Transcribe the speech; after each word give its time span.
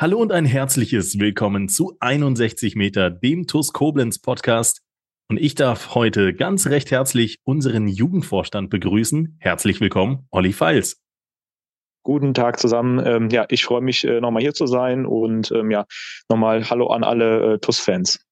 Hallo 0.00 0.16
und 0.16 0.32
ein 0.32 0.46
herzliches 0.46 1.18
Willkommen 1.18 1.68
zu 1.68 1.98
61 2.00 2.74
Meter, 2.74 3.10
dem 3.10 3.46
TUS 3.46 3.74
Koblenz 3.74 4.18
Podcast. 4.18 4.80
Und 5.28 5.36
ich 5.36 5.54
darf 5.54 5.94
heute 5.94 6.32
ganz 6.32 6.68
recht 6.68 6.90
herzlich 6.90 7.36
unseren 7.44 7.86
Jugendvorstand 7.86 8.70
begrüßen. 8.70 9.36
Herzlich 9.40 9.78
willkommen, 9.78 10.26
Olli 10.30 10.54
Feils. 10.54 11.02
Guten 12.02 12.32
Tag 12.32 12.58
zusammen. 12.58 12.98
Ähm, 13.04 13.28
ja, 13.28 13.44
ich 13.50 13.62
freue 13.62 13.82
mich, 13.82 14.02
äh, 14.04 14.22
nochmal 14.22 14.40
hier 14.40 14.54
zu 14.54 14.66
sein 14.66 15.04
und 15.04 15.52
ähm, 15.52 15.70
ja, 15.70 15.84
nochmal 16.30 16.70
Hallo 16.70 16.86
an 16.86 17.04
alle 17.04 17.56
äh, 17.56 17.58
TUS-Fans. 17.58 18.24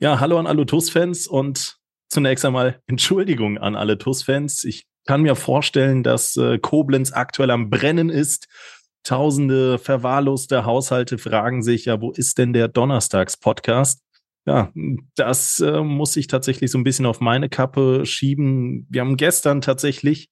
Ja, 0.00 0.18
hallo 0.18 0.40
an 0.40 0.48
alle 0.48 0.66
TUS-Fans 0.66 1.28
und 1.28 1.78
zunächst 2.08 2.44
einmal 2.44 2.80
Entschuldigung 2.88 3.58
an 3.58 3.76
alle 3.76 3.96
TUS-Fans. 3.96 4.64
Ich 4.64 4.88
kann 5.06 5.22
mir 5.22 5.36
vorstellen, 5.36 6.02
dass 6.02 6.36
äh, 6.36 6.58
Koblenz 6.58 7.12
aktuell 7.12 7.52
am 7.52 7.70
Brennen 7.70 8.10
ist 8.10 8.48
Tausende 9.06 9.78
verwahrloste 9.78 10.64
Haushalte 10.64 11.16
fragen 11.16 11.62
sich, 11.62 11.84
ja, 11.84 12.00
wo 12.00 12.10
ist 12.10 12.38
denn 12.38 12.52
der 12.52 12.66
Donnerstags-Podcast? 12.66 14.02
Ja, 14.46 14.72
das 15.14 15.60
äh, 15.60 15.80
muss 15.80 16.16
ich 16.16 16.26
tatsächlich 16.26 16.72
so 16.72 16.78
ein 16.78 16.82
bisschen 16.82 17.06
auf 17.06 17.20
meine 17.20 17.48
Kappe 17.48 18.04
schieben. 18.04 18.84
Wir 18.90 19.02
haben 19.02 19.16
gestern 19.16 19.60
tatsächlich 19.60 20.28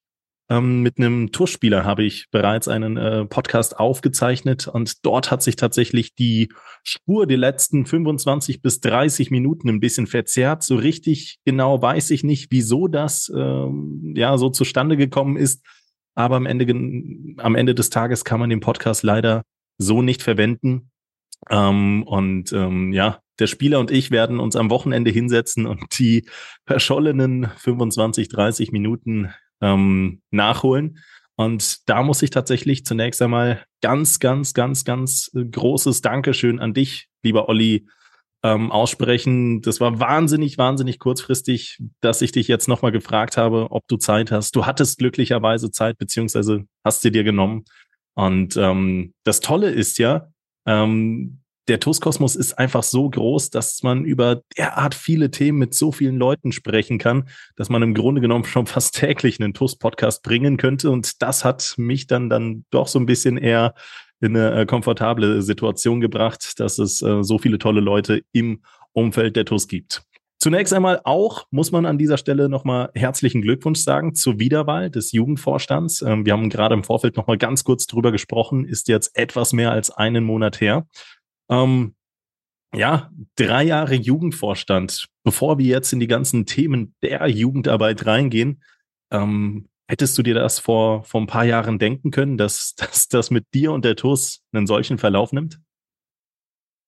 ähm, 0.49 0.81
mit 0.81 0.99
einem 0.99 1.31
Tourspieler 1.31 1.85
habe 1.85 2.03
ich 2.03 2.29
bereits 2.31 2.67
einen 2.67 2.97
äh, 2.97 3.25
Podcast 3.25 3.79
aufgezeichnet 3.79 4.67
und 4.67 5.05
dort 5.05 5.31
hat 5.31 5.41
sich 5.41 5.55
tatsächlich 5.55 6.13
die 6.13 6.49
Spur 6.83 7.25
die 7.25 7.35
letzten 7.35 7.85
25 7.85 8.61
bis 8.61 8.79
30 8.81 9.31
Minuten 9.31 9.69
ein 9.69 9.79
bisschen 9.79 10.05
verzerrt. 10.05 10.63
So 10.63 10.75
richtig 10.75 11.39
genau 11.45 11.81
weiß 11.81 12.11
ich 12.11 12.23
nicht, 12.23 12.51
wieso 12.51 12.87
das 12.87 13.31
ähm, 13.35 14.13
ja 14.15 14.37
so 14.37 14.49
zustande 14.49 14.97
gekommen 14.97 15.35
ist. 15.37 15.65
Aber 16.15 16.37
am 16.37 16.45
Ende, 16.45 16.65
am 17.37 17.55
Ende 17.55 17.75
des 17.75 17.89
Tages 17.89 18.23
kann 18.23 18.39
man 18.39 18.49
den 18.49 18.61
Podcast 18.61 19.03
leider 19.03 19.43
so 19.77 20.01
nicht 20.01 20.23
verwenden. 20.23 20.89
Ähm, 21.49 22.03
und 22.03 22.51
ähm, 22.53 22.93
ja, 22.93 23.19
der 23.39 23.47
Spieler 23.47 23.79
und 23.79 23.91
ich 23.91 24.11
werden 24.11 24.39
uns 24.39 24.55
am 24.55 24.69
Wochenende 24.69 25.11
hinsetzen 25.11 25.65
und 25.65 25.99
die 25.99 26.27
verschollenen 26.65 27.49
25, 27.57 28.29
30 28.29 28.71
Minuten 28.71 29.33
ähm, 29.61 30.21
nachholen. 30.31 30.99
Und 31.35 31.89
da 31.89 32.01
muss 32.01 32.21
ich 32.21 32.29
tatsächlich 32.29 32.85
zunächst 32.85 33.21
einmal 33.21 33.65
ganz, 33.81 34.19
ganz, 34.19 34.53
ganz, 34.53 34.85
ganz 34.85 35.29
äh, 35.35 35.43
großes 35.43 36.01
Dankeschön 36.01 36.59
an 36.59 36.73
dich, 36.73 37.09
lieber 37.23 37.49
Olli, 37.49 37.87
ähm, 38.45 38.71
aussprechen. 38.71 39.61
Das 39.61 39.79
war 39.79 39.99
wahnsinnig, 39.99 40.59
wahnsinnig 40.59 40.99
kurzfristig, 40.99 41.79
dass 41.99 42.21
ich 42.21 42.31
dich 42.31 42.47
jetzt 42.47 42.67
nochmal 42.67 42.91
gefragt 42.91 43.37
habe, 43.37 43.71
ob 43.71 43.87
du 43.87 43.97
Zeit 43.97 44.31
hast. 44.31 44.55
Du 44.55 44.67
hattest 44.67 44.99
glücklicherweise 44.99 45.71
Zeit, 45.71 45.97
beziehungsweise 45.97 46.65
hast 46.83 47.01
sie 47.01 47.11
dir 47.11 47.23
genommen. 47.23 47.65
Und 48.13 48.55
ähm, 48.55 49.13
das 49.23 49.39
Tolle 49.39 49.71
ist 49.71 49.97
ja, 49.97 50.27
ähm, 50.67 51.41
der 51.67 51.79
TUS-Kosmos 51.79 52.35
ist 52.35 52.59
einfach 52.59 52.83
so 52.83 53.09
groß, 53.09 53.49
dass 53.49 53.81
man 53.81 54.05
über 54.05 54.43
derart 54.55 54.93
viele 54.93 55.31
Themen 55.31 55.57
mit 55.57 55.73
so 55.73 55.91
vielen 55.91 56.17
Leuten 56.17 56.51
sprechen 56.51 56.99
kann, 56.99 57.27
dass 57.55 57.69
man 57.69 57.81
im 57.81 57.95
Grunde 57.95 58.21
genommen 58.21 58.45
schon 58.45 58.67
fast 58.67 58.95
täglich 58.95 59.41
einen 59.41 59.55
TUS-Podcast 59.55 60.21
bringen 60.21 60.57
könnte. 60.57 60.91
Und 60.91 61.23
das 61.23 61.43
hat 61.43 61.73
mich 61.77 62.05
dann, 62.05 62.29
dann 62.29 62.65
doch 62.69 62.87
so 62.87 62.99
ein 62.99 63.07
bisschen 63.07 63.37
eher 63.37 63.73
in 64.21 64.35
eine 64.35 64.61
äh, 64.61 64.65
komfortable 64.65 65.41
Situation 65.41 66.01
gebracht, 66.01 66.59
dass 66.59 66.79
es 66.79 67.01
äh, 67.01 67.23
so 67.23 67.37
viele 67.37 67.57
tolle 67.57 67.81
Leute 67.81 68.23
im 68.31 68.61
Umfeld 68.93 69.35
der 69.35 69.45
TUS 69.45 69.67
gibt. 69.67 70.03
Zunächst 70.39 70.73
einmal 70.73 71.01
auch 71.05 71.47
muss 71.49 71.71
man 71.71 71.85
an 71.85 71.97
dieser 71.97 72.17
Stelle 72.17 72.49
nochmal 72.49 72.91
herzlichen 72.93 73.41
Glückwunsch 73.41 73.79
sagen 73.79 74.13
zur 74.13 74.39
Wiederwahl 74.39 74.91
des 74.91 75.11
Jugendvorstands. 75.11 76.01
Ähm, 76.01 76.25
wir 76.25 76.33
haben 76.33 76.49
gerade 76.49 76.75
im 76.75 76.83
Vorfeld 76.83 77.17
nochmal 77.17 77.37
ganz 77.37 77.63
kurz 77.63 77.87
drüber 77.87 78.11
gesprochen, 78.11 78.65
ist 78.65 78.87
jetzt 78.87 79.17
etwas 79.17 79.53
mehr 79.53 79.71
als 79.71 79.91
einen 79.91 80.23
Monat 80.23 80.61
her. 80.61 80.87
Ähm, 81.49 81.95
ja, 82.75 83.09
drei 83.35 83.63
Jahre 83.63 83.95
Jugendvorstand. 83.95 85.07
Bevor 85.23 85.57
wir 85.57 85.65
jetzt 85.65 85.93
in 85.93 85.99
die 85.99 86.07
ganzen 86.07 86.45
Themen 86.45 86.93
der 87.01 87.27
Jugendarbeit 87.27 88.05
reingehen, 88.05 88.61
ähm, 89.11 89.67
Hättest 89.87 90.17
du 90.17 90.23
dir 90.23 90.33
das 90.33 90.59
vor, 90.59 91.03
vor 91.03 91.21
ein 91.21 91.27
paar 91.27 91.45
Jahren 91.45 91.77
denken 91.77 92.11
können, 92.11 92.37
dass, 92.37 92.75
dass 92.77 93.07
das 93.07 93.31
mit 93.31 93.45
dir 93.53 93.71
und 93.71 93.85
der 93.85 93.95
TUS 93.95 94.41
einen 94.51 94.67
solchen 94.67 94.97
Verlauf 94.97 95.31
nimmt? 95.31 95.59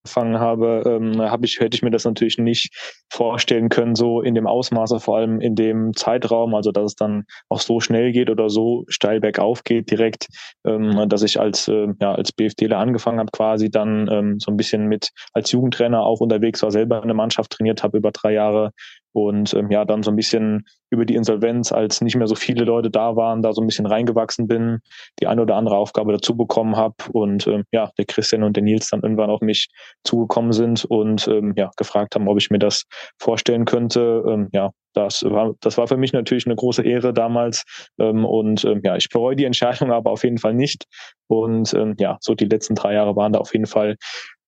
angefangen 0.08 0.40
habe, 0.40 0.84
ähm, 0.86 1.22
hab 1.22 1.44
ich, 1.44 1.60
hätte 1.60 1.76
ich 1.76 1.84
mir 1.84 1.92
das 1.92 2.06
natürlich 2.06 2.38
nicht 2.38 2.74
vorstellen 3.12 3.70
können, 3.70 3.96
so 3.96 4.22
in 4.22 4.36
dem 4.36 4.48
Ausmaße, 4.48 5.00
vor 5.00 5.18
allem 5.18 5.42
in 5.42 5.56
dem 5.56 5.94
Zeitraum, 5.96 6.56
also 6.56 6.72
dass 6.72 6.86
es 6.86 6.96
dann 6.96 7.26
auch 7.50 7.60
so 7.60 7.80
schnell 7.80 8.12
geht 8.12 8.30
oder 8.30 8.50
so 8.50 8.86
steil 8.88 9.20
bergauf 9.20 9.64
geht 9.64 9.92
direkt, 9.92 10.28
ähm, 10.66 11.10
dass 11.10 11.24
ich 11.24 11.40
als, 11.40 11.68
äh, 11.68 11.88
ja, 12.00 12.14
als 12.14 12.32
BFDler 12.32 12.78
angefangen 12.78 13.20
habe, 13.20 13.32
quasi 13.32 13.70
dann 13.70 14.08
ähm, 14.10 14.40
so 14.40 14.52
ein 14.52 14.58
bisschen 14.58 14.88
mit 14.88 15.10
als 15.34 15.52
Jugendtrainer 15.52 16.02
auch 16.02 16.22
unterwegs 16.22 16.62
war, 16.64 16.72
selber 16.72 17.04
eine 17.04 17.14
Mannschaft 17.14 17.52
trainiert 17.52 17.84
habe 17.84 17.98
über 17.98 18.12
drei 18.12 18.34
Jahre 18.34 18.72
und 19.14 19.54
ähm, 19.54 19.72
ja, 19.72 19.86
dann 19.86 20.04
so 20.04 20.12
ein 20.12 20.16
bisschen 20.16 20.66
über 20.90 21.06
die 21.06 21.16
Insolvenz, 21.16 21.72
als 21.72 22.02
nicht 22.02 22.16
mehr 22.16 22.28
so 22.28 22.36
viele 22.36 22.64
Leute 22.64 22.90
da 22.90 23.16
waren, 23.16 23.42
da 23.42 23.54
so 23.54 23.62
ein 23.62 23.68
bisschen 23.68 23.86
reingewachsen 23.86 24.48
bin, 24.48 24.80
die 25.20 25.28
eine 25.28 25.42
oder 25.42 25.56
andere 25.56 25.78
Aufgabe 25.78 26.14
dazu 26.14 26.36
bekommen 26.36 26.76
habe 26.76 26.96
und 27.12 27.48
ähm, 27.48 27.64
ja, 27.72 27.92
der 27.98 28.06
Christian 28.06 28.44
und 28.44 28.56
der 28.56 28.64
Nils 28.64 28.90
dann 28.90 29.02
irgendwann 29.02 29.30
auf 29.30 29.42
mich 29.42 29.70
zugekommen 30.04 30.52
sind 30.52 30.86
und 30.86 31.28
ähm, 31.28 31.54
ja, 31.58 31.72
gefragt 31.78 32.16
haben, 32.16 32.28
ob 32.28 32.38
ich 32.38 32.50
mir 32.50 32.60
das 32.60 32.84
vorstellen 33.20 33.66
könnte. 33.66 34.24
Ähm, 34.28 34.50
ja, 34.54 34.72
das 34.98 35.24
war, 35.24 35.54
das 35.62 35.78
war 35.78 35.88
für 35.88 35.98
mich 35.98 36.12
natürlich 36.14 36.48
eine 36.48 36.56
große 36.56 36.84
Ehre 36.84 37.14
damals. 37.14 37.64
Ähm, 38.00 38.26
und 38.26 38.66
ähm, 38.66 38.82
ja, 38.84 38.96
ich 38.96 39.10
bereue 39.10 39.36
die 39.36 39.46
Entscheidung 39.46 39.92
aber 39.92 40.12
auf 40.12 40.24
jeden 40.24 40.40
Fall 40.40 40.54
nicht. 40.54 40.86
Und 41.28 41.74
ähm, 41.74 41.96
ja, 42.00 42.18
so 42.20 42.34
die 42.34 42.46
letzten 42.46 42.76
drei 42.76 42.94
Jahre 42.94 43.16
waren 43.16 43.34
da 43.34 43.40
auf 43.40 43.54
jeden 43.54 43.68
Fall 43.68 43.98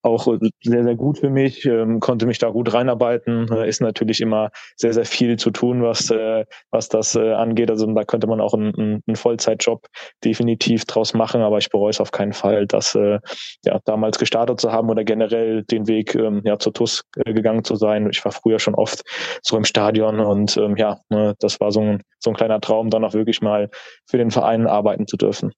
auch 0.02 0.26
sehr, 0.62 0.84
sehr 0.84 0.96
gut 0.96 1.18
für 1.18 1.30
mich, 1.30 1.64
ähm, 1.66 2.00
konnte 2.00 2.26
mich 2.26 2.38
da 2.38 2.50
gut 2.50 2.72
reinarbeiten. 2.72 3.50
Äh, 3.52 3.68
ist 3.68 3.80
natürlich 3.80 4.20
immer 4.20 4.50
sehr, 4.76 4.92
sehr 4.92 5.04
viel 5.04 5.38
zu 5.38 5.50
tun, 5.50 5.82
was, 5.82 6.10
äh, 6.10 6.44
was 6.70 6.88
das 6.88 7.14
äh, 7.14 7.32
angeht. 7.32 7.70
Also 7.70 7.86
da 7.86 8.04
könnte 8.04 8.26
man 8.26 8.40
auch 8.40 8.54
einen, 8.54 9.02
einen 9.06 9.16
Vollzeitjob 9.16 9.86
definitiv 10.24 10.84
draus 10.84 11.14
machen, 11.14 11.42
aber 11.42 11.58
ich 11.58 11.70
bereue 11.70 11.90
es 11.90 12.00
auf 12.00 12.12
keinen 12.12 12.32
Fall, 12.32 12.66
das 12.66 12.94
äh, 12.94 13.18
ja, 13.64 13.80
damals 13.84 14.18
gestartet 14.18 14.60
zu 14.60 14.72
haben 14.72 14.88
oder 14.88 15.04
generell 15.04 15.64
den 15.64 15.86
Weg 15.86 16.14
ähm, 16.14 16.42
ja, 16.44 16.58
zur 16.58 16.72
TUS 16.72 17.04
äh, 17.16 17.32
gegangen 17.32 17.64
zu 17.64 17.76
sein. 17.76 18.08
Ich 18.10 18.24
war 18.24 18.32
früher 18.32 18.58
schon 18.58 18.74
oft 18.74 19.02
so 19.42 19.56
im 19.56 19.64
Stadion 19.64 20.20
und 20.20 20.56
ähm, 20.56 20.76
ja, 20.76 21.00
ne, 21.10 21.34
das 21.40 21.60
war 21.60 21.72
so 21.72 21.80
ein, 21.80 22.02
so 22.18 22.30
ein 22.30 22.36
kleiner 22.36 22.60
Traum, 22.60 22.90
dann 22.90 23.04
auch 23.04 23.14
wirklich 23.14 23.42
mal 23.42 23.68
für 24.06 24.18
den 24.18 24.30
Verein 24.30 24.66
arbeiten 24.66 25.06
zu 25.06 25.16
dürfen 25.16 25.52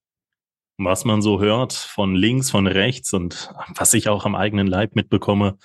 was 0.85 1.05
man 1.05 1.23
so 1.23 1.41
hört 1.41 1.73
von 1.73 2.15
links, 2.15 2.51
von 2.51 2.67
rechts 2.67 3.13
und 3.13 3.51
was 3.77 3.95
ich 3.95 4.09
auch 4.09 4.25
am 4.25 4.35
eigenen 4.35 4.67
Leib 4.67 4.95
mitbekomme, 4.95 5.59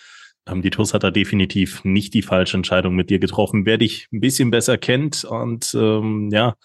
ähm, 0.48 0.62
die 0.62 0.70
TUS 0.70 0.94
hat 0.94 1.04
da 1.04 1.12
definitiv 1.12 1.84
nicht 1.84 2.14
die 2.14 2.22
falsche 2.22 2.58
Entscheidung 2.58 2.96
mit 2.96 3.10
dir 3.10 3.20
getroffen. 3.20 3.66
Wer 3.66 3.78
dich 3.78 4.08
ein 4.12 4.20
bisschen 4.20 4.52
besser 4.52 4.78
kennt 4.78 5.24
und 5.24 5.74
ähm, 5.78 6.30
ja, 6.32 6.56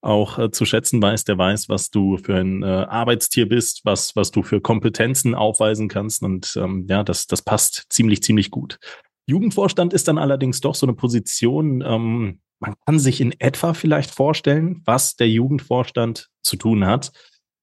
auch 0.00 0.38
äh, 0.38 0.50
zu 0.50 0.64
schätzen 0.64 1.02
weiß, 1.02 1.24
der 1.24 1.38
weiß, 1.38 1.68
was 1.68 1.90
du 1.90 2.18
für 2.18 2.36
ein 2.36 2.62
äh, 2.62 2.66
Arbeitstier 2.66 3.48
bist, 3.48 3.80
was, 3.84 4.14
was 4.14 4.30
du 4.30 4.42
für 4.42 4.60
Kompetenzen 4.60 5.34
aufweisen 5.34 5.88
kannst. 5.88 6.22
Und 6.22 6.56
ähm, 6.56 6.86
ja, 6.88 7.02
das, 7.02 7.26
das 7.26 7.42
passt 7.42 7.86
ziemlich, 7.90 8.22
ziemlich 8.22 8.50
gut. 8.50 8.78
Jugendvorstand 9.26 9.92
ist 9.92 10.08
dann 10.08 10.18
allerdings 10.18 10.60
doch 10.60 10.74
so 10.74 10.86
eine 10.86 10.94
Position, 10.94 11.82
ähm, 11.84 12.40
man 12.60 12.74
kann 12.86 12.98
sich 12.98 13.20
in 13.20 13.38
etwa 13.38 13.72
vielleicht 13.72 14.10
vorstellen, 14.10 14.82
was 14.84 15.14
der 15.14 15.28
Jugendvorstand 15.28 16.28
zu 16.42 16.56
tun 16.56 16.86
hat. 16.86 17.12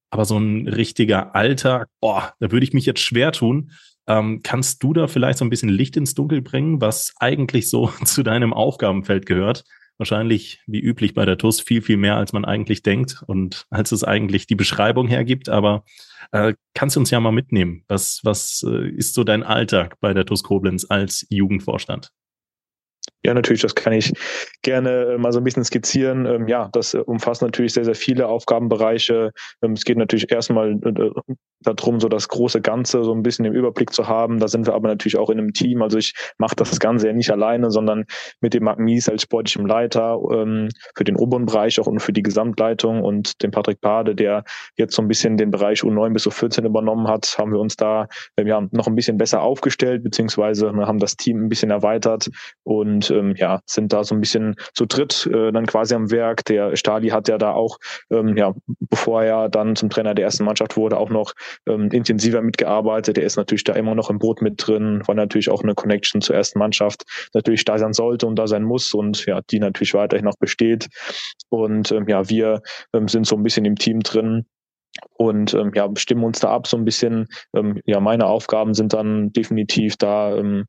Aber 0.09 0.25
so 0.25 0.37
ein 0.37 0.67
richtiger 0.67 1.35
Alltag, 1.35 1.87
boah, 1.99 2.33
da 2.39 2.51
würde 2.51 2.65
ich 2.65 2.73
mich 2.73 2.85
jetzt 2.85 3.01
schwer 3.01 3.31
tun. 3.31 3.71
Ähm, 4.07 4.41
kannst 4.43 4.83
du 4.83 4.93
da 4.93 5.07
vielleicht 5.07 5.39
so 5.39 5.45
ein 5.45 5.49
bisschen 5.49 5.69
Licht 5.69 5.97
ins 5.97 6.13
Dunkel 6.13 6.41
bringen, 6.41 6.79
was 6.79 7.13
eigentlich 7.19 7.69
so 7.69 7.87
zu 8.05 8.23
deinem 8.23 8.53
Aufgabenfeld 8.53 9.25
gehört? 9.25 9.63
Wahrscheinlich, 9.97 10.61
wie 10.67 10.81
üblich 10.81 11.13
bei 11.13 11.23
der 11.23 11.37
TUS, 11.37 11.61
viel, 11.61 11.81
viel 11.81 11.95
mehr, 11.95 12.17
als 12.17 12.33
man 12.33 12.43
eigentlich 12.43 12.83
denkt 12.83 13.23
und 13.27 13.65
als 13.69 13.93
es 13.93 14.03
eigentlich 14.03 14.45
die 14.45 14.55
Beschreibung 14.55 15.07
hergibt. 15.07 15.47
Aber 15.47 15.85
äh, 16.31 16.53
kannst 16.73 16.97
du 16.97 16.99
uns 16.99 17.11
ja 17.11 17.19
mal 17.21 17.31
mitnehmen? 17.31 17.83
Was, 17.87 18.19
was 18.23 18.65
äh, 18.67 18.89
ist 18.89 19.13
so 19.13 19.23
dein 19.23 19.43
Alltag 19.43 19.97
bei 20.01 20.13
der 20.13 20.25
TUS 20.25 20.43
Koblenz 20.43 20.85
als 20.89 21.25
Jugendvorstand? 21.29 22.11
Ja, 23.25 23.33
natürlich, 23.33 23.63
das 23.63 23.73
kann 23.73 23.91
ich 23.91 24.13
gerne 24.61 25.13
äh, 25.13 25.17
mal 25.17 25.31
so 25.31 25.39
ein 25.39 25.43
bisschen 25.43 25.63
skizzieren. 25.63 26.27
Ähm, 26.27 26.47
ja, 26.47 26.69
das 26.73 26.93
äh, 26.93 26.99
umfasst 26.99 27.41
natürlich 27.41 27.73
sehr, 27.73 27.83
sehr 27.83 27.95
viele 27.95 28.27
Aufgabenbereiche. 28.27 29.31
Ähm, 29.63 29.71
es 29.71 29.83
geht 29.83 29.97
natürlich 29.97 30.31
erstmal 30.31 30.73
äh, 30.73 31.09
darum, 31.61 31.99
so 31.99 32.07
das 32.07 32.27
große 32.27 32.61
Ganze 32.61 33.03
so 33.03 33.13
ein 33.13 33.23
bisschen 33.23 33.45
im 33.45 33.53
Überblick 33.53 33.91
zu 33.91 34.07
haben. 34.07 34.39
Da 34.39 34.47
sind 34.47 34.67
wir 34.67 34.75
aber 34.75 34.89
natürlich 34.89 35.17
auch 35.17 35.31
in 35.31 35.39
einem 35.39 35.53
Team. 35.53 35.81
Also 35.81 35.97
ich 35.97 36.13
mache 36.37 36.55
das 36.55 36.79
Ganze 36.79 37.07
ja 37.07 37.13
nicht 37.13 37.31
alleine, 37.31 37.71
sondern 37.71 38.05
mit 38.41 38.53
dem 38.53 38.63
Marc 38.63 38.77
Mies 38.77 39.09
als 39.09 39.23
sportlichem 39.23 39.65
Leiter 39.65 40.19
ähm, 40.31 40.69
für 40.95 41.03
den 41.03 41.15
oberen 41.15 41.47
Bereich 41.47 41.79
auch 41.79 41.87
und 41.87 42.01
für 42.01 42.13
die 42.13 42.21
Gesamtleitung 42.21 43.01
und 43.03 43.41
dem 43.41 43.49
Patrick 43.49 43.81
Pade, 43.81 44.13
der 44.13 44.43
jetzt 44.77 44.95
so 44.95 45.01
ein 45.01 45.07
bisschen 45.07 45.37
den 45.37 45.49
Bereich 45.49 45.81
U9 45.81 46.13
bis 46.13 46.27
U14 46.27 46.63
übernommen 46.63 47.07
hat, 47.07 47.35
haben 47.39 47.51
wir 47.51 47.59
uns 47.59 47.75
da 47.75 48.07
ja, 48.39 48.67
noch 48.71 48.85
ein 48.85 48.95
bisschen 48.95 49.17
besser 49.17 49.41
aufgestellt, 49.41 50.03
beziehungsweise 50.03 50.71
wir 50.73 50.85
haben 50.85 50.99
das 50.99 51.15
Team 51.15 51.45
ein 51.45 51.49
bisschen 51.49 51.71
erweitert 51.71 52.29
und 52.63 53.09
ähm, 53.15 53.33
ja, 53.37 53.61
sind 53.65 53.93
da 53.93 54.03
so 54.03 54.15
ein 54.15 54.21
bisschen 54.21 54.55
zu 54.73 54.85
dritt 54.85 55.27
äh, 55.31 55.51
dann 55.51 55.65
quasi 55.65 55.95
am 55.95 56.11
Werk. 56.11 56.45
Der 56.45 56.75
Stali 56.75 57.09
hat 57.09 57.27
ja 57.27 57.37
da 57.37 57.53
auch, 57.53 57.77
ähm, 58.11 58.37
ja, 58.37 58.53
bevor 58.89 59.23
er 59.23 59.49
dann 59.49 59.75
zum 59.75 59.89
Trainer 59.89 60.13
der 60.13 60.25
ersten 60.25 60.43
Mannschaft 60.43 60.77
wurde, 60.77 60.97
auch 60.97 61.09
noch 61.09 61.33
ähm, 61.67 61.89
intensiver 61.91 62.41
mitgearbeitet. 62.41 63.17
Er 63.17 63.25
ist 63.25 63.37
natürlich 63.37 63.63
da 63.63 63.73
immer 63.73 63.95
noch 63.95 64.09
im 64.09 64.19
Boot 64.19 64.41
mit 64.41 64.55
drin, 64.65 65.01
weil 65.05 65.15
natürlich 65.15 65.49
auch 65.49 65.63
eine 65.63 65.75
Connection 65.75 66.21
zur 66.21 66.35
ersten 66.35 66.59
Mannschaft 66.59 67.03
natürlich 67.33 67.65
da 67.65 67.77
sein 67.77 67.93
sollte 67.93 68.27
und 68.27 68.35
da 68.35 68.47
sein 68.47 68.63
muss 68.63 68.93
und 68.93 69.25
ja, 69.25 69.41
die 69.49 69.59
natürlich 69.59 69.93
weiterhin 69.93 70.25
noch 70.25 70.37
besteht. 70.37 70.87
Und 71.49 71.91
ähm, 71.91 72.05
ja, 72.07 72.29
wir 72.29 72.61
ähm, 72.93 73.07
sind 73.07 73.25
so 73.27 73.35
ein 73.35 73.43
bisschen 73.43 73.65
im 73.65 73.75
Team 73.75 74.01
drin 74.01 74.45
und 75.17 75.53
ähm, 75.53 75.71
ja, 75.73 75.89
stimmen 75.95 76.23
uns 76.23 76.39
da 76.39 76.49
ab 76.49 76.67
so 76.67 76.77
ein 76.77 76.85
bisschen. 76.85 77.27
Ähm, 77.55 77.81
ja, 77.85 77.99
meine 77.99 78.27
Aufgaben 78.27 78.73
sind 78.73 78.93
dann 78.93 79.31
definitiv 79.33 79.97
da 79.97 80.35
ähm, 80.35 80.65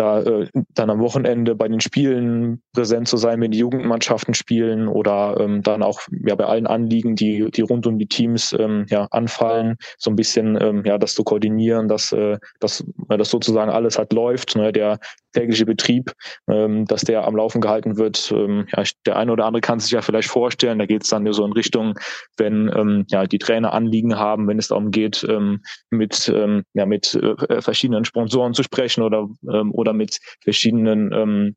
da 0.00 0.22
äh, 0.22 0.48
dann 0.74 0.88
am 0.88 1.00
Wochenende 1.00 1.54
bei 1.54 1.68
den 1.68 1.80
Spielen 1.80 2.62
präsent 2.72 3.06
zu 3.06 3.18
sein, 3.18 3.40
wenn 3.40 3.50
die 3.50 3.58
Jugendmannschaften 3.58 4.32
spielen 4.32 4.88
oder 4.88 5.36
ähm, 5.38 5.62
dann 5.62 5.82
auch 5.82 6.00
ja 6.24 6.34
bei 6.34 6.46
allen 6.46 6.66
Anliegen, 6.66 7.16
die 7.16 7.50
die 7.50 7.60
rund 7.60 7.86
um 7.86 7.98
die 7.98 8.06
Teams 8.06 8.56
ähm, 8.58 8.86
ja 8.88 9.06
anfallen, 9.10 9.76
so 9.98 10.10
ein 10.10 10.16
bisschen 10.16 10.58
ähm, 10.60 10.84
ja 10.86 10.96
das 10.96 11.14
zu 11.14 11.22
koordinieren, 11.22 11.88
dass 11.88 12.12
äh, 12.12 12.38
dass 12.60 12.82
äh, 13.10 13.24
sozusagen 13.24 13.70
alles 13.70 13.98
halt 13.98 14.14
läuft, 14.14 14.56
ne, 14.56 14.72
der 14.72 14.98
tägliche 15.32 15.66
Betrieb, 15.66 16.12
ähm, 16.48 16.86
dass 16.86 17.02
der 17.02 17.24
am 17.26 17.36
Laufen 17.36 17.60
gehalten 17.60 17.96
wird. 17.96 18.32
Ähm, 18.32 18.66
ja, 18.74 18.82
der 19.06 19.16
eine 19.16 19.32
oder 19.32 19.44
andere 19.44 19.60
kann 19.60 19.80
sich 19.80 19.90
ja 19.90 20.02
vielleicht 20.02 20.28
vorstellen, 20.28 20.78
da 20.78 20.86
geht 20.86 21.04
es 21.04 21.10
dann 21.10 21.30
so 21.32 21.44
in 21.44 21.52
Richtung, 21.52 21.98
wenn 22.36 22.70
ähm, 22.74 23.04
ja 23.08 23.24
die 23.24 23.38
Trainer 23.38 23.72
Anliegen 23.72 24.18
haben, 24.18 24.48
wenn 24.48 24.58
es 24.58 24.68
darum 24.68 24.90
geht, 24.90 25.24
ähm, 25.28 25.60
mit 25.90 26.32
ähm, 26.34 26.64
ja 26.74 26.86
mit 26.86 27.14
äh, 27.14 27.60
verschiedenen 27.60 28.04
Sponsoren 28.04 28.54
zu 28.54 28.62
sprechen 28.62 29.02
oder 29.02 29.28
ähm, 29.52 29.72
oder 29.72 29.89
mit 29.92 30.18
verschiedenen 30.42 31.12
ähm, 31.12 31.56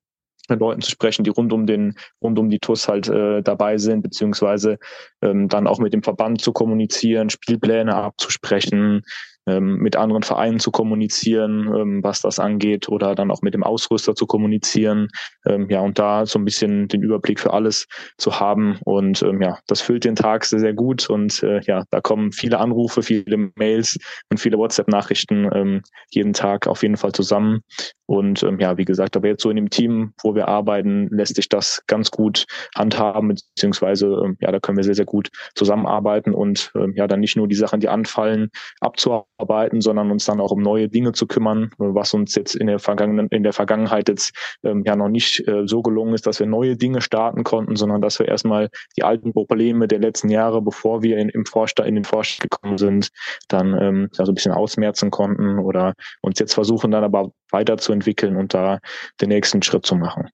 Leuten 0.50 0.82
zu 0.82 0.92
sprechen, 0.92 1.24
die 1.24 1.30
rund 1.30 1.54
um 1.54 1.66
den 1.66 1.96
rund 2.22 2.38
um 2.38 2.50
die 2.50 2.60
TUS 2.60 2.88
halt 2.88 3.08
äh, 3.08 3.42
dabei 3.42 3.78
sind, 3.78 4.02
beziehungsweise 4.02 4.78
ähm, 5.22 5.48
dann 5.48 5.68
auch 5.68 5.80
mit 5.80 5.94
dem 5.94 6.04
Verband 6.04 6.42
zu 6.42 6.52
kommunizieren, 6.52 7.30
Spielpläne 7.30 7.96
abzusprechen, 7.96 9.04
ähm, 9.48 9.78
mit 9.78 9.96
anderen 9.96 10.24
Vereinen 10.24 10.60
zu 10.60 10.72
kommunizieren, 10.72 11.74
ähm, 11.76 12.04
was 12.04 12.22
das 12.22 12.40
angeht, 12.40 12.90
oder 12.90 13.16
dann 13.16 13.32
auch 13.32 13.42
mit 13.42 13.54
dem 13.54 13.64
Ausrüster 13.64 14.16
zu 14.16 14.26
kommunizieren. 14.26 15.10
Ähm, 15.46 15.70
ja, 15.70 15.82
und 15.82 16.00
da 16.00 16.26
so 16.26 16.40
ein 16.40 16.46
bisschen 16.46 16.88
den 16.88 17.04
Überblick 17.04 17.40
für 17.40 17.54
alles 17.54 17.88
zu 18.18 18.40
haben. 18.40 18.80
Und 18.86 19.22
ähm, 19.24 19.42
ja, 19.42 19.60
das 19.68 19.82
füllt 19.82 20.06
den 20.06 20.16
Tag 20.16 20.46
sehr, 20.46 20.60
sehr 20.60 20.74
gut. 20.74 21.10
Und 21.10 21.44
äh, 21.44 21.62
ja, 21.66 21.84
da 21.90 22.02
kommen 22.02 22.32
viele 22.32 22.60
Anrufe, 22.60 23.04
viele 23.04 23.52
Mails 23.56 23.98
und 24.30 24.40
viele 24.40 24.58
WhatsApp-Nachrichten 24.58 25.50
ähm, 25.54 25.82
jeden 26.10 26.34
Tag 26.34 26.68
auf 26.68 26.82
jeden 26.84 26.98
Fall 26.98 27.12
zusammen. 27.12 27.62
Und 28.06 28.44
ähm, 28.44 28.60
ja, 28.60 28.78
wie 28.78 28.86
gesagt, 28.86 29.16
aber 29.16 29.28
jetzt 29.28 29.44
so 29.44 29.50
in 29.50 29.56
dem 29.56 29.70
Team, 29.70 30.14
wo 30.22 30.36
wir 30.36 30.48
arbeiten, 30.48 31.08
lässt 31.10 31.36
sich 31.36 31.48
das 31.48 31.84
ganz 31.88 32.12
gut 32.12 32.46
handhaben, 32.76 33.30
beziehungsweise 33.30 34.08
ähm, 34.24 34.38
ja, 34.42 34.52
da 34.52 34.60
können 34.60 34.78
wir 34.78 34.84
sehr, 34.84 34.96
sehr 34.96 35.06
gut 35.06 35.30
zusammenarbeiten 35.56 36.34
und 36.34 36.72
ähm, 36.76 36.94
ja, 36.96 37.08
dann 37.08 37.22
nicht 37.22 37.38
nur 37.38 37.48
die 37.48 37.56
Sachen, 37.56 37.80
die 37.80 37.88
anfallen, 37.88 38.50
abzuarbeiten, 38.82 39.33
sondern 39.80 40.12
uns 40.12 40.26
dann 40.26 40.40
auch 40.40 40.52
um 40.52 40.62
neue 40.62 40.90
Dinge 40.90 41.12
zu 41.12 41.28
kümmern, 41.28 41.72
was 41.78 42.14
uns 42.14 42.36
jetzt 42.36 42.56
in 42.56 42.68
der 42.68 42.80
vergangenen, 42.80 43.28
in 43.30 43.44
der 43.44 43.54
Vergangenheit 43.54 44.08
jetzt 44.10 44.34
ähm, 44.64 44.84
ja 44.86 44.96
noch 44.96 45.10
nicht 45.10 45.48
äh, 45.48 45.68
so 45.68 45.82
gelungen 45.82 46.14
ist, 46.14 46.28
dass 46.28 46.40
wir 46.40 46.48
neue 46.48 46.78
Dinge 46.78 47.02
starten 47.02 47.44
konnten, 47.44 47.76
sondern 47.76 48.02
dass 48.02 48.20
wir 48.20 48.28
erstmal 48.28 48.70
die 48.98 49.04
alten 49.04 49.34
Probleme 49.34 49.88
der 49.88 50.00
letzten 50.00 50.30
Jahre, 50.30 50.62
bevor 50.62 51.02
wir 51.04 51.18
in, 51.18 51.30
im 51.30 51.46
Vorstand, 51.46 51.90
in 51.90 51.96
den 51.96 52.06
Vorstand 52.06 52.50
gekommen 52.50 52.78
sind, 52.78 53.10
dann 53.48 53.74
ähm, 53.80 54.10
ja, 54.18 54.26
so 54.26 54.32
ein 54.32 54.36
bisschen 54.36 54.54
ausmerzen 54.54 55.12
konnten 55.12 55.60
oder 55.60 55.94
uns 56.22 56.40
jetzt 56.40 56.54
versuchen 56.54 56.92
dann 56.92 57.04
aber 57.04 57.32
weiterzuentwickeln 57.52 58.38
und 58.38 58.54
da 58.54 58.80
den 59.22 59.30
nächsten 59.30 59.62
Schritt 59.62 59.86
zu 59.86 59.96
machen. 59.96 60.30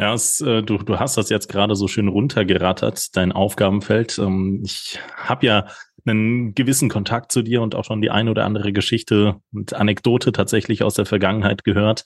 Ja, 0.00 0.12
es, 0.12 0.40
äh, 0.40 0.62
du, 0.62 0.78
du 0.78 0.98
hast 0.98 1.16
das 1.16 1.30
jetzt 1.30 1.48
gerade 1.48 1.76
so 1.76 1.86
schön 1.86 2.08
runtergerattert, 2.08 3.16
dein 3.16 3.30
Aufgabenfeld. 3.30 4.18
Ähm, 4.18 4.60
ich 4.64 4.98
habe 5.16 5.46
ja 5.46 5.66
einen 6.06 6.54
gewissen 6.54 6.88
Kontakt 6.88 7.32
zu 7.32 7.42
dir 7.42 7.62
und 7.62 7.74
auch 7.74 7.84
schon 7.84 8.02
die 8.02 8.10
ein 8.10 8.28
oder 8.28 8.44
andere 8.44 8.72
Geschichte 8.72 9.36
und 9.52 9.74
Anekdote 9.74 10.32
tatsächlich 10.32 10.82
aus 10.82 10.94
der 10.94 11.06
Vergangenheit 11.06 11.64
gehört. 11.64 12.04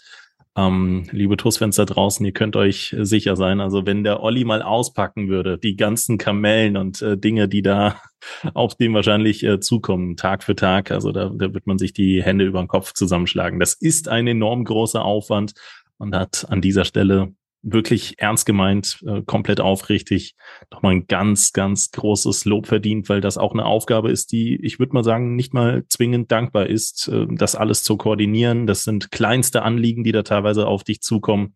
Ähm, 0.57 1.05
liebe 1.13 1.37
TUS-Fans 1.37 1.77
da 1.77 1.85
draußen, 1.85 2.27
ihr 2.27 2.33
könnt 2.33 2.57
euch 2.57 2.97
sicher 2.99 3.37
sein, 3.37 3.61
also 3.61 3.87
wenn 3.87 4.03
der 4.03 4.23
Olli 4.23 4.45
mal 4.45 4.61
auspacken 4.61 5.29
würde, 5.29 5.57
die 5.57 5.77
ganzen 5.77 6.19
Kamellen 6.19 6.77
und 6.77 7.01
äh, 7.01 7.17
Dinge, 7.17 7.49
die 7.49 7.63
da 7.63 8.01
auf 8.55 8.75
dem 8.75 8.95
wahrscheinlich 8.95 9.45
äh, 9.45 9.61
zukommen, 9.61 10.17
Tag 10.17 10.43
für 10.43 10.57
Tag, 10.57 10.91
also 10.91 11.13
da, 11.13 11.31
da 11.33 11.55
wird 11.55 11.67
man 11.67 11.79
sich 11.79 11.93
die 11.93 12.23
Hände 12.23 12.45
über 12.45 12.61
den 12.61 12.69
Kopf 12.69 12.93
zusammenschlagen. 12.93 13.61
Das 13.61 13.75
ist 13.75 14.09
ein 14.09 14.27
enorm 14.27 14.65
großer 14.65 15.05
Aufwand 15.05 15.53
und 15.99 16.15
hat 16.17 16.47
an 16.49 16.61
dieser 16.61 16.85
Stelle 16.85 17.33
wirklich 17.63 18.19
ernst 18.19 18.47
gemeint, 18.47 19.03
äh, 19.07 19.23
komplett 19.23 19.61
aufrichtig, 19.61 20.37
nochmal 20.71 20.93
ein 20.93 21.07
ganz, 21.07 21.53
ganz 21.53 21.91
großes 21.91 22.45
Lob 22.45 22.67
verdient, 22.67 23.09
weil 23.09 23.21
das 23.21 23.37
auch 23.37 23.53
eine 23.53 23.65
Aufgabe 23.65 24.11
ist, 24.11 24.33
die, 24.33 24.57
ich 24.65 24.79
würde 24.79 24.95
mal 24.95 25.05
sagen, 25.05 25.35
nicht 25.35 25.55
mal 25.55 25.85
zwingend 25.89 26.31
dankbar 26.31 26.67
ist, 26.67 27.09
äh, 27.09 27.27
das 27.31 27.55
alles 27.57 27.83
zu 27.83 27.97
koordinieren. 27.97 28.67
Das 28.67 28.85
sind 28.85 29.11
kleinste 29.11 29.63
Anliegen, 29.63 30.05
die 30.05 30.13
da 30.13 30.23
teilweise 30.23 30.67
auf 30.67 30.85
dich 30.85 31.01
zukommen. 31.01 31.55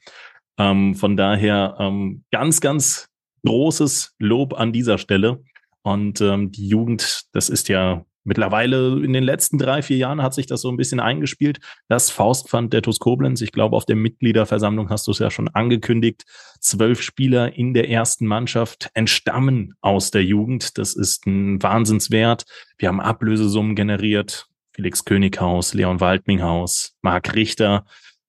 Ähm, 0.58 0.94
von 0.94 1.16
daher 1.16 1.76
ähm, 1.78 2.25
ganz, 2.31 2.60
ganz 2.60 3.08
großes 3.44 4.14
Lob 4.19 4.55
an 4.55 4.72
dieser 4.72 4.98
Stelle. 4.98 5.43
Und 5.82 6.20
ähm, 6.20 6.52
die 6.52 6.69
Jugend, 6.69 7.22
das 7.32 7.48
ist 7.48 7.69
ja 7.69 8.05
Mittlerweile 8.24 9.02
in 9.04 9.12
den 9.12 9.24
letzten 9.24 9.58
drei, 9.58 9.82
vier 9.82 9.96
Jahren 9.96 10.22
hat 10.22 10.34
sich 10.34 10.46
das 10.46 10.60
so 10.60 10.70
ein 10.70 10.76
bisschen 10.76 11.00
eingespielt. 11.00 11.58
Das 11.88 12.10
Faustpfand 12.10 12.72
der 12.72 12.82
TuS 12.82 12.98
Koblenz, 12.98 13.40
ich 13.40 13.52
glaube, 13.52 13.76
auf 13.76 13.84
der 13.84 13.96
Mitgliederversammlung 13.96 14.90
hast 14.90 15.06
du 15.06 15.10
es 15.10 15.19
ja 15.19 15.30
schon 15.30 15.48
angekündigt. 15.48 16.24
Zwölf 16.60 17.02
Spieler 17.02 17.56
in 17.56 17.74
der 17.74 17.90
ersten 17.90 18.26
Mannschaft 18.26 18.90
entstammen 18.94 19.74
aus 19.80 20.10
der 20.10 20.24
Jugend. 20.24 20.78
Das 20.78 20.94
ist 20.94 21.26
ein 21.26 21.62
Wahnsinnswert. 21.62 22.44
Wir 22.78 22.88
haben 22.88 23.00
Ablösesummen 23.00 23.74
generiert. 23.74 24.46
Felix 24.74 25.04
Könighaus, 25.04 25.74
Leon 25.74 26.00
Waldminghaus, 26.00 26.96
Marc 27.02 27.34
Richter, 27.34 27.84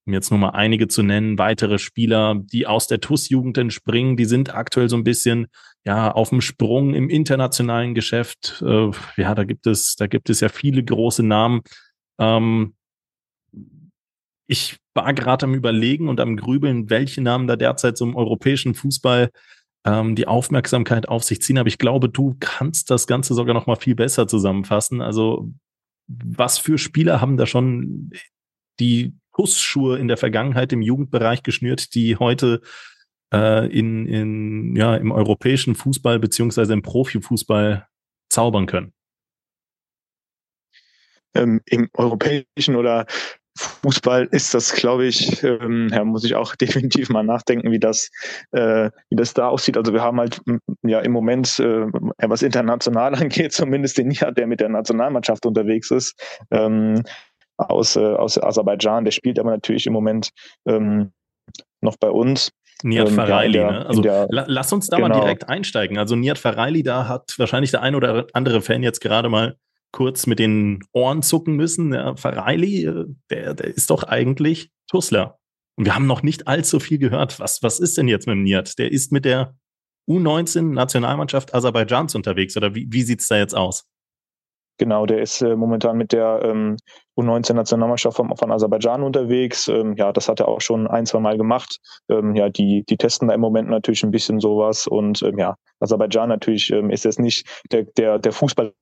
um 0.06 0.14
jetzt 0.14 0.30
nur 0.30 0.40
mal 0.40 0.50
einige 0.50 0.88
zu 0.88 1.02
nennen, 1.02 1.38
weitere 1.38 1.80
Spieler, 1.80 2.36
die 2.38 2.68
aus 2.68 2.88
der 2.88 3.00
TUS-Jugend 3.00 3.58
entspringen, 3.58 4.18
die 4.18 4.26
sind 4.26 4.54
aktuell 4.54 4.90
so 4.90 4.98
ein 4.98 5.06
bisschen 5.06 5.48
ja, 5.86 6.12
auf 6.12 6.30
dem 6.30 6.42
Sprung 6.42 6.94
im 6.94 7.10
internationalen 7.10 7.94
Geschäft. 7.94 8.64
Äh, 8.66 8.92
ja, 9.18 9.36
da 9.36 9.44
gibt 9.44 9.68
es, 9.68 9.96
da 9.96 10.08
gibt 10.08 10.30
es 10.30 10.40
ja 10.40 10.50
viele 10.50 10.84
große 10.84 11.24
Namen. 11.24 11.62
Ähm, 12.20 12.76
ich 14.48 14.78
war 14.94 15.14
gerade 15.14 15.46
am 15.46 15.54
Überlegen 15.54 16.10
und 16.10 16.20
am 16.20 16.38
Grübeln, 16.38 16.90
welche 16.90 17.22
Namen 17.22 17.48
da 17.48 17.56
derzeit 17.56 17.98
so 17.98 18.06
im 18.06 18.16
europäischen 18.16 18.76
Fußball 18.76 19.30
ähm, 19.86 20.16
die 20.16 20.28
Aufmerksamkeit 20.28 21.10
auf 21.10 21.24
sich 21.24 21.42
ziehen. 21.42 21.58
Aber 21.58 21.68
ich 21.68 21.78
glaube, 21.78 22.10
du 22.10 22.36
kannst 22.40 22.90
das 22.90 23.08
Ganze 23.08 23.34
sogar 23.34 23.54
noch 23.54 23.68
mal 23.68 23.76
viel 23.76 23.96
besser 23.96 24.28
zusammenfassen. 24.28 25.02
Also, 25.02 25.52
was 26.08 26.58
für 26.58 26.78
Spieler 26.78 27.22
haben 27.22 27.38
da 27.38 27.46
schon 27.46 28.12
die 28.80 29.14
Kussschuhe 29.32 29.98
in 29.98 30.08
der 30.08 30.18
Vergangenheit 30.18 30.72
im 30.74 30.82
Jugendbereich 30.82 31.44
geschnürt, 31.44 31.96
die 31.96 32.18
heute 32.18 32.62
äh, 33.34 33.68
in, 33.68 34.06
in, 34.06 34.76
ja, 34.76 34.96
im 34.96 35.12
europäischen 35.12 35.76
Fußball 35.76 36.20
beziehungsweise 36.20 36.74
im 36.74 36.82
Profifußball 36.82 37.88
zaubern 38.30 38.66
können? 38.66 38.94
Ähm, 41.36 41.62
Im 41.66 41.90
europäischen 41.94 42.76
oder 42.76 43.06
Fußball 43.58 44.28
ist 44.32 44.54
das, 44.54 44.74
glaube 44.74 45.06
ich, 45.06 45.44
ähm, 45.44 45.90
ja, 45.92 46.04
muss 46.04 46.24
ich 46.24 46.36
auch 46.36 46.56
definitiv 46.96 47.10
mal 47.10 47.24
nachdenken, 47.24 47.72
wie 47.72 47.80
das, 47.80 48.10
äh, 48.52 48.90
wie 49.10 49.16
das 49.16 49.34
da 49.34 49.48
aussieht. 49.48 49.78
Also 49.78 49.94
wir 49.94 50.02
haben 50.02 50.20
halt 50.20 50.42
ja 50.84 51.00
im 51.00 51.12
Moment, 51.12 51.60
äh, 51.60 51.86
was 52.18 52.42
international 52.42 53.16
angeht, 53.16 53.54
zumindest 53.54 53.98
den 53.98 54.08
Nihat, 54.08 54.38
der 54.38 54.48
mit 54.48 54.60
der 54.60 54.70
Nationalmannschaft 54.70 55.46
unterwegs 55.46 55.92
ist, 55.92 56.16
ähm, 56.52 57.04
aus, 57.58 57.96
äh, 57.96 58.00
aus 58.00 58.42
Aserbaidschan. 58.42 59.06
Der 59.06 59.12
spielt 59.12 59.40
aber 59.40 59.52
natürlich 59.52 59.86
im 59.86 59.94
Moment 59.94 60.30
ähm, 60.68 61.12
noch 61.82 61.98
bei 61.98 62.10
uns. 62.10 62.52
Nihat 62.84 63.10
ähm, 63.10 63.16
Fareili, 63.16 63.58
ja, 63.58 63.72
ne? 63.72 63.86
Also 63.86 64.02
der, 64.02 64.28
lass 64.30 64.72
uns 64.74 64.88
da 64.88 64.98
genau. 64.98 65.10
mal 65.10 65.22
direkt 65.22 65.50
einsteigen. 65.50 65.98
Also 65.98 66.16
Nihat 66.16 66.38
Fareili, 66.38 66.84
da 66.84 67.08
hat 67.08 67.34
wahrscheinlich 67.38 67.72
der 67.72 67.82
ein 67.82 67.96
oder 67.96 68.28
andere 68.34 68.62
Fan 68.62 68.84
jetzt 68.84 69.02
gerade 69.02 69.30
mal 69.30 69.58
kurz 69.92 70.28
mit 70.28 70.40
den 70.40 70.84
Ohren 70.92 71.22
zucken 71.22 71.56
müssen. 71.56 71.94
Ja, 71.94 72.16
Fareili, 72.16 72.86
äh, 72.86 73.06
der, 73.30 73.54
der 73.54 73.68
ist 73.68 73.90
doch 73.90 74.04
eigentlich 74.04 74.72
Tussler. 74.88 75.40
Und 75.76 75.86
wir 75.86 75.96
haben 75.96 76.08
noch 76.08 76.24
nicht 76.24 76.48
allzu 76.48 76.80
viel 76.80 76.98
gehört. 76.98 77.40
Was, 77.40 77.64
was 77.64 77.80
ist 77.80 77.98
denn 77.98 78.08
jetzt 78.08 78.28
mit 78.28 78.36
dem 78.36 78.44
Niat? 78.44 78.78
Der 78.78 78.92
ist 78.92 79.12
mit 79.12 79.26
der 79.26 79.56
U19-Nationalmannschaft 80.10 81.54
Aserbaidschans 81.54 82.16
unterwegs 82.16 82.58
oder 82.58 82.76
wie, 82.76 82.88
wie 82.90 83.04
sieht 83.04 83.22
es 83.22 83.28
da 83.28 83.38
jetzt 83.38 83.56
aus? 83.56 83.88
Genau, 84.78 85.06
der 85.06 85.22
ist 85.22 85.42
äh, 85.42 85.56
momentan 85.56 85.98
mit 85.98 86.12
der 86.12 86.42
ähm, 86.44 86.78
U19-Nationalmannschaft 87.18 88.18
von, 88.18 88.36
von 88.36 88.52
Aserbaidschan 88.52 89.04
unterwegs. 89.04 89.68
Ähm, 89.68 89.96
ja, 89.98 90.12
das 90.12 90.30
hat 90.30 90.40
er 90.40 90.48
auch 90.48 90.62
schon 90.62 90.88
ein, 90.88 91.06
zwei 91.06 91.20
Mal 91.20 91.38
gemacht. 91.38 91.80
Ähm, 92.10 92.36
ja, 92.36 92.50
die, 92.50 92.84
die 92.88 92.98
testen 92.98 93.28
da 93.28 93.34
im 93.34 93.42
Moment 93.42 93.70
natürlich 93.70 94.04
ein 94.04 94.12
bisschen 94.12 94.40
sowas. 94.40 94.88
Und 94.88 95.22
ähm, 95.24 95.38
ja, 95.38 95.56
Aserbaidschan 95.80 96.30
natürlich 96.30 96.72
ähm, 96.72 96.90
ist 96.90 97.06
jetzt 97.06 97.20
nicht 97.20 97.48
der, 97.72 97.84
der, 97.84 98.20
der 98.20 98.32
Fußball 98.32 98.74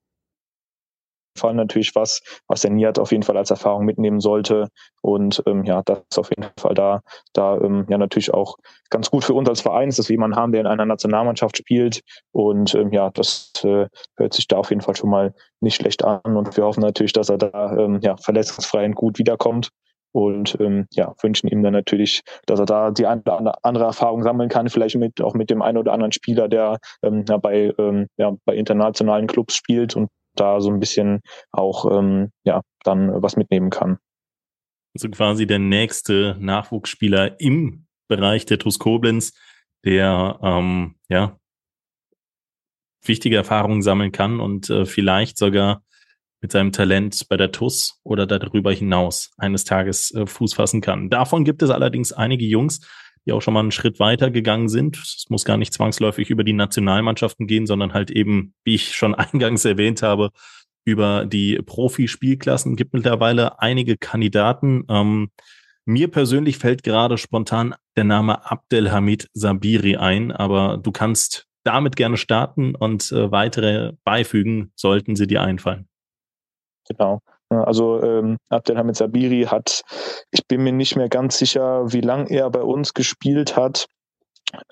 Fall 1.36 1.54
natürlich 1.54 1.94
was, 1.94 2.20
was 2.48 2.62
der 2.62 2.70
Niat 2.70 2.98
auf 2.98 3.12
jeden 3.12 3.22
Fall 3.22 3.36
als 3.36 3.50
Erfahrung 3.50 3.84
mitnehmen 3.84 4.20
sollte. 4.20 4.68
Und 5.00 5.42
ähm, 5.46 5.64
ja, 5.64 5.82
das 5.84 6.00
ist 6.10 6.18
auf 6.18 6.30
jeden 6.30 6.50
Fall 6.58 6.74
da, 6.74 7.00
da 7.32 7.56
ähm, 7.58 7.86
ja 7.88 7.98
natürlich 7.98 8.32
auch 8.32 8.56
ganz 8.90 9.10
gut 9.10 9.24
für 9.24 9.34
uns 9.34 9.48
als 9.48 9.60
Verein 9.60 9.90
dass 9.90 10.08
wir 10.08 10.14
jemanden 10.14 10.36
haben, 10.36 10.52
der 10.52 10.60
in 10.60 10.66
einer 10.66 10.86
Nationalmannschaft 10.86 11.58
spielt. 11.58 12.00
Und 12.32 12.74
ähm, 12.74 12.92
ja, 12.92 13.10
das 13.10 13.52
äh, 13.64 13.86
hört 14.16 14.34
sich 14.34 14.46
da 14.48 14.56
auf 14.56 14.70
jeden 14.70 14.82
Fall 14.82 14.96
schon 14.96 15.10
mal 15.10 15.34
nicht 15.60 15.76
schlecht 15.76 16.04
an. 16.04 16.20
Und 16.24 16.56
wir 16.56 16.64
hoffen 16.64 16.80
natürlich, 16.80 17.12
dass 17.12 17.28
er 17.28 17.38
da 17.38 17.76
ähm, 17.76 18.00
ja, 18.02 18.16
verletzungsfrei 18.16 18.84
und 18.84 18.94
gut 18.94 19.18
wiederkommt. 19.18 19.70
Und 20.12 20.58
ähm, 20.60 20.86
ja, 20.92 21.14
wünschen 21.22 21.48
ihm 21.48 21.62
dann 21.62 21.72
natürlich, 21.72 22.20
dass 22.46 22.60
er 22.60 22.66
da 22.66 22.90
die 22.90 23.06
eine 23.06 23.22
oder 23.22 23.54
andere 23.62 23.84
Erfahrung 23.84 24.22
sammeln 24.22 24.50
kann, 24.50 24.68
vielleicht 24.68 24.96
mit 24.96 25.22
auch 25.22 25.34
mit 25.34 25.48
dem 25.48 25.62
einen 25.62 25.78
oder 25.78 25.92
anderen 25.92 26.12
Spieler, 26.12 26.48
der 26.48 26.78
ähm, 27.02 27.24
ja, 27.26 27.38
bei, 27.38 27.72
ähm, 27.78 28.08
ja, 28.18 28.32
bei 28.44 28.54
internationalen 28.54 29.26
Clubs 29.26 29.56
spielt 29.56 29.96
und 29.96 30.10
da 30.34 30.60
so 30.60 30.70
ein 30.70 30.80
bisschen 30.80 31.20
auch 31.50 31.90
ähm, 31.90 32.30
ja 32.44 32.62
dann 32.84 33.22
was 33.22 33.36
mitnehmen 33.36 33.70
kann. 33.70 33.98
Also 34.94 35.08
quasi 35.08 35.46
der 35.46 35.58
nächste 35.58 36.36
Nachwuchsspieler 36.38 37.40
im 37.40 37.86
Bereich 38.08 38.44
der 38.44 38.58
TuS 38.58 38.78
Koblenz, 38.78 39.32
der 39.84 40.38
ähm, 40.42 40.96
ja 41.08 41.38
wichtige 43.04 43.36
Erfahrungen 43.36 43.82
sammeln 43.82 44.12
kann 44.12 44.40
und 44.40 44.70
äh, 44.70 44.86
vielleicht 44.86 45.38
sogar 45.38 45.82
mit 46.40 46.52
seinem 46.52 46.72
Talent 46.72 47.28
bei 47.28 47.36
der 47.36 47.52
TUS 47.52 48.00
oder 48.02 48.26
darüber 48.26 48.72
hinaus 48.72 49.32
eines 49.38 49.64
Tages 49.64 50.12
äh, 50.12 50.26
Fuß 50.26 50.54
fassen 50.54 50.80
kann. 50.80 51.08
Davon 51.08 51.44
gibt 51.44 51.62
es 51.62 51.70
allerdings 51.70 52.12
einige 52.12 52.44
Jungs, 52.44 52.80
die 53.26 53.32
auch 53.32 53.40
schon 53.40 53.54
mal 53.54 53.60
einen 53.60 53.70
Schritt 53.70 54.00
weiter 54.00 54.30
gegangen 54.30 54.68
sind. 54.68 54.96
Es 54.96 55.26
muss 55.28 55.44
gar 55.44 55.56
nicht 55.56 55.72
zwangsläufig 55.72 56.30
über 56.30 56.44
die 56.44 56.52
Nationalmannschaften 56.52 57.46
gehen, 57.46 57.66
sondern 57.66 57.92
halt 57.92 58.10
eben, 58.10 58.54
wie 58.64 58.74
ich 58.74 58.94
schon 58.94 59.14
eingangs 59.14 59.64
erwähnt 59.64 60.02
habe, 60.02 60.30
über 60.84 61.24
die 61.26 61.60
Profispielklassen. 61.64 62.76
Gibt 62.76 62.94
mittlerweile 62.94 63.60
einige 63.60 63.96
Kandidaten. 63.96 64.84
Ähm, 64.88 65.30
mir 65.84 66.08
persönlich 66.08 66.58
fällt 66.58 66.82
gerade 66.82 67.18
spontan 67.18 67.74
der 67.96 68.04
Name 68.04 68.50
Abdelhamid 68.50 69.28
Sabiri 69.32 69.96
ein, 69.96 70.32
aber 70.32 70.78
du 70.78 70.92
kannst 70.92 71.46
damit 71.64 71.96
gerne 71.96 72.16
starten 72.16 72.74
und 72.74 73.12
äh, 73.12 73.30
weitere 73.30 73.92
beifügen, 74.04 74.72
sollten 74.74 75.16
sie 75.16 75.26
dir 75.26 75.42
einfallen. 75.42 75.88
Genau. 76.88 77.20
Also 77.58 78.02
ähm, 78.02 78.38
Abdelhamid 78.48 78.96
Sabiri 78.96 79.44
hat, 79.44 79.82
ich 80.30 80.46
bin 80.46 80.62
mir 80.62 80.72
nicht 80.72 80.96
mehr 80.96 81.08
ganz 81.08 81.38
sicher, 81.38 81.92
wie 81.92 82.00
lange 82.00 82.30
er 82.30 82.50
bei 82.50 82.62
uns 82.62 82.94
gespielt 82.94 83.56
hat. 83.56 83.86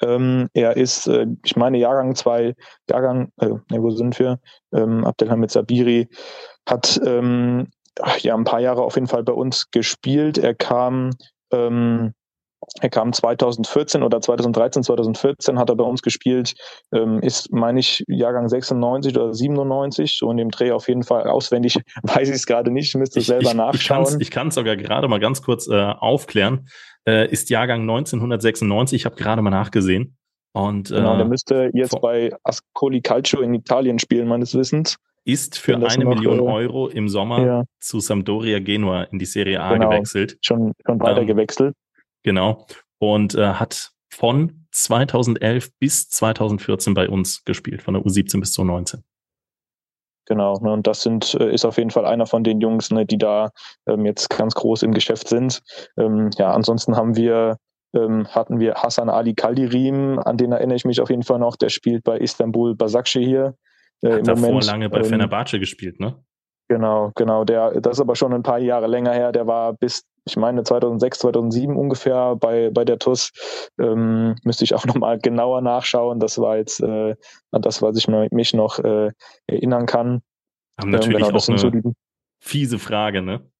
Ähm, 0.02 0.48
er 0.52 0.76
ist, 0.76 1.06
äh, 1.06 1.26
ich 1.44 1.56
meine, 1.56 1.78
Jahrgang 1.78 2.14
2, 2.14 2.54
Jahrgang, 2.88 3.32
äh, 3.38 3.48
ne, 3.48 3.82
wo 3.82 3.90
sind 3.90 4.18
wir? 4.18 4.38
Ähm, 4.72 5.04
Abdelhamid 5.04 5.50
Sabiri 5.50 6.08
hat 6.68 7.00
ähm, 7.04 7.68
ja 8.18 8.34
ein 8.34 8.44
paar 8.44 8.60
Jahre 8.60 8.82
auf 8.82 8.94
jeden 8.94 9.06
Fall 9.06 9.24
bei 9.24 9.32
uns 9.32 9.70
gespielt. 9.70 10.38
Er 10.38 10.54
kam 10.54 11.10
ähm, 11.52 12.12
er 12.80 12.88
kam 12.88 13.12
2014 13.12 14.02
oder 14.02 14.20
2013, 14.20 14.84
2014 14.84 15.58
hat 15.58 15.68
er 15.68 15.76
bei 15.76 15.84
uns 15.84 16.02
gespielt, 16.02 16.54
ähm, 16.92 17.18
ist, 17.20 17.52
meine 17.52 17.80
ich, 17.80 18.04
Jahrgang 18.06 18.48
96 18.48 19.16
oder 19.16 19.34
97, 19.34 20.16
so 20.16 20.30
in 20.30 20.36
dem 20.36 20.50
Dreh 20.50 20.70
auf 20.70 20.88
jeden 20.88 21.02
Fall 21.02 21.24
auswendig, 21.24 21.80
weiß 22.02 22.28
ich 22.28 22.36
es 22.36 22.46
gerade 22.46 22.70
nicht, 22.70 22.94
müsste 22.94 23.18
ich, 23.18 23.26
selber 23.26 23.50
ich, 23.50 23.54
nachschauen. 23.54 24.20
Ich 24.20 24.30
kann 24.30 24.48
es 24.48 24.54
sogar 24.54 24.76
gerade 24.76 25.08
mal 25.08 25.20
ganz 25.20 25.42
kurz 25.42 25.68
äh, 25.68 25.74
aufklären. 25.74 26.68
Äh, 27.06 27.30
ist 27.30 27.50
Jahrgang 27.50 27.80
1996, 27.82 29.00
ich 29.00 29.06
habe 29.06 29.16
gerade 29.16 29.42
mal 29.42 29.50
nachgesehen. 29.50 30.16
Und, 30.52 30.90
äh, 30.90 30.96
genau, 30.96 31.16
der 31.16 31.26
müsste 31.26 31.70
jetzt 31.74 32.00
bei 32.00 32.30
Ascoli 32.42 33.00
Calcio 33.00 33.40
in 33.40 33.54
Italien 33.54 33.98
spielen, 33.98 34.28
meines 34.28 34.54
Wissens. 34.54 34.96
Ist 35.24 35.58
für 35.58 35.76
eine 35.76 36.04
Million 36.04 36.38
äh, 36.38 36.42
Euro 36.42 36.88
im 36.88 37.08
Sommer 37.08 37.44
ja. 37.44 37.64
zu 37.78 38.00
Sampdoria 38.00 38.58
Genua 38.58 39.02
in 39.04 39.18
die 39.18 39.26
Serie 39.26 39.60
A 39.60 39.74
genau, 39.74 39.90
gewechselt. 39.90 40.38
Schon, 40.40 40.72
schon 40.84 41.00
weiter 41.00 41.20
ähm, 41.20 41.26
gewechselt. 41.26 41.74
Genau. 42.22 42.66
Und 42.98 43.34
äh, 43.34 43.54
hat 43.54 43.90
von 44.12 44.66
2011 44.72 45.70
bis 45.78 46.08
2014 46.10 46.94
bei 46.94 47.08
uns 47.08 47.44
gespielt, 47.44 47.82
von 47.82 47.94
der 47.94 48.02
U17 48.02 48.40
bis 48.40 48.52
zur 48.52 48.64
19. 48.64 49.02
Genau, 50.26 50.54
ne, 50.60 50.72
und 50.72 50.86
das 50.86 51.02
sind, 51.02 51.34
äh, 51.34 51.52
ist 51.52 51.64
auf 51.64 51.76
jeden 51.76 51.90
Fall 51.90 52.04
einer 52.04 52.26
von 52.26 52.44
den 52.44 52.60
Jungs, 52.60 52.90
ne, 52.90 53.04
die 53.04 53.18
da 53.18 53.50
ähm, 53.88 54.04
jetzt 54.06 54.30
ganz 54.30 54.54
groß 54.54 54.82
im 54.84 54.92
Geschäft 54.92 55.28
sind. 55.28 55.60
Ähm, 55.96 56.30
ja, 56.36 56.52
ansonsten 56.52 56.96
haben 56.96 57.16
wir 57.16 57.56
ähm, 57.92 58.28
hatten 58.28 58.60
wir 58.60 58.74
Hassan 58.74 59.08
Ali 59.08 59.34
Kaldirim, 59.34 60.20
an 60.20 60.36
den 60.36 60.52
erinnere 60.52 60.76
ich 60.76 60.84
mich 60.84 61.00
auf 61.00 61.10
jeden 61.10 61.24
Fall 61.24 61.40
noch, 61.40 61.56
der 61.56 61.70
spielt 61.70 62.04
bei 62.04 62.18
Istanbul 62.18 62.76
Basakşehir 62.76 63.26
hier. 63.26 63.54
Äh, 64.02 64.18
Hat 64.18 64.28
davor 64.28 64.48
Moment, 64.48 64.66
lange 64.66 64.88
bei 64.88 64.98
ähm, 64.98 65.04
Fenerbahce 65.04 65.58
gespielt, 65.58 65.98
ne? 65.98 66.16
Genau, 66.68 67.10
genau. 67.16 67.44
Der, 67.44 67.80
das 67.80 67.96
ist 67.96 68.00
aber 68.00 68.14
schon 68.14 68.32
ein 68.32 68.44
paar 68.44 68.60
Jahre 68.60 68.86
länger 68.86 69.12
her. 69.12 69.32
Der 69.32 69.48
war 69.48 69.72
bis 69.72 70.04
ich 70.24 70.36
meine 70.36 70.62
2006, 70.62 71.18
2007 71.20 71.76
ungefähr 71.76 72.36
bei, 72.36 72.70
bei 72.70 72.84
der 72.84 72.98
TUS. 72.98 73.32
Ähm, 73.78 74.36
müsste 74.44 74.64
ich 74.64 74.74
auch 74.74 74.84
nochmal 74.86 75.18
genauer 75.18 75.60
nachschauen. 75.60 76.20
Das 76.20 76.38
war 76.38 76.56
jetzt 76.56 76.80
äh, 76.80 77.16
an 77.50 77.62
das, 77.62 77.82
was 77.82 77.96
ich 77.96 78.08
mich 78.08 78.54
noch 78.54 78.78
äh, 78.78 79.10
erinnern 79.46 79.86
kann. 79.86 80.22
Haben 80.80 80.90
natürlich 80.90 81.20
ähm, 81.20 81.26
genau, 81.26 81.38
auch 81.38 81.48
eine 81.48 81.58
so 81.58 81.70
die, 81.70 81.82
fiese 82.40 82.78
Frage, 82.78 83.22
ne? 83.22 83.50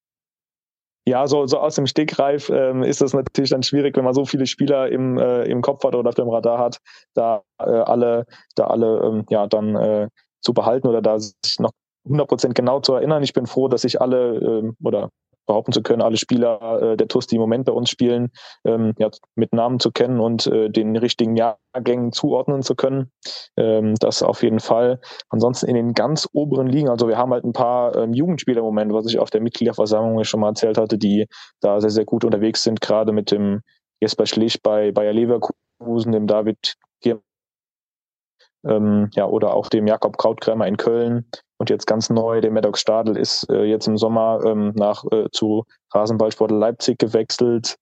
Ja, 1.07 1.27
so, 1.27 1.47
so 1.47 1.59
aus 1.59 1.75
dem 1.75 1.87
Stegreif 1.87 2.51
ähm, 2.51 2.83
ist 2.83 3.01
es 3.01 3.15
natürlich 3.15 3.51
dann 3.51 3.63
schwierig, 3.63 3.97
wenn 3.97 4.05
man 4.05 4.15
so 4.15 4.27
viele 4.27 4.47
Spieler 4.47 4.91
im, 4.91 5.19
äh, 5.19 5.45
im 5.45 5.63
Kopf 5.63 5.83
hat 5.83 5.95
oder 5.95 6.11
auf 6.11 6.15
dem 6.15 6.29
Radar 6.29 6.59
hat, 6.59 6.79
da 7.15 7.43
äh, 7.59 7.65
alle, 7.65 8.27
da 8.55 8.67
alle 8.67 9.01
ähm, 9.03 9.25
ja 9.31 9.47
dann 9.47 9.75
äh, 9.77 10.09
zu 10.43 10.53
behalten 10.53 10.87
oder 10.87 11.01
da 11.01 11.19
sich 11.19 11.59
noch 11.59 11.73
100% 12.07 12.53
genau 12.53 12.81
zu 12.81 12.95
erinnern. 12.95 13.23
Ich 13.23 13.33
bin 13.33 13.47
froh, 13.47 13.69
dass 13.69 13.85
ich 13.85 14.01
alle 14.01 14.37
ähm, 14.37 14.77
oder 14.83 15.11
behaupten 15.47 15.73
zu 15.73 15.83
können, 15.83 16.03
alle 16.03 16.17
Spieler 16.17 16.83
äh, 16.83 16.97
der 16.97 17.09
TUS, 17.09 17.27
die 17.27 17.37
im 17.37 17.41
Moment 17.41 17.65
bei 17.67 17.73
uns 17.73 17.91
spielen, 17.91 18.31
ähm, 18.65 18.95
ja, 18.99 19.11
mit 19.35 19.53
Namen 19.53 19.81
zu 19.81 19.91
kennen 19.91 20.21
und 20.21 20.47
äh, 20.47 20.69
den 20.71 20.97
richtigen 20.97 21.37
Jahrgängen 21.37 22.13
zuordnen 22.13 22.63
zu 22.63 22.75
können. 22.75 23.11
Ähm, 23.57 23.95
das 23.97 24.23
auf 24.23 24.43
jeden 24.43 24.61
Fall. 24.61 25.01
Ansonsten 25.29 25.67
in 25.67 25.75
den 25.75 25.93
ganz 25.93 26.29
oberen 26.33 26.67
Ligen, 26.67 26.89
also 26.89 27.09
wir 27.09 27.19
haben 27.19 27.33
halt 27.33 27.45
ein 27.45 27.53
paar 27.53 27.97
ähm, 27.97 28.13
Jugendspieler 28.13 28.59
im 28.59 28.67
Moment, 28.67 28.93
was 28.93 29.07
ich 29.07 29.19
auf 29.19 29.31
der 29.31 29.41
Mitgliederversammlung 29.41 30.23
schon 30.25 30.41
mal 30.41 30.49
erzählt 30.49 30.79
hatte, 30.79 30.99
die 30.99 31.27
da 31.61 31.81
sehr, 31.81 31.91
sehr 31.91 32.05
gut 32.05 32.25
unterwegs 32.25 32.63
sind, 32.63 32.81
gerade 32.81 33.13
mit 33.13 33.31
dem 33.31 33.61
Jesper 34.01 34.27
Schlich 34.27 34.63
bei 34.63 34.93
Bayer 34.93 35.13
Leverkusen, 35.13 36.13
dem 36.13 36.27
David 36.27 36.77
ähm, 38.65 39.11
ja, 39.15 39.27
oder 39.27 39.55
auch 39.55 39.69
dem 39.69 39.87
Jakob 39.87 40.19
Krautkrämer 40.19 40.67
in 40.67 40.77
Köln, 40.77 41.27
und 41.61 41.69
jetzt 41.69 41.87
ganz 41.87 42.09
neu, 42.09 42.41
der 42.41 42.51
Maddox 42.51 42.81
Stadel 42.81 43.19
ist 43.19 43.47
äh, 43.51 43.65
jetzt 43.65 43.87
im 43.87 43.99
Sommer 43.99 44.41
ähm, 44.47 44.73
nach 44.77 45.05
äh, 45.13 45.27
zu 45.31 45.67
Rasenballsport 45.93 46.51
Leipzig 46.51 46.99
gewechselt, 46.99 47.77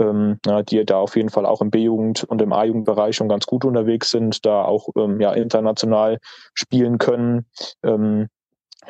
ähm, 0.00 0.40
ja, 0.44 0.64
die 0.64 0.84
da 0.84 0.98
auf 0.98 1.14
jeden 1.14 1.28
Fall 1.28 1.46
auch 1.46 1.60
im 1.60 1.70
B-Jugend 1.70 2.24
und 2.24 2.42
im 2.42 2.52
A-Jugendbereich 2.52 3.14
schon 3.14 3.28
ganz 3.28 3.46
gut 3.46 3.64
unterwegs 3.64 4.10
sind, 4.10 4.44
da 4.44 4.64
auch 4.64 4.88
ähm, 4.96 5.20
ja 5.20 5.32
international 5.32 6.18
spielen 6.54 6.98
können. 6.98 7.46
Ähm, 7.84 8.26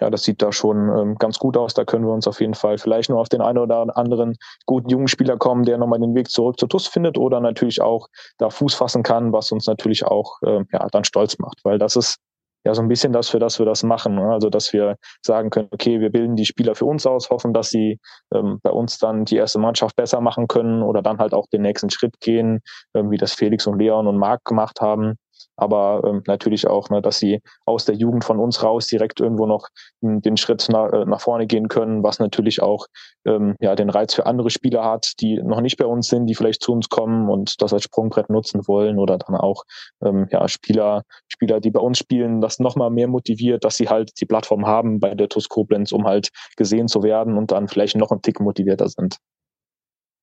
ja, 0.01 0.09
das 0.09 0.23
sieht 0.23 0.41
da 0.41 0.53
schon 0.53 0.89
ähm, 0.89 1.17
ganz 1.19 1.39
gut 1.39 1.59
aus. 1.59 1.75
Da 1.75 1.85
können 1.85 2.07
wir 2.07 2.15
uns 2.15 2.27
auf 2.27 2.41
jeden 2.41 2.55
Fall 2.55 2.79
vielleicht 2.79 3.11
nur 3.11 3.21
auf 3.21 3.29
den 3.29 3.43
einen 3.43 3.59
oder 3.59 3.95
anderen 3.95 4.39
guten 4.65 4.89
jungen 4.89 5.09
Spieler 5.09 5.37
kommen, 5.37 5.67
der 5.67 5.77
nochmal 5.77 6.01
den 6.01 6.15
Weg 6.15 6.31
zurück 6.31 6.59
zur 6.59 6.71
TUS 6.71 6.87
findet 6.87 7.19
oder 7.19 7.41
natürlich 7.41 7.83
auch 7.83 8.09
da 8.39 8.49
Fuß 8.49 8.73
fassen 8.73 9.03
kann, 9.03 9.35
was 9.35 9.53
uns 9.53 9.67
natürlich 9.67 10.07
auch 10.07 10.39
ähm, 10.47 10.67
ja, 10.73 10.87
dann 10.91 11.05
stolz 11.05 11.39
macht, 11.39 11.59
weil 11.63 11.79
das 11.79 11.97
ist 11.97 12.17
ja 12.65 12.75
so 12.75 12.83
ein 12.83 12.89
bisschen 12.89 13.13
das, 13.13 13.29
für 13.29 13.39
das 13.39 13.59
wir 13.59 13.67
das 13.67 13.83
machen. 13.83 14.15
Ne? 14.17 14.33
Also 14.33 14.51
dass 14.51 14.73
wir 14.73 14.97
sagen 15.25 15.51
können, 15.51 15.69
okay, 15.71 16.01
wir 16.01 16.11
bilden 16.11 16.37
die 16.37 16.47
Spieler 16.47 16.75
für 16.75 16.85
uns 16.85 17.07
aus, 17.07 17.31
hoffen, 17.31 17.53
dass 17.53 17.71
sie 17.71 17.99
ähm, 18.35 18.59
bei 18.63 18.71
uns 18.71 18.99
dann 18.99 19.25
die 19.25 19.37
erste 19.37 19.59
Mannschaft 19.59 19.97
besser 19.97 20.21
machen 20.21 20.49
können 20.49 20.83
oder 20.83 21.03
dann 21.03 21.19
halt 21.19 21.35
auch 21.35 21.47
den 21.53 21.63
nächsten 21.63 21.91
Schritt 21.91 22.21
gehen, 22.21 22.61
ähm, 22.95 23.11
wie 23.11 23.19
das 23.19 23.35
Felix 23.35 23.67
und 23.67 23.79
Leon 23.79 24.07
und 24.07 24.19
Marc 24.19 24.45
gemacht 24.45 24.81
haben 24.81 25.17
aber 25.61 26.03
ähm, 26.05 26.23
natürlich 26.27 26.67
auch, 26.67 26.91
ne, 26.91 27.03
dass 27.03 27.19
sie 27.19 27.41
aus 27.67 27.85
der 27.85 27.95
Jugend 27.95 28.25
von 28.25 28.39
uns 28.39 28.63
raus 28.63 28.87
direkt 28.87 29.21
irgendwo 29.21 29.47
noch 29.47 29.69
m, 30.03 30.23
den 30.23 30.37
Schritt 30.37 30.67
nach, 30.71 30.93
äh, 30.93 31.05
nach 31.05 31.21
vorne 31.21 31.47
gehen 31.47 31.69
können, 31.69 32.03
was 32.03 32.19
natürlich 32.19 32.63
auch 32.63 32.87
ähm, 33.27 33.57
ja 33.61 33.75
den 33.75 33.91
Reiz 33.91 34.15
für 34.15 34.27
andere 34.27 34.51
Spieler 34.51 34.85
hat, 34.85 35.13
die 35.21 35.41
noch 35.43 35.61
nicht 35.61 35.77
bei 35.77 35.87
uns 35.87 36.09
sind, 36.09 36.27
die 36.27 36.35
vielleicht 36.35 36.63
zu 36.63 36.73
uns 36.73 36.89
kommen 36.89 37.29
und 37.29 37.61
das 37.63 37.73
als 37.73 37.85
Sprungbrett 37.85 38.31
nutzen 38.31 38.67
wollen 38.67 38.99
oder 38.99 39.19
dann 39.19 39.37
auch 39.37 39.65
ähm, 40.03 40.27
ja 40.31 40.49
Spieler, 40.49 41.03
Spieler, 41.29 41.61
die 41.61 41.71
bei 41.71 41.81
uns 41.81 41.99
spielen, 41.99 42.41
das 42.41 42.59
nochmal 42.59 42.91
mehr 42.91 43.09
motiviert, 43.09 43.65
dass 43.65 43.77
sie 43.77 43.89
halt 43.89 44.13
die 44.21 44.27
Plattform 44.27 44.67
haben 44.67 45.01
bei 45.01 45.15
der 45.15 45.29
TUS 45.29 45.49
Koblenz, 45.49 45.93
um 45.93 46.07
halt 46.07 46.31
gesehen 46.57 46.89
zu 46.89 47.03
werden 47.03 47.37
und 47.37 47.53
dann 47.53 47.69
vielleicht 47.69 47.97
noch 47.97 48.11
ein 48.11 48.23
Tick 48.23 48.41
motivierter 48.41 48.89
sind. 48.89 49.19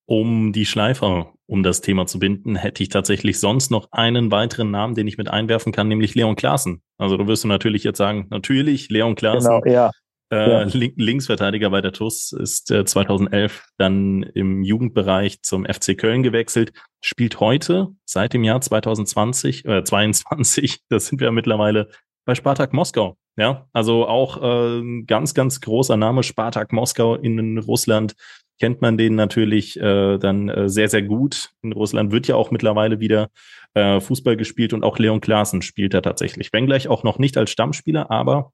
Um 0.07 0.53
die 0.53 0.65
Schleifer 0.65 1.33
um 1.47 1.63
das 1.63 1.81
Thema 1.81 2.05
zu 2.05 2.19
binden, 2.19 2.55
hätte 2.55 2.83
ich 2.83 2.89
tatsächlich 2.89 3.39
sonst 3.39 3.71
noch 3.71 3.87
einen 3.91 4.31
weiteren 4.31 4.69
Namen, 4.69 4.95
den 4.95 5.07
ich 5.07 5.17
mit 5.17 5.29
einwerfen 5.29 5.71
kann, 5.71 5.87
nämlich 5.87 6.13
Leon 6.13 6.35
Klaassen. 6.35 6.81
Also 6.97 7.15
du 7.17 7.27
wirst 7.27 7.43
du 7.45 7.47
natürlich 7.47 7.83
jetzt 7.83 7.97
sagen, 7.97 8.27
natürlich 8.29 8.89
Leon 8.89 9.15
Klaassen. 9.15 9.61
Genau, 9.61 9.73
ja. 9.73 9.91
Äh, 10.29 10.49
ja. 10.49 10.91
Linksverteidiger 10.97 11.69
bei 11.69 11.79
der 11.79 11.93
TUS 11.93 12.33
ist 12.33 12.69
äh, 12.69 12.83
2011 12.83 13.65
dann 13.77 14.23
im 14.23 14.61
Jugendbereich 14.61 15.41
zum 15.41 15.65
FC 15.65 15.97
Köln 15.97 16.21
gewechselt, 16.21 16.73
spielt 16.99 17.39
heute 17.39 17.87
seit 18.03 18.33
dem 18.33 18.43
Jahr 18.43 18.59
2020 18.59 19.63
äh, 19.65 19.83
22, 19.85 20.81
das 20.89 21.07
sind 21.07 21.21
wir 21.21 21.31
mittlerweile 21.31 21.89
bei 22.25 22.35
Spartak 22.35 22.73
Moskau. 22.73 23.17
Ja, 23.37 23.67
also 23.71 24.07
auch 24.07 24.41
äh, 24.41 25.03
ganz 25.05 25.33
ganz 25.33 25.61
großer 25.61 25.95
Name 25.95 26.23
Spartak 26.23 26.73
Moskau 26.73 27.15
in 27.15 27.59
Russland 27.59 28.15
kennt 28.59 28.81
man 28.81 28.97
den 28.97 29.15
natürlich 29.15 29.79
äh, 29.79 30.17
dann 30.17 30.49
äh, 30.49 30.69
sehr, 30.69 30.89
sehr 30.89 31.03
gut. 31.03 31.51
In 31.61 31.73
Russland 31.73 32.11
wird 32.11 32.27
ja 32.27 32.35
auch 32.35 32.51
mittlerweile 32.51 32.99
wieder 32.99 33.29
äh, 33.73 33.99
Fußball 33.99 34.35
gespielt 34.37 34.73
und 34.73 34.83
auch 34.83 34.97
Leon 34.97 35.21
Klaassen 35.21 35.61
spielt 35.61 35.93
er 35.93 36.01
tatsächlich. 36.01 36.51
Wenngleich 36.53 36.87
auch 36.87 37.03
noch 37.03 37.19
nicht 37.19 37.37
als 37.37 37.51
Stammspieler, 37.51 38.09
aber 38.09 38.51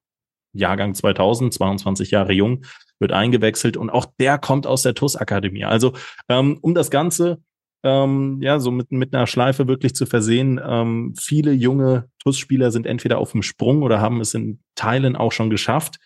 Jahrgang 0.54 0.94
2000, 0.94 1.54
22 1.54 2.12
Jahre 2.12 2.34
jung, 2.34 2.66
wird 3.00 3.12
eingewechselt 3.12 3.76
und 3.76 3.90
auch 3.90 4.06
der 4.20 4.38
kommt 4.38 4.68
aus 4.68 4.84
der 4.84 4.94
TUS-Akademie. 4.94 5.66
Also 5.66 5.94
ähm, 6.30 6.58
um 6.62 6.76
das 6.76 6.92
Ganze 6.92 7.40
ähm, 7.84 8.40
ja 8.42 8.60
so 8.60 8.72
mit, 8.72 8.92
mit 8.92 9.14
einer 9.14 9.28
Schleife 9.28 9.68
wirklich 9.68 9.94
zu 9.94 10.06
versehen, 10.06 10.60
ähm, 10.64 11.14
viele 11.20 11.52
junge 11.52 12.10
TUS-Spieler 12.20 12.72
sind 12.72 12.86
entweder 12.86 13.18
auf 13.18 13.34
dem 13.34 13.44
Sprung 13.44 13.84
oder 13.84 14.00
haben 14.00 14.22
es 14.22 14.34
in 14.34 14.60
Teilen 14.76 15.16
auch 15.16 15.32
schon 15.32 15.50
geschafft. 15.50 15.98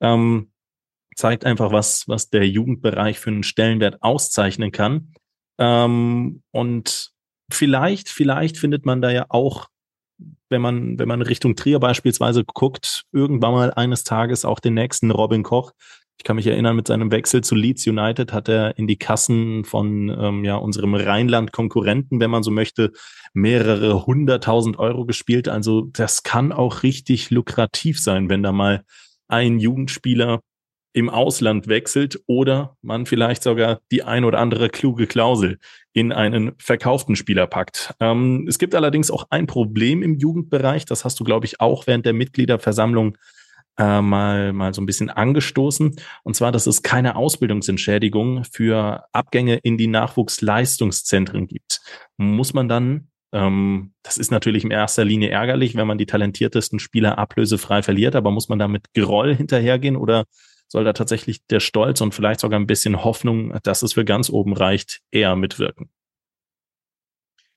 Ähm, 0.00 0.50
zeigt 1.16 1.44
einfach, 1.44 1.72
was, 1.72 2.08
was 2.08 2.30
der 2.30 2.46
Jugendbereich 2.46 3.18
für 3.18 3.30
einen 3.30 3.42
Stellenwert 3.42 4.02
auszeichnen 4.02 4.72
kann. 4.72 5.12
Ähm, 5.58 6.42
und 6.50 7.12
vielleicht, 7.52 8.08
vielleicht 8.08 8.58
findet 8.58 8.84
man 8.84 9.00
da 9.00 9.10
ja 9.10 9.26
auch, 9.28 9.68
wenn 10.48 10.62
man, 10.62 10.98
wenn 10.98 11.08
man 11.08 11.22
Richtung 11.22 11.56
Trier 11.56 11.80
beispielsweise 11.80 12.44
guckt, 12.44 13.04
irgendwann 13.12 13.52
mal 13.52 13.72
eines 13.72 14.04
Tages 14.04 14.44
auch 14.44 14.60
den 14.60 14.74
nächsten 14.74 15.10
Robin 15.10 15.42
Koch. 15.42 15.72
Ich 16.18 16.24
kann 16.24 16.36
mich 16.36 16.46
erinnern, 16.46 16.76
mit 16.76 16.86
seinem 16.88 17.10
Wechsel 17.10 17.42
zu 17.42 17.54
Leeds 17.54 17.86
United 17.86 18.32
hat 18.32 18.48
er 18.48 18.78
in 18.78 18.86
die 18.86 18.96
Kassen 18.96 19.64
von 19.64 20.08
ähm, 20.08 20.44
ja, 20.44 20.56
unserem 20.56 20.94
Rheinland-Konkurrenten, 20.94 22.20
wenn 22.20 22.30
man 22.30 22.42
so 22.42 22.50
möchte, 22.50 22.92
mehrere 23.34 24.06
hunderttausend 24.06 24.78
Euro 24.78 25.04
gespielt. 25.04 25.48
Also 25.48 25.82
das 25.92 26.22
kann 26.22 26.52
auch 26.52 26.82
richtig 26.82 27.30
lukrativ 27.30 28.00
sein, 28.00 28.28
wenn 28.28 28.42
da 28.42 28.52
mal 28.52 28.84
ein 29.28 29.58
Jugendspieler 29.58 30.40
im 30.94 31.10
Ausland 31.10 31.66
wechselt 31.66 32.20
oder 32.26 32.76
man 32.80 33.04
vielleicht 33.04 33.42
sogar 33.42 33.80
die 33.90 34.04
ein 34.04 34.24
oder 34.24 34.38
andere 34.38 34.68
kluge 34.68 35.08
Klausel 35.08 35.58
in 35.92 36.12
einen 36.12 36.52
verkauften 36.58 37.16
Spieler 37.16 37.48
packt. 37.48 37.92
Ähm, 37.98 38.46
es 38.48 38.58
gibt 38.58 38.76
allerdings 38.76 39.10
auch 39.10 39.26
ein 39.30 39.48
Problem 39.48 40.02
im 40.02 40.14
Jugendbereich, 40.14 40.84
das 40.84 41.04
hast 41.04 41.18
du, 41.18 41.24
glaube 41.24 41.46
ich, 41.46 41.60
auch 41.60 41.88
während 41.88 42.06
der 42.06 42.12
Mitgliederversammlung 42.12 43.18
äh, 43.78 44.00
mal, 44.00 44.52
mal 44.52 44.74
so 44.74 44.82
ein 44.82 44.86
bisschen 44.86 45.10
angestoßen. 45.10 45.96
Und 46.22 46.36
zwar, 46.36 46.52
dass 46.52 46.66
es 46.66 46.82
keine 46.82 47.16
Ausbildungsentschädigung 47.16 48.44
für 48.44 49.04
Abgänge 49.12 49.56
in 49.56 49.78
die 49.78 49.88
Nachwuchsleistungszentren 49.88 51.46
gibt. 51.46 51.80
Muss 52.16 52.54
man 52.54 52.68
dann 52.68 53.08
ähm, 53.34 53.92
das 54.04 54.16
ist 54.16 54.30
natürlich 54.30 54.62
in 54.64 54.70
erster 54.70 55.04
Linie 55.04 55.30
ärgerlich, 55.30 55.74
wenn 55.74 55.88
man 55.88 55.98
die 55.98 56.06
talentiertesten 56.06 56.78
Spieler 56.78 57.18
ablösefrei 57.18 57.82
verliert, 57.82 58.14
aber 58.14 58.30
muss 58.30 58.48
man 58.48 58.60
da 58.60 58.68
mit 58.68 58.94
Groll 58.94 59.34
hinterhergehen 59.34 59.96
oder 59.96 60.24
soll 60.68 60.84
da 60.84 60.92
tatsächlich 60.92 61.44
der 61.46 61.60
Stolz 61.60 62.00
und 62.00 62.14
vielleicht 62.14 62.40
sogar 62.40 62.60
ein 62.60 62.68
bisschen 62.68 63.02
Hoffnung, 63.02 63.58
dass 63.64 63.82
es 63.82 63.94
für 63.94 64.04
ganz 64.04 64.30
oben 64.30 64.54
reicht, 64.54 65.00
eher 65.10 65.34
mitwirken. 65.34 65.90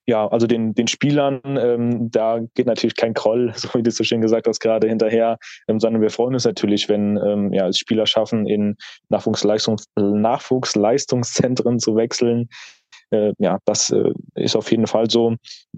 Ja, 0.09 0.25
also 0.27 0.47
den, 0.47 0.73
den 0.73 0.87
Spielern, 0.87 1.41
ähm, 1.45 2.09
da 2.09 2.39
geht 2.55 2.65
natürlich 2.65 2.95
kein 2.95 3.13
Kroll, 3.13 3.51
so 3.55 3.67
wie 3.73 3.83
du 3.83 3.91
so 3.91 4.03
schön 4.03 4.21
gesagt 4.21 4.47
hast, 4.47 4.59
gerade 4.61 4.87
hinterher, 4.87 5.37
ähm, 5.67 5.79
sondern 5.79 6.01
wir 6.01 6.09
freuen 6.09 6.33
uns 6.33 6.45
natürlich, 6.45 6.87
wenn 6.87 7.17
ähm, 7.17 7.51
ja, 7.51 7.67
es 7.67 7.77
Spieler 7.77 8.07
schaffen, 8.07 8.47
in 8.47 8.77
Nachwuchsleistungs 9.09 9.85
Nachwuchsleistungszentren 9.95 11.79
zu 11.79 11.95
wechseln, 11.97 12.47
äh, 13.11 13.33
ja, 13.37 13.59
das 13.65 13.89
äh, 13.89 14.11
ist 14.35 14.55
auf 14.55 14.69
jeden 14.71 14.87
Fall 14.87 15.09
so. 15.09 15.35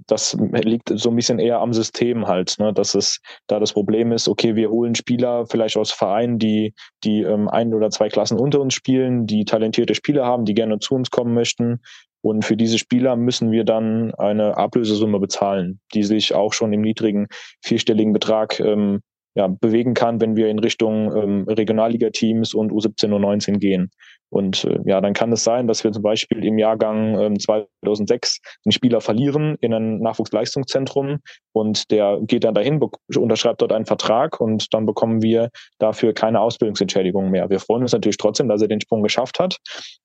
Das 0.08 0.36
liegt 0.52 0.92
so 0.94 1.10
ein 1.10 1.16
bisschen 1.16 1.40
eher 1.40 1.60
am 1.60 1.74
System 1.74 2.28
halt, 2.28 2.56
ne, 2.60 2.74
dass 2.74 2.96
es 2.96 3.20
da 3.48 3.60
das 3.60 3.74
Problem 3.74 4.12
ist, 4.12 4.28
okay, 4.28 4.56
wir 4.56 4.70
holen 4.70 4.96
Spieler 4.96 5.46
vielleicht 5.46 5.78
aus 5.78 5.92
Vereinen, 5.92 6.40
die, 6.40 6.74
die 7.04 7.22
ähm, 7.22 7.48
ein 7.48 7.74
oder 7.74 7.90
zwei 7.92 8.10
Klassen 8.10 8.40
unter 8.40 8.60
uns 8.62 8.74
spielen, 8.74 9.28
die 9.28 9.46
talentierte 9.46 9.96
Spieler 9.96 10.26
haben, 10.26 10.46
die 10.46 10.56
gerne 10.56 10.80
zu 10.80 10.96
uns 10.96 11.12
kommen 11.12 11.34
möchten. 11.34 11.82
Und 12.22 12.44
für 12.44 12.58
diese 12.58 12.78
Spieler 12.78 13.16
müssen 13.16 13.52
wir 13.52 13.64
dann 13.64 14.14
eine 14.16 14.58
Ablösesumme 14.58 15.20
bezahlen, 15.20 15.80
die 15.94 16.04
sich 16.04 16.34
auch 16.34 16.54
schon 16.54 16.74
im 16.74 16.82
niedrigen 16.82 17.28
vierstelligen 17.62 18.14
Betrag 18.14 18.60
ähm, 18.60 19.02
ja, 19.36 19.48
bewegen 19.48 19.94
kann, 19.94 20.20
wenn 20.20 20.36
wir 20.36 20.50
in 20.50 20.60
Richtung 20.60 21.16
ähm, 21.16 21.44
Regionalliga-Teams 21.48 22.54
und 22.54 22.72
U17 22.72 23.14
und 23.14 23.22
19 23.22 23.60
gehen. 23.60 23.90
Und 24.30 24.64
äh, 24.66 24.80
ja, 24.86 25.02
dann 25.02 25.14
kann 25.14 25.32
es 25.32 25.44
sein, 25.44 25.68
dass 25.68 25.84
wir 25.84 25.92
zum 25.92 26.04
Beispiel 26.04 26.46
im 26.46 26.58
Jahrgang 26.58 27.20
ähm, 27.20 27.40
2006 27.40 28.40
einen 28.64 28.72
Spieler 28.72 29.02
verlieren 29.02 29.58
in 29.62 29.74
ein 29.74 30.00
Nachwuchsleistungszentrum 30.00 31.20
und 31.52 31.90
der 31.92 32.20
geht 32.22 32.44
dann 32.44 32.54
dahin, 32.54 32.80
unterschreibt 33.18 33.62
dort 33.62 33.74
einen 33.74 33.86
Vertrag 33.86 34.40
und 34.40 34.74
dann 34.74 34.86
bekommen 34.86 35.22
wir 35.22 35.50
dafür 35.80 36.14
keine 36.14 36.42
Ausbildungsentschädigung 36.42 37.32
mehr. 37.32 37.50
Wir 37.50 37.60
freuen 37.60 37.82
uns 37.82 37.94
natürlich 37.94 38.18
trotzdem, 38.18 38.48
dass 38.48 38.62
er 38.62 38.68
den 38.68 38.82
Sprung 38.82 39.02
geschafft 39.02 39.40
hat, 39.40 39.58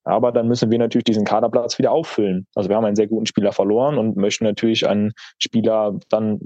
aber 0.05 0.33
dann 0.33 0.49
müssen 0.49 0.71
wir 0.71 0.79
natürlich 0.79 1.05
diesen 1.05 1.25
Kaderplatz 1.25 1.79
wieder 1.79 1.93
auffüllen. 1.93 2.47
Also 2.55 2.71
wir 2.71 2.77
haben 2.77 2.85
einen 2.85 2.97
sehr 2.97 3.09
guten 3.09 3.27
Spieler 3.27 3.53
verloren 3.53 3.99
und 3.99 4.17
möchten 4.17 4.45
natürlich 4.45 4.89
einen 4.89 5.13
Spieler 5.39 5.99
dann 6.09 6.41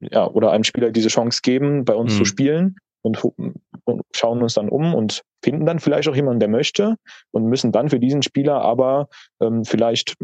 ja, 0.00 0.26
oder 0.28 0.50
einem 0.50 0.64
Spieler 0.64 0.90
diese 0.90 1.08
Chance 1.08 1.40
geben, 1.42 1.84
bei 1.84 1.94
uns 1.94 2.14
mhm. 2.14 2.18
zu 2.18 2.24
spielen 2.24 2.76
und, 3.04 3.22
und, 3.84 4.02
schauen 4.12 4.42
uns 4.42 4.54
dann 4.54 4.68
um 4.68 4.94
und 4.94 5.22
finden 5.42 5.66
dann 5.66 5.78
vielleicht 5.78 6.08
auch 6.08 6.16
jemanden, 6.16 6.40
der 6.40 6.48
möchte 6.48 6.96
und 7.32 7.46
müssen 7.46 7.72
dann 7.72 7.90
für 7.90 8.00
diesen 8.00 8.22
Spieler 8.22 8.62
aber 8.62 9.08
ähm, 9.40 9.64
vielleicht 9.64 10.16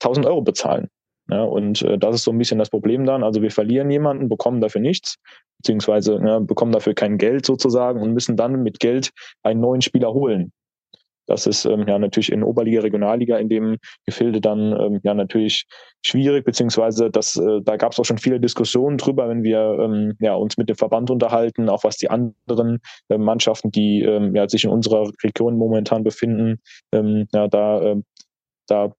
1000 0.00 0.26
Euro 0.26 0.42
bezahlen. 0.42 0.88
Ja, 1.28 1.42
und 1.42 1.82
äh, 1.82 1.98
das 1.98 2.16
ist 2.16 2.24
so 2.24 2.30
ein 2.30 2.38
bisschen 2.38 2.58
das 2.58 2.70
Problem 2.70 3.04
dann. 3.04 3.22
Also 3.22 3.42
wir 3.42 3.50
verlieren 3.50 3.90
jemanden, 3.90 4.28
bekommen 4.28 4.60
dafür 4.60 4.80
nichts, 4.80 5.16
beziehungsweise 5.58 6.20
ja, 6.24 6.38
bekommen 6.38 6.72
dafür 6.72 6.94
kein 6.94 7.18
Geld 7.18 7.46
sozusagen 7.46 8.00
und 8.02 8.12
müssen 8.12 8.36
dann 8.36 8.62
mit 8.62 8.78
Geld 8.80 9.10
einen 9.42 9.60
neuen 9.60 9.80
Spieler 9.80 10.12
holen. 10.12 10.52
Das 11.26 11.46
ist 11.46 11.64
ähm, 11.64 11.86
ja 11.88 11.98
natürlich 11.98 12.30
in 12.30 12.42
Oberliga, 12.42 12.80
Regionalliga 12.82 13.36
in 13.38 13.48
dem 13.48 13.78
Gefilde 14.06 14.40
dann 14.40 14.72
ähm, 14.78 15.00
ja 15.02 15.14
natürlich 15.14 15.66
schwierig, 16.04 16.44
beziehungsweise 16.44 17.10
das, 17.10 17.36
äh, 17.36 17.60
da 17.62 17.76
gab 17.76 17.92
es 17.92 17.98
auch 17.98 18.04
schon 18.04 18.18
viele 18.18 18.40
Diskussionen 18.40 18.98
drüber, 18.98 19.28
wenn 19.28 19.42
wir 19.42 19.78
ähm, 19.80 20.14
ja, 20.20 20.34
uns 20.34 20.56
mit 20.58 20.68
dem 20.68 20.76
Verband 20.76 21.10
unterhalten, 21.10 21.68
auch 21.68 21.84
was 21.84 21.96
die 21.96 22.10
anderen 22.10 22.80
äh, 23.08 23.18
Mannschaften, 23.18 23.70
die 23.70 24.02
ähm, 24.02 24.34
ja, 24.34 24.48
sich 24.48 24.64
in 24.64 24.70
unserer 24.70 25.10
Region 25.22 25.56
momentan 25.56 26.04
befinden, 26.04 26.60
ähm, 26.92 27.26
ja, 27.32 27.48
da, 27.48 27.80
äh, 27.82 28.02
da 28.66 28.92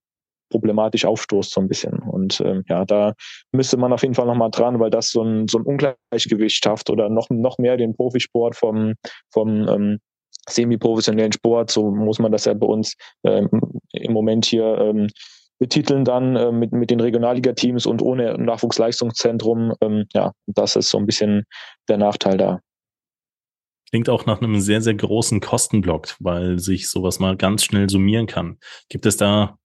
problematisch 0.49 1.05
aufstoßt 1.05 1.51
so 1.51 1.61
ein 1.61 1.67
bisschen. 1.67 1.99
Und 1.99 2.41
ähm, 2.41 2.63
ja, 2.69 2.85
da 2.85 3.13
müsste 3.51 3.77
man 3.77 3.93
auf 3.93 4.03
jeden 4.03 4.13
Fall 4.13 4.27
nochmal 4.27 4.51
dran, 4.51 4.79
weil 4.79 4.89
das 4.89 5.09
so 5.09 5.21
ein, 5.21 5.47
so 5.47 5.57
ein 5.57 5.65
Ungleichgewicht 5.65 6.63
schafft 6.63 6.89
oder 6.89 7.09
noch, 7.09 7.29
noch 7.29 7.57
mehr 7.57 7.77
den 7.77 7.95
Profisport 7.95 8.55
vom, 8.55 8.93
vom 9.31 9.67
ähm, 9.67 9.99
semi-professionellen 10.49 11.31
Sport, 11.31 11.71
so 11.71 11.91
muss 11.91 12.19
man 12.19 12.31
das 12.31 12.45
ja 12.45 12.53
bei 12.53 12.67
uns 12.67 12.95
ähm, 13.23 13.49
im 13.93 14.13
Moment 14.13 14.45
hier 14.45 14.77
ähm, 14.79 15.07
betiteln 15.57 16.03
dann 16.03 16.35
äh, 16.35 16.51
mit, 16.51 16.71
mit 16.71 16.89
den 16.89 16.99
Regionalliga-Teams 16.99 17.85
und 17.85 18.01
ohne 18.01 18.37
Nachwuchsleistungszentrum. 18.37 19.73
Ähm, 19.81 20.05
ja, 20.13 20.33
das 20.47 20.75
ist 20.75 20.89
so 20.89 20.97
ein 20.97 21.05
bisschen 21.05 21.45
der 21.87 21.97
Nachteil 21.97 22.37
da. 22.37 22.59
Klingt 23.89 24.09
auch 24.09 24.25
nach 24.25 24.41
einem 24.41 24.59
sehr, 24.59 24.81
sehr 24.81 24.95
großen 24.95 25.39
Kostenblock, 25.39 26.15
weil 26.19 26.59
sich 26.59 26.89
sowas 26.89 27.19
mal 27.19 27.37
ganz 27.37 27.63
schnell 27.63 27.89
summieren 27.89 28.25
kann. 28.25 28.57
Gibt 28.89 29.05
es 29.05 29.15
da 29.15 29.57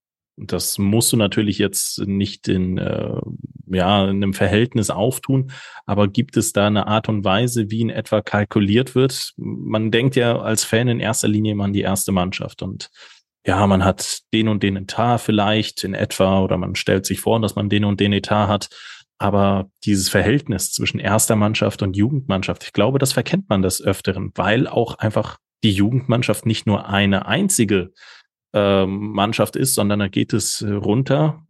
das 0.47 0.79
musst 0.79 1.13
du 1.13 1.17
natürlich 1.17 1.59
jetzt 1.59 2.01
nicht 2.07 2.49
in, 2.49 2.79
äh, 2.79 3.21
ja, 3.67 4.05
in 4.05 4.17
einem 4.17 4.35
Verhältnis 4.35 4.91
auftun, 4.91 5.53
aber 5.87 6.09
gibt 6.09 6.37
es 6.37 6.53
da 6.53 6.67
eine 6.67 6.87
Art 6.87 7.09
und 7.09 7.25
Weise, 7.25 7.71
wie 7.71 7.83
in 7.83 7.91
etwa 7.91 8.23
kalkuliert 8.23 8.95
wird? 8.95 9.33
Man 9.37 9.91
denkt 9.91 10.17
ja 10.17 10.41
als 10.41 10.65
Fan 10.65 10.89
in 10.89 11.01
erster 11.01 11.29
Linie 11.29 11.53
immer 11.53 11.65
an 11.65 11.73
die 11.73 11.83
erste 11.83 12.13
Mannschaft 12.13 12.63
und 12.63 12.91
ja, 13.47 13.67
man 13.67 13.85
hat 13.85 14.21
den 14.35 14.49
und 14.49 14.63
den 14.63 14.77
Etat 14.77 15.19
vielleicht 15.19 15.85
in 15.85 15.95
etwa 15.95 16.41
oder 16.41 16.59
man 16.59 16.75
stellt 16.75 17.07
sich 17.07 17.21
vor, 17.21 17.41
dass 17.41 17.55
man 17.55 17.71
den 17.71 17.85
und 17.85 18.01
den 18.01 18.13
Etat 18.13 18.49
hat. 18.49 18.69
Aber 19.19 19.71
dieses 19.85 20.09
Verhältnis 20.09 20.73
zwischen 20.73 20.99
erster 20.99 21.37
Mannschaft 21.37 21.83
und 21.83 21.97
Jugendmannschaft, 21.97 22.65
ich 22.65 22.73
glaube, 22.73 22.99
das 22.99 23.13
verkennt 23.13 23.49
man 23.49 23.63
des 23.63 23.83
Öfteren, 23.83 24.33
weil 24.35 24.67
auch 24.67 24.97
einfach 24.97 25.39
die 25.63 25.73
Jugendmannschaft 25.73 26.47
nicht 26.47 26.67
nur 26.67 26.89
eine 26.89 27.27
einzige 27.27 27.93
ähm, 28.53 29.13
Mannschaft 29.13 29.57
ist, 29.57 29.75
sondern 29.75 30.01
da 30.01 30.09
geht 30.09 30.33
es 30.33 30.63
äh, 30.63 30.73
runter. 30.73 31.45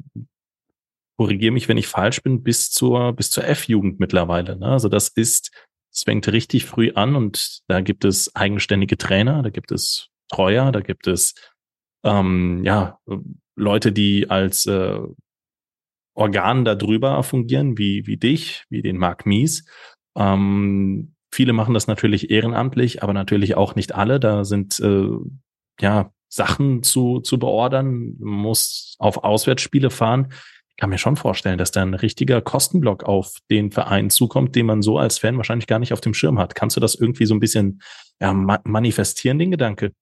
Korrigiere 1.19 1.53
mich, 1.53 1.69
wenn 1.69 1.77
ich 1.77 1.87
falsch 1.87 2.23
bin, 2.23 2.43
bis 2.43 2.71
zur, 2.71 3.13
bis 3.13 3.31
zur 3.31 3.47
F-Jugend 3.47 4.01
mittlerweile. 4.01 4.57
Ne? 4.57 4.67
Also 4.67 4.89
das 4.89 5.09
ist, 5.09 5.51
es 5.93 6.03
fängt 6.05 6.29
richtig 6.29 6.65
früh 6.65 6.93
an 6.95 7.17
und 7.17 7.61
da 7.69 7.81
gibt 7.81 8.05
es 8.05 8.35
eigenständige 8.35 8.97
Trainer, 8.97 9.43
da 9.43 9.51
gibt 9.51 9.73
es 9.73 10.09
Treuer, 10.29 10.73
da 10.73 10.81
gibt 10.81 11.07
es 11.07 11.35
ähm, 12.05 12.63
ja 12.65 12.99
Leute, 13.57 13.93
die 13.93 14.31
als 14.31 14.67
äh, 14.67 14.99
Organ 16.15 16.65
darüber 16.65 17.23
fungieren, 17.23 17.79
wie, 17.79 18.07
wie 18.07 18.17
dich, 18.17 18.65
wie 18.69 18.83
den 18.83 18.97
Mark 18.97 19.27
Mies. 19.27 19.65
Ähm, 20.17 21.15
viele 21.33 21.53
machen 21.53 21.75
das 21.75 21.87
natürlich 21.87 22.31
ehrenamtlich, 22.31 23.03
aber 23.03 23.13
natürlich 23.13 23.55
auch 23.57 23.75
nicht 23.75 23.95
alle. 23.95 24.21
Da 24.21 24.45
sind 24.45 24.81
äh, 24.81 25.09
ja 25.81 26.13
Sachen 26.31 26.83
zu, 26.83 27.21
zu 27.21 27.39
beordern, 27.39 28.15
muss 28.19 28.95
auf 28.99 29.25
Auswärtsspiele 29.25 29.91
fahren. 29.91 30.29
Ich 30.71 30.77
kann 30.77 30.89
mir 30.89 30.99
schon 30.99 31.17
vorstellen, 31.17 31.59
dass 31.59 31.73
da 31.73 31.83
ein 31.83 31.93
richtiger 31.93 32.41
Kostenblock 32.41 33.05
auf 33.05 33.37
den 33.51 33.71
Verein 33.71 34.09
zukommt, 34.09 34.55
den 34.57 34.65
man 34.65 34.81
so 34.81 34.97
als 34.97 35.19
Fan 35.19 35.37
wahrscheinlich 35.37 35.67
gar 35.67 35.81
nicht 35.81 35.93
auf 35.93 36.01
dem 36.01 36.15
Schirm 36.15 36.39
hat. 36.39 36.55
Kannst 36.55 36.77
du 36.77 36.81
das 36.81 36.95
irgendwie 36.95 37.27
so 37.27 37.35
ein 37.35 37.41
bisschen 37.41 37.83
ja, 38.21 38.33
manifestieren, 38.33 39.39
den 39.39 39.51
Gedanke? 39.51 39.93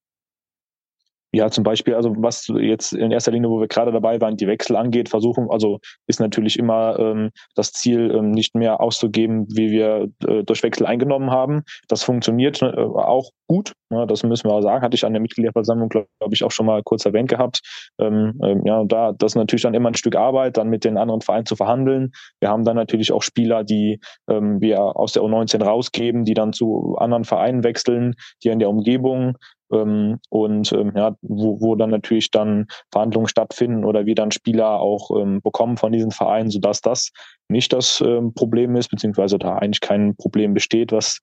Ja, 1.32 1.50
zum 1.50 1.62
Beispiel, 1.62 1.94
also 1.94 2.14
was 2.16 2.48
jetzt 2.58 2.92
in 2.94 3.10
erster 3.10 3.32
Linie, 3.32 3.50
wo 3.50 3.60
wir 3.60 3.68
gerade 3.68 3.92
dabei 3.92 4.18
waren, 4.20 4.36
die 4.36 4.46
Wechsel 4.46 4.76
angeht, 4.76 5.10
versuchen, 5.10 5.48
also 5.50 5.78
ist 6.06 6.20
natürlich 6.20 6.58
immer 6.58 6.98
ähm, 6.98 7.30
das 7.54 7.72
Ziel, 7.72 8.10
ähm, 8.14 8.30
nicht 8.30 8.54
mehr 8.54 8.80
auszugeben, 8.80 9.46
wie 9.54 9.70
wir 9.70 10.08
äh, 10.26 10.42
durch 10.44 10.62
Wechsel 10.62 10.86
eingenommen 10.86 11.30
haben. 11.30 11.64
Das 11.88 12.02
funktioniert 12.02 12.62
äh, 12.62 12.66
auch 12.66 13.30
gut, 13.46 13.72
ne, 13.90 14.06
das 14.06 14.22
müssen 14.22 14.48
wir 14.48 14.54
auch 14.54 14.62
sagen, 14.62 14.82
hatte 14.82 14.94
ich 14.94 15.04
an 15.04 15.12
der 15.12 15.20
Mitgliederversammlung, 15.20 15.90
glaube 15.90 16.08
glaub 16.18 16.32
ich, 16.32 16.44
auch 16.44 16.50
schon 16.50 16.66
mal 16.66 16.82
kurz 16.82 17.04
erwähnt 17.04 17.28
gehabt. 17.28 17.60
Ähm, 18.00 18.38
ähm, 18.42 18.62
ja, 18.64 18.84
da 18.84 19.12
das 19.12 19.32
ist 19.32 19.36
natürlich 19.36 19.62
dann 19.62 19.74
immer 19.74 19.90
ein 19.90 19.94
Stück 19.94 20.16
Arbeit, 20.16 20.56
dann 20.56 20.68
mit 20.68 20.84
den 20.84 20.96
anderen 20.96 21.20
Vereinen 21.20 21.46
zu 21.46 21.56
verhandeln. 21.56 22.12
Wir 22.40 22.48
haben 22.48 22.64
dann 22.64 22.76
natürlich 22.76 23.12
auch 23.12 23.22
Spieler, 23.22 23.64
die 23.64 24.00
ähm, 24.30 24.60
wir 24.60 24.96
aus 24.96 25.12
der 25.12 25.22
U19 25.22 25.62
rausgeben, 25.62 26.24
die 26.24 26.34
dann 26.34 26.52
zu 26.52 26.96
anderen 26.98 27.24
Vereinen 27.24 27.64
wechseln, 27.64 28.14
die 28.42 28.48
in 28.48 28.58
der 28.58 28.70
Umgebung 28.70 29.36
ähm, 29.72 30.18
und 30.30 30.72
ähm, 30.72 30.92
ja, 30.94 31.16
wo, 31.22 31.60
wo 31.60 31.74
dann 31.74 31.90
natürlich 31.90 32.30
dann 32.30 32.66
Verhandlungen 32.90 33.28
stattfinden 33.28 33.84
oder 33.84 34.06
wir 34.06 34.14
dann 34.14 34.30
Spieler 34.30 34.80
auch 34.80 35.10
ähm, 35.18 35.40
bekommen 35.42 35.76
von 35.76 35.92
diesen 35.92 36.10
Vereinen, 36.10 36.50
sodass 36.50 36.80
das 36.80 37.10
nicht 37.48 37.72
das 37.72 38.00
ähm, 38.00 38.34
Problem 38.34 38.76
ist, 38.76 38.88
beziehungsweise 38.88 39.38
da 39.38 39.56
eigentlich 39.56 39.80
kein 39.80 40.16
Problem 40.16 40.54
besteht, 40.54 40.92
was, 40.92 41.20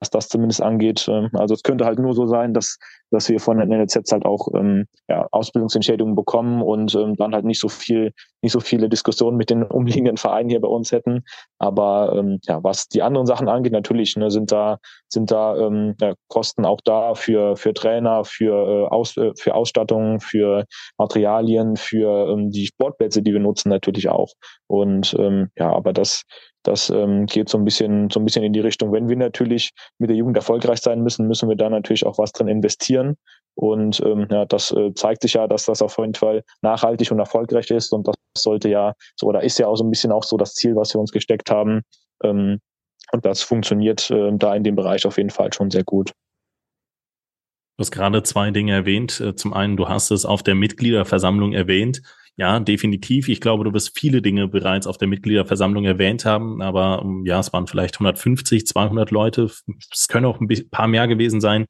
was 0.00 0.10
das 0.10 0.28
zumindest 0.28 0.62
angeht. 0.62 1.06
Ähm, 1.08 1.30
also 1.34 1.54
es 1.54 1.62
könnte 1.62 1.84
halt 1.84 1.98
nur 1.98 2.14
so 2.14 2.26
sein, 2.26 2.54
dass, 2.54 2.78
dass 3.10 3.28
wir 3.28 3.40
von 3.40 3.58
den 3.58 3.68
NLZ 3.68 4.12
halt 4.12 4.24
auch 4.24 4.48
ähm, 4.54 4.86
ja, 5.08 5.26
Ausbildungsentschädigungen 5.30 6.14
bekommen 6.14 6.62
und 6.62 6.94
ähm, 6.94 7.16
dann 7.16 7.34
halt 7.34 7.44
nicht 7.44 7.60
so 7.60 7.68
viel, 7.68 8.12
nicht 8.42 8.52
so 8.52 8.60
viele 8.60 8.88
Diskussionen 8.88 9.36
mit 9.36 9.50
den 9.50 9.62
umliegenden 9.64 10.16
Vereinen 10.16 10.50
hier 10.50 10.60
bei 10.60 10.68
uns 10.68 10.92
hätten. 10.92 11.24
Aber 11.58 12.14
ähm, 12.16 12.38
ja, 12.44 12.62
was 12.62 12.88
die 12.88 13.02
anderen 13.02 13.26
Sachen 13.26 13.48
angeht, 13.48 13.72
natürlich 13.72 14.16
ne, 14.16 14.30
sind 14.30 14.52
da 14.52 14.78
sind 15.08 15.30
da 15.30 15.56
ähm, 15.56 15.94
ja, 16.00 16.14
Kosten 16.28 16.64
auch 16.64 16.80
da 16.84 17.14
für 17.14 17.56
für 17.56 17.74
Trainer, 17.74 18.24
für 18.24 18.52
äh, 18.52 18.88
Aus, 18.88 19.16
äh, 19.16 19.32
für 19.36 19.54
Ausstattung, 19.54 20.20
für 20.20 20.64
Materialien, 20.98 21.76
für 21.76 22.28
ähm, 22.30 22.50
die 22.50 22.66
Sportplätze, 22.66 23.22
die 23.22 23.32
wir 23.32 23.40
nutzen, 23.40 23.70
natürlich 23.70 24.08
auch. 24.08 24.32
Und 24.66 25.14
ähm, 25.18 25.50
ja, 25.56 25.72
aber 25.72 25.92
das 25.92 26.24
das 26.68 26.90
ähm, 26.90 27.24
geht 27.24 27.48
so 27.48 27.56
ein 27.56 27.64
bisschen, 27.64 28.10
so 28.10 28.20
ein 28.20 28.24
bisschen 28.24 28.44
in 28.44 28.52
die 28.52 28.60
Richtung. 28.60 28.92
Wenn 28.92 29.08
wir 29.08 29.16
natürlich 29.16 29.70
mit 29.98 30.10
der 30.10 30.16
Jugend 30.16 30.36
erfolgreich 30.36 30.80
sein 30.80 31.02
müssen, 31.02 31.26
müssen 31.26 31.48
wir 31.48 31.56
da 31.56 31.70
natürlich 31.70 32.04
auch 32.04 32.18
was 32.18 32.32
drin 32.32 32.46
investieren. 32.46 33.16
Und 33.54 34.00
ähm, 34.04 34.28
ja, 34.30 34.44
das 34.44 34.70
äh, 34.72 34.92
zeigt 34.94 35.22
sich 35.22 35.32
ja, 35.32 35.46
dass 35.48 35.64
das 35.64 35.80
auf 35.80 35.96
jeden 35.96 36.14
Fall 36.14 36.44
nachhaltig 36.60 37.10
und 37.10 37.18
erfolgreich 37.18 37.70
ist. 37.70 37.92
Und 37.92 38.06
das 38.06 38.14
sollte 38.36 38.68
ja 38.68 38.92
so 39.16 39.26
oder 39.28 39.42
ist 39.42 39.58
ja 39.58 39.66
auch 39.66 39.76
so 39.76 39.84
ein 39.84 39.90
bisschen 39.90 40.12
auch 40.12 40.22
so 40.22 40.36
das 40.36 40.54
Ziel, 40.54 40.76
was 40.76 40.94
wir 40.94 41.00
uns 41.00 41.10
gesteckt 41.10 41.50
haben. 41.50 41.82
Ähm, 42.22 42.60
und 43.12 43.24
das 43.24 43.40
funktioniert 43.40 44.10
äh, 44.10 44.30
da 44.34 44.54
in 44.54 44.62
dem 44.62 44.76
Bereich 44.76 45.06
auf 45.06 45.16
jeden 45.16 45.30
Fall 45.30 45.50
schon 45.54 45.70
sehr 45.70 45.84
gut. 45.84 46.12
Du 47.76 47.82
hast 47.82 47.92
gerade 47.92 48.22
zwei 48.24 48.50
Dinge 48.50 48.72
erwähnt. 48.74 49.20
Äh, 49.20 49.34
zum 49.34 49.54
einen, 49.54 49.78
du 49.78 49.88
hast 49.88 50.10
es 50.10 50.26
auf 50.26 50.42
der 50.42 50.54
Mitgliederversammlung 50.54 51.54
erwähnt. 51.54 52.02
Ja, 52.40 52.60
definitiv. 52.60 53.28
Ich 53.28 53.40
glaube, 53.40 53.64
du 53.64 53.72
wirst 53.72 53.98
viele 53.98 54.22
Dinge 54.22 54.46
bereits 54.46 54.86
auf 54.86 54.96
der 54.96 55.08
Mitgliederversammlung 55.08 55.84
erwähnt 55.84 56.24
haben, 56.24 56.62
aber 56.62 57.02
ähm, 57.04 57.26
ja, 57.26 57.40
es 57.40 57.52
waren 57.52 57.66
vielleicht 57.66 57.96
150, 57.96 58.64
200 58.64 59.10
Leute. 59.10 59.50
Es 59.90 60.06
können 60.06 60.24
auch 60.24 60.40
ein 60.40 60.48
paar 60.70 60.86
mehr 60.86 61.08
gewesen 61.08 61.40
sein, 61.40 61.66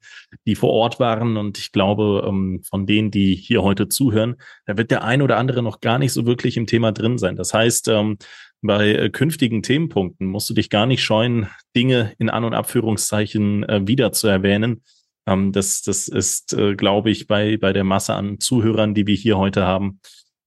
die 0.46 0.54
vor 0.54 0.68
Ort 0.68 1.00
waren. 1.00 1.38
Und 1.38 1.56
ich 1.56 1.72
glaube, 1.72 2.22
ähm, 2.28 2.60
von 2.68 2.84
denen, 2.84 3.10
die 3.10 3.34
hier 3.34 3.62
heute 3.62 3.88
zuhören, 3.88 4.36
da 4.66 4.76
wird 4.76 4.90
der 4.90 5.04
ein 5.04 5.22
oder 5.22 5.38
andere 5.38 5.62
noch 5.62 5.80
gar 5.80 5.98
nicht 5.98 6.12
so 6.12 6.26
wirklich 6.26 6.58
im 6.58 6.66
Thema 6.66 6.92
drin 6.92 7.16
sein. 7.16 7.36
Das 7.36 7.54
heißt, 7.54 7.88
ähm, 7.88 8.18
bei 8.60 8.92
äh, 8.92 9.08
künftigen 9.08 9.62
Themenpunkten 9.62 10.26
musst 10.26 10.50
du 10.50 10.54
dich 10.54 10.68
gar 10.68 10.84
nicht 10.84 11.02
scheuen, 11.02 11.46
Dinge 11.74 12.12
in 12.18 12.28
An- 12.28 12.44
und 12.44 12.52
Abführungszeichen 12.52 13.62
äh, 13.66 13.86
wieder 13.86 14.12
zu 14.12 14.28
erwähnen. 14.28 14.82
Das, 15.24 15.82
das 15.82 16.08
ist, 16.08 16.54
äh, 16.54 16.74
glaube 16.74 17.10
ich, 17.10 17.26
bei, 17.26 17.58
bei 17.58 17.74
der 17.74 17.84
Masse 17.84 18.14
an 18.14 18.40
Zuhörern, 18.40 18.94
die 18.94 19.06
wir 19.06 19.14
hier 19.14 19.36
heute 19.36 19.66
haben, 19.66 20.00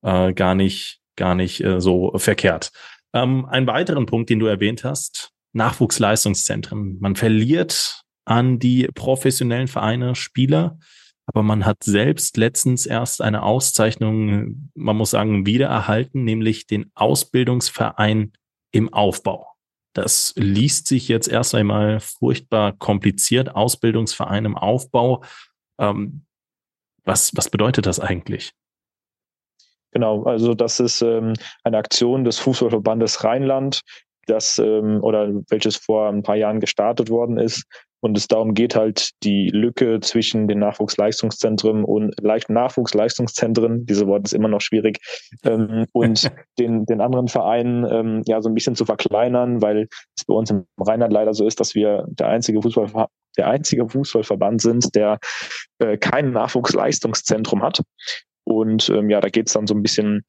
äh, 0.03 0.33
gar 0.33 0.55
nicht, 0.55 0.99
gar 1.15 1.35
nicht 1.35 1.63
äh, 1.63 1.79
so 1.79 2.13
verkehrt. 2.17 2.71
Ähm, 3.13 3.45
einen 3.45 3.67
weiteren 3.67 4.05
Punkt, 4.05 4.29
den 4.29 4.39
du 4.39 4.45
erwähnt 4.45 4.83
hast, 4.83 5.31
Nachwuchsleistungszentren. 5.53 6.97
Man 6.99 7.15
verliert 7.15 8.03
an 8.25 8.59
die 8.59 8.87
professionellen 8.93 9.67
Vereine 9.67 10.15
Spieler, 10.15 10.77
aber 11.25 11.43
man 11.43 11.65
hat 11.65 11.83
selbst 11.83 12.37
letztens 12.37 12.85
erst 12.85 13.21
eine 13.21 13.43
Auszeichnung, 13.43 14.69
man 14.75 14.97
muss 14.97 15.11
sagen, 15.11 15.45
wiedererhalten, 15.45 16.23
nämlich 16.23 16.67
den 16.67 16.91
Ausbildungsverein 16.95 18.33
im 18.71 18.93
Aufbau. 18.93 19.47
Das 19.93 20.33
liest 20.37 20.87
sich 20.87 21.07
jetzt 21.07 21.27
erst 21.27 21.53
einmal 21.53 21.99
furchtbar 21.99 22.73
kompliziert, 22.73 23.55
Ausbildungsverein 23.55 24.45
im 24.45 24.57
Aufbau. 24.57 25.23
Ähm, 25.79 26.25
was, 27.03 27.35
was 27.35 27.49
bedeutet 27.49 27.85
das 27.85 27.99
eigentlich? 27.99 28.53
Genau, 29.91 30.23
also 30.23 30.53
das 30.53 30.79
ist 30.79 31.01
ähm, 31.01 31.33
eine 31.63 31.77
Aktion 31.77 32.23
des 32.23 32.39
Fußballverbandes 32.39 33.23
Rheinland, 33.23 33.81
das 34.27 34.57
ähm, 34.59 34.99
oder 35.01 35.29
welches 35.49 35.75
vor 35.75 36.07
ein 36.09 36.23
paar 36.23 36.37
Jahren 36.37 36.59
gestartet 36.59 37.09
worden 37.09 37.37
ist 37.37 37.65
und 38.01 38.17
es 38.17 38.27
darum 38.27 38.53
geht 38.53 38.75
halt 38.75 39.11
die 39.23 39.49
Lücke 39.49 39.99
zwischen 40.01 40.47
den 40.47 40.59
Nachwuchsleistungszentren 40.59 41.83
und 41.83 42.15
leicht 42.19 42.49
Nachwuchsleistungszentren, 42.49 43.85
diese 43.85 44.07
Wort 44.07 44.25
ist 44.25 44.33
immer 44.33 44.47
noch 44.47 44.61
schwierig, 44.61 44.99
ähm, 45.43 45.85
und 45.93 46.31
den, 46.59 46.85
den 46.85 46.99
anderen 46.99 47.27
Vereinen 47.27 47.85
ähm, 47.89 48.23
ja 48.25 48.41
so 48.41 48.49
ein 48.49 48.55
bisschen 48.55 48.75
zu 48.75 48.85
verkleinern, 48.85 49.61
weil 49.61 49.87
es 50.17 50.25
bei 50.25 50.33
uns 50.33 50.49
im 50.49 50.65
Rheinland 50.79 51.13
leider 51.13 51.33
so 51.33 51.45
ist, 51.45 51.59
dass 51.59 51.75
wir 51.75 52.05
der 52.09 52.27
einzige 52.27 52.61
Fußball 52.61 53.07
der 53.37 53.47
einzige 53.47 53.87
Fußballverband 53.87 54.61
sind, 54.61 54.93
der 54.93 55.17
äh, 55.79 55.97
kein 55.97 56.31
Nachwuchsleistungszentrum 56.31 57.63
hat. 57.63 57.81
Und 58.43 58.89
ähm, 58.89 59.09
ja, 59.09 59.21
da 59.21 59.29
geht 59.29 59.47
es 59.47 59.53
dann 59.53 59.67
so 59.67 59.73
ein 59.73 59.83
bisschen 59.83 60.25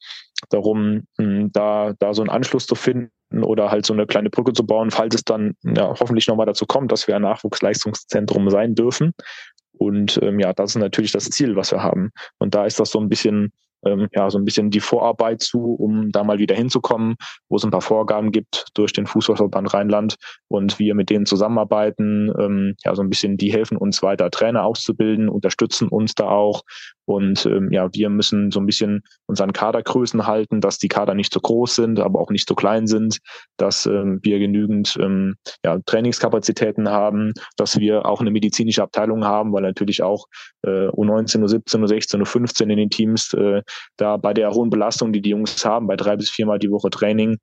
darum, 0.50 1.04
mh, 1.18 1.24
hm, 1.24 1.52
da, 1.52 1.94
da 1.98 2.14
so 2.14 2.22
einen 2.22 2.30
Anschluss 2.30 2.66
zu 2.66 2.74
finden 2.74 3.10
oder 3.42 3.70
halt 3.70 3.86
so 3.86 3.94
eine 3.94 4.06
kleine 4.06 4.30
Brücke 4.30 4.52
zu 4.52 4.66
bauen, 4.66 4.90
falls 4.90 5.14
es 5.14 5.24
dann 5.24 5.54
ja, 5.62 5.88
hoffentlich 5.88 6.28
nochmal 6.28 6.46
dazu 6.46 6.66
kommt, 6.66 6.92
dass 6.92 7.08
wir 7.08 7.16
ein 7.16 7.22
Nachwuchsleistungszentrum 7.22 8.50
sein 8.50 8.74
dürfen. 8.74 9.12
Und 9.72 10.20
ähm, 10.22 10.38
ja, 10.38 10.52
das 10.52 10.70
ist 10.70 10.76
natürlich 10.76 11.12
das 11.12 11.30
Ziel, 11.30 11.56
was 11.56 11.72
wir 11.72 11.82
haben. 11.82 12.10
Und 12.38 12.54
da 12.54 12.66
ist 12.66 12.78
das 12.78 12.90
so 12.90 13.00
ein 13.00 13.08
bisschen 13.08 13.52
ähm, 13.84 14.08
ja, 14.14 14.30
so 14.30 14.38
ein 14.38 14.44
bisschen 14.44 14.70
die 14.70 14.80
Vorarbeit 14.80 15.42
zu, 15.42 15.74
um 15.74 16.10
da 16.10 16.24
mal 16.24 16.38
wieder 16.38 16.54
hinzukommen, 16.54 17.16
wo 17.48 17.56
es 17.56 17.64
ein 17.64 17.70
paar 17.70 17.80
Vorgaben 17.80 18.30
gibt 18.30 18.66
durch 18.74 18.92
den 18.92 19.06
Fußballverband 19.06 19.74
Rheinland 19.74 20.16
und 20.48 20.78
wir 20.78 20.94
mit 20.94 21.10
denen 21.10 21.26
zusammenarbeiten, 21.26 22.32
ähm, 22.38 22.74
ja, 22.84 22.94
so 22.94 23.02
ein 23.02 23.08
bisschen, 23.08 23.36
die 23.36 23.52
helfen 23.52 23.76
uns 23.76 24.02
weiter 24.02 24.30
Trainer 24.30 24.64
auszubilden, 24.64 25.28
unterstützen 25.28 25.88
uns 25.88 26.14
da 26.14 26.28
auch 26.28 26.62
und 27.04 27.46
ähm, 27.46 27.70
ja, 27.72 27.88
wir 27.92 28.10
müssen 28.10 28.50
so 28.50 28.60
ein 28.60 28.66
bisschen 28.66 29.02
unseren 29.26 29.52
Kadergrößen 29.52 30.26
halten, 30.26 30.60
dass 30.60 30.78
die 30.78 30.88
Kader 30.88 31.14
nicht 31.14 31.32
so 31.32 31.40
groß 31.40 31.74
sind, 31.74 32.00
aber 32.00 32.20
auch 32.20 32.30
nicht 32.30 32.48
so 32.48 32.54
klein 32.54 32.86
sind, 32.86 33.18
dass 33.56 33.86
ähm, 33.86 34.20
wir 34.22 34.38
genügend 34.38 34.96
ähm, 35.00 35.36
ja, 35.64 35.78
Trainingskapazitäten 35.84 36.88
haben, 36.88 37.32
dass 37.56 37.78
wir 37.78 38.06
auch 38.06 38.20
eine 38.20 38.30
medizinische 38.30 38.82
Abteilung 38.82 39.24
haben, 39.24 39.52
weil 39.52 39.62
natürlich 39.62 40.02
auch 40.02 40.26
äh, 40.62 40.88
U19, 40.88 41.44
U17, 41.44 41.84
U16, 41.84 42.22
U15 42.22 42.70
in 42.70 42.76
den 42.76 42.90
Teams 42.90 43.32
äh, 43.34 43.62
da 43.96 44.16
bei 44.16 44.32
der 44.32 44.50
hohen 44.50 44.70
Belastung, 44.70 45.12
die 45.12 45.22
die 45.22 45.30
Jungs 45.30 45.64
haben, 45.64 45.86
bei 45.86 45.96
drei 45.96 46.16
bis 46.16 46.30
viermal 46.30 46.58
die 46.58 46.70
Woche 46.70 46.90
Training 46.90 47.38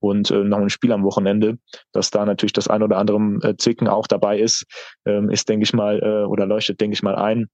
und 0.00 0.30
äh, 0.30 0.44
noch 0.44 0.58
ein 0.58 0.70
Spiel 0.70 0.92
am 0.92 1.04
Wochenende, 1.04 1.58
dass 1.92 2.10
da 2.10 2.24
natürlich 2.24 2.52
das 2.52 2.68
ein 2.68 2.82
oder 2.82 2.96
andere 2.96 3.18
äh, 3.42 3.56
Zicken 3.56 3.88
auch 3.88 4.06
dabei 4.06 4.38
ist, 4.38 4.64
ähm, 5.06 5.30
ist, 5.30 5.48
denke 5.48 5.64
ich 5.64 5.72
mal, 5.72 6.00
äh, 6.02 6.26
oder 6.26 6.46
leuchtet, 6.46 6.80
denke 6.80 6.94
ich 6.94 7.02
mal, 7.02 7.14
ein. 7.14 7.48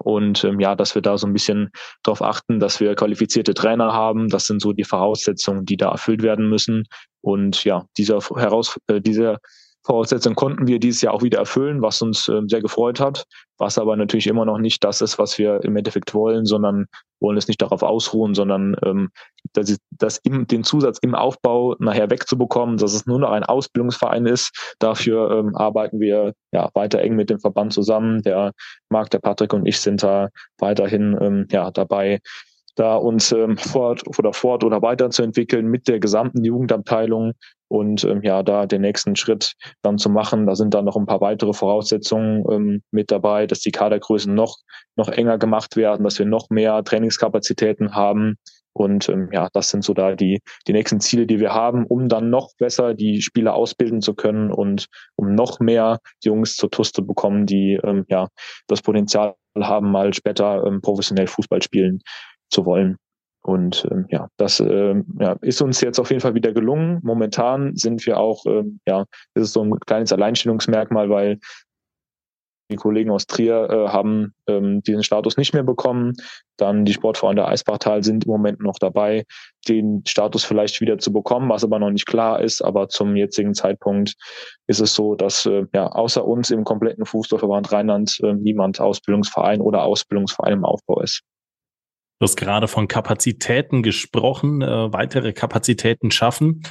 Und 0.00 0.44
ähm, 0.44 0.60
ja, 0.60 0.74
dass 0.74 0.94
wir 0.94 1.02
da 1.02 1.16
so 1.16 1.26
ein 1.26 1.32
bisschen 1.32 1.70
darauf 2.02 2.22
achten, 2.22 2.58
dass 2.58 2.80
wir 2.80 2.94
qualifizierte 2.94 3.54
Trainer 3.54 3.92
haben. 3.92 4.28
Das 4.28 4.46
sind 4.46 4.60
so 4.60 4.72
die 4.72 4.84
Voraussetzungen, 4.84 5.64
die 5.64 5.76
da 5.76 5.90
erfüllt 5.90 6.22
werden 6.22 6.48
müssen. 6.48 6.84
Und 7.20 7.64
ja, 7.64 7.84
dieser 7.96 8.18
heraus, 8.36 8.76
äh, 8.88 9.00
dieser 9.00 9.38
Voraussetzungen 9.84 10.34
konnten 10.34 10.66
wir 10.66 10.78
dieses 10.78 11.02
Jahr 11.02 11.12
auch 11.12 11.22
wieder 11.22 11.38
erfüllen, 11.38 11.82
was 11.82 12.00
uns 12.00 12.26
äh, 12.28 12.40
sehr 12.46 12.62
gefreut 12.62 13.00
hat, 13.00 13.26
was 13.58 13.76
aber 13.76 13.96
natürlich 13.96 14.26
immer 14.26 14.46
noch 14.46 14.58
nicht 14.58 14.82
das 14.82 15.02
ist, 15.02 15.18
was 15.18 15.38
wir 15.38 15.62
im 15.62 15.76
Endeffekt 15.76 16.14
wollen, 16.14 16.46
sondern 16.46 16.86
wollen 17.20 17.36
es 17.36 17.48
nicht 17.48 17.60
darauf 17.60 17.82
ausruhen, 17.82 18.34
sondern 18.34 18.76
ähm, 18.84 19.10
das, 19.52 19.76
das 19.90 20.18
im, 20.18 20.46
den 20.46 20.64
Zusatz 20.64 20.98
im 21.02 21.14
Aufbau 21.14 21.76
nachher 21.78 22.10
wegzubekommen, 22.10 22.78
dass 22.78 22.94
es 22.94 23.06
nur 23.06 23.18
noch 23.18 23.30
ein 23.30 23.44
Ausbildungsverein 23.44 24.24
ist. 24.26 24.74
Dafür 24.78 25.30
ähm, 25.30 25.54
arbeiten 25.54 26.00
wir 26.00 26.32
ja 26.52 26.70
weiter 26.72 27.00
eng 27.00 27.14
mit 27.14 27.28
dem 27.28 27.40
Verband 27.40 27.74
zusammen. 27.74 28.22
Der 28.22 28.52
Marc, 28.88 29.10
der 29.10 29.18
Patrick 29.18 29.52
und 29.52 29.66
ich 29.66 29.80
sind 29.80 30.02
da 30.02 30.30
weiterhin 30.58 31.16
ähm, 31.20 31.46
ja 31.50 31.70
dabei, 31.70 32.20
da 32.74 32.96
uns 32.96 33.32
ähm, 33.32 33.56
fort 33.56 34.02
oder 34.18 34.32
fort 34.32 34.64
oder 34.64 34.82
weiterzuentwickeln 34.82 35.66
mit 35.66 35.88
der 35.88 36.00
gesamten 36.00 36.42
Jugendabteilung 36.44 37.32
und 37.68 38.04
ähm, 38.04 38.22
ja, 38.22 38.42
da 38.42 38.66
den 38.66 38.82
nächsten 38.82 39.16
Schritt 39.16 39.54
dann 39.82 39.98
zu 39.98 40.10
machen. 40.10 40.46
Da 40.46 40.54
sind 40.54 40.74
dann 40.74 40.84
noch 40.84 40.96
ein 40.96 41.06
paar 41.06 41.20
weitere 41.20 41.52
Voraussetzungen 41.52 42.44
ähm, 42.50 42.82
mit 42.90 43.10
dabei, 43.10 43.46
dass 43.46 43.60
die 43.60 43.72
Kadergrößen 43.72 44.34
noch, 44.34 44.56
noch 44.96 45.08
enger 45.08 45.38
gemacht 45.38 45.76
werden, 45.76 46.04
dass 46.04 46.18
wir 46.18 46.26
noch 46.26 46.50
mehr 46.50 46.82
Trainingskapazitäten 46.84 47.94
haben. 47.94 48.36
Und 48.76 49.08
ähm, 49.08 49.28
ja, 49.32 49.48
das 49.52 49.70
sind 49.70 49.84
so 49.84 49.94
da 49.94 50.16
die, 50.16 50.40
die 50.66 50.72
nächsten 50.72 51.00
Ziele, 51.00 51.26
die 51.26 51.38
wir 51.38 51.54
haben, 51.54 51.86
um 51.86 52.08
dann 52.08 52.28
noch 52.30 52.50
besser 52.58 52.94
die 52.94 53.22
Spieler 53.22 53.54
ausbilden 53.54 54.00
zu 54.00 54.14
können 54.14 54.52
und 54.52 54.86
um 55.14 55.34
noch 55.34 55.60
mehr 55.60 56.00
Jungs 56.24 56.56
zur 56.56 56.70
TUS 56.70 56.90
zu 56.90 57.06
bekommen, 57.06 57.46
die 57.46 57.78
ähm, 57.84 58.04
ja 58.08 58.28
das 58.66 58.82
Potenzial 58.82 59.36
haben, 59.56 59.92
mal 59.92 60.12
später 60.12 60.64
ähm, 60.66 60.80
professionell 60.80 61.28
Fußball 61.28 61.62
spielen 61.62 62.00
zu 62.50 62.66
wollen. 62.66 62.96
Und 63.46 63.86
ähm, 63.90 64.06
ja, 64.08 64.28
das 64.38 64.58
ähm, 64.60 65.04
ja, 65.20 65.36
ist 65.42 65.60
uns 65.60 65.82
jetzt 65.82 66.00
auf 66.00 66.08
jeden 66.08 66.22
Fall 66.22 66.34
wieder 66.34 66.52
gelungen. 66.52 67.00
Momentan 67.02 67.76
sind 67.76 68.04
wir 68.06 68.18
auch, 68.18 68.46
ähm, 68.46 68.80
ja, 68.86 69.04
das 69.34 69.44
ist 69.44 69.52
so 69.52 69.62
ein 69.62 69.78
kleines 69.80 70.12
Alleinstellungsmerkmal, 70.12 71.10
weil 71.10 71.38
die 72.70 72.76
Kollegen 72.76 73.10
aus 73.10 73.26
Trier 73.26 73.68
äh, 73.70 73.88
haben 73.88 74.32
ähm, 74.46 74.82
diesen 74.82 75.02
Status 75.02 75.36
nicht 75.36 75.52
mehr 75.52 75.62
bekommen. 75.62 76.14
Dann 76.56 76.86
die 76.86 76.94
Sportvereine 76.94 77.46
Eisbachtal 77.46 78.02
sind 78.02 78.24
im 78.24 78.30
Moment 78.30 78.60
noch 78.60 78.78
dabei, 78.78 79.24
den 79.68 80.02
Status 80.06 80.44
vielleicht 80.44 80.80
wieder 80.80 80.96
zu 80.96 81.12
bekommen, 81.12 81.50
was 81.50 81.64
aber 81.64 81.78
noch 81.78 81.90
nicht 81.90 82.06
klar 82.06 82.40
ist. 82.40 82.62
Aber 82.62 82.88
zum 82.88 83.14
jetzigen 83.14 83.52
Zeitpunkt 83.52 84.14
ist 84.66 84.80
es 84.80 84.94
so, 84.94 85.14
dass 85.16 85.44
äh, 85.44 85.66
ja 85.74 85.88
außer 85.88 86.24
uns 86.24 86.50
im 86.50 86.64
kompletten 86.64 87.04
Fußballverband 87.04 87.70
Rheinland 87.72 88.18
äh, 88.22 88.32
niemand 88.32 88.80
Ausbildungsverein 88.80 89.60
oder 89.60 89.82
Ausbildungsverein 89.82 90.54
im 90.54 90.64
Aufbau 90.64 91.02
ist. 91.02 91.20
Du 92.18 92.24
hast 92.24 92.36
gerade 92.36 92.68
von 92.68 92.88
Kapazitäten 92.88 93.82
gesprochen, 93.82 94.62
äh, 94.62 94.92
weitere 94.92 95.32
Kapazitäten 95.32 96.10
schaffen. 96.10 96.62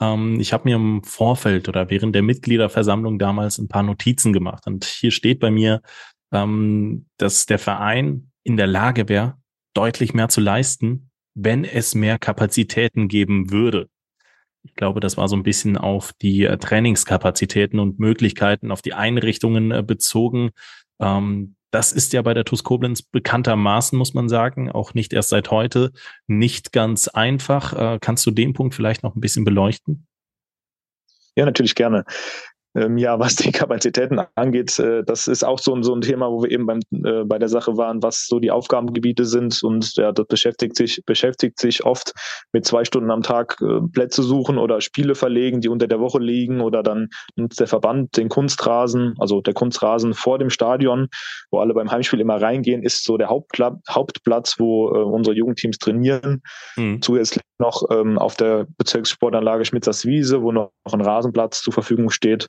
Ähm, 0.00 0.38
ich 0.40 0.52
habe 0.52 0.64
mir 0.64 0.76
im 0.76 1.02
Vorfeld 1.02 1.68
oder 1.68 1.90
während 1.90 2.14
der 2.14 2.22
Mitgliederversammlung 2.22 3.18
damals 3.18 3.58
ein 3.58 3.68
paar 3.68 3.82
Notizen 3.82 4.32
gemacht. 4.32 4.66
Und 4.66 4.84
hier 4.84 5.10
steht 5.10 5.40
bei 5.40 5.50
mir, 5.50 5.82
ähm, 6.32 7.06
dass 7.18 7.46
der 7.46 7.58
Verein 7.58 8.30
in 8.44 8.56
der 8.56 8.66
Lage 8.66 9.08
wäre, 9.08 9.36
deutlich 9.74 10.14
mehr 10.14 10.28
zu 10.28 10.40
leisten, 10.40 11.10
wenn 11.34 11.64
es 11.64 11.94
mehr 11.94 12.18
Kapazitäten 12.18 13.08
geben 13.08 13.50
würde. 13.50 13.88
Ich 14.64 14.74
glaube, 14.74 15.00
das 15.00 15.16
war 15.16 15.28
so 15.28 15.36
ein 15.36 15.42
bisschen 15.42 15.76
auf 15.76 16.12
die 16.20 16.44
äh, 16.44 16.56
Trainingskapazitäten 16.56 17.80
und 17.80 17.98
Möglichkeiten, 17.98 18.70
auf 18.70 18.82
die 18.82 18.94
Einrichtungen 18.94 19.72
äh, 19.72 19.82
bezogen. 19.82 20.50
Ähm, 21.00 21.56
das 21.72 21.90
ist 21.90 22.12
ja 22.12 22.22
bei 22.22 22.34
der 22.34 22.44
TuS 22.44 22.62
Koblenz 22.62 23.02
bekanntermaßen, 23.02 23.98
muss 23.98 24.14
man 24.14 24.28
sagen, 24.28 24.70
auch 24.70 24.94
nicht 24.94 25.12
erst 25.12 25.30
seit 25.30 25.50
heute, 25.50 25.92
nicht 26.26 26.72
ganz 26.72 27.08
einfach. 27.08 27.72
Äh, 27.72 27.98
kannst 28.00 28.24
du 28.26 28.30
den 28.30 28.52
Punkt 28.52 28.74
vielleicht 28.74 29.02
noch 29.02 29.16
ein 29.16 29.20
bisschen 29.20 29.44
beleuchten? 29.44 30.06
Ja, 31.34 31.46
natürlich 31.46 31.74
gerne. 31.74 32.04
Ähm, 32.74 32.96
ja, 32.96 33.18
was 33.18 33.36
die 33.36 33.52
Kapazitäten 33.52 34.20
angeht, 34.34 34.78
äh, 34.78 35.04
das 35.04 35.28
ist 35.28 35.44
auch 35.44 35.58
so 35.58 35.74
ein, 35.74 35.82
so 35.82 35.94
ein 35.94 36.00
Thema, 36.00 36.30
wo 36.30 36.42
wir 36.42 36.50
eben 36.50 36.66
beim, 36.66 36.80
äh, 37.04 37.24
bei 37.24 37.38
der 37.38 37.48
Sache 37.48 37.76
waren, 37.76 38.02
was 38.02 38.26
so 38.26 38.38
die 38.38 38.50
Aufgabengebiete 38.50 39.24
sind. 39.24 39.62
Und 39.62 39.96
ja, 39.96 40.12
das 40.12 40.26
beschäftigt 40.26 40.76
sich, 40.76 41.02
beschäftigt 41.04 41.58
sich 41.58 41.84
oft 41.84 42.12
mit 42.52 42.64
zwei 42.64 42.84
Stunden 42.84 43.10
am 43.10 43.22
Tag 43.22 43.58
äh, 43.60 43.80
Plätze 43.92 44.22
suchen 44.22 44.58
oder 44.58 44.80
Spiele 44.80 45.14
verlegen, 45.14 45.60
die 45.60 45.68
unter 45.68 45.86
der 45.86 46.00
Woche 46.00 46.18
liegen. 46.18 46.60
Oder 46.60 46.82
dann 46.82 47.08
nutzt 47.36 47.60
der 47.60 47.66
Verband 47.66 48.16
den 48.16 48.28
Kunstrasen, 48.28 49.14
also 49.18 49.40
der 49.40 49.54
Kunstrasen 49.54 50.14
vor 50.14 50.38
dem 50.38 50.50
Stadion, 50.50 51.08
wo 51.50 51.60
alle 51.60 51.74
beim 51.74 51.90
Heimspiel 51.90 52.20
immer 52.20 52.40
reingehen, 52.40 52.82
ist 52.82 53.04
so 53.04 53.18
der 53.18 53.28
Hauptplatz, 53.28 53.80
Hauptplatz 53.88 54.56
wo 54.58 54.88
äh, 54.88 55.02
unsere 55.02 55.36
Jugendteams 55.36 55.78
trainieren. 55.78 56.42
Mhm. 56.76 57.02
Zusätzlich 57.02 57.42
noch 57.58 57.82
ähm, 57.90 58.18
auf 58.18 58.36
der 58.36 58.66
Bezirkssportanlage 58.76 59.64
Schmitzers-Wiese, 59.64 60.42
wo 60.42 60.52
noch 60.52 60.72
ein 60.90 61.00
Rasenplatz 61.00 61.62
zur 61.62 61.72
Verfügung 61.72 62.10
steht. 62.10 62.48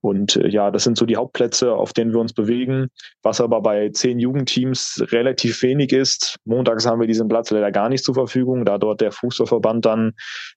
Und 0.00 0.36
äh, 0.36 0.48
ja, 0.48 0.70
das 0.70 0.84
sind 0.84 0.96
so 0.98 1.06
die 1.06 1.16
Hauptplätze, 1.16 1.72
auf 1.72 1.92
denen 1.92 2.12
wir 2.12 2.20
uns 2.20 2.32
bewegen, 2.32 2.88
was 3.22 3.40
aber 3.40 3.60
bei 3.60 3.88
zehn 3.90 4.18
Jugendteams 4.18 5.02
relativ 5.10 5.62
wenig 5.62 5.92
ist. 5.92 6.36
Montags 6.44 6.86
haben 6.86 7.00
wir 7.00 7.06
diesen 7.06 7.28
Platz 7.28 7.50
leider 7.50 7.72
gar 7.72 7.88
nicht 7.88 8.04
zur 8.04 8.14
Verfügung, 8.14 8.64
da 8.64 8.78
dort 8.78 9.00
der 9.00 9.12
Fußballverband 9.12 9.84
dann 9.84 10.12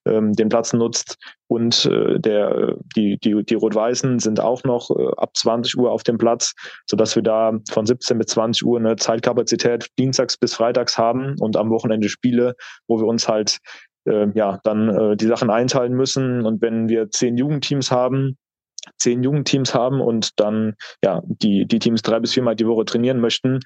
ähm, 0.05 0.33
den 0.33 0.49
Platz 0.49 0.73
nutzt. 0.73 1.17
Und 1.47 1.85
äh, 1.85 2.19
der, 2.19 2.75
die, 2.95 3.17
die, 3.17 3.43
die 3.43 3.55
Rot-Weißen 3.55 4.19
sind 4.19 4.39
auch 4.39 4.63
noch 4.63 4.91
äh, 4.91 5.07
ab 5.17 5.35
20 5.35 5.77
Uhr 5.77 5.91
auf 5.91 6.03
dem 6.03 6.17
Platz, 6.17 6.53
sodass 6.85 7.15
wir 7.15 7.23
da 7.23 7.57
von 7.71 7.87
17 7.87 8.17
bis 8.19 8.27
20 8.27 8.65
Uhr 8.65 8.77
eine 8.77 8.97
Zeitkapazität 8.97 9.87
dienstags 9.97 10.37
bis 10.37 10.53
freitags 10.53 10.97
haben 10.97 11.35
und 11.39 11.57
am 11.57 11.71
Wochenende 11.71 12.09
Spiele, 12.09 12.55
wo 12.87 12.99
wir 12.99 13.07
uns 13.07 13.27
halt 13.27 13.57
äh, 14.05 14.27
ja 14.35 14.59
dann 14.63 14.89
äh, 14.89 15.17
die 15.17 15.25
Sachen 15.25 15.49
einteilen 15.49 15.93
müssen. 15.93 16.45
Und 16.45 16.61
wenn 16.61 16.87
wir 16.87 17.09
zehn 17.09 17.35
Jugendteams 17.35 17.89
haben, 17.89 18.37
zehn 18.97 19.23
Jugendteams 19.23 19.73
haben 19.73 20.01
und 20.01 20.39
dann 20.39 20.75
ja 21.03 21.21
die, 21.25 21.65
die 21.65 21.79
Teams 21.79 22.01
drei 22.01 22.19
bis 22.19 22.33
viermal 22.33 22.55
die 22.55 22.67
Woche 22.67 22.85
trainieren 22.85 23.19
möchten, 23.19 23.59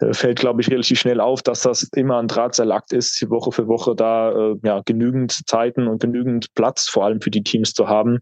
äh, 0.00 0.14
fällt, 0.14 0.38
glaube 0.38 0.60
ich, 0.60 0.70
relativ 0.70 0.98
schnell 0.98 1.20
auf, 1.20 1.42
dass 1.42 1.62
das 1.62 1.82
immer 1.94 2.18
ein 2.18 2.28
Drahtseilakt 2.28 2.92
ist, 2.92 3.28
Woche 3.30 3.52
für 3.52 3.68
Woche 3.68 3.94
da 3.94 4.32
äh, 4.32 4.56
ja, 4.62 4.82
genügend 4.84 5.32
Zeiten 5.46 5.86
und 5.86 6.00
genügend 6.00 6.52
Platz 6.54 6.88
vor 6.88 7.04
allem 7.04 7.20
für 7.20 7.30
die 7.30 7.42
Teams 7.42 7.72
zu 7.72 7.88
haben, 7.88 8.18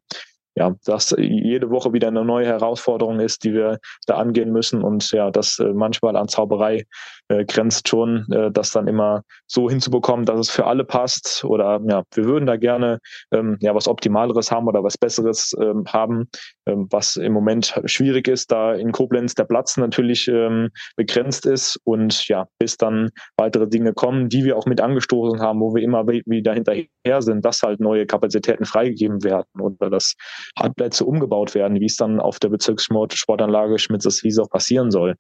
ja, 0.57 0.75
dass 0.85 1.15
jede 1.17 1.71
Woche 1.71 1.93
wieder 1.93 2.09
eine 2.09 2.25
neue 2.25 2.47
Herausforderung 2.47 3.21
ist, 3.21 3.45
die 3.45 3.53
wir 3.53 3.79
da 4.07 4.17
angehen 4.17 4.51
müssen 4.51 4.83
und 4.83 5.11
ja, 5.13 5.31
das 5.31 5.59
äh, 5.61 5.73
manchmal 5.73 6.17
an 6.17 6.29
Zauberei 6.29 6.85
äh, 7.29 7.45
grenzt 7.45 7.89
schon, 7.89 8.27
äh, 8.33 8.51
das 8.51 8.73
dann 8.73 8.89
immer 8.89 9.23
so 9.47 9.69
hinzubekommen, 9.69 10.25
dass 10.25 10.41
es 10.41 10.51
für 10.51 10.67
alle 10.67 10.85
passt 10.85 11.45
oder 11.45 11.81
ja, 11.89 12.03
wir 12.15 12.25
würden 12.25 12.47
da 12.47 12.57
gerne 12.57 12.99
ähm, 13.33 13.57
ja 13.61 13.75
was 13.75 13.89
Optimaleres 13.89 14.51
haben 14.51 14.67
oder 14.67 14.83
was 14.83 14.99
Besseres 14.99 15.55
ähm, 15.61 15.85
haben, 15.89 16.29
ähm, 16.67 16.87
was 16.91 17.17
im 17.17 17.33
Moment 17.33 17.81
schwierig 17.85 18.29
ist, 18.29 18.51
da 18.51 18.75
in 18.75 18.93
Koblenz 18.93 19.35
der 19.35 19.45
Platz 19.45 19.77
natürlich 19.77 20.29
ähm, 20.29 20.71
begrenzt 20.97 21.47
ist 21.47 21.79
und 21.85 22.27
ja, 22.29 22.47
bis 22.59 22.77
dann 22.77 23.11
weitere 23.37 23.69
Dinge 23.69 23.93
kommen, 23.93 24.29
die 24.29 24.45
wir 24.45 24.57
auch 24.57 24.67
mit 24.67 24.81
angestoßen 24.81 25.41
haben, 25.41 25.61
wo 25.61 25.75
wir 25.75 25.83
immer 25.83 26.07
wieder 26.07 26.55
hinterher 26.55 27.21
sind, 27.21 27.45
dass 27.45 27.63
halt 27.63 27.81
neue 27.81 28.07
Kapazitäten 28.07 28.65
freigegeben 28.65 29.23
werden 29.23 29.47
oder 29.61 29.91
dass 29.91 30.15
Hartplätze 30.59 31.05
umgebaut 31.05 31.55
werden, 31.55 31.81
wie 31.81 31.87
es 31.87 31.97
dann 31.97 32.21
auf 32.21 32.39
der 32.39 32.49
Bezirkssportanlage 32.49 33.79
Schmitzes-Wiese 33.79 34.43
auch 34.43 34.51
passieren 34.51 34.91
soll. 34.91 35.15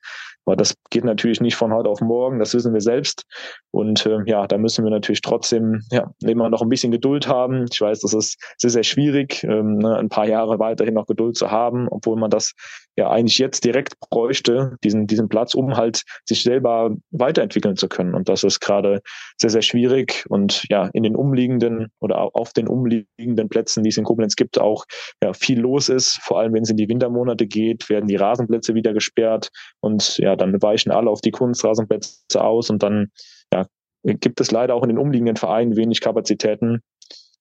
Aber 0.48 0.56
das 0.56 0.74
geht 0.88 1.04
natürlich 1.04 1.42
nicht 1.42 1.56
von 1.56 1.74
heute 1.74 1.90
auf 1.90 2.00
morgen, 2.00 2.38
das 2.38 2.54
wissen 2.54 2.72
wir 2.72 2.80
selbst. 2.80 3.24
Und 3.70 4.06
äh, 4.06 4.20
ja, 4.24 4.46
da 4.46 4.56
müssen 4.56 4.82
wir 4.82 4.90
natürlich 4.90 5.20
trotzdem 5.20 5.82
ja, 5.92 6.10
immer 6.22 6.48
noch 6.48 6.62
ein 6.62 6.70
bisschen 6.70 6.90
Geduld 6.90 7.28
haben. 7.28 7.66
Ich 7.70 7.78
weiß, 7.78 8.00
das 8.00 8.14
ist 8.14 8.42
sehr, 8.56 8.70
sehr 8.70 8.82
schwierig, 8.82 9.44
ähm, 9.44 9.76
ne, 9.76 9.98
ein 9.98 10.08
paar 10.08 10.26
Jahre 10.26 10.58
weiterhin 10.58 10.94
noch 10.94 11.04
Geduld 11.04 11.36
zu 11.36 11.50
haben, 11.50 11.86
obwohl 11.90 12.16
man 12.16 12.30
das 12.30 12.54
ja 12.96 13.10
eigentlich 13.10 13.38
jetzt 13.38 13.64
direkt 13.64 13.94
bräuchte, 14.00 14.76
diesen, 14.82 15.06
diesen 15.06 15.28
Platz, 15.28 15.54
um 15.54 15.76
halt 15.76 16.02
sich 16.26 16.42
selber 16.42 16.96
weiterentwickeln 17.10 17.76
zu 17.76 17.88
können. 17.88 18.14
Und 18.14 18.28
das 18.28 18.42
ist 18.42 18.60
gerade 18.60 19.02
sehr, 19.36 19.50
sehr 19.50 19.62
schwierig. 19.62 20.24
Und 20.28 20.64
ja, 20.68 20.90
in 20.92 21.04
den 21.04 21.14
umliegenden 21.14 21.88
oder 22.00 22.34
auf 22.34 22.52
den 22.52 22.66
umliegenden 22.66 23.48
Plätzen, 23.48 23.84
die 23.84 23.90
es 23.90 23.96
in 23.96 24.04
Koblenz 24.04 24.34
gibt, 24.34 24.60
auch 24.60 24.84
ja, 25.22 25.32
viel 25.32 25.60
los 25.60 25.88
ist. 25.88 26.18
Vor 26.22 26.40
allem, 26.40 26.52
wenn 26.54 26.62
es 26.62 26.70
in 26.70 26.76
die 26.76 26.88
Wintermonate 26.88 27.46
geht, 27.46 27.88
werden 27.88 28.08
die 28.08 28.16
Rasenplätze 28.16 28.74
wieder 28.74 28.92
gesperrt 28.92 29.50
und 29.80 30.18
ja, 30.18 30.34
dann 30.34 30.60
weichen 30.60 30.90
alle 30.90 31.10
auf 31.10 31.20
die 31.20 31.30
Kunstrasenplätze 31.30 32.42
aus 32.42 32.68
und 32.70 32.82
dann 32.82 33.10
ja, 33.52 33.66
gibt 34.02 34.40
es 34.40 34.50
leider 34.50 34.74
auch 34.74 34.82
in 34.82 34.88
den 34.88 34.98
umliegenden 34.98 35.36
Vereinen 35.36 35.76
wenig 35.76 36.00
Kapazitäten. 36.00 36.82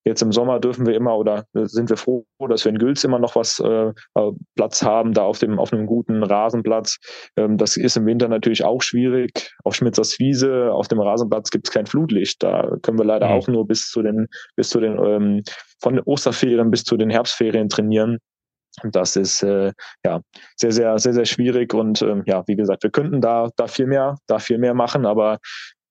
Jetzt 0.08 0.22
im 0.22 0.32
Sommer 0.32 0.62
dürfen 0.62 0.86
wir 0.86 0.96
immer 0.96 1.18
oder 1.18 1.44
sind 1.54 1.90
wir 1.90 1.98
froh, 1.98 2.26
dass 2.48 2.64
wir 2.64 2.72
in 2.72 2.78
Gülz 2.78 3.04
immer 3.04 3.20
noch 3.20 3.36
was 3.36 3.60
äh, 3.60 3.92
äh, 4.16 4.32
Platz 4.56 4.82
haben, 4.82 5.12
da 5.12 5.24
auf 5.24 5.40
dem 5.40 5.60
auf 5.60 5.74
einem 5.74 5.86
guten 5.86 6.24
Rasenplatz. 6.24 6.98
Ähm, 7.36 7.58
das 7.58 7.76
ist 7.76 7.98
im 7.98 8.06
Winter 8.06 8.30
natürlich 8.30 8.64
auch 8.64 8.82
schwierig. 8.82 9.54
Auf 9.66 9.76
Schmitzers 9.76 10.18
Wiese, 10.18 10.72
auf 10.72 10.88
dem 10.88 11.02
Rasenplatz 11.02 11.50
gibt 11.50 11.68
es 11.68 11.74
kein 11.74 11.88
Flutlicht. 11.88 12.42
Da 12.42 12.78
können 12.84 12.98
wir 12.98 13.04
leider 13.04 13.28
mhm. 13.28 13.34
auch 13.34 13.48
nur 13.50 13.68
bis 13.68 13.90
zu 13.90 14.02
den 14.02 14.28
bis 14.56 14.70
zu 14.70 14.80
den 14.80 14.98
ähm, 14.98 15.44
von 15.82 15.96
den 15.96 16.04
Osterferien 16.06 16.72
bis 16.72 16.86
zu 16.86 16.96
den 16.96 17.10
Herbstferien 17.10 17.68
trainieren. 17.68 18.20
Und 18.84 18.96
das 18.96 19.16
ist 19.16 19.44
äh, 19.44 19.74
ja 20.06 20.22
sehr, 20.56 20.72
sehr, 20.72 21.00
sehr, 21.00 21.14
sehr 21.14 21.26
schwierig. 21.26 21.74
Und 21.74 22.02
ähm, 22.02 22.24
ja, 22.28 22.44
wie 22.48 22.56
gesagt, 22.56 22.84
wir 22.84 22.92
könnten 22.92 23.22
da, 23.22 23.50
da 23.58 23.68
viel 23.68 23.88
mehr, 23.88 24.16
da 24.28 24.40
viel 24.40 24.58
mehr 24.58 24.74
machen, 24.74 25.06
aber 25.06 25.40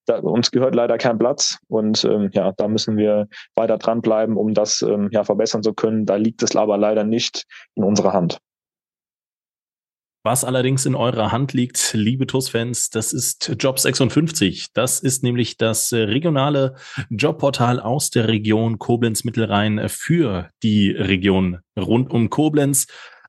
da, 0.07 0.19
uns 0.19 0.51
gehört 0.51 0.73
leider 0.73 0.97
kein 0.97 1.19
Platz. 1.19 1.59
Und 1.67 2.03
ähm, 2.05 2.29
ja, 2.33 2.53
da 2.57 2.67
müssen 2.67 2.97
wir 2.97 3.27
weiter 3.55 3.77
dranbleiben, 3.77 4.37
um 4.37 4.53
das 4.53 4.81
ähm, 4.81 5.09
ja 5.11 5.23
verbessern 5.23 5.63
zu 5.63 5.73
können. 5.73 6.05
Da 6.05 6.15
liegt 6.15 6.41
es 6.41 6.55
aber 6.55 6.77
leider 6.77 7.03
nicht 7.03 7.45
in 7.75 7.83
unserer 7.83 8.13
Hand. 8.13 8.39
Was 10.23 10.43
allerdings 10.43 10.85
in 10.85 10.95
eurer 10.95 11.31
Hand 11.31 11.53
liegt, 11.53 11.93
liebe 11.93 12.27
TUS-Fans, 12.27 12.89
das 12.89 13.13
ist 13.13 13.55
Job 13.59 13.79
56. 13.79 14.73
Das 14.73 14.99
ist 14.99 15.23
nämlich 15.23 15.55
das 15.55 15.93
äh, 15.93 15.99
regionale 15.99 16.75
Jobportal 17.09 17.79
aus 17.79 18.09
der 18.09 18.27
Region 18.27 18.77
Koblenz-Mittelrhein 18.77 19.87
für 19.87 20.49
die 20.63 20.91
Region 20.91 21.59
rund 21.77 22.11
um 22.11 22.29
Koblenz. 22.29 22.87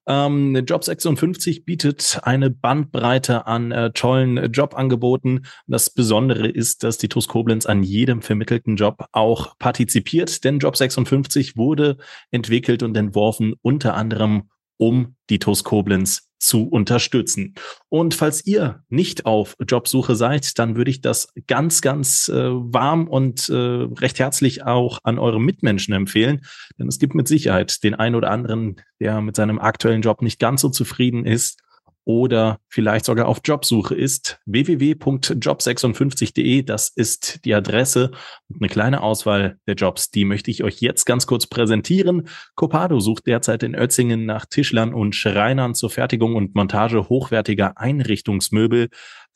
Ähm, 0.08 0.56
Job 0.66 0.84
56 0.84 1.66
bietet 1.66 2.20
eine 2.22 2.48
Bandbreite 2.48 3.46
an 3.46 3.72
äh, 3.72 3.90
tollen 3.92 4.50
Jobangeboten. 4.52 5.44
Das 5.66 5.90
Besondere 5.90 6.48
ist, 6.48 6.82
dass 6.82 6.96
die 6.96 7.10
TUS 7.10 7.28
Koblenz 7.28 7.66
an 7.66 7.82
jedem 7.82 8.22
vermittelten 8.22 8.76
Job 8.76 9.04
auch 9.12 9.58
partizipiert, 9.58 10.44
denn 10.44 10.60
Job 10.60 10.78
56 10.78 11.58
wurde 11.58 11.98
entwickelt 12.30 12.82
und 12.82 12.96
entworfen 12.96 13.54
unter 13.60 13.94
anderem 13.94 14.48
um 14.78 15.16
die 15.28 15.38
TUS 15.38 15.62
Koblenz 15.62 16.27
zu 16.38 16.68
unterstützen. 16.68 17.54
Und 17.88 18.14
falls 18.14 18.46
ihr 18.46 18.82
nicht 18.88 19.26
auf 19.26 19.56
Jobsuche 19.66 20.14
seid, 20.14 20.58
dann 20.58 20.76
würde 20.76 20.90
ich 20.90 21.00
das 21.00 21.32
ganz, 21.46 21.80
ganz 21.82 22.28
äh, 22.28 22.50
warm 22.50 23.08
und 23.08 23.48
äh, 23.48 23.54
recht 23.54 24.18
herzlich 24.18 24.64
auch 24.64 25.00
an 25.02 25.18
eure 25.18 25.40
Mitmenschen 25.40 25.94
empfehlen. 25.94 26.42
Denn 26.78 26.88
es 26.88 26.98
gibt 26.98 27.14
mit 27.14 27.28
Sicherheit 27.28 27.82
den 27.82 27.94
einen 27.94 28.14
oder 28.14 28.30
anderen, 28.30 28.76
der 29.00 29.20
mit 29.20 29.36
seinem 29.36 29.58
aktuellen 29.58 30.02
Job 30.02 30.22
nicht 30.22 30.38
ganz 30.38 30.60
so 30.60 30.68
zufrieden 30.68 31.26
ist 31.26 31.62
oder 32.08 32.58
vielleicht 32.68 33.04
sogar 33.04 33.28
auf 33.28 33.40
Jobsuche 33.44 33.94
ist. 33.94 34.40
www.job56.de, 34.46 36.62
das 36.62 36.88
ist 36.88 37.44
die 37.44 37.52
Adresse 37.52 38.12
und 38.48 38.62
eine 38.62 38.70
kleine 38.70 39.02
Auswahl 39.02 39.58
der 39.66 39.74
Jobs, 39.74 40.10
die 40.10 40.24
möchte 40.24 40.50
ich 40.50 40.64
euch 40.64 40.80
jetzt 40.80 41.04
ganz 41.04 41.26
kurz 41.26 41.46
präsentieren. 41.46 42.26
Copado 42.54 42.98
sucht 42.98 43.26
derzeit 43.26 43.62
in 43.62 43.74
Ötzingen 43.74 44.24
nach 44.24 44.46
Tischlern 44.46 44.94
und 44.94 45.14
Schreinern 45.14 45.74
zur 45.74 45.90
Fertigung 45.90 46.34
und 46.34 46.54
Montage 46.54 47.10
hochwertiger 47.10 47.76
Einrichtungsmöbel. 47.76 48.88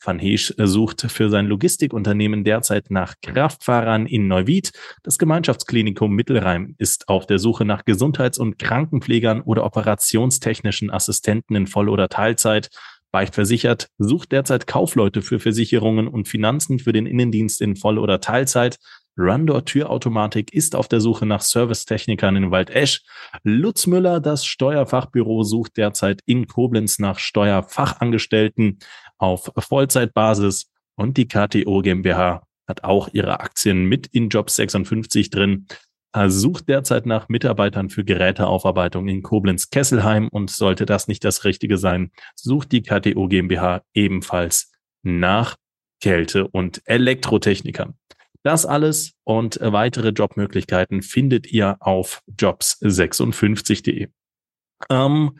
Van 0.03 0.19
Heesch 0.19 0.53
sucht 0.57 1.09
für 1.09 1.29
sein 1.29 1.47
Logistikunternehmen 1.47 2.43
derzeit 2.43 2.91
nach 2.91 3.15
Kraftfahrern 3.21 4.05
in 4.05 4.27
Neuwied. 4.27 4.71
Das 5.01 5.17
Gemeinschaftsklinikum 5.17 6.11
Mittelrhein 6.11 6.75
ist 6.77 7.07
auf 7.07 7.25
der 7.25 7.39
Suche 7.39 7.63
nach 7.63 7.85
Gesundheits- 7.85 8.37
und 8.37 8.59
Krankenpflegern 8.59 9.41
oder 9.41 9.63
operationstechnischen 9.63 10.91
Assistenten 10.91 11.55
in 11.55 11.67
Voll- 11.67 11.89
oder 11.89 12.09
Teilzeit. 12.09 12.69
Beicht 13.11 13.35
versichert 13.35 13.89
sucht 13.97 14.31
derzeit 14.31 14.67
Kaufleute 14.67 15.21
für 15.21 15.39
Versicherungen 15.39 16.07
und 16.07 16.27
Finanzen 16.27 16.79
für 16.79 16.93
den 16.93 17.05
Innendienst 17.05 17.61
in 17.61 17.75
Voll- 17.75 17.99
oder 17.99 18.19
Teilzeit. 18.19 18.77
Rundor 19.17 19.63
Türautomatik 19.65 20.51
ist 20.53 20.75
auf 20.75 20.87
der 20.87 20.99
Suche 20.99 21.27
nach 21.27 21.41
Servicetechnikern 21.41 22.35
in 22.35 22.51
Waldesch. 22.51 23.03
Lutz 23.43 23.85
Müller, 23.85 24.19
das 24.19 24.45
Steuerfachbüro, 24.45 25.43
sucht 25.43 25.77
derzeit 25.77 26.21
in 26.25 26.47
Koblenz 26.47 26.97
nach 26.97 27.19
Steuerfachangestellten 27.19 28.79
auf 29.17 29.51
Vollzeitbasis 29.57 30.71
und 30.95 31.17
die 31.17 31.27
KTO 31.27 31.81
GmbH 31.81 32.45
hat 32.67 32.83
auch 32.83 33.09
ihre 33.13 33.39
Aktien 33.39 33.85
mit 33.85 34.07
in 34.07 34.29
Jobs 34.29 34.55
56 34.55 35.29
drin. 35.29 35.67
Sucht 36.27 36.69
derzeit 36.69 37.07
nach 37.07 37.27
Mitarbeitern 37.27 37.89
für 37.89 38.03
Geräteaufarbeitung 38.03 39.07
in 39.07 39.23
Koblenz-Kesselheim 39.23 40.27
und 40.27 40.51
sollte 40.51 40.85
das 40.85 41.07
nicht 41.07 41.23
das 41.23 41.43
Richtige 41.43 41.79
sein, 41.79 42.11
sucht 42.35 42.71
die 42.71 42.83
KTO 42.83 43.27
GmbH 43.27 43.81
ebenfalls 43.95 44.71
nach 45.01 45.55
Kälte- 46.01 46.47
und 46.47 46.81
Elektrotechnikern. 46.85 47.95
Das 48.43 48.65
alles 48.65 49.13
und 49.23 49.57
weitere 49.61 50.09
Jobmöglichkeiten 50.09 51.01
findet 51.01 51.51
ihr 51.51 51.77
auf 51.79 52.21
jobs56.de. 52.29 54.09
Ähm, 54.89 55.39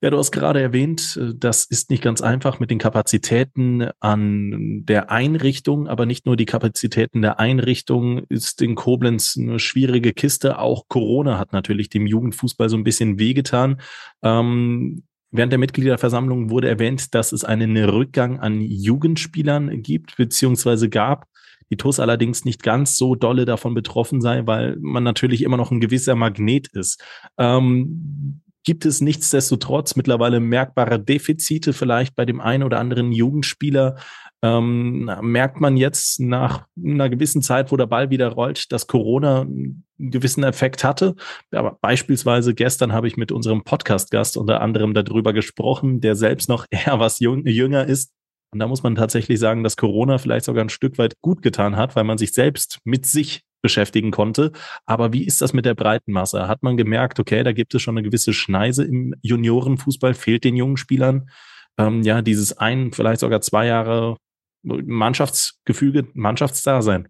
ja, 0.00 0.10
du 0.10 0.18
hast 0.18 0.32
gerade 0.32 0.60
erwähnt, 0.60 1.18
äh, 1.20 1.32
das 1.34 1.64
ist 1.64 1.90
nicht 1.90 2.02
ganz 2.02 2.20
einfach 2.20 2.60
mit 2.60 2.70
den 2.70 2.78
Kapazitäten 2.78 3.90
an 4.00 4.84
der 4.84 5.10
Einrichtung, 5.10 5.88
aber 5.88 6.06
nicht 6.06 6.26
nur 6.26 6.36
die 6.36 6.46
Kapazitäten 6.46 7.22
der 7.22 7.40
Einrichtung 7.40 8.24
ist 8.28 8.60
in 8.62 8.74
Koblenz 8.74 9.36
eine 9.38 9.58
schwierige 9.58 10.12
Kiste. 10.12 10.58
Auch 10.58 10.88
Corona 10.88 11.38
hat 11.38 11.52
natürlich 11.52 11.88
dem 11.88 12.06
Jugendfußball 12.06 12.68
so 12.68 12.76
ein 12.76 12.84
bisschen 12.84 13.18
wehgetan. 13.18 13.80
Ähm, 14.22 15.04
Während 15.36 15.50
der 15.50 15.58
Mitgliederversammlung 15.58 16.48
wurde 16.50 16.68
erwähnt, 16.68 17.12
dass 17.12 17.32
es 17.32 17.42
einen 17.42 17.76
Rückgang 17.76 18.38
an 18.38 18.60
Jugendspielern 18.60 19.82
gibt, 19.82 20.16
beziehungsweise 20.16 20.88
gab. 20.88 21.26
Die 21.72 21.76
TUS 21.76 21.98
allerdings 21.98 22.44
nicht 22.44 22.62
ganz 22.62 22.96
so 22.96 23.16
dolle 23.16 23.44
davon 23.44 23.74
betroffen 23.74 24.20
sei, 24.20 24.46
weil 24.46 24.76
man 24.78 25.02
natürlich 25.02 25.42
immer 25.42 25.56
noch 25.56 25.72
ein 25.72 25.80
gewisser 25.80 26.14
Magnet 26.14 26.68
ist. 26.68 27.02
Ähm, 27.36 28.42
gibt 28.64 28.86
es 28.86 29.00
nichtsdestotrotz 29.00 29.94
mittlerweile 29.94 30.40
merkbare 30.40 30.98
Defizite 30.98 31.72
vielleicht 31.72 32.16
bei 32.16 32.24
dem 32.24 32.40
einen 32.40 32.62
oder 32.62 32.80
anderen 32.80 33.12
Jugendspieler. 33.12 33.96
Ähm, 34.42 35.10
merkt 35.22 35.60
man 35.60 35.76
jetzt 35.76 36.20
nach 36.20 36.66
einer 36.76 37.08
gewissen 37.08 37.42
Zeit, 37.42 37.72
wo 37.72 37.76
der 37.76 37.86
Ball 37.86 38.10
wieder 38.10 38.28
rollt, 38.28 38.72
dass 38.72 38.86
Corona 38.86 39.42
einen 39.42 39.84
gewissen 39.98 40.44
Effekt 40.44 40.84
hatte. 40.84 41.14
Aber 41.50 41.78
beispielsweise 41.80 42.54
gestern 42.54 42.92
habe 42.92 43.06
ich 43.06 43.16
mit 43.16 43.32
unserem 43.32 43.64
Podcast-Gast 43.64 44.36
unter 44.36 44.60
anderem 44.60 44.92
darüber 44.92 45.32
gesprochen, 45.32 46.00
der 46.00 46.14
selbst 46.14 46.48
noch 46.48 46.66
eher 46.70 46.98
was 46.98 47.20
jünger 47.20 47.86
ist. 47.86 48.12
Und 48.52 48.60
da 48.60 48.68
muss 48.68 48.82
man 48.82 48.94
tatsächlich 48.94 49.40
sagen, 49.40 49.64
dass 49.64 49.76
Corona 49.76 50.18
vielleicht 50.18 50.44
sogar 50.44 50.64
ein 50.64 50.68
Stück 50.68 50.96
weit 50.98 51.14
gut 51.20 51.42
getan 51.42 51.76
hat, 51.76 51.96
weil 51.96 52.04
man 52.04 52.18
sich 52.18 52.32
selbst 52.32 52.78
mit 52.84 53.04
sich 53.04 53.42
beschäftigen 53.64 54.10
konnte. 54.10 54.52
Aber 54.84 55.14
wie 55.14 55.24
ist 55.24 55.40
das 55.40 55.54
mit 55.54 55.64
der 55.64 55.74
breiten 55.74 56.12
Masse? 56.12 56.46
Hat 56.46 56.62
man 56.62 56.76
gemerkt, 56.76 57.18
okay, 57.18 57.42
da 57.42 57.52
gibt 57.52 57.74
es 57.74 57.80
schon 57.80 57.96
eine 57.96 58.06
gewisse 58.06 58.34
Schneise 58.34 58.84
im 58.84 59.14
Juniorenfußball, 59.22 60.12
fehlt 60.12 60.44
den 60.44 60.54
jungen 60.54 60.76
Spielern 60.76 61.30
ähm, 61.78 62.02
ja 62.02 62.20
dieses 62.20 62.56
ein, 62.58 62.92
vielleicht 62.92 63.20
sogar 63.20 63.40
zwei 63.40 63.66
Jahre 63.66 64.18
Mannschaftsgefüge, 64.62 66.08
Mannschaftsdasein? 66.12 67.08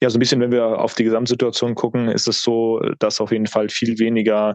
Ja, 0.00 0.10
so 0.10 0.16
ein 0.16 0.20
bisschen, 0.20 0.40
wenn 0.40 0.52
wir 0.52 0.78
auf 0.78 0.94
die 0.94 1.04
Gesamtsituation 1.04 1.74
gucken, 1.74 2.08
ist 2.08 2.28
es 2.28 2.42
so, 2.42 2.80
dass 2.98 3.20
auf 3.20 3.32
jeden 3.32 3.46
Fall 3.46 3.68
viel 3.68 3.98
weniger 3.98 4.54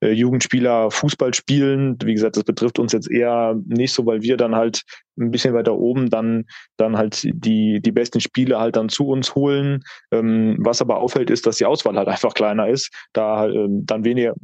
äh, 0.00 0.10
Jugendspieler 0.10 0.90
Fußball 0.90 1.34
spielen. 1.34 1.96
Wie 2.04 2.14
gesagt, 2.14 2.36
das 2.36 2.44
betrifft 2.44 2.78
uns 2.78 2.92
jetzt 2.92 3.10
eher 3.10 3.56
nicht 3.66 3.92
so, 3.92 4.06
weil 4.06 4.22
wir 4.22 4.36
dann 4.36 4.54
halt 4.54 4.82
ein 5.18 5.30
bisschen 5.30 5.54
weiter 5.54 5.74
oben 5.74 6.10
dann, 6.10 6.44
dann 6.76 6.96
halt 6.96 7.22
die, 7.24 7.80
die 7.80 7.92
besten 7.92 8.20
Spiele 8.20 8.58
halt 8.58 8.76
dann 8.76 8.88
zu 8.88 9.08
uns 9.08 9.34
holen. 9.34 9.82
Ähm, 10.12 10.56
was 10.60 10.82
aber 10.82 10.98
auffällt, 10.98 11.30
ist, 11.30 11.46
dass 11.46 11.56
die 11.56 11.64
Auswahl 11.64 11.96
halt 11.96 12.08
einfach 12.08 12.34
kleiner 12.34 12.68
ist, 12.68 12.92
da 13.12 13.48
ähm, 13.48 13.86
dann 13.86 14.04
weniger, 14.04 14.34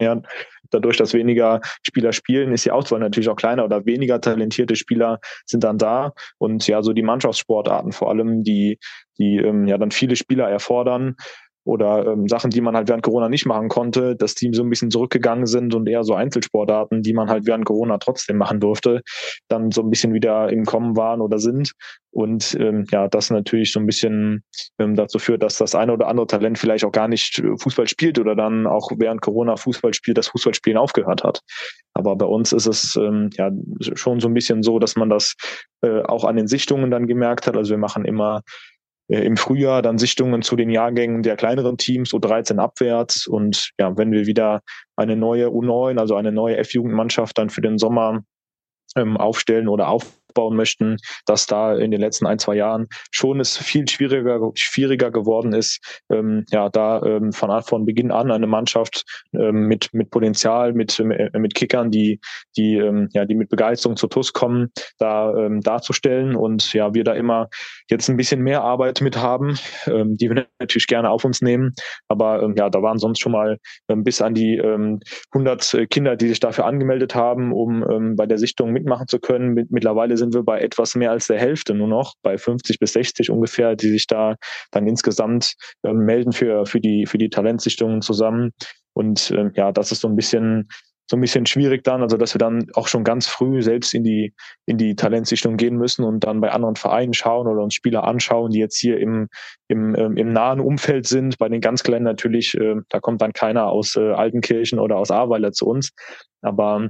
ja, 0.00 0.20
dadurch, 0.70 0.96
dass 0.96 1.14
weniger 1.14 1.60
Spieler 1.82 2.12
spielen, 2.12 2.52
ist 2.52 2.64
die 2.64 2.70
Auswahl 2.70 3.00
natürlich 3.00 3.28
auch 3.28 3.36
kleiner 3.36 3.64
oder 3.64 3.86
weniger 3.86 4.20
talentierte 4.20 4.76
Spieler 4.76 5.20
sind 5.46 5.64
dann 5.64 5.78
da. 5.78 6.12
Und 6.38 6.66
ja, 6.66 6.82
so 6.82 6.92
die 6.92 7.02
Mannschaftssportarten 7.02 7.92
vor 7.92 8.10
allem, 8.10 8.42
die, 8.42 8.78
die 9.18 9.36
ähm, 9.36 9.66
ja 9.66 9.78
dann 9.78 9.90
viele 9.90 10.16
Spieler 10.16 10.48
erfordern, 10.48 11.16
oder 11.64 12.06
ähm, 12.06 12.28
Sachen, 12.28 12.50
die 12.50 12.60
man 12.60 12.76
halt 12.76 12.88
während 12.88 13.02
Corona 13.02 13.28
nicht 13.28 13.46
machen 13.46 13.68
konnte, 13.68 14.14
dass 14.16 14.34
die 14.34 14.50
so 14.52 14.62
ein 14.62 14.70
bisschen 14.70 14.90
zurückgegangen 14.90 15.46
sind 15.46 15.74
und 15.74 15.88
eher 15.88 16.04
so 16.04 16.14
Einzelsportarten, 16.14 17.02
die 17.02 17.14
man 17.14 17.28
halt 17.28 17.46
während 17.46 17.64
Corona 17.64 17.98
trotzdem 17.98 18.36
machen 18.36 18.60
durfte, 18.60 19.02
dann 19.48 19.70
so 19.70 19.82
ein 19.82 19.90
bisschen 19.90 20.12
wieder 20.12 20.50
im 20.50 20.64
Kommen 20.64 20.96
waren 20.96 21.20
oder 21.20 21.38
sind. 21.38 21.72
Und 22.10 22.56
ähm, 22.60 22.84
ja, 22.92 23.08
das 23.08 23.30
natürlich 23.30 23.72
so 23.72 23.80
ein 23.80 23.86
bisschen 23.86 24.44
ähm, 24.78 24.94
dazu 24.94 25.18
führt, 25.18 25.42
dass 25.42 25.58
das 25.58 25.74
eine 25.74 25.92
oder 25.92 26.06
andere 26.06 26.28
Talent 26.28 26.58
vielleicht 26.58 26.84
auch 26.84 26.92
gar 26.92 27.08
nicht 27.08 27.40
äh, 27.40 27.56
Fußball 27.58 27.88
spielt 27.88 28.20
oder 28.20 28.36
dann 28.36 28.68
auch 28.68 28.92
während 28.98 29.20
Corona 29.20 29.56
Fußball 29.56 29.94
spielt, 29.94 30.18
das 30.18 30.28
Fußballspielen 30.28 30.78
aufgehört 30.78 31.24
hat. 31.24 31.40
Aber 31.92 32.14
bei 32.14 32.26
uns 32.26 32.52
ist 32.52 32.66
es 32.66 32.94
ähm, 32.96 33.30
ja 33.36 33.50
schon 33.80 34.20
so 34.20 34.28
ein 34.28 34.34
bisschen 34.34 34.62
so, 34.62 34.78
dass 34.78 34.94
man 34.94 35.10
das 35.10 35.34
äh, 35.82 36.02
auch 36.02 36.24
an 36.24 36.36
den 36.36 36.46
Sichtungen 36.46 36.90
dann 36.90 37.08
gemerkt 37.08 37.48
hat. 37.48 37.56
Also 37.56 37.70
wir 37.70 37.78
machen 37.78 38.04
immer 38.04 38.42
im 39.08 39.36
Frühjahr 39.36 39.82
dann 39.82 39.98
Sichtungen 39.98 40.42
zu 40.42 40.56
den 40.56 40.70
Jahrgängen 40.70 41.22
der 41.22 41.36
kleineren 41.36 41.76
Teams, 41.76 42.12
U13 42.12 42.58
abwärts. 42.58 43.26
Und 43.26 43.70
ja, 43.78 43.96
wenn 43.96 44.12
wir 44.12 44.26
wieder 44.26 44.62
eine 44.96 45.16
neue 45.16 45.48
U9, 45.48 45.98
also 45.98 46.16
eine 46.16 46.32
neue 46.32 46.56
F-Jugendmannschaft 46.56 47.36
dann 47.36 47.50
für 47.50 47.60
den 47.60 47.78
Sommer 47.78 48.22
ähm, 48.96 49.16
aufstellen 49.16 49.68
oder 49.68 49.88
auf 49.88 50.12
aufbauen 50.34 50.56
möchten, 50.56 50.96
dass 51.26 51.46
da 51.46 51.74
in 51.74 51.90
den 51.90 52.00
letzten 52.00 52.26
ein, 52.26 52.38
zwei 52.38 52.56
Jahren 52.56 52.86
schon 53.10 53.40
es 53.40 53.56
viel 53.56 53.88
schwieriger, 53.88 54.40
schwieriger 54.54 55.10
geworden 55.10 55.52
ist, 55.52 56.02
ähm, 56.10 56.44
ja, 56.50 56.68
da 56.68 57.02
ähm, 57.02 57.32
von, 57.32 57.62
von 57.62 57.84
Beginn 57.86 58.10
an 58.10 58.30
eine 58.30 58.46
Mannschaft 58.46 59.04
ähm, 59.32 59.66
mit, 59.66 59.92
mit 59.92 60.10
Potenzial, 60.10 60.72
mit, 60.72 60.98
äh, 60.98 61.38
mit 61.38 61.54
Kickern, 61.54 61.90
die, 61.90 62.20
die, 62.56 62.76
ähm, 62.76 63.08
ja, 63.12 63.24
die 63.24 63.34
mit 63.34 63.48
Begeisterung 63.48 63.96
zu 63.96 64.08
TUS 64.08 64.32
kommen, 64.32 64.70
da 64.98 65.34
ähm, 65.36 65.60
darzustellen 65.60 66.36
und 66.36 66.72
ja, 66.72 66.92
wir 66.94 67.04
da 67.04 67.14
immer 67.14 67.48
jetzt 67.88 68.08
ein 68.08 68.16
bisschen 68.16 68.40
mehr 68.40 68.62
Arbeit 68.62 69.00
mit 69.00 69.16
haben, 69.16 69.58
ähm, 69.86 70.16
die 70.16 70.28
wir 70.28 70.46
natürlich 70.58 70.86
gerne 70.86 71.10
auf 71.10 71.24
uns 71.24 71.42
nehmen, 71.42 71.74
aber 72.08 72.42
ähm, 72.42 72.54
ja, 72.56 72.70
da 72.70 72.82
waren 72.82 72.98
sonst 72.98 73.20
schon 73.20 73.32
mal 73.32 73.58
ähm, 73.88 74.02
bis 74.02 74.20
an 74.20 74.34
die 74.34 74.56
ähm, 74.56 75.00
100 75.32 75.88
Kinder, 75.90 76.16
die 76.16 76.28
sich 76.28 76.40
dafür 76.40 76.66
angemeldet 76.66 77.14
haben, 77.14 77.52
um 77.52 77.84
ähm, 77.88 78.16
bei 78.16 78.26
der 78.26 78.38
Sichtung 78.38 78.72
mitmachen 78.72 79.06
zu 79.06 79.18
können. 79.18 79.54
Mit, 79.54 79.70
mittlerweile 79.70 80.16
sind 80.16 80.23
sind 80.24 80.34
wir 80.34 80.42
bei 80.42 80.60
etwas 80.60 80.94
mehr 80.94 81.10
als 81.10 81.26
der 81.26 81.38
Hälfte 81.38 81.74
nur 81.74 81.88
noch, 81.88 82.14
bei 82.22 82.38
50 82.38 82.78
bis 82.78 82.92
60 82.94 83.30
ungefähr, 83.30 83.76
die 83.76 83.90
sich 83.90 84.06
da 84.06 84.36
dann 84.70 84.86
insgesamt 84.86 85.54
ähm, 85.84 85.98
melden 85.98 86.32
für, 86.32 86.66
für 86.66 86.80
die, 86.80 87.06
für 87.06 87.18
die 87.18 87.30
Talentsichtungen 87.30 88.02
zusammen. 88.02 88.52
Und 88.94 89.30
ähm, 89.32 89.52
ja, 89.54 89.72
das 89.72 89.92
ist 89.92 90.00
so 90.00 90.08
ein 90.08 90.16
bisschen 90.16 90.68
so 91.06 91.18
ein 91.18 91.20
bisschen 91.20 91.44
schwierig 91.44 91.84
dann, 91.84 92.00
also 92.00 92.16
dass 92.16 92.34
wir 92.34 92.38
dann 92.38 92.66
auch 92.72 92.88
schon 92.88 93.04
ganz 93.04 93.26
früh 93.26 93.60
selbst 93.60 93.92
in 93.92 94.04
die, 94.04 94.32
in 94.64 94.78
die 94.78 94.96
Talentsichtung 94.96 95.58
gehen 95.58 95.76
müssen 95.76 96.02
und 96.02 96.20
dann 96.24 96.40
bei 96.40 96.50
anderen 96.50 96.76
Vereinen 96.76 97.12
schauen 97.12 97.46
oder 97.46 97.62
uns 97.62 97.74
Spieler 97.74 98.04
anschauen, 98.04 98.52
die 98.52 98.58
jetzt 98.58 98.78
hier 98.78 98.98
im, 98.98 99.28
im, 99.68 99.94
ähm, 99.96 100.16
im 100.16 100.32
nahen 100.32 100.60
Umfeld 100.60 101.06
sind. 101.06 101.36
Bei 101.36 101.50
den 101.50 101.60
ganz 101.60 101.82
Kleinen 101.82 102.04
natürlich, 102.04 102.54
äh, 102.54 102.76
da 102.88 103.00
kommt 103.00 103.20
dann 103.20 103.34
keiner 103.34 103.66
aus 103.66 103.96
äh, 103.96 104.12
Altenkirchen 104.12 104.78
oder 104.78 104.96
aus 104.96 105.10
Ahrweiler 105.10 105.52
zu 105.52 105.66
uns. 105.66 105.90
Aber 106.40 106.88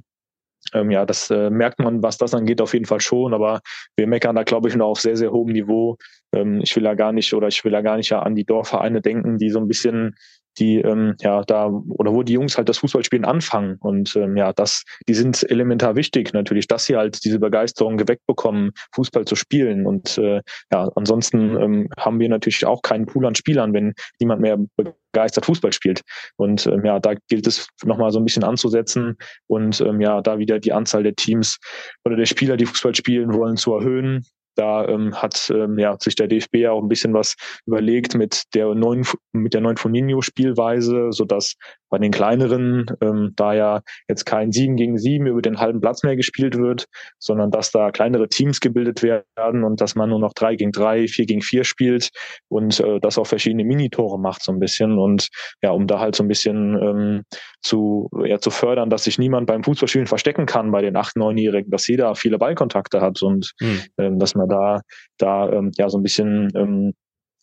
ähm, 0.73 0.91
ja, 0.91 1.05
das 1.05 1.31
äh, 1.31 1.51
merkt 1.51 1.79
man, 1.79 2.03
was 2.03 2.19
das 2.19 2.35
angeht, 2.35 2.61
auf 2.61 2.73
jeden 2.73 2.87
Fall 2.87 3.01
schon. 3.01 3.35
Aber 3.35 3.61
wir 3.97 4.07
meckern 4.07 4.37
da, 4.37 4.43
glaube 4.43 4.69
ich, 4.69 4.77
noch 4.77 4.87
auf 4.89 5.01
sehr, 5.01 5.17
sehr 5.17 5.33
hohem 5.33 5.53
Niveau. 5.53 5.97
Ähm, 6.35 6.61
ich 6.63 6.75
will 6.77 6.85
ja 6.85 6.95
gar 6.95 7.13
nicht 7.13 7.35
oder 7.35 7.49
ich 7.49 7.65
will 7.65 7.73
ja 7.73 7.83
gar 7.83 7.97
nicht 7.97 8.11
ja 8.11 8.21
an 8.21 8.35
die 8.35 8.45
Dorfvereine 8.45 9.01
denken, 9.01 9.39
die 9.39 9.51
so 9.51 9.59
ein 9.59 9.69
bisschen 9.69 10.17
die 10.59 10.77
ähm, 10.77 11.15
ja 11.21 11.43
da 11.43 11.69
oder 11.69 12.13
wo 12.13 12.23
die 12.23 12.35
Jungs 12.35 12.57
halt 12.57 12.69
das 12.69 12.79
Fußballspielen 12.79 13.25
anfangen. 13.25 13.77
Und 13.81 14.15
ähm, 14.17 14.37
ja 14.37 14.53
das 14.53 14.85
die 15.09 15.15
sind 15.15 15.49
elementar 15.51 15.97
wichtig 15.97 16.33
natürlich 16.33 16.67
dass 16.67 16.87
sie 16.87 16.97
halt 16.97 17.25
diese 17.25 17.39
Begeisterung 17.39 17.97
geweckt 17.97 18.27
bekommen 18.27 18.71
Fußball 18.95 19.25
zu 19.25 19.37
spielen. 19.37 19.87
Und 19.87 20.19
äh, 20.19 20.41
ja 20.73 20.89
ansonsten 20.95 21.57
ähm, 21.61 21.89
haben 21.99 22.21
wir 22.21 22.29
natürlich 22.29 22.65
auch 22.67 22.83
keinen 22.83 23.07
Pool 23.07 23.27
an 23.27 23.35
Spielern 23.35 23.73
wenn 23.73 23.95
niemand 24.21 24.41
mehr 24.41 24.59
begeistert 24.77 25.47
Fußball 25.47 25.73
spielt. 25.73 26.03
Und 26.37 26.67
ähm, 26.67 26.85
ja 26.85 26.99
da 27.01 27.15
gilt 27.29 27.47
es 27.47 27.69
nochmal 27.85 28.11
so 28.11 28.19
ein 28.19 28.25
bisschen 28.25 28.45
anzusetzen 28.45 29.17
und 29.47 29.81
ähm, 29.81 30.01
ja 30.01 30.21
da 30.21 30.39
wieder 30.39 30.59
die 30.59 30.73
Anzahl 30.73 31.03
der 31.03 31.15
Teams 31.15 31.59
oder 32.05 32.17
der 32.17 32.27
Spieler 32.27 32.57
die 32.57 32.67
Fußball 32.67 32.95
spielen 32.95 33.33
wollen 33.35 33.57
zu 33.57 33.75
erhöhen 33.75 34.25
da 34.55 34.87
ähm, 34.87 35.15
hat 35.15 35.51
ähm, 35.55 35.79
ja, 35.79 35.97
sich 36.01 36.15
der 36.15 36.29
DFB 36.29 36.57
ja 36.57 36.73
auch 36.73 36.83
ein 36.83 36.89
bisschen 36.89 37.15
was 37.15 37.35
überlegt 37.67 38.15
mit 38.15 38.43
der 38.55 38.75
neuen 38.75 39.07
mit 39.33 39.55
der 39.55 39.61
neuen 39.61 39.77
Foninho-Spielweise, 39.77 41.13
sodass 41.13 41.55
bei 41.95 41.99
den 42.01 42.11
kleineren 42.11 42.87
ähm, 43.01 43.35
da 43.37 43.55
ja 43.55 43.81
jetzt 44.09 44.25
kein 44.25 44.51
7 44.51 44.75
gegen 44.75 44.99
7 44.99 45.29
über 45.29 45.41
den 45.43 45.61
halben 45.61 45.81
Platz 45.81 46.03
mehr 46.03 46.17
gespielt 46.17 46.59
wird, 46.59 46.87
sondern 47.21 47.53
dass 47.53 47.71
da 47.71 47.93
kleinere 47.93 48.29
Teams 48.29 48.59
gebildet 48.59 49.05
werden 49.05 49.63
und 49.63 49.81
dass 49.81 49.95
man 49.95 50.09
nur 50.09 50.19
noch 50.19 50.33
3 50.33 50.57
gegen 50.57 50.73
3, 50.73 51.07
4 51.07 51.27
gegen 51.27 51.41
4 51.41 51.63
spielt 51.63 52.09
und 52.49 52.81
äh, 52.81 52.99
das 52.99 53.17
auch 53.17 53.29
verschiedene 53.29 53.63
Minitore 53.63 54.19
macht 54.19 54.43
so 54.43 54.51
ein 54.51 54.59
bisschen 54.59 54.99
und 54.99 55.29
ja, 55.63 55.71
um 55.71 55.87
da 55.87 56.01
halt 56.01 56.17
so 56.17 56.25
ein 56.25 56.29
bisschen 56.29 56.75
ähm, 56.83 57.23
zu, 57.63 58.11
ja, 58.25 58.41
zu 58.41 58.51
fördern, 58.51 58.91
dass 58.91 59.05
sich 59.05 59.21
niemand 59.21 59.47
beim 59.47 59.63
Fußballspielen 59.63 60.09
verstecken 60.09 60.47
kann 60.47 60.73
bei 60.73 60.83
den 60.83 60.97
8-, 60.97 61.17
9-Jährigen, 61.17 61.71
dass 61.71 61.87
jeder 61.87 62.17
viele 62.17 62.39
Ballkontakte 62.39 63.01
hat 63.01 63.23
und 63.23 63.53
mhm. 63.61 63.83
ähm, 63.99 64.19
dass 64.19 64.35
man 64.35 64.49
da, 64.49 64.81
da 65.17 65.49
ähm, 65.49 65.71
ja 65.79 65.89
so 65.89 65.99
ein 65.99 66.03
bisschen 66.03 66.51
ähm, 66.57 66.93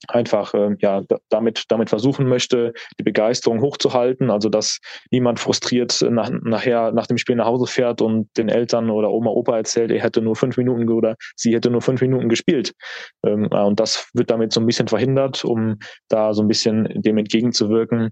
einfach 0.08 0.54
äh, 0.54 0.76
ja 0.80 1.04
damit 1.30 1.66
damit 1.68 1.90
versuchen 1.90 2.28
möchte, 2.28 2.74
die 3.00 3.04
Begeisterung 3.04 3.62
hochzuhalten, 3.62 4.30
also 4.30 4.50
dass 4.50 4.80
niemand 5.12 5.40
frustriert 5.40 6.02
nach, 6.10 6.30
nachher 6.44 6.92
nach 6.92 7.08
dem 7.08 7.18
Spiel 7.18 7.36
nach 7.36 7.46
Hause 7.46 7.68
fährt 7.68 8.02
und 8.02 8.30
den 8.38 8.50
Eltern 8.50 8.90
oder 8.90 9.12
Oma 9.12 9.32
Opa 9.32 9.58
erzählt, 9.58 9.92
er 9.92 10.02
hätte 10.02 10.22
nur 10.22 10.36
fünf 10.36 10.58
Minuten 10.58 10.90
oder 10.90 11.16
sie 11.36 11.54
hätte 11.54 11.70
nur 11.70 11.82
fünf 11.82 12.02
Minuten 12.02 12.30
gespielt. 12.30 12.74
Ähm, 13.26 13.48
und 13.48 13.80
das 13.80 14.10
wird 14.14 14.30
damit 14.30 14.54
so 14.54 14.60
ein 14.60 14.66
bisschen 14.66 14.88
verhindert, 14.88 15.46
um 15.46 15.78
da 16.10 16.34
so 16.34 16.42
ein 16.42 16.48
bisschen 16.48 16.88
dem 17.02 17.18
entgegenzuwirken, 17.18 18.12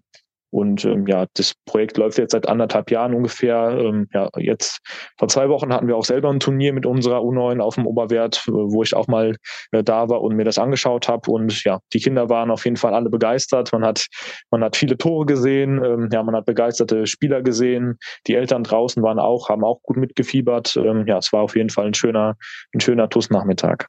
und 0.52 0.84
ähm, 0.86 1.06
ja, 1.08 1.28
das 1.36 1.54
Projekt 1.66 1.98
läuft 1.98 2.18
jetzt 2.18 2.32
seit 2.32 2.48
anderthalb 2.48 2.90
Jahren 2.90 3.14
ungefähr. 3.14 3.78
Ähm, 3.80 4.08
ja, 4.14 4.30
jetzt 4.38 4.80
vor 5.18 5.28
zwei 5.28 5.50
Wochen 5.50 5.72
hatten 5.72 5.88
wir 5.88 5.96
auch 5.96 6.06
selber 6.06 6.30
ein 6.30 6.40
Turnier 6.40 6.74
mit 6.74 6.86
unserer 6.86 7.20
U9 7.20 7.60
auf 7.60 7.76
dem 7.76 7.86
Oberwert, 7.86 8.44
äh, 8.48 8.52
wo 8.52 8.82
ich 8.82 8.96
auch 8.96 9.08
mal 9.08 9.36
äh, 9.72 9.84
da 9.84 10.10
war 10.10 10.22
und 10.22 10.36
mir 10.36 10.46
das 10.46 10.58
angeschaut 10.58 11.08
habe. 11.08 11.30
Und 11.30 11.64
ja, 11.64 11.80
die 11.94 12.00
Kinder 12.00 12.30
waren 12.30 12.50
auf 12.50 12.66
jeden 12.66 12.78
Fall 12.78 12.94
alle 12.94 13.10
begeistert. 13.10 13.72
Man 13.72 13.86
hat, 13.86 14.08
man 14.50 14.64
hat 14.64 14.76
viele 14.76 14.98
Tore 14.98 15.26
gesehen, 15.26 15.84
ähm, 15.84 16.10
ja, 16.12 16.24
man 16.24 16.36
hat 16.36 16.46
begeisterte 16.46 17.06
Spieler 17.06 17.42
gesehen. 17.42 17.98
Die 18.26 18.36
Eltern 18.36 18.64
draußen 18.64 19.04
waren 19.04 19.20
auch, 19.20 19.50
haben 19.50 19.64
auch 19.64 19.82
gut 19.84 19.98
mitgefiebert. 19.98 20.76
Ähm, 20.78 21.06
ja, 21.08 21.20
es 21.20 21.32
war 21.32 21.42
auf 21.42 21.56
jeden 21.56 21.70
Fall 21.70 21.88
ein 21.88 21.94
schöner, 21.94 22.36
ein 22.74 22.80
schöner 22.80 23.08
TUS-Nachmittag. 23.10 23.88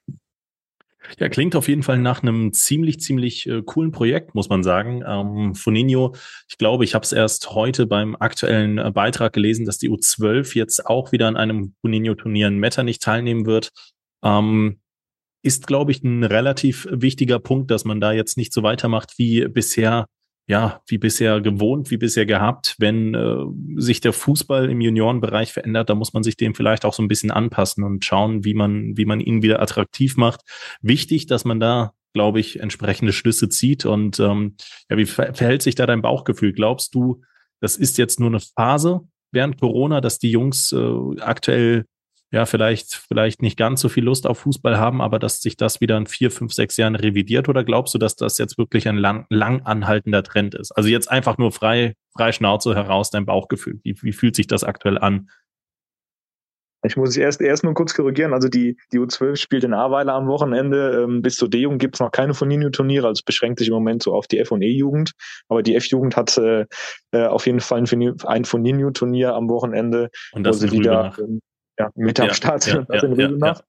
Ja, 1.18 1.28
klingt 1.28 1.56
auf 1.56 1.68
jeden 1.68 1.82
Fall 1.82 1.98
nach 1.98 2.22
einem 2.22 2.52
ziemlich, 2.52 3.00
ziemlich 3.00 3.46
äh, 3.48 3.62
coolen 3.62 3.90
Projekt, 3.90 4.34
muss 4.34 4.48
man 4.48 4.62
sagen. 4.62 5.02
Ähm, 5.06 5.54
Foninho, 5.54 6.14
ich 6.48 6.58
glaube, 6.58 6.84
ich 6.84 6.94
habe 6.94 7.04
es 7.04 7.12
erst 7.12 7.50
heute 7.52 7.86
beim 7.86 8.16
aktuellen 8.16 8.78
äh, 8.78 8.90
Beitrag 8.90 9.32
gelesen, 9.32 9.64
dass 9.64 9.78
die 9.78 9.90
U12 9.90 10.54
jetzt 10.56 10.86
auch 10.86 11.10
wieder 11.10 11.26
an 11.26 11.36
einem 11.36 11.74
Foninho-Turnier 11.80 12.48
in 12.48 12.58
Metternich 12.58 12.98
teilnehmen 12.98 13.46
wird. 13.46 13.70
Ähm, 14.22 14.80
ist, 15.42 15.66
glaube 15.66 15.90
ich, 15.90 16.02
ein 16.04 16.22
relativ 16.22 16.86
wichtiger 16.90 17.38
Punkt, 17.38 17.70
dass 17.70 17.84
man 17.84 18.00
da 18.00 18.12
jetzt 18.12 18.36
nicht 18.36 18.52
so 18.52 18.62
weitermacht 18.62 19.14
wie 19.16 19.48
bisher 19.48 20.06
ja, 20.50 20.82
wie 20.88 20.98
bisher 20.98 21.40
gewohnt, 21.40 21.92
wie 21.92 21.96
bisher 21.96 22.26
gehabt. 22.26 22.74
Wenn 22.78 23.14
äh, 23.14 23.36
sich 23.76 24.00
der 24.00 24.12
Fußball 24.12 24.68
im 24.68 24.80
Juniorenbereich 24.80 25.52
verändert, 25.52 25.88
dann 25.88 25.98
muss 25.98 26.12
man 26.12 26.24
sich 26.24 26.36
dem 26.36 26.56
vielleicht 26.56 26.84
auch 26.84 26.92
so 26.92 27.04
ein 27.04 27.08
bisschen 27.08 27.30
anpassen 27.30 27.84
und 27.84 28.04
schauen, 28.04 28.44
wie 28.44 28.54
man, 28.54 28.96
wie 28.96 29.04
man 29.04 29.20
ihn 29.20 29.44
wieder 29.44 29.62
attraktiv 29.62 30.16
macht. 30.16 30.40
Wichtig, 30.82 31.26
dass 31.26 31.44
man 31.44 31.60
da, 31.60 31.92
glaube 32.14 32.40
ich, 32.40 32.58
entsprechende 32.58 33.12
Schlüsse 33.12 33.48
zieht. 33.48 33.86
Und 33.86 34.18
ähm, 34.18 34.56
ja, 34.90 34.96
wie 34.96 35.06
verhält 35.06 35.62
sich 35.62 35.76
da 35.76 35.86
dein 35.86 36.02
Bauchgefühl? 36.02 36.52
Glaubst 36.52 36.96
du, 36.96 37.22
das 37.60 37.76
ist 37.76 37.96
jetzt 37.96 38.18
nur 38.18 38.30
eine 38.30 38.40
Phase 38.40 39.02
während 39.30 39.60
Corona, 39.60 40.00
dass 40.00 40.18
die 40.18 40.32
Jungs 40.32 40.72
äh, 40.72 41.20
aktuell 41.20 41.84
ja, 42.32 42.46
vielleicht, 42.46 42.94
vielleicht 42.94 43.42
nicht 43.42 43.58
ganz 43.58 43.80
so 43.80 43.88
viel 43.88 44.04
Lust 44.04 44.26
auf 44.26 44.38
Fußball 44.38 44.78
haben, 44.78 45.00
aber 45.00 45.18
dass 45.18 45.42
sich 45.42 45.56
das 45.56 45.80
wieder 45.80 45.96
in 45.96 46.06
vier, 46.06 46.30
fünf, 46.30 46.52
sechs 46.52 46.76
Jahren 46.76 46.94
revidiert? 46.94 47.48
Oder 47.48 47.64
glaubst 47.64 47.92
du, 47.94 47.98
dass 47.98 48.14
das 48.14 48.38
jetzt 48.38 48.56
wirklich 48.56 48.88
ein 48.88 48.96
lang, 48.96 49.26
lang 49.30 49.62
anhaltender 49.62 50.22
Trend 50.22 50.54
ist? 50.54 50.70
Also 50.72 50.88
jetzt 50.88 51.10
einfach 51.10 51.38
nur 51.38 51.50
frei, 51.50 51.94
frei 52.16 52.30
Schnauze 52.30 52.74
heraus, 52.74 53.10
dein 53.10 53.26
Bauchgefühl. 53.26 53.80
Wie, 53.82 53.96
wie 54.02 54.12
fühlt 54.12 54.36
sich 54.36 54.46
das 54.46 54.62
aktuell 54.62 54.98
an? 54.98 55.28
Ich 56.82 56.96
muss 56.96 57.16
erst, 57.16 57.40
erst 57.40 57.64
nur 57.64 57.74
kurz 57.74 57.94
korrigieren. 57.94 58.32
Also 58.32 58.48
die, 58.48 58.78
die 58.92 59.00
U12 59.00 59.36
spielt 59.36 59.64
in 59.64 59.74
Ahrweiler 59.74 60.14
am 60.14 60.28
Wochenende. 60.28 61.02
Ähm, 61.02 61.20
bis 61.22 61.36
zur 61.36 61.50
D-Jugend 61.50 61.80
gibt 61.80 61.96
es 61.96 62.00
noch 62.00 62.10
keine 62.10 62.32
Foninho-Turniere. 62.32 63.08
Also 63.08 63.18
es 63.18 63.22
beschränkt 63.22 63.58
sich 63.58 63.68
im 63.68 63.74
Moment 63.74 64.02
so 64.02 64.14
auf 64.14 64.28
die 64.28 64.38
F- 64.38 64.52
und 64.52 64.62
E-Jugend. 64.62 65.12
Aber 65.48 65.62
die 65.62 65.74
F-Jugend 65.74 66.16
hat 66.16 66.38
äh, 66.38 66.64
äh 67.12 67.26
auf 67.26 67.46
jeden 67.46 67.60
Fall 67.60 67.84
ein 68.24 68.44
Foninho-Turnier 68.44 69.34
am 69.34 69.50
Wochenende, 69.50 70.10
und 70.32 70.44
das 70.44 70.62
wo 70.62 70.68
sie 70.68 70.72
wieder, 70.72 71.14
ähm, 71.18 71.40
ja, 71.80 71.90
mit 71.94 72.20
am 72.20 72.32
Start 72.32 72.66
ja, 72.66 72.84
ja, 72.92 73.02
in 73.02 73.12
Rübenach. 73.12 73.62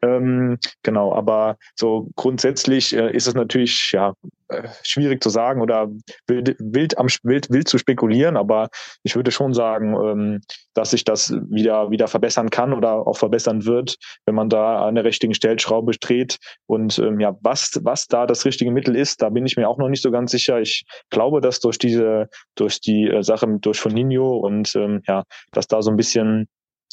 Ähm, 0.00 0.58
genau, 0.84 1.12
aber 1.12 1.56
so 1.74 2.08
grundsätzlich 2.14 2.94
äh, 2.94 3.10
ist 3.10 3.26
es 3.26 3.34
natürlich 3.34 3.90
ja 3.92 4.14
äh, 4.46 4.68
schwierig 4.84 5.20
zu 5.20 5.28
sagen 5.28 5.60
oder 5.60 5.88
wild, 6.28 6.54
wild 6.60 6.96
am 6.98 7.08
wild, 7.24 7.50
wild 7.50 7.66
zu 7.66 7.78
spekulieren, 7.78 8.36
aber 8.36 8.68
ich 9.02 9.16
würde 9.16 9.32
schon 9.32 9.54
sagen, 9.54 9.94
ähm, 9.94 10.40
dass 10.74 10.92
sich 10.92 11.02
das 11.02 11.32
wieder 11.50 11.90
wieder 11.90 12.06
verbessern 12.06 12.50
kann 12.50 12.72
oder 12.72 13.08
auch 13.08 13.18
verbessern 13.18 13.66
wird, 13.66 13.96
wenn 14.24 14.36
man 14.36 14.48
da 14.48 14.86
an 14.86 14.94
der 14.94 15.04
richtigen 15.04 15.34
Stellschraube 15.34 15.92
dreht. 15.98 16.38
Und 16.66 17.00
ähm, 17.00 17.18
ja, 17.18 17.36
was 17.40 17.80
was 17.82 18.06
da 18.06 18.26
das 18.26 18.44
richtige 18.44 18.70
Mittel 18.70 18.94
ist, 18.94 19.20
da 19.20 19.30
bin 19.30 19.46
ich 19.46 19.56
mir 19.56 19.68
auch 19.68 19.78
noch 19.78 19.88
nicht 19.88 20.02
so 20.02 20.12
ganz 20.12 20.30
sicher. 20.30 20.60
Ich 20.60 20.84
glaube, 21.10 21.40
dass 21.40 21.58
durch 21.58 21.78
diese 21.78 22.28
durch 22.54 22.80
die 22.80 23.08
äh, 23.08 23.24
Sache 23.24 23.48
durch 23.60 23.80
Foninho 23.80 24.36
und 24.36 24.76
ähm, 24.76 25.02
ja, 25.08 25.24
dass 25.50 25.66
da 25.66 25.82
so 25.82 25.90
ein 25.90 25.96
bisschen 25.96 26.46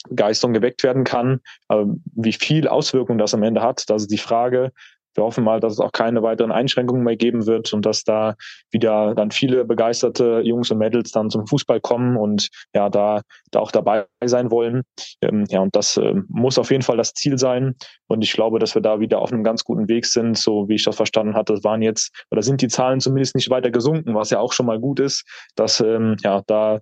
Begeisterung 0.09 0.53
geweckt 0.53 0.83
werden 0.83 1.03
kann. 1.03 1.39
Aber 1.67 1.87
wie 2.15 2.33
viel 2.33 2.67
Auswirkungen 2.67 3.19
das 3.19 3.33
am 3.33 3.43
Ende 3.43 3.61
hat, 3.61 3.83
das 3.89 4.03
ist 4.03 4.11
die 4.11 4.17
Frage. 4.17 4.71
Wir 5.15 5.23
hoffen 5.23 5.43
mal, 5.43 5.59
dass 5.59 5.73
es 5.73 5.79
auch 5.79 5.93
keine 5.93 6.21
weiteren 6.21 6.51
Einschränkungen 6.51 7.03
mehr 7.03 7.15
geben 7.15 7.47
wird 7.47 7.71
und 7.73 7.85
dass 7.85 8.03
da 8.03 8.35
wieder 8.69 9.15
dann 9.15 9.31
viele 9.31 9.63
begeisterte 9.65 10.41
Jungs 10.43 10.69
und 10.71 10.77
Mädels 10.77 11.11
dann 11.11 11.29
zum 11.29 11.47
Fußball 11.47 11.79
kommen 11.79 12.17
und 12.17 12.49
ja, 12.73 12.89
da, 12.89 13.21
da 13.51 13.59
auch 13.59 13.71
dabei 13.71 14.05
sein 14.25 14.51
wollen. 14.51 14.83
Ähm, 15.21 15.45
ja, 15.47 15.61
und 15.61 15.75
das 15.75 15.97
äh, 15.97 16.15
muss 16.27 16.59
auf 16.59 16.69
jeden 16.69 16.83
Fall 16.83 16.97
das 16.97 17.13
Ziel 17.13 17.37
sein. 17.37 17.75
Und 18.07 18.23
ich 18.23 18.33
glaube, 18.33 18.59
dass 18.59 18.75
wir 18.75 18.81
da 18.81 18.99
wieder 18.99 19.19
auf 19.19 19.31
einem 19.31 19.43
ganz 19.43 19.63
guten 19.63 19.87
Weg 19.87 20.05
sind, 20.05 20.37
so 20.37 20.67
wie 20.67 20.75
ich 20.75 20.83
das 20.83 20.97
verstanden 20.97 21.35
hatte. 21.35 21.53
Das 21.53 21.63
waren 21.63 21.81
jetzt, 21.81 22.11
oder 22.29 22.41
sind 22.41 22.61
die 22.61 22.67
Zahlen 22.67 22.99
zumindest 22.99 23.35
nicht 23.35 23.49
weiter 23.49 23.71
gesunken, 23.71 24.13
was 24.13 24.29
ja 24.29 24.39
auch 24.39 24.51
schon 24.51 24.65
mal 24.65 24.79
gut 24.79 24.99
ist, 24.99 25.25
dass 25.55 25.79
ähm, 25.79 26.17
ja 26.23 26.41
da 26.45 26.81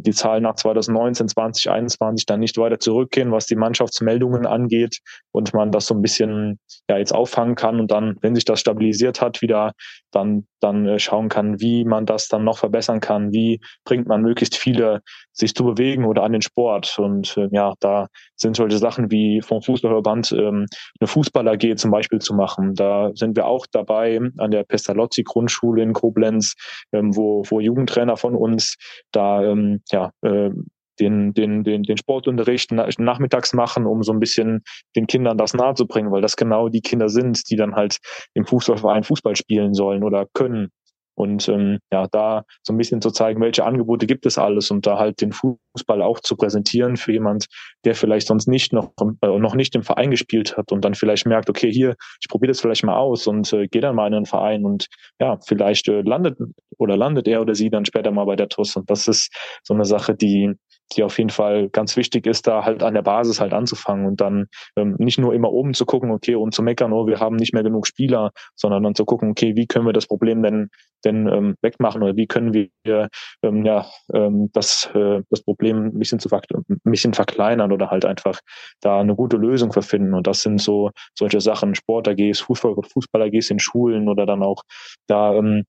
die 0.00 0.12
Zahlen 0.12 0.42
nach 0.42 0.54
2019, 0.54 1.28
2021 1.28 2.26
dann 2.26 2.40
nicht 2.40 2.56
weiter 2.58 2.78
zurückgehen, 2.78 3.32
was 3.32 3.46
die 3.46 3.56
Mannschaftsmeldungen 3.56 4.46
angeht 4.46 5.00
und 5.32 5.54
man 5.54 5.72
das 5.72 5.86
so 5.86 5.94
ein 5.94 6.02
bisschen 6.02 6.58
ja 6.88 6.98
jetzt 6.98 7.14
auffangen 7.14 7.54
kann 7.54 7.80
und 7.80 7.90
dann, 7.90 8.16
wenn 8.20 8.34
sich 8.34 8.44
das 8.44 8.60
stabilisiert 8.60 9.20
hat, 9.20 9.42
wieder 9.42 9.72
dann 10.10 10.46
dann 10.60 10.86
äh, 10.86 10.98
schauen 10.98 11.28
kann, 11.28 11.60
wie 11.60 11.84
man 11.84 12.06
das 12.06 12.28
dann 12.28 12.44
noch 12.44 12.58
verbessern 12.58 13.00
kann, 13.00 13.32
wie 13.32 13.60
bringt 13.84 14.06
man 14.08 14.22
möglichst 14.22 14.56
viele 14.56 15.00
sich 15.32 15.54
zu 15.54 15.64
bewegen 15.64 16.04
oder 16.04 16.22
an 16.22 16.32
den 16.32 16.42
Sport 16.42 16.98
und 16.98 17.36
äh, 17.36 17.48
ja, 17.52 17.74
da 17.80 18.08
sind 18.36 18.56
solche 18.56 18.78
Sachen 18.78 19.10
wie 19.10 19.42
vom 19.42 19.62
Fußballverband 19.62 20.32
ähm, 20.32 20.66
eine 21.00 21.06
Fußball-AG 21.06 21.76
zum 21.76 21.90
Beispiel 21.90 22.20
zu 22.20 22.34
machen. 22.34 22.74
Da 22.74 23.10
sind 23.14 23.36
wir 23.36 23.46
auch 23.46 23.66
dabei 23.70 24.20
an 24.38 24.50
der 24.50 24.64
Pestalozzi 24.64 25.22
Grundschule 25.22 25.82
in 25.82 25.92
Koblenz, 25.92 26.54
ähm, 26.92 27.14
wo, 27.14 27.42
wo 27.48 27.60
Jugendtrainer 27.60 28.16
von 28.16 28.34
uns 28.34 28.76
da 29.12 29.42
ähm, 29.42 29.65
ja, 29.90 30.10
äh, 30.22 30.50
den, 30.98 31.34
den, 31.34 31.62
den, 31.62 31.82
den 31.82 31.96
Sportunterricht 31.96 32.72
nachmittags 32.72 33.52
machen, 33.52 33.86
um 33.86 34.02
so 34.02 34.12
ein 34.12 34.20
bisschen 34.20 34.62
den 34.96 35.06
Kindern 35.06 35.36
das 35.36 35.54
nahezubringen, 35.54 36.10
weil 36.10 36.22
das 36.22 36.36
genau 36.36 36.68
die 36.68 36.80
Kinder 36.80 37.08
sind, 37.08 37.50
die 37.50 37.56
dann 37.56 37.74
halt 37.74 37.98
im 38.34 38.46
Fußballverein 38.46 39.04
Fußball 39.04 39.36
spielen 39.36 39.74
sollen 39.74 40.02
oder 40.02 40.26
können. 40.32 40.70
Und 41.16 41.48
ähm, 41.48 41.78
ja, 41.92 42.06
da 42.10 42.44
so 42.62 42.72
ein 42.72 42.76
bisschen 42.76 43.00
zu 43.00 43.10
zeigen, 43.10 43.40
welche 43.40 43.64
Angebote 43.64 44.06
gibt 44.06 44.26
es 44.26 44.38
alles 44.38 44.70
und 44.70 44.86
da 44.86 44.98
halt 44.98 45.20
den 45.20 45.32
Fußball 45.32 46.02
auch 46.02 46.20
zu 46.20 46.36
präsentieren 46.36 46.96
für 46.96 47.12
jemand, 47.12 47.46
der 47.84 47.94
vielleicht 47.94 48.26
sonst 48.26 48.46
nicht 48.46 48.72
noch, 48.72 48.92
äh, 49.22 49.38
noch 49.38 49.54
nicht 49.54 49.74
im 49.74 49.82
Verein 49.82 50.10
gespielt 50.10 50.56
hat 50.56 50.72
und 50.72 50.84
dann 50.84 50.94
vielleicht 50.94 51.26
merkt, 51.26 51.48
okay, 51.48 51.72
hier, 51.72 51.96
ich 52.20 52.28
probiere 52.28 52.48
das 52.48 52.60
vielleicht 52.60 52.84
mal 52.84 52.96
aus 52.96 53.26
und 53.26 53.50
äh, 53.52 53.66
gehe 53.66 53.80
dann 53.80 53.96
mal 53.96 54.06
in 54.06 54.14
einen 54.14 54.26
Verein 54.26 54.64
und 54.64 54.86
ja, 55.18 55.38
vielleicht 55.46 55.88
äh, 55.88 56.02
landet 56.02 56.38
oder 56.78 56.96
landet 56.96 57.26
er 57.28 57.40
oder 57.40 57.54
sie 57.54 57.70
dann 57.70 57.86
später 57.86 58.10
mal 58.10 58.26
bei 58.26 58.36
der 58.36 58.48
TUS. 58.48 58.76
Und 58.76 58.90
das 58.90 59.08
ist 59.08 59.34
so 59.64 59.72
eine 59.72 59.86
Sache, 59.86 60.14
die 60.14 60.54
die 60.92 61.02
auf 61.02 61.18
jeden 61.18 61.30
Fall 61.30 61.68
ganz 61.70 61.96
wichtig 61.96 62.26
ist, 62.26 62.46
da 62.46 62.64
halt 62.64 62.82
an 62.82 62.94
der 62.94 63.02
Basis 63.02 63.40
halt 63.40 63.52
anzufangen 63.52 64.06
und 64.06 64.20
dann 64.20 64.46
ähm, 64.76 64.94
nicht 64.98 65.18
nur 65.18 65.34
immer 65.34 65.52
oben 65.52 65.74
zu 65.74 65.84
gucken, 65.86 66.10
okay, 66.10 66.34
und 66.34 66.54
zu 66.54 66.62
meckern, 66.62 66.92
oh, 66.92 67.06
wir 67.06 67.20
haben 67.20 67.36
nicht 67.36 67.54
mehr 67.54 67.62
genug 67.62 67.86
Spieler, 67.86 68.30
sondern 68.54 68.82
dann 68.82 68.94
zu 68.94 69.04
gucken, 69.04 69.30
okay, 69.30 69.56
wie 69.56 69.66
können 69.66 69.86
wir 69.86 69.92
das 69.92 70.06
Problem 70.06 70.42
denn 70.42 70.68
denn 71.04 71.26
ähm, 71.28 71.56
wegmachen 71.62 72.02
oder 72.02 72.16
wie 72.16 72.26
können 72.26 72.52
wir 72.52 73.08
ähm, 73.42 73.64
ja 73.64 73.86
ähm, 74.12 74.50
das 74.52 74.90
äh, 74.94 75.22
das 75.30 75.42
Problem 75.42 75.86
ein 75.86 75.98
bisschen 75.98 76.18
zu 76.18 76.28
ein 76.32 76.80
bisschen 76.84 77.14
verkleinern 77.14 77.72
oder 77.72 77.90
halt 77.90 78.04
einfach 78.04 78.40
da 78.80 79.00
eine 79.00 79.14
gute 79.14 79.36
Lösung 79.36 79.72
für 79.72 79.82
finden. 79.82 80.14
Und 80.14 80.26
das 80.26 80.42
sind 80.42 80.60
so 80.60 80.90
solche 81.16 81.40
Sachen 81.40 81.74
Sport 81.74 82.08
AGs, 82.08 82.40
Fußball 82.40 82.74
Fußball 82.92 83.22
AGs 83.22 83.50
in 83.50 83.58
Schulen 83.58 84.08
oder 84.08 84.26
dann 84.26 84.42
auch 84.42 84.62
da 85.06 85.34
ähm, 85.34 85.64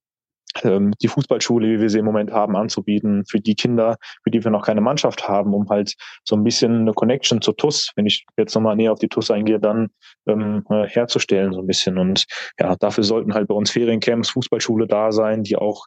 ähm, 0.63 0.93
die 1.01 1.07
Fußballschule, 1.07 1.67
wie 1.67 1.81
wir 1.81 1.89
sie 1.89 1.99
im 1.99 2.05
Moment 2.05 2.31
haben, 2.31 2.55
anzubieten 2.55 3.23
für 3.27 3.39
die 3.39 3.55
Kinder, 3.55 3.97
für 4.23 4.31
die 4.31 4.43
wir 4.43 4.51
noch 4.51 4.65
keine 4.65 4.81
Mannschaft 4.81 5.27
haben, 5.27 5.53
um 5.53 5.69
halt 5.69 5.93
so 6.23 6.35
ein 6.35 6.43
bisschen 6.43 6.81
eine 6.81 6.93
Connection 6.93 7.41
zur 7.41 7.55
TUS, 7.55 7.91
wenn 7.95 8.05
ich 8.05 8.25
jetzt 8.37 8.55
nochmal 8.55 8.75
näher 8.75 8.91
auf 8.91 8.99
die 8.99 9.09
TUS 9.09 9.31
eingehe, 9.31 9.59
dann 9.59 9.89
ähm, 10.27 10.63
äh, 10.69 10.87
herzustellen 10.87 11.53
so 11.53 11.61
ein 11.61 11.67
bisschen. 11.67 11.97
Und 11.97 12.25
ja, 12.59 12.75
dafür 12.75 13.03
sollten 13.03 13.33
halt 13.33 13.47
bei 13.47 13.55
uns 13.55 13.71
Feriencamps, 13.71 14.29
Fußballschule 14.29 14.87
da 14.87 15.11
sein, 15.11 15.43
die 15.43 15.55
auch 15.55 15.85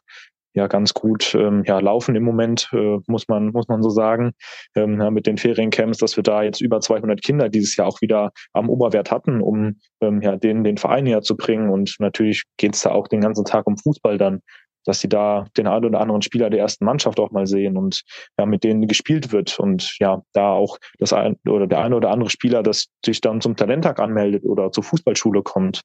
ja 0.53 0.67
ganz 0.67 0.93
gut 0.93 1.33
ähm, 1.35 1.63
ja, 1.65 1.79
laufen 1.79 2.15
im 2.15 2.23
Moment, 2.23 2.69
äh, 2.73 2.97
muss 3.07 3.27
man 3.27 3.47
muss 3.47 3.67
man 3.67 3.81
so 3.81 3.89
sagen, 3.89 4.33
ähm, 4.75 4.99
ja, 4.99 5.09
mit 5.09 5.25
den 5.25 5.37
Feriencamps, 5.37 5.97
dass 5.97 6.17
wir 6.17 6.23
da 6.23 6.43
jetzt 6.43 6.61
über 6.61 6.81
200 6.81 7.21
Kinder 7.21 7.49
dieses 7.49 7.75
Jahr 7.75 7.87
auch 7.87 8.01
wieder 8.01 8.31
am 8.53 8.69
Oberwert 8.69 9.11
hatten, 9.11 9.41
um 9.41 9.79
ähm, 10.01 10.21
ja 10.21 10.35
denen 10.35 10.63
den 10.63 10.77
Verein 10.77 11.05
näher 11.05 11.21
zu 11.21 11.37
bringen 11.37 11.69
und 11.69 11.95
natürlich 11.99 12.43
geht 12.57 12.75
es 12.75 12.81
da 12.81 12.91
auch 12.91 13.07
den 13.07 13.21
ganzen 13.21 13.45
Tag 13.45 13.65
um 13.67 13.77
Fußball 13.77 14.17
dann, 14.17 14.41
dass 14.85 14.99
sie 14.99 15.09
da 15.09 15.45
den 15.57 15.67
einen 15.67 15.85
oder 15.85 16.01
anderen 16.01 16.21
Spieler 16.21 16.49
der 16.49 16.59
ersten 16.59 16.85
Mannschaft 16.85 17.19
auch 17.19 17.31
mal 17.31 17.47
sehen 17.47 17.77
und 17.77 18.03
ja 18.37 18.45
mit 18.45 18.63
denen 18.63 18.87
gespielt 18.87 19.31
wird 19.31 19.59
und 19.59 19.97
ja 19.99 20.21
da 20.33 20.51
auch 20.51 20.77
das 20.99 21.13
ein 21.13 21.37
oder 21.47 21.67
der 21.67 21.79
eine 21.79 21.95
oder 21.95 22.11
andere 22.11 22.29
Spieler, 22.29 22.63
das 22.63 22.87
sich 23.05 23.21
dann 23.21 23.41
zum 23.41 23.55
Talenttag 23.55 23.99
anmeldet 23.99 24.43
oder 24.45 24.71
zur 24.71 24.83
Fußballschule 24.83 25.43
kommt, 25.43 25.81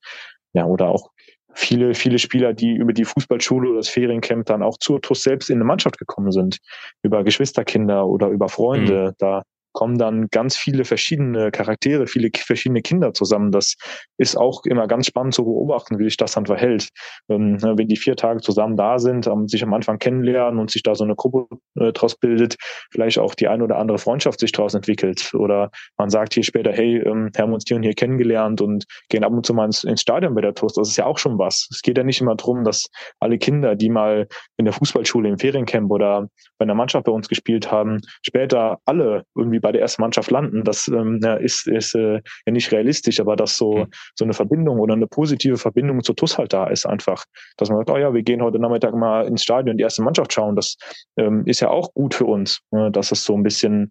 ja 0.52 0.64
oder 0.64 0.88
auch 0.88 1.10
viele, 1.56 1.94
viele 1.94 2.18
Spieler, 2.18 2.52
die 2.52 2.72
über 2.72 2.92
die 2.92 3.04
Fußballschule 3.04 3.70
oder 3.70 3.78
das 3.78 3.88
Feriencamp 3.88 4.46
dann 4.46 4.62
auch 4.62 4.76
zur 4.78 5.00
TUS 5.00 5.22
selbst 5.22 5.48
in 5.48 5.56
eine 5.56 5.64
Mannschaft 5.64 5.98
gekommen 5.98 6.30
sind, 6.30 6.58
über 7.02 7.24
Geschwisterkinder 7.24 8.06
oder 8.06 8.28
über 8.28 8.48
Freunde. 8.48 9.08
Mhm. 9.08 9.14
Da 9.18 9.42
kommen 9.76 9.98
dann 9.98 10.28
ganz 10.30 10.56
viele 10.56 10.86
verschiedene 10.86 11.50
Charaktere, 11.50 12.06
viele 12.06 12.30
verschiedene 12.34 12.80
Kinder 12.80 13.12
zusammen. 13.12 13.52
Das 13.52 13.74
ist 14.16 14.34
auch 14.34 14.64
immer 14.64 14.88
ganz 14.88 15.06
spannend 15.06 15.34
zu 15.34 15.44
beobachten, 15.44 15.98
wie 15.98 16.04
sich 16.04 16.16
das 16.16 16.32
dann 16.32 16.46
verhält. 16.46 16.88
Ähm, 17.28 17.56
ne, 17.56 17.74
wenn 17.76 17.86
die 17.86 17.98
vier 17.98 18.16
Tage 18.16 18.40
zusammen 18.40 18.78
da 18.78 18.98
sind, 18.98 19.28
sich 19.50 19.62
am 19.62 19.74
Anfang 19.74 19.98
kennenlernen 19.98 20.58
und 20.58 20.70
sich 20.70 20.82
da 20.82 20.94
so 20.94 21.04
eine 21.04 21.14
Gruppe 21.14 21.54
äh, 21.78 21.92
draus 21.92 22.16
bildet, 22.16 22.56
vielleicht 22.90 23.18
auch 23.18 23.34
die 23.34 23.48
eine 23.48 23.64
oder 23.64 23.76
andere 23.76 23.98
Freundschaft 23.98 24.40
sich 24.40 24.50
daraus 24.50 24.72
entwickelt. 24.72 25.34
Oder 25.34 25.70
man 25.98 26.08
sagt 26.08 26.32
hier 26.32 26.42
später, 26.42 26.72
hey, 26.72 26.96
ähm, 26.96 27.30
haben 27.36 27.52
uns 27.52 27.64
hier 27.68 27.76
und 27.76 27.82
hier 27.82 27.92
kennengelernt 27.92 28.62
und 28.62 28.86
gehen 29.10 29.24
ab 29.24 29.32
und 29.32 29.44
zu 29.44 29.52
mal 29.52 29.66
ins, 29.66 30.00
Stadion 30.00 30.34
bei 30.34 30.40
der 30.40 30.54
Toast. 30.54 30.78
Das 30.78 30.88
ist 30.88 30.96
ja 30.96 31.04
auch 31.04 31.18
schon 31.18 31.38
was. 31.38 31.68
Es 31.70 31.82
geht 31.82 31.98
ja 31.98 32.04
nicht 32.04 32.22
immer 32.22 32.34
darum, 32.34 32.64
dass 32.64 32.86
alle 33.20 33.36
Kinder, 33.36 33.76
die 33.76 33.90
mal 33.90 34.26
in 34.56 34.64
der 34.64 34.72
Fußballschule 34.72 35.28
im 35.28 35.38
Feriencamp 35.38 35.90
oder 35.90 36.28
bei 36.56 36.62
einer 36.62 36.74
Mannschaft 36.74 37.04
bei 37.04 37.12
uns 37.12 37.28
gespielt 37.28 37.70
haben, 37.70 38.00
später 38.22 38.78
alle 38.86 39.24
irgendwie 39.34 39.60
bei 39.66 39.72
der 39.72 39.80
ersten 39.80 40.00
Mannschaft 40.00 40.30
landen. 40.30 40.62
Das 40.62 40.86
ähm, 40.86 41.18
ist, 41.40 41.66
ist 41.66 41.96
äh, 41.96 42.20
ja 42.46 42.52
nicht 42.52 42.70
realistisch, 42.70 43.18
aber 43.18 43.34
dass 43.34 43.56
so, 43.56 43.78
mhm. 43.78 43.86
so 44.14 44.24
eine 44.24 44.32
Verbindung 44.32 44.78
oder 44.78 44.94
eine 44.94 45.08
positive 45.08 45.56
Verbindung 45.56 46.04
zur 46.04 46.14
TUS 46.14 46.38
halt 46.38 46.52
da 46.52 46.68
ist 46.68 46.86
einfach. 46.86 47.24
Dass 47.56 47.68
man 47.68 47.78
sagt, 47.78 47.90
oh 47.90 47.96
ja, 47.96 48.14
wir 48.14 48.22
gehen 48.22 48.42
heute 48.42 48.60
Nachmittag 48.60 48.94
mal 48.94 49.26
ins 49.26 49.42
Stadion 49.42 49.76
die 49.76 49.82
erste 49.82 50.04
Mannschaft 50.04 50.32
schauen. 50.32 50.54
Das 50.54 50.76
ähm, 51.16 51.42
ist 51.46 51.58
ja 51.58 51.68
auch 51.68 51.92
gut 51.94 52.14
für 52.14 52.26
uns. 52.26 52.60
Ne? 52.70 52.92
Das 52.92 53.10
ist 53.10 53.24
so 53.24 53.36
ein 53.36 53.42
bisschen 53.42 53.90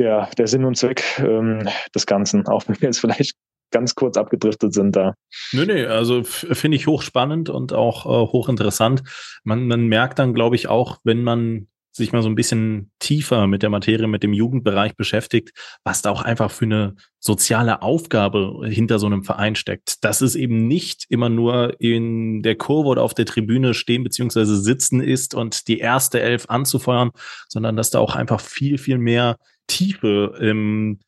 der, 0.00 0.28
der 0.36 0.48
Sinn 0.48 0.64
und 0.64 0.76
Zweck 0.76 1.04
ähm, 1.20 1.68
des 1.94 2.06
Ganzen, 2.06 2.48
auch 2.48 2.66
wenn 2.66 2.80
wir 2.80 2.88
jetzt 2.88 2.98
vielleicht 2.98 3.36
ganz 3.70 3.94
kurz 3.94 4.16
abgedriftet 4.16 4.74
sind 4.74 4.96
da. 4.96 5.14
Nö, 5.52 5.64
nö, 5.64 5.86
also 5.86 6.24
finde 6.24 6.76
ich 6.76 6.88
hochspannend 6.88 7.50
und 7.50 7.72
auch 7.72 8.04
äh, 8.06 8.32
hochinteressant. 8.32 9.04
Man, 9.44 9.68
man 9.68 9.86
merkt 9.86 10.18
dann, 10.18 10.34
glaube 10.34 10.56
ich, 10.56 10.66
auch, 10.66 10.98
wenn 11.04 11.22
man 11.22 11.68
sich 11.96 12.12
mal 12.12 12.22
so 12.22 12.28
ein 12.28 12.34
bisschen 12.34 12.90
tiefer 12.98 13.46
mit 13.46 13.62
der 13.62 13.70
Materie, 13.70 14.08
mit 14.08 14.22
dem 14.24 14.32
Jugendbereich 14.32 14.96
beschäftigt, 14.96 15.52
was 15.84 16.02
da 16.02 16.10
auch 16.10 16.22
einfach 16.22 16.50
für 16.50 16.64
eine 16.64 16.94
soziale 17.20 17.82
Aufgabe 17.82 18.66
hinter 18.68 18.98
so 18.98 19.06
einem 19.06 19.22
Verein 19.22 19.54
steckt. 19.54 20.04
Dass 20.04 20.20
es 20.20 20.34
eben 20.34 20.66
nicht 20.66 21.06
immer 21.08 21.28
nur 21.28 21.80
in 21.80 22.42
der 22.42 22.56
Kurve 22.56 22.88
oder 22.88 23.02
auf 23.02 23.14
der 23.14 23.26
Tribüne 23.26 23.74
stehen 23.74 24.02
beziehungsweise 24.02 24.56
sitzen 24.56 25.00
ist 25.00 25.34
und 25.34 25.68
die 25.68 25.78
erste 25.78 26.20
Elf 26.20 26.46
anzufeuern, 26.48 27.10
sondern 27.48 27.76
dass 27.76 27.90
da 27.90 28.00
auch 28.00 28.16
einfach 28.16 28.40
viel, 28.40 28.76
viel 28.76 28.98
mehr 28.98 29.36
Tiefe 29.68 30.36
im 30.40 30.98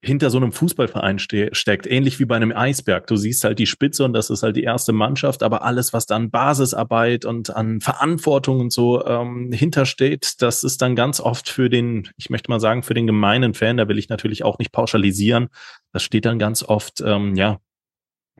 hinter 0.00 0.30
so 0.30 0.38
einem 0.38 0.52
Fußballverein 0.52 1.18
ste 1.18 1.48
steckt, 1.52 1.86
ähnlich 1.86 2.20
wie 2.20 2.24
bei 2.24 2.36
einem 2.36 2.52
Eisberg. 2.52 3.06
Du 3.08 3.16
siehst 3.16 3.42
halt 3.42 3.58
die 3.58 3.66
Spitze 3.66 4.04
und 4.04 4.12
das 4.12 4.30
ist 4.30 4.42
halt 4.42 4.56
die 4.56 4.62
erste 4.62 4.92
Mannschaft, 4.92 5.42
aber 5.42 5.62
alles, 5.62 5.92
was 5.92 6.06
dann 6.06 6.30
Basisarbeit 6.30 7.24
und 7.24 7.54
an 7.54 7.80
Verantwortung 7.80 8.60
und 8.60 8.72
so 8.72 9.04
ähm, 9.04 9.50
hintersteht, 9.52 10.40
das 10.40 10.62
ist 10.62 10.82
dann 10.82 10.94
ganz 10.94 11.20
oft 11.20 11.48
für 11.48 11.68
den, 11.68 12.08
ich 12.16 12.30
möchte 12.30 12.50
mal 12.50 12.60
sagen, 12.60 12.84
für 12.84 12.94
den 12.94 13.08
gemeinen 13.08 13.54
Fan, 13.54 13.76
da 13.76 13.88
will 13.88 13.98
ich 13.98 14.08
natürlich 14.08 14.44
auch 14.44 14.58
nicht 14.58 14.70
pauschalisieren, 14.70 15.48
das 15.92 16.04
steht 16.04 16.26
dann 16.26 16.38
ganz 16.38 16.62
oft, 16.62 17.00
ähm, 17.00 17.34
ja, 17.34 17.58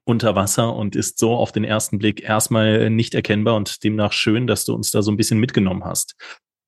unter 0.04 0.34
Wasser 0.34 0.74
und 0.74 0.96
ist 0.96 1.18
so 1.18 1.34
auf 1.34 1.52
den 1.52 1.64
ersten 1.64 1.98
Blick 1.98 2.22
erstmal 2.22 2.88
nicht 2.88 3.14
erkennbar 3.14 3.56
und 3.56 3.84
demnach 3.84 4.12
schön, 4.12 4.46
dass 4.46 4.64
du 4.64 4.74
uns 4.74 4.90
da 4.90 5.02
so 5.02 5.10
ein 5.10 5.18
bisschen 5.18 5.38
mitgenommen 5.38 5.84
hast. 5.84 6.16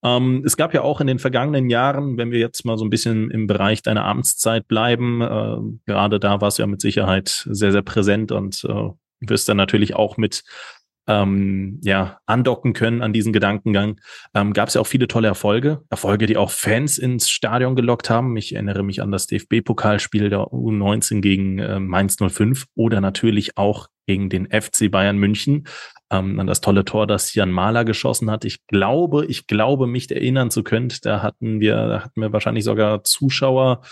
Ähm, 0.02 0.42
es 0.46 0.56
gab 0.56 0.72
ja 0.72 0.82
auch 0.82 1.00
in 1.00 1.06
den 1.06 1.18
vergangenen 1.18 1.68
Jahren, 1.68 2.16
wenn 2.16 2.30
wir 2.30 2.38
jetzt 2.38 2.64
mal 2.64 2.78
so 2.78 2.84
ein 2.84 2.90
bisschen 2.90 3.30
im 3.30 3.46
Bereich 3.46 3.82
deiner 3.82 4.04
Amtszeit 4.06 4.66
bleiben, 4.66 5.20
äh, 5.20 5.56
gerade 5.86 6.18
da 6.20 6.40
warst 6.40 6.58
du 6.58 6.62
ja 6.62 6.66
mit 6.66 6.80
Sicherheit 6.80 7.46
sehr, 7.50 7.72
sehr 7.72 7.82
präsent 7.82 8.32
und 8.32 8.64
äh, 8.64 8.90
wirst 9.20 9.48
dann 9.48 9.58
natürlich 9.58 9.94
auch 9.94 10.16
mit 10.16 10.42
ähm, 11.06 11.80
ja, 11.82 12.18
andocken 12.26 12.72
können 12.72 13.02
an 13.02 13.12
diesen 13.12 13.32
Gedankengang. 13.32 14.00
Ähm, 14.34 14.52
Gab 14.52 14.68
es 14.68 14.74
ja 14.74 14.80
auch 14.80 14.86
viele 14.86 15.08
tolle 15.08 15.28
Erfolge, 15.28 15.82
Erfolge, 15.90 16.26
die 16.26 16.36
auch 16.36 16.50
Fans 16.50 16.98
ins 16.98 17.28
Stadion 17.28 17.74
gelockt 17.74 18.10
haben. 18.10 18.36
Ich 18.36 18.54
erinnere 18.54 18.82
mich 18.82 19.02
an 19.02 19.10
das 19.10 19.26
DFB-Pokalspiel 19.26 20.28
der 20.30 20.40
U19 20.40 21.20
gegen 21.20 21.58
äh, 21.58 21.80
Mainz 21.80 22.16
05 22.16 22.66
oder 22.74 23.00
natürlich 23.00 23.56
auch 23.56 23.88
gegen 24.10 24.28
den 24.28 24.48
FC 24.50 24.90
Bayern 24.90 25.18
München 25.18 25.68
ähm, 26.10 26.40
an 26.40 26.48
das 26.48 26.60
tolle 26.60 26.84
Tor, 26.84 27.06
das 27.06 27.32
Jan 27.34 27.52
Mahler 27.52 27.84
geschossen 27.84 28.28
hat. 28.28 28.44
Ich 28.44 28.66
glaube, 28.66 29.24
ich 29.26 29.46
glaube, 29.46 29.86
mich 29.86 30.10
erinnern 30.10 30.50
zu 30.50 30.64
können, 30.64 30.92
da 31.02 31.22
hatten 31.22 31.60
wir, 31.60 31.76
da 31.76 32.04
hatten 32.04 32.20
wir 32.20 32.32
wahrscheinlich 32.32 32.64
sogar 32.64 33.04
Zuschauer 33.04 33.82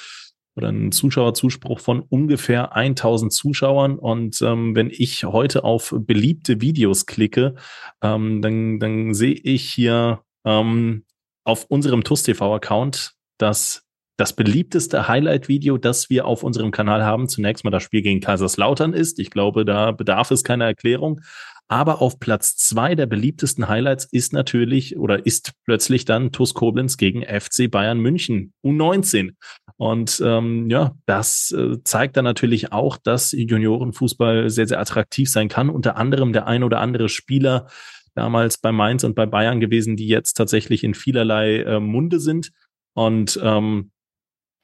oder 0.56 0.70
einen 0.70 0.90
Zuschauerzuspruch 0.90 1.78
von 1.78 2.00
ungefähr 2.00 2.74
1000 2.74 3.32
Zuschauern. 3.32 3.96
Und 3.96 4.42
ähm, 4.42 4.74
wenn 4.74 4.90
ich 4.90 5.24
heute 5.24 5.62
auf 5.62 5.94
beliebte 5.96 6.60
Videos 6.60 7.06
klicke, 7.06 7.54
ähm, 8.02 8.42
dann, 8.42 8.80
dann 8.80 9.14
sehe 9.14 9.34
ich 9.34 9.70
hier 9.70 10.20
ähm, 10.44 11.04
auf 11.44 11.66
unserem 11.66 12.02
TUS 12.02 12.24
TV-Account 12.24 13.12
das 13.38 13.87
das 14.18 14.32
beliebteste 14.32 15.06
Highlight-Video, 15.06 15.78
das 15.78 16.10
wir 16.10 16.26
auf 16.26 16.42
unserem 16.42 16.72
Kanal 16.72 17.04
haben, 17.04 17.28
zunächst 17.28 17.64
mal 17.64 17.70
das 17.70 17.84
Spiel 17.84 18.02
gegen 18.02 18.20
Kaiserslautern 18.20 18.92
ist. 18.92 19.20
Ich 19.20 19.30
glaube, 19.30 19.64
da 19.64 19.92
bedarf 19.92 20.32
es 20.32 20.42
keiner 20.42 20.66
Erklärung. 20.66 21.20
Aber 21.68 22.02
auf 22.02 22.18
Platz 22.18 22.56
zwei 22.56 22.94
der 22.94 23.06
beliebtesten 23.06 23.68
Highlights 23.68 24.06
ist 24.06 24.32
natürlich 24.32 24.98
oder 24.98 25.24
ist 25.24 25.52
plötzlich 25.66 26.04
dann 26.04 26.32
TuS 26.32 26.54
Koblenz 26.54 26.96
gegen 26.96 27.22
FC 27.22 27.70
Bayern 27.70 28.00
München 28.00 28.54
U19. 28.64 29.34
Und 29.76 30.20
ähm, 30.24 30.68
ja, 30.68 30.96
das 31.06 31.52
äh, 31.52 31.76
zeigt 31.84 32.16
dann 32.16 32.24
natürlich 32.24 32.72
auch, 32.72 32.96
dass 32.96 33.32
Juniorenfußball 33.32 34.50
sehr, 34.50 34.66
sehr 34.66 34.80
attraktiv 34.80 35.30
sein 35.30 35.48
kann. 35.48 35.70
Unter 35.70 35.96
anderem 35.96 36.32
der 36.32 36.48
ein 36.48 36.64
oder 36.64 36.80
andere 36.80 37.08
Spieler 37.08 37.68
damals 38.16 38.58
bei 38.58 38.72
Mainz 38.72 39.04
und 39.04 39.14
bei 39.14 39.26
Bayern 39.26 39.60
gewesen, 39.60 39.94
die 39.94 40.08
jetzt 40.08 40.32
tatsächlich 40.32 40.82
in 40.82 40.94
vielerlei 40.94 41.58
äh, 41.58 41.78
Munde 41.78 42.18
sind. 42.18 42.50
Und 42.94 43.38
ähm, 43.44 43.92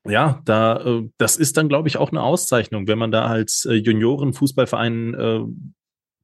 ja, 0.07 0.41
da 0.45 0.81
äh, 0.85 1.09
das 1.19 1.37
ist 1.37 1.57
dann, 1.57 1.69
glaube 1.69 1.89
ich, 1.89 1.97
auch 1.97 2.11
eine 2.11 2.23
Auszeichnung, 2.23 2.87
wenn 2.87 2.99
man 2.99 3.11
da 3.11 3.27
als 3.27 3.65
äh, 3.65 3.75
Juniorenfußballverein 3.75 5.15
äh, 5.15 5.41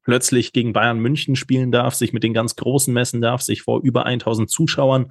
plötzlich 0.03 0.53
gegen 0.53 0.73
Bayern 0.73 0.99
München 0.99 1.37
spielen 1.37 1.73
darf, 1.73 1.95
sich 1.95 2.13
mit 2.13 2.23
den 2.23 2.35
ganz 2.35 2.57
Großen 2.57 2.93
messen 2.93 3.21
darf, 3.21 3.43
sich 3.43 3.63
vor 3.63 3.81
über 3.83 4.07
1000 4.07 4.51
Zuschauern 4.51 5.09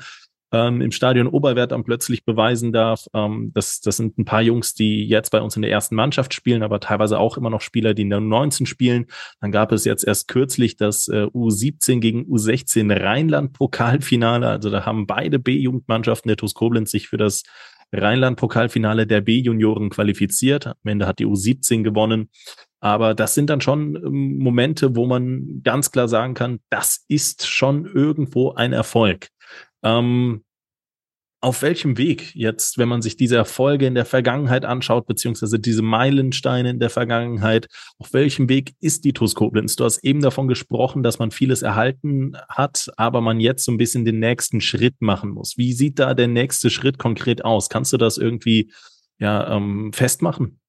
ähm, 0.52 0.82
im 0.82 0.92
Stadion 0.92 1.28
Oberwert 1.28 1.72
dann 1.72 1.84
plötzlich 1.84 2.26
beweisen 2.26 2.72
darf. 2.72 3.08
Ähm, 3.14 3.52
das, 3.54 3.82
das 3.82 3.98
sind 3.98 4.18
ein 4.18 4.26
paar 4.26 4.42
Jungs, 4.42 4.74
die 4.74 5.06
jetzt 5.08 5.30
bei 5.30 5.42
uns 5.42 5.56
in 5.56 5.62
der 5.62 5.72
ersten 5.72 5.96
Mannschaft 5.96 6.34
spielen, 6.34 6.64
aber 6.64 6.80
teilweise 6.80 7.20
auch 7.20 7.38
immer 7.38 7.50
noch 7.50 7.62
Spieler, 7.62 7.94
die 7.94 8.04
in 8.04 8.10
der 8.10 8.20
19 8.20 8.66
spielen. 8.66 9.06
Dann 9.42 9.52
gab 9.52 9.72
es 9.72 9.86
jetzt 9.86 10.04
erst 10.04 10.28
kürzlich 10.28 10.76
das 10.76 11.08
äh, 11.08 11.26
U17 11.26 12.00
gegen 12.00 12.26
U16 12.26 12.92
Rheinland-Pokalfinale. 12.92 14.48
Also 14.48 14.70
da 14.70 14.86
haben 14.86 15.06
beide 15.06 15.40
B-Jugendmannschaften 15.40 16.30
der 16.30 16.38
TuS 16.38 16.56
Koblenz 16.56 16.92
sich 16.92 17.08
für 17.08 17.18
das 17.18 17.44
Rheinland-Pokalfinale 17.92 19.08
der 19.08 19.22
B-Junioren 19.22 19.90
qualifiziert. 19.90 20.68
Am 20.68 20.76
Ende 20.84 21.08
hat 21.08 21.20
die 21.20 21.26
U17 21.26 21.84
gewonnen. 21.84 22.30
Aber 22.80 23.14
das 23.14 23.36
sind 23.36 23.50
dann 23.50 23.62
schon 23.62 23.96
ähm, 23.96 24.38
Momente, 24.38 24.96
wo 24.96 25.06
man 25.06 25.62
ganz 25.64 25.92
klar 25.92 26.08
sagen 26.08 26.34
kann, 26.34 26.60
das 26.70 27.04
ist 27.08 27.48
schon 27.48 27.86
irgendwo 27.86 28.54
ein 28.54 28.74
Erfolg. 28.74 29.30
Ähm, 29.84 30.44
auf 31.42 31.62
welchem 31.62 31.98
Weg 31.98 32.36
jetzt, 32.36 32.78
wenn 32.78 32.90
man 32.90 33.02
sich 33.02 33.16
diese 33.16 33.38
Erfolge 33.38 33.86
in 33.86 33.96
der 33.96 34.06
Vergangenheit 34.06 34.66
anschaut, 34.66 35.08
beziehungsweise 35.08 35.58
diese 35.58 35.82
Meilensteine 35.82 36.70
in 36.70 36.80
der 36.80 36.90
Vergangenheit, 36.90 37.68
auf 37.98 38.12
welchem 38.12 38.50
Weg 38.50 38.74
ist 38.82 39.06
die 39.06 39.14
TuS 39.14 39.36
Koblenz? 39.36 39.78
Du 39.78 39.86
hast 39.86 40.04
eben 40.04 40.22
davon 40.22 40.50
gesprochen, 40.50 41.02
dass 41.02 41.18
man 41.18 41.32
vieles 41.32 41.62
erhalten 41.62 42.34
hat, 42.50 42.92
aber 42.98 43.22
man 43.22 43.40
jetzt 43.40 43.64
so 43.64 43.72
ein 43.72 43.78
bisschen 43.78 44.04
den 44.04 44.20
nächsten 44.20 44.60
Schritt 44.60 45.02
machen 45.02 45.30
muss. 45.30 45.58
Wie 45.58 45.72
sieht 45.72 46.00
da 46.00 46.14
der 46.14 46.28
nächste 46.28 46.70
Schritt 46.70 46.98
konkret 46.98 47.46
aus? 47.46 47.70
Kannst 47.70 47.94
du 47.94 47.98
das 47.98 48.18
irgendwie 48.18 48.72
ja, 49.18 49.56
ähm, 49.56 49.94
festmachen? 49.94 50.60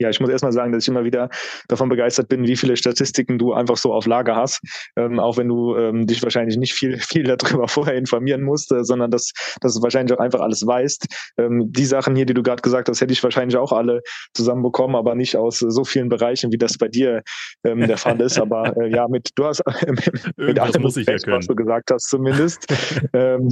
Ja, 0.00 0.10
ich 0.10 0.20
muss 0.20 0.30
erstmal 0.30 0.52
sagen, 0.52 0.72
dass 0.72 0.84
ich 0.84 0.88
immer 0.88 1.04
wieder 1.04 1.28
davon 1.68 1.88
begeistert 1.88 2.28
bin, 2.28 2.46
wie 2.46 2.56
viele 2.56 2.76
Statistiken 2.76 3.38
du 3.38 3.52
einfach 3.52 3.76
so 3.76 3.92
auf 3.92 4.06
Lager 4.06 4.34
hast, 4.34 4.60
ähm, 4.96 5.20
auch 5.20 5.36
wenn 5.36 5.48
du 5.48 5.76
ähm, 5.76 6.06
dich 6.06 6.22
wahrscheinlich 6.22 6.56
nicht 6.56 6.74
viel, 6.74 6.98
viel 6.98 7.24
darüber 7.24 7.68
vorher 7.68 7.94
informieren 7.94 8.42
musst, 8.42 8.72
äh, 8.72 8.84
sondern 8.84 9.10
dass, 9.10 9.32
dass 9.60 9.74
du 9.74 9.82
wahrscheinlich 9.82 10.16
auch 10.16 10.22
einfach 10.22 10.40
alles 10.40 10.66
weißt. 10.66 11.06
Ähm, 11.38 11.70
die 11.70 11.84
Sachen 11.84 12.16
hier, 12.16 12.26
die 12.26 12.34
du 12.34 12.42
gerade 12.42 12.62
gesagt 12.62 12.88
hast, 12.88 13.00
hätte 13.00 13.12
ich 13.12 13.22
wahrscheinlich 13.22 13.56
auch 13.56 13.72
alle 13.72 14.02
zusammenbekommen, 14.34 14.96
aber 14.96 15.14
nicht 15.14 15.36
aus 15.36 15.58
so 15.58 15.84
vielen 15.84 16.08
Bereichen, 16.08 16.50
wie 16.52 16.58
das 16.58 16.76
bei 16.76 16.88
dir 16.88 17.22
ähm, 17.64 17.86
der 17.86 17.96
Fall 17.96 18.20
ist. 18.20 18.38
Aber 18.38 18.76
äh, 18.82 18.90
ja, 18.90 19.06
mit 19.08 19.30
du 19.36 19.44
hast 19.44 19.60
äh, 19.60 19.86
mit, 19.92 20.36
mit 20.36 20.58
allem 20.58 20.82
muss 20.82 20.96
ich 20.96 21.06
Respekt, 21.06 21.30
ja 21.30 21.38
was 21.38 21.46
du 21.46 21.54
gesagt 21.54 21.90
hast, 21.92 22.08
zumindest. 22.08 22.66
ähm, 23.12 23.48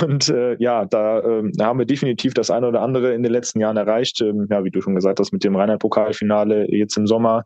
und 0.00 0.28
äh, 0.28 0.56
ja, 0.58 0.84
da, 0.84 1.20
äh, 1.20 1.50
haben 1.60 1.78
wir 1.78 1.86
definitiv 1.86 2.34
das 2.34 2.50
eine 2.50 2.68
oder 2.68 2.82
andere 2.82 3.14
in 3.14 3.22
den 3.22 3.32
letzten 3.32 3.60
Jahren 3.60 3.76
erreicht. 3.76 4.20
Ähm, 4.20 4.46
ja, 4.50 4.64
wie 4.64 4.70
du 4.70 4.80
schon 4.80 4.94
gesagt 4.94 5.18
hast, 5.18 5.32
mit 5.32 5.44
dem 5.44 5.51
Rheinland-Pokalfinale 5.56 6.66
jetzt 6.70 6.96
im 6.96 7.06
Sommer 7.06 7.44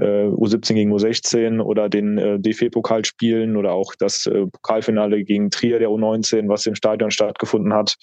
äh, 0.00 0.26
U17 0.26 0.74
gegen 0.74 0.92
U16 0.92 1.60
oder 1.60 1.88
den 1.88 2.18
äh, 2.18 2.38
DFB-Pokalspielen 2.38 3.56
oder 3.56 3.72
auch 3.72 3.94
das 3.98 4.26
äh, 4.26 4.46
Pokalfinale 4.46 5.24
gegen 5.24 5.50
Trier 5.50 5.78
der 5.78 5.88
U19, 5.88 6.48
was 6.48 6.66
im 6.66 6.74
Stadion 6.74 7.10
stattgefunden 7.10 7.72
hat. 7.72 7.94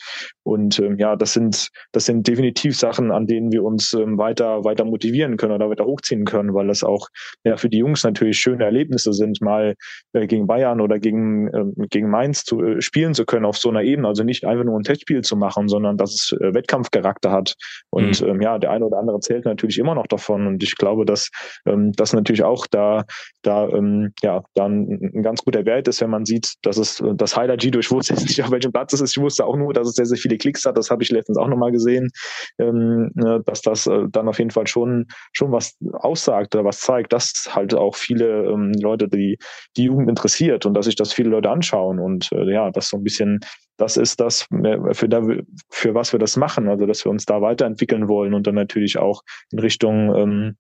Und 0.44 0.80
ähm, 0.80 0.98
ja, 1.00 1.16
das 1.16 1.34
sind 1.34 1.70
das 1.92 2.06
sind 2.06 2.28
definitiv 2.28 2.78
Sachen, 2.78 3.12
an 3.12 3.26
denen 3.26 3.52
wir 3.52 3.64
uns 3.64 3.94
ähm, 3.94 4.18
weiter 4.18 4.64
weiter 4.64 4.86
motivieren 4.86 5.38
können 5.38 5.54
oder 5.54 5.70
weiter 5.70 5.86
hochziehen 5.86 6.26
können, 6.26 6.54
weil 6.54 6.68
das 6.68 6.84
auch 6.84 7.08
ja 7.44 7.58
für 7.58 7.70
die 7.70 7.80
Jungs 7.80 8.04
natürlich 8.04 8.38
schöne 8.38 8.64
Erlebnisse 8.64 9.14
sind, 9.14 9.42
mal 9.42 9.76
äh, 10.14 10.28
gegen 10.28 10.48
Bayern 10.48 10.82
oder 10.82 11.00
gegen 11.00 11.48
äh, 11.48 11.88
gegen 11.90 12.10
Mainz 12.10 12.44
zu 12.44 12.64
äh, 12.64 12.82
spielen 12.82 13.14
zu 13.14 13.26
können 13.26 13.46
auf 13.46 13.58
so 13.58 13.70
einer 13.70 13.84
Ebene. 13.84 14.08
Also 14.08 14.24
nicht 14.24 14.46
einfach 14.46 14.66
nur 14.66 14.80
ein 14.80 14.84
Testspiel 14.84 15.22
zu 15.22 15.36
machen, 15.36 15.68
sondern 15.68 15.98
dass 15.98 16.14
es 16.14 16.32
äh, 16.40 16.54
Wettkampfcharakter 16.54 17.32
hat. 17.32 17.56
Und 17.90 18.22
mhm. 18.22 18.28
ähm, 18.28 18.42
ja, 18.42 18.60
der 18.60 18.72
eine 18.72 18.86
oder 18.86 19.00
andere 19.00 19.20
zählt 19.28 19.46
natürlich 19.46 19.78
immer 19.78 19.96
noch 19.96 20.08
davon. 20.08 20.48
Und 20.48 20.64
ich 20.64 20.76
glaube, 20.76 21.06
dass 21.06 21.30
ähm, 21.66 21.92
das 21.94 22.14
natürlich 22.14 22.44
auch 22.44 22.66
da, 22.68 23.06
da 23.42 23.68
ähm, 23.70 24.14
ja, 24.22 24.44
dann 24.56 24.88
ein 25.14 25.24
ganz 25.24 25.44
guter 25.44 25.66
Wert 25.66 25.88
ist, 25.88 26.02
wenn 26.02 26.10
man 26.10 26.26
sieht, 26.26 26.54
dass 26.62 26.78
es 26.78 27.04
das 27.16 27.36
Highlight 27.36 27.62
G 27.62 27.72
ich 27.78 27.92
wusste 27.92 28.14
nicht, 28.22 28.42
auf 28.42 28.52
welchem 28.52 28.72
Platz 28.72 28.94
es 28.94 29.02
ist. 29.02 29.18
Ich 29.18 29.22
wusste 29.22 29.46
auch 29.46 29.58
nur, 29.58 29.74
dass 29.74 29.88
es 29.88 29.96
sehr, 29.96 30.06
sehr 30.06 30.18
viele 30.18 30.38
Klicks 30.38 30.66
hat. 30.66 30.78
Das 30.78 30.90
habe 30.90 31.04
ich 31.04 31.12
letztens 31.12 31.38
auch 31.38 31.48
nochmal 31.48 31.72
gesehen, 31.72 32.10
ähm, 32.58 33.12
ne, 33.14 33.42
dass 33.46 33.62
das 33.62 33.88
äh, 33.88 34.06
dann 34.10 34.28
auf 34.28 34.40
jeden 34.40 34.52
Fall 34.52 34.68
schon, 34.68 35.06
schon 35.34 35.52
was 35.52 35.78
aussagt 35.94 36.56
oder 36.56 36.66
was 36.66 36.80
zeigt, 36.80 37.14
dass 37.14 37.50
halt 37.52 37.74
auch 37.74 37.96
viele 37.96 38.46
ähm, 38.46 38.72
Leute 38.82 39.08
die, 39.08 39.38
die 39.76 39.84
Jugend 39.84 40.10
interessiert 40.10 40.66
und 40.66 40.74
dass 40.74 40.86
sich 40.86 40.96
das 40.96 41.14
viele 41.14 41.30
Leute 41.30 41.50
anschauen. 41.50 42.00
Und 42.00 42.32
äh, 42.32 42.52
ja, 42.52 42.72
das 42.72 42.90
so 42.90 42.98
ein 42.98 43.04
bisschen 43.04 43.40
das 43.78 43.98
ist 43.98 44.20
das, 44.20 44.48
äh, 44.52 44.94
für, 44.94 45.08
da, 45.08 45.22
für 45.70 45.94
was 45.94 46.12
wir 46.12 46.20
das 46.20 46.36
machen, 46.36 46.68
also 46.68 46.86
dass 46.86 47.06
wir 47.06 47.12
uns 47.12 47.26
da 47.26 47.42
weiterentwickeln 47.42 48.08
wollen 48.08 48.34
und 48.34 48.48
dann 48.48 48.56
natürlich 48.56 48.98
auch 48.98 49.24
in 49.52 49.60
Richtung 49.60 50.16
ähm, 50.16 50.58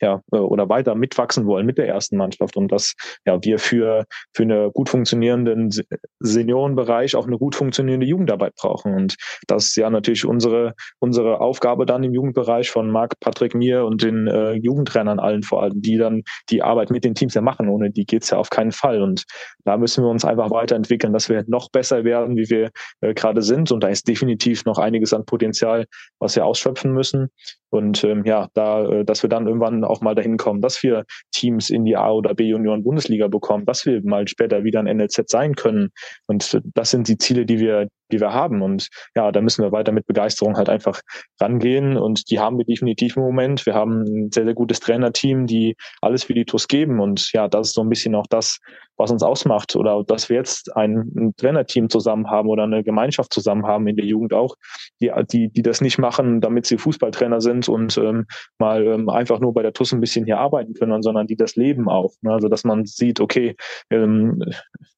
ja, 0.00 0.20
äh, 0.32 0.36
oder 0.36 0.68
weiter 0.68 0.94
mitwachsen 0.94 1.46
wollen 1.46 1.66
mit 1.66 1.78
der 1.78 1.88
ersten 1.88 2.16
Mannschaft 2.16 2.56
und 2.56 2.70
dass 2.72 2.94
ja, 3.26 3.38
wir 3.42 3.58
für, 3.58 4.04
für 4.32 4.42
einen 4.42 4.72
gut 4.72 4.88
funktionierenden 4.88 5.70
Seniorenbereich 6.20 7.16
auch 7.16 7.26
eine 7.26 7.38
gut 7.38 7.54
funktionierende 7.54 8.06
Jugendarbeit 8.06 8.54
brauchen. 8.56 8.94
Und 8.94 9.16
das 9.46 9.66
ist 9.66 9.76
ja 9.76 9.90
natürlich 9.90 10.24
unsere, 10.24 10.74
unsere 10.98 11.40
Aufgabe 11.40 11.86
dann 11.86 12.04
im 12.04 12.12
Jugendbereich 12.12 12.70
von 12.70 12.90
Marc, 12.90 13.18
Patrick, 13.20 13.54
mir 13.54 13.84
und 13.84 14.02
den 14.02 14.26
äh, 14.26 14.52
Jugendtrainern 14.52 15.18
allen 15.18 15.42
vor 15.42 15.62
allem, 15.62 15.80
die 15.80 15.96
dann 15.96 16.22
die 16.50 16.62
Arbeit 16.62 16.90
mit 16.90 17.04
den 17.04 17.14
Teams 17.14 17.34
ja 17.34 17.40
machen. 17.40 17.68
Ohne 17.68 17.90
die 17.90 18.06
geht's 18.06 18.30
ja 18.30 18.38
auf 18.38 18.50
keinen 18.50 18.72
Fall. 18.72 19.02
Und 19.02 19.24
da 19.64 19.76
müssen 19.76 20.04
wir 20.04 20.10
uns 20.10 20.24
einfach 20.24 20.50
weiterentwickeln, 20.50 21.12
dass 21.12 21.28
wir 21.28 21.44
noch 21.46 21.70
besser 21.70 22.04
werden, 22.04 22.36
wie 22.36 22.50
wir 22.50 22.70
äh, 23.00 23.14
gerade 23.14 23.42
sind. 23.42 23.70
Und 23.70 23.82
da 23.82 23.88
ist 23.88 24.08
definitiv 24.08 24.64
noch 24.64 24.78
einiges 24.78 25.12
an 25.12 25.24
Potenzial, 25.24 25.86
was 26.18 26.36
wir 26.36 26.44
ausschöpfen 26.44 26.92
müssen. 26.92 27.30
Und 27.74 28.04
ähm, 28.04 28.22
ja, 28.24 28.46
da, 28.54 28.86
äh, 28.86 29.04
dass 29.04 29.24
wir 29.24 29.28
dann 29.28 29.48
irgendwann 29.48 29.82
auch 29.82 30.00
mal 30.00 30.14
dahin 30.14 30.36
kommen, 30.36 30.60
dass 30.60 30.84
wir 30.84 31.04
Teams 31.32 31.70
in 31.70 31.84
die 31.84 31.96
A- 31.96 32.12
oder 32.12 32.32
B-Junioren-Bundesliga 32.32 33.26
bekommen, 33.26 33.66
dass 33.66 33.84
wir 33.84 34.00
mal 34.04 34.28
später 34.28 34.62
wieder 34.62 34.78
ein 34.78 34.96
NLZ 34.96 35.28
sein 35.28 35.56
können. 35.56 35.90
Und 36.28 36.60
das 36.72 36.90
sind 36.90 37.08
die 37.08 37.18
Ziele, 37.18 37.46
die 37.46 37.58
wir, 37.58 37.88
die 38.12 38.20
wir 38.20 38.32
haben. 38.32 38.62
Und 38.62 38.88
ja, 39.14 39.32
da 39.32 39.40
müssen 39.40 39.62
wir 39.62 39.72
weiter 39.72 39.92
mit 39.92 40.06
Begeisterung 40.06 40.56
halt 40.56 40.68
einfach 40.68 41.00
rangehen. 41.40 41.96
Und 41.96 42.30
die 42.30 42.38
haben 42.38 42.58
wir 42.58 42.64
definitiv 42.64 43.16
im 43.16 43.22
Moment. 43.22 43.66
Wir 43.66 43.74
haben 43.74 44.02
ein 44.02 44.30
sehr, 44.32 44.44
sehr 44.44 44.54
gutes 44.54 44.80
Trainerteam, 44.80 45.46
die 45.46 45.76
alles 46.00 46.24
für 46.24 46.34
die 46.34 46.44
TUS 46.44 46.68
geben. 46.68 47.00
Und 47.00 47.32
ja, 47.32 47.48
das 47.48 47.68
ist 47.68 47.74
so 47.74 47.82
ein 47.82 47.88
bisschen 47.88 48.14
auch 48.14 48.26
das, 48.28 48.58
was 48.96 49.10
uns 49.10 49.22
ausmacht. 49.22 49.76
Oder 49.76 50.04
dass 50.06 50.28
wir 50.28 50.36
jetzt 50.36 50.74
ein, 50.76 51.10
ein 51.16 51.34
Trainerteam 51.36 51.88
zusammen 51.88 52.30
haben 52.30 52.48
oder 52.48 52.64
eine 52.64 52.84
Gemeinschaft 52.84 53.32
zusammen 53.32 53.66
haben 53.66 53.86
in 53.86 53.96
der 53.96 54.06
Jugend 54.06 54.32
auch, 54.32 54.56
die, 55.00 55.10
die, 55.30 55.48
die 55.48 55.62
das 55.62 55.80
nicht 55.80 55.98
machen, 55.98 56.40
damit 56.40 56.66
sie 56.66 56.78
Fußballtrainer 56.78 57.40
sind 57.40 57.68
und 57.68 57.96
ähm, 57.98 58.26
mal 58.58 58.86
ähm, 58.86 59.08
einfach 59.08 59.40
nur 59.40 59.54
bei 59.54 59.62
der 59.62 59.72
TUS 59.72 59.92
ein 59.92 60.00
bisschen 60.00 60.24
hier 60.24 60.38
arbeiten 60.38 60.74
können, 60.74 61.02
sondern 61.02 61.26
die 61.26 61.36
das 61.36 61.56
leben 61.56 61.88
auch. 61.88 62.12
Ne? 62.22 62.32
Also 62.32 62.48
dass 62.48 62.64
man 62.64 62.84
sieht, 62.84 63.20
okay, 63.20 63.56
ähm, 63.90 64.42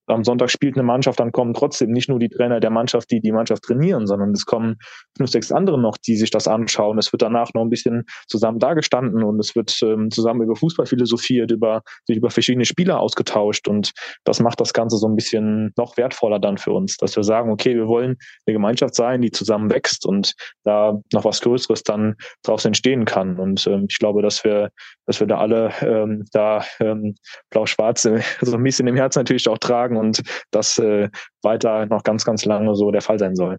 am 0.06 0.24
Sonntag 0.24 0.50
spielt 0.50 0.76
eine 0.76 0.84
Mannschaft, 0.84 1.20
dann 1.20 1.32
kommen 1.32 1.54
trotzdem 1.54 1.90
nicht 1.90 2.08
nur 2.08 2.18
die 2.18 2.28
Trainer 2.28 2.60
der 2.60 2.70
Mannschaft, 2.70 2.95
die 3.04 3.20
die 3.20 3.32
Mannschaft 3.32 3.64
trainieren, 3.64 4.06
sondern 4.06 4.30
es 4.30 4.46
kommen 4.46 4.76
fünf, 5.16 5.30
sechs 5.30 5.52
andere 5.52 5.78
noch, 5.78 5.96
die 5.98 6.16
sich 6.16 6.30
das 6.30 6.48
anschauen. 6.48 6.98
Es 6.98 7.12
wird 7.12 7.22
danach 7.22 7.52
noch 7.54 7.62
ein 7.62 7.70
bisschen 7.70 8.04
zusammen 8.28 8.58
dargestanden 8.58 9.22
und 9.22 9.38
es 9.40 9.54
wird 9.54 9.76
ähm, 9.82 10.10
zusammen 10.10 10.42
über 10.42 10.56
Fußball 10.56 10.86
philosophiert, 10.86 11.50
über, 11.50 11.82
sich 12.04 12.16
über 12.16 12.30
verschiedene 12.30 12.64
Spieler 12.64 13.00
ausgetauscht 13.00 13.68
und 13.68 13.92
das 14.24 14.40
macht 14.40 14.60
das 14.60 14.72
Ganze 14.72 14.96
so 14.96 15.08
ein 15.08 15.16
bisschen 15.16 15.72
noch 15.76 15.96
wertvoller 15.96 16.38
dann 16.38 16.58
für 16.58 16.72
uns, 16.72 16.96
dass 16.96 17.16
wir 17.16 17.24
sagen, 17.24 17.50
okay, 17.50 17.74
wir 17.74 17.88
wollen 17.88 18.16
eine 18.46 18.54
Gemeinschaft 18.54 18.94
sein, 18.94 19.20
die 19.20 19.30
zusammen 19.30 19.70
wächst 19.70 20.06
und 20.06 20.34
da 20.64 20.98
noch 21.12 21.24
was 21.24 21.40
Größeres 21.40 21.82
dann 21.82 22.14
daraus 22.42 22.64
entstehen 22.64 23.04
kann. 23.04 23.38
Und 23.38 23.66
ähm, 23.66 23.86
ich 23.88 23.98
glaube, 23.98 24.22
dass 24.22 24.44
wir, 24.44 24.70
dass 25.06 25.20
wir 25.20 25.26
da 25.26 25.38
alle 25.38 25.72
ähm, 25.80 26.24
da 26.32 26.64
ähm, 26.80 27.14
blau-schwarz 27.50 28.02
so 28.40 28.56
ein 28.56 28.62
bisschen 28.62 28.86
im 28.86 28.96
Herzen 28.96 29.20
natürlich 29.20 29.48
auch 29.48 29.58
tragen 29.58 29.96
und 29.96 30.22
das 30.50 30.78
äh, 30.78 31.08
weiter 31.42 31.86
noch 31.86 32.02
ganz, 32.02 32.24
ganz 32.24 32.44
lange 32.44 32.74
so 32.74 32.90
der 32.90 33.02
Fall 33.02 33.18
sein 33.18 33.36
soll. 33.36 33.58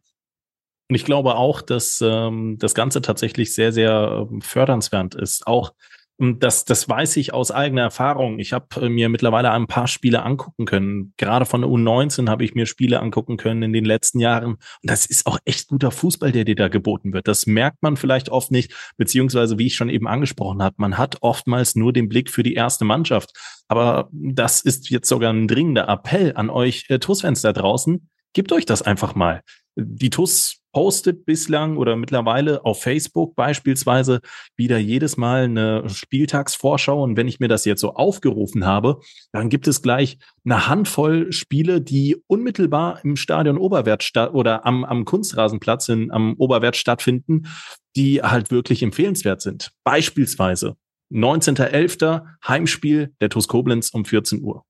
Und 0.89 0.95
ich 0.95 1.05
glaube 1.05 1.35
auch, 1.35 1.61
dass 1.61 2.01
ähm, 2.01 2.57
das 2.59 2.73
Ganze 2.73 3.01
tatsächlich 3.01 3.53
sehr, 3.53 3.73
sehr 3.73 4.27
ähm, 4.31 4.41
fördernswert 4.41 5.15
ist. 5.15 5.45
Auch 5.45 5.73
das, 6.19 6.65
das 6.65 6.89
weiß 6.89 7.17
ich 7.17 7.33
aus 7.33 7.51
eigener 7.51 7.83
Erfahrung. 7.83 8.39
Ich 8.39 8.51
habe 8.51 8.65
äh, 8.81 8.89
mir 8.89 9.07
mittlerweile 9.07 9.51
ein 9.51 9.67
paar 9.67 9.87
Spiele 9.87 10.23
angucken 10.23 10.65
können. 10.65 11.13
Gerade 11.17 11.45
von 11.45 11.61
der 11.61 11.69
U19 11.69 12.27
habe 12.27 12.43
ich 12.43 12.55
mir 12.55 12.65
Spiele 12.65 12.99
angucken 13.01 13.37
können 13.37 13.61
in 13.61 13.73
den 13.73 13.85
letzten 13.85 14.19
Jahren. 14.19 14.45
Und 14.45 14.59
das 14.81 15.05
ist 15.05 15.27
auch 15.27 15.37
echt 15.45 15.67
guter 15.67 15.91
Fußball, 15.91 16.31
der 16.31 16.43
dir 16.43 16.55
da 16.55 16.69
geboten 16.69 17.13
wird. 17.13 17.27
Das 17.27 17.45
merkt 17.45 17.83
man 17.83 17.97
vielleicht 17.97 18.29
oft 18.29 18.51
nicht, 18.51 18.73
beziehungsweise 18.97 19.59
wie 19.59 19.67
ich 19.67 19.75
schon 19.75 19.89
eben 19.89 20.07
angesprochen 20.07 20.63
habe, 20.63 20.75
man 20.79 20.97
hat 20.97 21.17
oftmals 21.21 21.75
nur 21.75 21.93
den 21.93 22.09
Blick 22.09 22.31
für 22.31 22.43
die 22.43 22.55
erste 22.55 22.83
Mannschaft. 22.83 23.33
Aber 23.67 24.09
das 24.11 24.61
ist 24.61 24.89
jetzt 24.89 25.09
sogar 25.09 25.31
ein 25.31 25.47
dringender 25.47 25.87
Appell 25.87 26.33
an 26.35 26.49
euch 26.49 26.85
äh, 26.89 26.97
TUS-Fans 26.97 27.41
da 27.41 27.53
draußen. 27.53 28.09
Gebt 28.33 28.51
euch 28.51 28.65
das 28.65 28.81
einfach 28.81 29.15
mal. 29.15 29.41
Die 29.75 30.09
TUS 30.09 30.59
postet 30.73 31.25
bislang 31.25 31.77
oder 31.77 31.95
mittlerweile 31.95 32.63
auf 32.65 32.81
Facebook 32.81 33.35
beispielsweise 33.35 34.21
wieder 34.55 34.77
jedes 34.77 35.17
Mal 35.17 35.45
eine 35.45 35.89
Spieltagsvorschau. 35.89 37.01
Und 37.01 37.17
wenn 37.17 37.27
ich 37.27 37.39
mir 37.39 37.47
das 37.47 37.65
jetzt 37.65 37.81
so 37.81 37.95
aufgerufen 37.95 38.65
habe, 38.65 38.99
dann 39.31 39.49
gibt 39.49 39.67
es 39.67 39.81
gleich 39.81 40.19
eine 40.45 40.67
Handvoll 40.67 41.31
Spiele, 41.31 41.81
die 41.81 42.17
unmittelbar 42.27 43.03
im 43.03 43.15
Stadion 43.15 43.57
Oberwert 43.57 44.03
statt 44.03 44.33
oder 44.33 44.65
am, 44.65 44.83
am 44.83 45.05
Kunstrasenplatz 45.05 45.89
in, 45.89 46.11
am 46.11 46.35
Oberwert 46.37 46.75
stattfinden, 46.75 47.47
die 47.95 48.21
halt 48.21 48.51
wirklich 48.51 48.83
empfehlenswert 48.83 49.41
sind. 49.41 49.71
Beispielsweise 49.83 50.75
19.11. 51.11 52.23
Heimspiel 52.47 53.13
der 53.21 53.29
TuS 53.29 53.47
Koblenz 53.47 53.89
um 53.89 54.05
14 54.05 54.43
Uhr. 54.43 54.63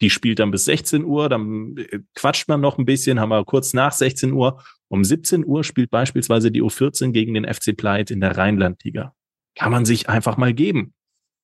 Die 0.00 0.10
spielt 0.10 0.38
dann 0.38 0.50
bis 0.50 0.64
16 0.64 1.04
Uhr, 1.04 1.28
dann 1.28 1.76
äh, 1.76 2.00
quatscht 2.14 2.48
man 2.48 2.60
noch 2.60 2.78
ein 2.78 2.84
bisschen, 2.84 3.20
haben 3.20 3.30
wir 3.30 3.44
kurz 3.44 3.74
nach 3.74 3.92
16 3.92 4.32
Uhr. 4.32 4.62
Um 4.88 5.04
17 5.04 5.44
Uhr 5.44 5.62
spielt 5.62 5.90
beispielsweise 5.90 6.50
die 6.50 6.62
U14 6.62 7.12
gegen 7.12 7.34
den 7.34 7.44
FC 7.44 7.76
Pleit 7.76 8.10
in 8.10 8.20
der 8.20 8.36
Rheinlandliga. 8.36 9.14
Kann 9.54 9.70
man 9.72 9.84
sich 9.84 10.08
einfach 10.08 10.36
mal 10.36 10.54
geben. 10.54 10.94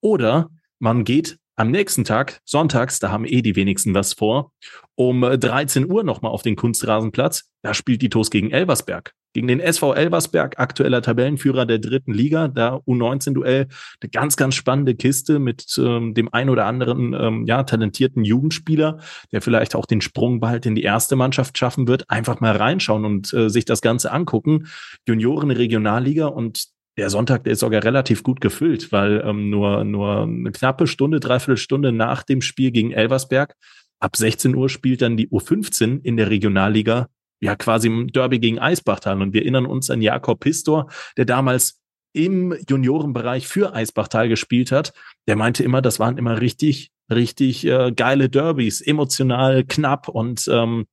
Oder 0.01 0.51
man 0.79 1.05
geht 1.05 1.39
am 1.57 1.71
nächsten 1.71 2.05
Tag, 2.05 2.41
sonntags, 2.45 2.99
da 3.01 3.11
haben 3.11 3.25
eh 3.25 3.43
die 3.43 3.57
wenigsten 3.57 3.95
was 3.95 4.13
vor, 4.13 4.53
um 4.95 5.23
13 5.23 5.91
Uhr 5.91 6.05
nochmal 6.05 6.33
auf 6.33 6.43
den 6.43 6.55
Kunstrasenplatz. 6.55 7.51
Da 7.63 7.75
spielt 7.75 8.03
die 8.03 8.11
TOS 8.11 8.31
gegen 8.31 8.51
Elversberg. 8.51 9.13
Gegen 9.33 9.49
den 9.49 9.61
SV 9.61 9.93
Elversberg, 9.93 10.59
aktueller 10.59 11.03
Tabellenführer 11.03 11.67
der 11.67 11.79
dritten 11.79 12.15
Liga, 12.15 12.49
da 12.49 12.77
U19-Duell. 12.87 13.69
Eine 14.01 14.11
ganz, 14.11 14.37
ganz 14.37 14.55
spannende 14.55 14.95
Kiste 14.95 15.39
mit 15.39 15.77
ähm, 15.79 16.15
dem 16.15 16.33
ein 16.33 16.49
oder 16.49 16.65
anderen 16.65 17.13
ähm, 17.13 17.45
ja, 17.45 17.63
talentierten 17.63 18.25
Jugendspieler, 18.25 18.99
der 19.33 19.43
vielleicht 19.43 19.75
auch 19.75 19.85
den 19.85 20.01
Sprung 20.01 20.41
bald 20.41 20.65
in 20.65 20.75
die 20.75 20.85
erste 20.85 21.17
Mannschaft 21.17 21.59
schaffen 21.59 21.87
wird. 21.87 22.09
Einfach 22.09 22.41
mal 22.41 22.57
reinschauen 22.57 23.05
und 23.05 23.33
äh, 23.35 23.51
sich 23.51 23.67
das 23.67 23.83
Ganze 23.83 24.11
angucken. 24.11 24.69
Junioren 25.07 25.51
Regionalliga 25.51 26.27
und 26.27 26.76
der 26.97 27.11
Sonntag, 27.11 27.44
der 27.44 27.53
ist 27.53 27.61
sogar 27.61 27.84
relativ 27.84 28.22
gut 28.22 28.40
gefüllt, 28.40 28.90
weil 28.92 29.22
ähm, 29.24 29.51
nur, 29.51 29.84
nur 29.84 30.22
eine 30.22 30.53
knappe 30.53 30.86
Stunde, 30.86 31.20
dreiviertel 31.20 31.59
Stunde 31.59 31.92
nach 31.92 32.22
dem 32.22 32.40
Spiel 32.40 32.70
gegen 32.70 32.92
Elversberg, 32.92 33.55
ab 34.01 34.16
16 34.16 34.55
Uhr 34.55 34.68
spielt 34.68 35.03
dann 35.03 35.16
die 35.16 35.28
U15 35.28 36.03
in 36.03 36.16
der 36.16 36.30
Regionalliga, 36.30 37.09
ja 37.40 37.55
quasi 37.57 37.88
im 37.88 38.09
Derby 38.09 38.38
gegen 38.38 38.59
Eisbachtal. 38.59 39.20
Und 39.20 39.32
wir 39.34 39.42
erinnern 39.42 39.66
uns 39.66 39.90
an 39.90 40.03
Jakob 40.03 40.40
Pistor, 40.40 40.90
der 41.16 41.26
damals 41.26 41.80
im 42.12 42.57
Juniorenbereich 42.68 43.47
für 43.47 43.74
Eisbachtal 43.74 44.28
gespielt 44.28 44.72
hat. 44.72 44.94
Der 45.28 45.36
meinte 45.36 45.62
immer, 45.62 45.82
das 45.82 46.01
waren 46.01 46.16
immer 46.16 46.40
richtig, 46.40 46.90
richtig 47.12 47.66
äh, 47.66 47.92
geile 47.92 48.30
Derbys, 48.30 48.80
emotional, 48.80 49.64
knapp 49.64 50.09
und 50.09 50.49
ähm, 50.51 50.86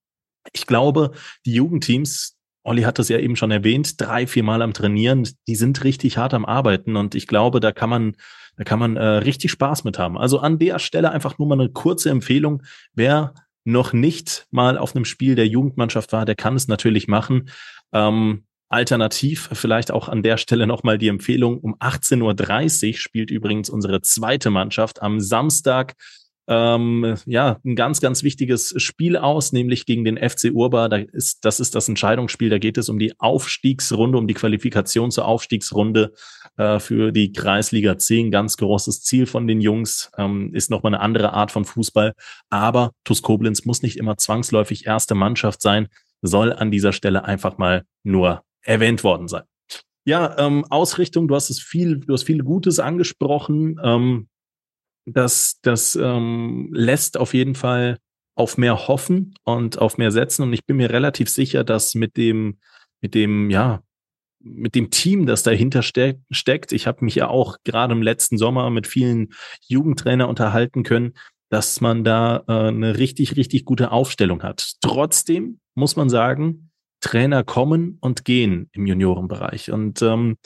ich 0.51 0.67
glaube, 0.67 1.11
die 1.45 1.53
Jugendteams, 1.53 2.35
Olli 2.63 2.83
hat 2.83 2.99
das 2.99 3.09
ja 3.09 3.19
eben 3.19 3.35
schon 3.35 3.51
erwähnt, 3.51 3.99
drei, 3.99 4.25
vier 4.25 4.43
Mal 4.43 4.61
am 4.61 4.73
Trainieren, 4.73 5.27
die 5.47 5.55
sind 5.55 5.83
richtig 5.83 6.17
hart 6.17 6.33
am 6.33 6.45
Arbeiten 6.45 6.95
und 6.95 7.13
ich 7.13 7.27
glaube, 7.27 7.59
da 7.59 7.71
kann 7.71 7.89
man, 7.89 8.15
da 8.57 8.63
kann 8.63 8.79
man 8.79 8.95
äh, 8.95 9.03
richtig 9.03 9.51
Spaß 9.51 9.83
mit 9.83 9.99
haben. 9.99 10.17
Also 10.17 10.39
an 10.39 10.59
der 10.59 10.79
Stelle 10.79 11.11
einfach 11.11 11.37
nur 11.37 11.47
mal 11.47 11.59
eine 11.59 11.69
kurze 11.69 12.09
Empfehlung. 12.09 12.63
Wer 12.93 13.33
noch 13.65 13.93
nicht 13.93 14.47
mal 14.51 14.77
auf 14.77 14.95
einem 14.95 15.05
Spiel 15.05 15.35
der 15.35 15.47
Jugendmannschaft 15.47 16.11
war, 16.13 16.25
der 16.25 16.35
kann 16.35 16.55
es 16.55 16.67
natürlich 16.67 17.07
machen. 17.07 17.49
Ähm, 17.91 18.45
alternativ 18.69 19.49
vielleicht 19.53 19.91
auch 19.91 20.09
an 20.09 20.23
der 20.23 20.37
Stelle 20.37 20.65
nochmal 20.65 20.97
die 20.97 21.07
Empfehlung. 21.07 21.59
Um 21.59 21.75
18.30 21.75 22.87
Uhr 22.87 22.93
spielt 22.95 23.31
übrigens 23.31 23.69
unsere 23.69 24.01
zweite 24.01 24.49
Mannschaft 24.49 25.01
am 25.01 25.19
Samstag 25.19 25.95
ähm, 26.47 27.15
ja, 27.25 27.59
ein 27.63 27.75
ganz, 27.75 28.01
ganz 28.01 28.23
wichtiges 28.23 28.73
Spiel 28.77 29.15
aus, 29.15 29.53
nämlich 29.53 29.85
gegen 29.85 30.03
den 30.03 30.17
FC 30.17 30.51
Urba. 30.53 30.89
Da 30.89 30.97
ist, 30.97 31.45
das 31.45 31.59
ist 31.59 31.75
das 31.75 31.87
Entscheidungsspiel. 31.87 32.49
Da 32.49 32.57
geht 32.57 32.77
es 32.77 32.89
um 32.89 32.99
die 32.99 33.17
Aufstiegsrunde, 33.19 34.17
um 34.17 34.27
die 34.27 34.33
Qualifikation 34.33 35.11
zur 35.11 35.25
Aufstiegsrunde 35.25 36.13
äh, 36.57 36.79
für 36.79 37.11
die 37.11 37.31
Kreisliga 37.31 37.97
10. 37.97 38.31
Ganz 38.31 38.57
großes 38.57 39.03
Ziel 39.03 39.25
von 39.25 39.47
den 39.47 39.61
Jungs. 39.61 40.11
Ähm, 40.17 40.53
ist 40.53 40.69
nochmal 40.69 40.93
eine 40.93 41.01
andere 41.01 41.33
Art 41.33 41.51
von 41.51 41.63
Fußball. 41.63 42.13
Aber 42.49 42.91
TuS 43.05 43.21
Koblenz 43.21 43.65
muss 43.65 43.81
nicht 43.81 43.97
immer 43.97 44.17
zwangsläufig 44.17 44.85
erste 44.85 45.15
Mannschaft 45.15 45.61
sein, 45.61 45.87
soll 46.21 46.51
an 46.51 46.71
dieser 46.71 46.91
Stelle 46.91 47.23
einfach 47.23 47.57
mal 47.57 47.83
nur 48.03 48.43
erwähnt 48.61 49.03
worden 49.03 49.27
sein. 49.27 49.43
Ja, 50.05 50.37
ähm, 50.37 50.65
Ausrichtung, 50.69 51.29
du 51.29 51.35
hast 51.35 51.49
es 51.49 51.61
viel, 51.61 51.99
du 51.99 52.13
hast 52.13 52.23
viel 52.23 52.43
Gutes 52.43 52.79
angesprochen. 52.79 53.79
Ähm, 53.81 54.27
das, 55.05 55.59
das 55.61 55.95
ähm, 55.95 56.69
lässt 56.71 57.17
auf 57.17 57.33
jeden 57.33 57.55
Fall 57.55 57.97
auf 58.35 58.57
mehr 58.57 58.87
hoffen 58.87 59.35
und 59.43 59.79
auf 59.79 59.97
mehr 59.97 60.11
setzen. 60.11 60.43
Und 60.43 60.53
ich 60.53 60.65
bin 60.65 60.77
mir 60.77 60.89
relativ 60.89 61.29
sicher, 61.29 61.63
dass 61.63 61.95
mit 61.95 62.17
dem, 62.17 62.59
mit 63.01 63.13
dem, 63.13 63.49
ja, 63.49 63.83
mit 64.39 64.75
dem 64.75 64.89
Team, 64.89 65.25
das 65.25 65.43
dahinter 65.43 65.83
ste 65.83 66.19
steckt, 66.29 66.73
ich 66.73 66.85
habe 66.87 67.05
mich 67.05 67.15
ja 67.15 67.29
auch 67.29 67.57
gerade 67.63 67.93
im 67.93 68.01
letzten 68.01 68.37
Sommer 68.37 68.69
mit 68.69 68.87
vielen 68.87 69.29
Jugendtrainer 69.67 70.27
unterhalten 70.27 70.83
können, 70.83 71.13
dass 71.49 71.79
man 71.81 72.03
da 72.03 72.43
äh, 72.47 72.67
eine 72.67 72.97
richtig, 72.97 73.35
richtig 73.35 73.63
gute 73.63 73.91
Aufstellung 73.91 74.43
hat. 74.43 74.73
Trotzdem 74.81 75.59
muss 75.75 75.95
man 75.95 76.09
sagen, 76.09 76.71
Trainer 76.99 77.43
kommen 77.43 77.97
und 78.01 78.25
gehen 78.25 78.69
im 78.73 78.87
Juniorenbereich. 78.87 79.71
Und 79.71 80.01
ähm, 80.01 80.37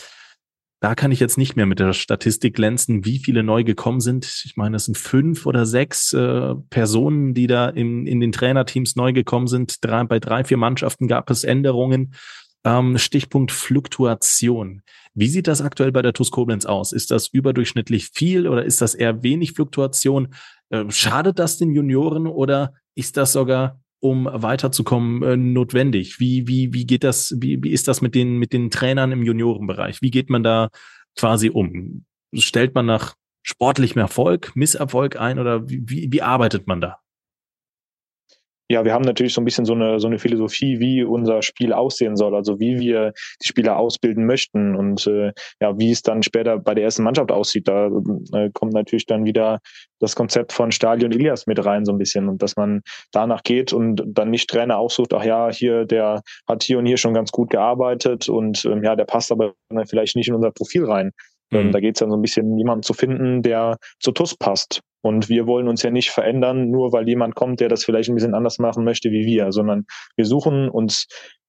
da 0.79 0.93
kann 0.93 1.11
ich 1.11 1.19
jetzt 1.19 1.37
nicht 1.37 1.55
mehr 1.55 1.65
mit 1.65 1.79
der 1.79 1.93
Statistik 1.93 2.55
glänzen, 2.55 3.03
wie 3.03 3.17
viele 3.17 3.41
neu 3.41 3.63
gekommen 3.63 3.99
sind. 3.99 4.25
Ich 4.45 4.57
meine, 4.57 4.75
es 4.75 4.85
sind 4.85 4.97
fünf 4.97 5.47
oder 5.47 5.65
sechs 5.65 6.13
äh, 6.13 6.53
Personen, 6.69 7.33
die 7.33 7.47
da 7.47 7.67
in, 7.69 8.05
in 8.05 8.19
den 8.19 8.31
Trainerteams 8.31 8.95
neu 8.95 9.11
gekommen 9.11 9.47
sind. 9.47 9.83
Drei, 9.83 10.03
bei 10.03 10.19
drei, 10.19 10.43
vier 10.43 10.57
Mannschaften 10.57 11.07
gab 11.07 11.31
es 11.31 11.43
Änderungen. 11.43 12.13
Ähm, 12.63 12.97
Stichpunkt 12.99 13.51
Fluktuation. 13.51 14.83
Wie 15.15 15.27
sieht 15.27 15.47
das 15.47 15.61
aktuell 15.61 15.91
bei 15.91 16.03
der 16.03 16.13
TuS 16.13 16.29
Koblenz 16.29 16.67
aus? 16.67 16.91
Ist 16.91 17.09
das 17.09 17.27
überdurchschnittlich 17.27 18.09
viel 18.13 18.47
oder 18.47 18.63
ist 18.63 18.81
das 18.81 18.93
eher 18.93 19.23
wenig 19.23 19.53
Fluktuation? 19.53 20.35
Äh, 20.69 20.85
schadet 20.89 21.39
das 21.39 21.57
den 21.57 21.71
Junioren 21.71 22.27
oder 22.27 22.73
ist 22.93 23.17
das 23.17 23.33
sogar 23.33 23.79
um 23.99 24.29
weiterzukommen, 24.31 25.23
äh, 25.23 25.37
notwendig? 25.37 26.19
Wie, 26.19 26.47
wie, 26.47 26.73
wie 26.73 26.85
geht 26.85 27.03
das, 27.03 27.35
wie, 27.39 27.61
wie 27.61 27.71
ist 27.71 27.87
das 27.87 28.01
mit 28.01 28.15
den, 28.15 28.37
mit 28.37 28.53
den 28.53 28.69
Trainern 28.69 29.11
im 29.11 29.23
Juniorenbereich? 29.23 30.01
Wie 30.01 30.11
geht 30.11 30.29
man 30.29 30.43
da 30.43 30.69
quasi 31.17 31.49
um? 31.49 32.05
Stellt 32.33 32.75
man 32.75 32.85
nach 32.85 33.15
sportlichem 33.43 33.99
Erfolg, 33.99 34.55
Misserfolg 34.55 35.19
ein 35.19 35.39
oder 35.39 35.69
wie, 35.69 35.81
wie, 35.85 36.11
wie 36.11 36.21
arbeitet 36.21 36.67
man 36.67 36.81
da? 36.81 36.97
Ja, 38.69 38.83
wir 38.83 38.93
haben 38.93 39.05
natürlich 39.05 39.33
so 39.33 39.39
ein 39.39 39.45
bisschen 39.45 39.65
so 39.65 39.73
eine, 39.73 39.99
so 39.99 40.07
eine 40.07 40.19
Philosophie, 40.19 40.79
wie 40.79 41.03
unser 41.03 41.41
Spiel 41.41 41.71
aussehen 41.71 42.17
soll, 42.17 42.35
also 42.35 42.59
wie 42.59 42.79
wir 42.79 43.13
die 43.41 43.47
Spieler 43.47 43.77
ausbilden 43.77 44.25
möchten 44.25 44.75
und 44.75 45.07
äh, 45.07 45.31
ja, 45.61 45.77
wie 45.79 45.91
es 45.91 46.01
dann 46.01 46.21
später 46.21 46.57
bei 46.59 46.75
der 46.75 46.83
ersten 46.83 47.03
Mannschaft 47.03 47.31
aussieht. 47.31 47.67
Da 47.67 47.89
äh, 48.33 48.49
kommt 48.53 48.73
natürlich 48.73 49.05
dann 49.05 49.23
wieder 49.23 49.59
das 49.99 50.15
Konzept 50.15 50.51
von 50.51 50.71
Stadion 50.71 51.11
Ilias 51.11 51.47
mit 51.47 51.63
rein, 51.63 51.85
so 51.85 51.93
ein 51.93 51.97
bisschen, 51.97 52.27
und 52.27 52.41
dass 52.43 52.57
man 52.57 52.81
danach 53.11 53.43
geht 53.43 53.71
und 53.71 54.03
dann 54.05 54.31
nicht 54.31 54.49
Trainer 54.49 54.77
aussucht, 54.77 55.13
ach 55.13 55.23
ja, 55.23 55.49
hier, 55.49 55.85
der 55.85 56.21
hat 56.47 56.63
hier 56.63 56.79
und 56.79 56.85
hier 56.85 56.97
schon 56.97 57.13
ganz 57.13 57.31
gut 57.31 57.49
gearbeitet 57.49 58.27
und 58.27 58.65
ähm, 58.65 58.83
ja, 58.83 58.95
der 58.95 59.05
passt 59.05 59.31
aber 59.31 59.53
vielleicht 59.89 60.15
nicht 60.17 60.27
in 60.27 60.35
unser 60.35 60.51
Profil 60.51 60.85
rein. 60.85 61.11
Ähm, 61.51 61.67
mhm. 61.67 61.71
Da 61.71 61.79
geht 61.79 61.95
es 61.95 61.99
dann 61.99 62.09
so 62.09 62.17
ein 62.17 62.21
bisschen, 62.21 62.57
jemanden 62.57 62.83
zu 62.83 62.93
finden, 62.93 63.41
der 63.41 63.77
zu 63.99 64.11
TUS 64.11 64.35
passt. 64.35 64.81
Und 65.01 65.29
wir 65.29 65.47
wollen 65.47 65.67
uns 65.67 65.83
ja 65.83 65.91
nicht 65.91 66.09
verändern, 66.09 66.69
nur 66.69 66.91
weil 66.91 67.07
jemand 67.07 67.35
kommt, 67.35 67.59
der 67.59 67.69
das 67.69 67.85
vielleicht 67.85 68.09
ein 68.09 68.15
bisschen 68.15 68.33
anders 68.33 68.59
machen 68.59 68.83
möchte 68.83 69.11
wie 69.11 69.25
wir, 69.25 69.51
sondern 69.51 69.85
wir 70.15 70.25
suchen 70.25 70.69
uns 70.69 71.07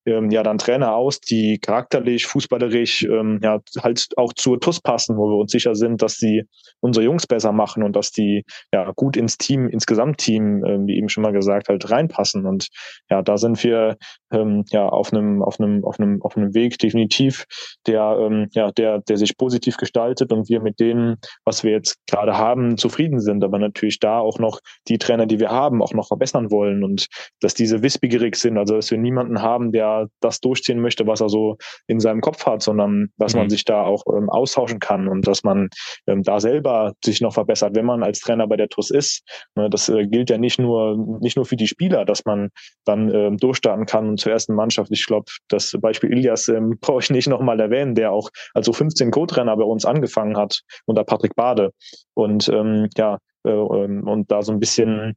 ähm, 0.09 0.31
ja 0.31 0.43
dann 0.43 0.59
Trainer 0.59 0.95
aus, 0.95 1.21
die 1.21 1.59
charakterlich, 1.59 2.27
fußballerisch 2.27 3.05
ähm, 3.05 3.41
ja 3.43 3.61
halt 3.83 4.09
auch 4.17 4.33
zur 4.33 4.61
TUS 4.61 4.81
passen, 4.81 5.17
wo 5.17 5.29
wir 5.29 5.37
uns 5.37 5.53
sicher 5.53 5.75
sind, 5.75 6.03
dass 6.03 6.17
die 6.17 6.45
unsere 6.81 7.05
Jungs 7.05 7.27
besser 7.27 7.53
machen 7.53 7.83
und 7.83 7.95
dass 7.95 8.11
die 8.11 8.45
ja 8.73 8.91
gut 8.97 9.17
ins 9.17 9.39
Team, 9.39 9.69
ins 9.69 9.87
Gesamtteam, 9.87 10.65
ähm, 10.65 10.87
wie 10.87 10.97
eben 10.97 11.09
schon 11.09 11.23
mal 11.23 11.33
gesagt, 11.33 11.69
halt 11.69 11.91
reinpassen. 11.91 12.47
Und 12.47 12.69
ja, 13.11 13.23
da 13.23 13.37
sind 13.37 13.63
wir 13.63 13.97
ähm, 14.33 14.65
ja 14.71 14.89
auf 14.89 15.13
einem 15.13 15.43
auf 15.43 15.61
einem 15.61 15.85
auf 15.85 16.01
einem 16.01 16.23
auf 16.23 16.37
einem 16.37 16.55
Weg 16.55 16.79
definitiv, 16.79 17.45
der 17.87 18.19
ähm, 18.21 18.49
ja 18.53 18.71
der 18.73 19.01
der 19.01 19.17
sich 19.17 19.37
positiv 19.37 19.77
gestaltet 19.77 20.33
und 20.33 20.49
wir 20.49 20.61
mit 20.61 20.81
dem, 20.81 21.17
was 21.45 21.65
wir 21.65 21.73
jetzt 21.73 21.97
gerade 22.07 22.37
haben, 22.37 22.77
zufrieden 22.77 23.21
sind. 23.21 23.45
Aber 23.45 23.59
natürlich 23.59 24.01
da 24.01 24.19
auch 24.19 24.39
noch 24.39 24.61
die 24.89 24.99
Trainer, 24.99 25.27
die 25.27 25.41
wir 25.41 25.51
haben, 25.51 25.83
auch 25.83 25.93
noch 25.93 26.09
verbessern 26.09 26.51
wollen 26.51 26.85
und 26.85 27.07
dass 27.41 27.55
diese 27.55 27.83
wissbegierig 27.83 28.37
sind, 28.37 28.59
also 28.59 28.75
dass 28.75 28.91
wir 28.91 28.99
niemanden 28.99 29.43
haben, 29.43 29.73
der 29.73 29.98
das 30.21 30.41
durchziehen 30.41 30.81
möchte, 30.81 31.07
was 31.07 31.21
er 31.21 31.29
so 31.29 31.57
in 31.87 32.01
seinem 32.01 32.21
Kopf 32.21 32.47
hat, 32.47 32.63
sondern 32.63 33.09
dass 33.17 33.35
mhm. 33.35 33.41
man 33.41 33.51
sich 33.51 33.65
da 33.65 33.83
auch 33.83 34.05
ähm, 34.15 34.29
austauschen 34.31 34.79
kann 34.79 35.09
und 35.09 35.27
dass 35.27 35.45
man 35.45 35.69
ähm, 36.07 36.23
da 36.23 36.41
selber 36.41 36.93
sich 37.05 37.21
noch 37.21 37.35
verbessert, 37.35 37.75
wenn 37.75 37.87
man 37.87 38.03
als 38.03 38.21
Trainer 38.21 38.47
bei 38.47 38.57
der 38.57 38.69
TUS 38.69 38.91
ist. 38.91 39.23
Ne, 39.55 39.69
das 39.71 39.89
äh, 39.89 40.07
gilt 40.07 40.31
ja 40.31 40.39
nicht 40.39 40.59
nur, 40.59 40.97
nicht 41.21 41.37
nur 41.37 41.45
für 41.45 41.57
die 41.57 41.67
Spieler, 41.67 42.05
dass 42.05 42.25
man 42.25 42.51
dann 42.85 43.13
ähm, 43.15 43.37
durchstarten 43.37 43.87
kann 43.87 44.09
und 44.09 44.21
zur 44.21 44.33
ersten 44.33 44.55
Mannschaft. 44.55 44.91
Ich 44.93 45.07
glaube, 45.07 45.27
das 45.49 45.77
Beispiel 45.81 46.13
Ilias 46.13 46.49
ähm, 46.49 46.77
brauche 46.81 47.01
ich 47.01 47.11
nicht 47.11 47.29
nochmal 47.29 47.61
erwähnen, 47.61 47.95
der 47.95 48.13
auch 48.13 48.31
als 48.55 48.67
so 48.67 48.73
15 48.73 49.11
Co-Trainer 49.11 49.57
bei 49.57 49.65
uns 49.65 49.85
angefangen 49.85 50.37
hat 50.37 50.61
unter 50.87 51.05
Patrick 51.05 51.35
Bade. 51.35 51.73
Und 52.15 52.49
ähm, 52.49 52.89
ja, 52.97 53.19
äh, 53.45 53.51
ähm, 53.51 54.07
und 54.07 54.31
da 54.31 54.43
so 54.43 54.53
ein 54.53 54.61
bisschen 54.61 55.17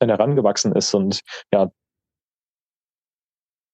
herangewachsen 0.00 0.72
ist. 0.72 0.94
Und 0.94 1.20
ja, 1.52 1.70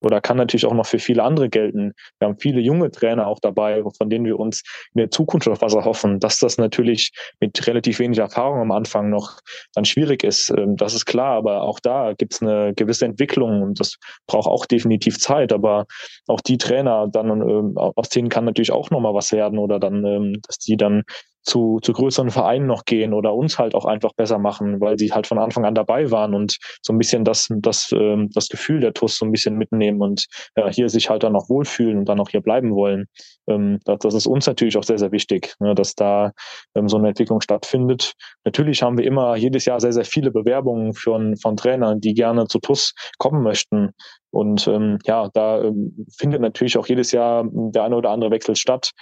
oder 0.04 0.20
kann 0.20 0.36
natürlich 0.36 0.66
auch 0.66 0.74
noch 0.74 0.86
für 0.86 0.98
viele 0.98 1.22
andere 1.22 1.48
gelten. 1.48 1.92
Wir 2.18 2.28
haben 2.28 2.38
viele 2.38 2.60
junge 2.60 2.90
Trainer 2.90 3.26
auch 3.26 3.40
dabei, 3.40 3.82
von 3.96 4.10
denen 4.10 4.24
wir 4.24 4.38
uns 4.38 4.62
in 4.94 4.98
der 4.98 5.10
Zukunft 5.10 5.48
auf 5.48 5.60
was 5.62 5.74
erhoffen, 5.74 6.20
dass 6.20 6.38
das 6.38 6.58
natürlich 6.58 7.12
mit 7.40 7.66
relativ 7.66 7.98
wenig 7.98 8.18
Erfahrung 8.18 8.60
am 8.60 8.72
Anfang 8.72 9.10
noch 9.10 9.40
dann 9.74 9.84
schwierig 9.84 10.24
ist. 10.24 10.50
Ähm, 10.50 10.76
das 10.76 10.94
ist 10.94 11.06
klar, 11.06 11.36
aber 11.36 11.62
auch 11.62 11.80
da 11.80 12.12
gibt 12.14 12.34
es 12.34 12.42
eine 12.42 12.74
gewisse 12.74 13.04
Entwicklung 13.04 13.62
und 13.62 13.80
das 13.80 13.96
braucht 14.26 14.46
auch 14.46 14.66
definitiv 14.66 15.18
Zeit. 15.18 15.52
Aber 15.52 15.86
auch 16.26 16.40
die 16.40 16.58
Trainer 16.58 17.08
dann 17.10 17.30
ähm, 17.30 17.76
aus 17.76 18.08
denen 18.08 18.28
kann 18.28 18.44
natürlich 18.44 18.72
auch 18.72 18.90
nochmal 18.90 19.14
was 19.14 19.32
werden 19.32 19.58
oder 19.58 19.78
dann, 19.78 20.04
ähm, 20.04 20.36
dass 20.46 20.58
die 20.58 20.76
dann 20.76 21.02
zu, 21.42 21.78
zu 21.82 21.92
größeren 21.92 22.30
Vereinen 22.30 22.66
noch 22.66 22.84
gehen 22.84 23.12
oder 23.12 23.34
uns 23.34 23.58
halt 23.58 23.74
auch 23.74 23.84
einfach 23.84 24.12
besser 24.14 24.38
machen, 24.38 24.80
weil 24.80 24.98
sie 24.98 25.12
halt 25.12 25.26
von 25.26 25.38
Anfang 25.38 25.64
an 25.64 25.74
dabei 25.74 26.10
waren 26.10 26.34
und 26.34 26.56
so 26.82 26.92
ein 26.92 26.98
bisschen 26.98 27.24
das, 27.24 27.48
das, 27.50 27.90
ähm, 27.92 28.30
das 28.32 28.48
Gefühl 28.48 28.80
der 28.80 28.94
TUS 28.94 29.16
so 29.18 29.24
ein 29.24 29.32
bisschen 29.32 29.56
mitnehmen 29.56 30.00
und 30.00 30.26
ja, 30.56 30.68
hier 30.68 30.88
sich 30.88 31.10
halt 31.10 31.22
dann 31.22 31.36
auch 31.36 31.48
wohlfühlen 31.48 31.98
und 31.98 32.08
dann 32.08 32.20
auch 32.20 32.28
hier 32.28 32.40
bleiben 32.40 32.74
wollen. 32.74 33.06
Ähm, 33.48 33.80
das, 33.84 33.98
das 34.00 34.14
ist 34.14 34.26
uns 34.26 34.46
natürlich 34.46 34.76
auch 34.76 34.84
sehr, 34.84 34.98
sehr 34.98 35.12
wichtig, 35.12 35.54
ne, 35.58 35.74
dass 35.74 35.94
da 35.94 36.32
ähm, 36.74 36.88
so 36.88 36.96
eine 36.96 37.08
Entwicklung 37.08 37.40
stattfindet. 37.40 38.12
Natürlich 38.44 38.82
haben 38.82 38.98
wir 38.98 39.04
immer 39.04 39.36
jedes 39.36 39.64
Jahr 39.64 39.80
sehr, 39.80 39.92
sehr 39.92 40.04
viele 40.04 40.30
Bewerbungen 40.30 40.94
von, 40.94 41.36
von 41.36 41.56
Trainern, 41.56 42.00
die 42.00 42.14
gerne 42.14 42.46
zu 42.46 42.58
TUS 42.58 42.94
kommen 43.18 43.42
möchten. 43.42 43.90
Und 44.30 44.66
ähm, 44.66 44.98
ja, 45.04 45.28
da 45.34 45.62
ähm, 45.62 46.06
findet 46.16 46.40
natürlich 46.40 46.78
auch 46.78 46.86
jedes 46.86 47.12
Jahr 47.12 47.44
der 47.52 47.84
eine 47.84 47.96
oder 47.96 48.10
andere 48.10 48.30
Wechsel 48.30 48.56
statt. 48.56 48.92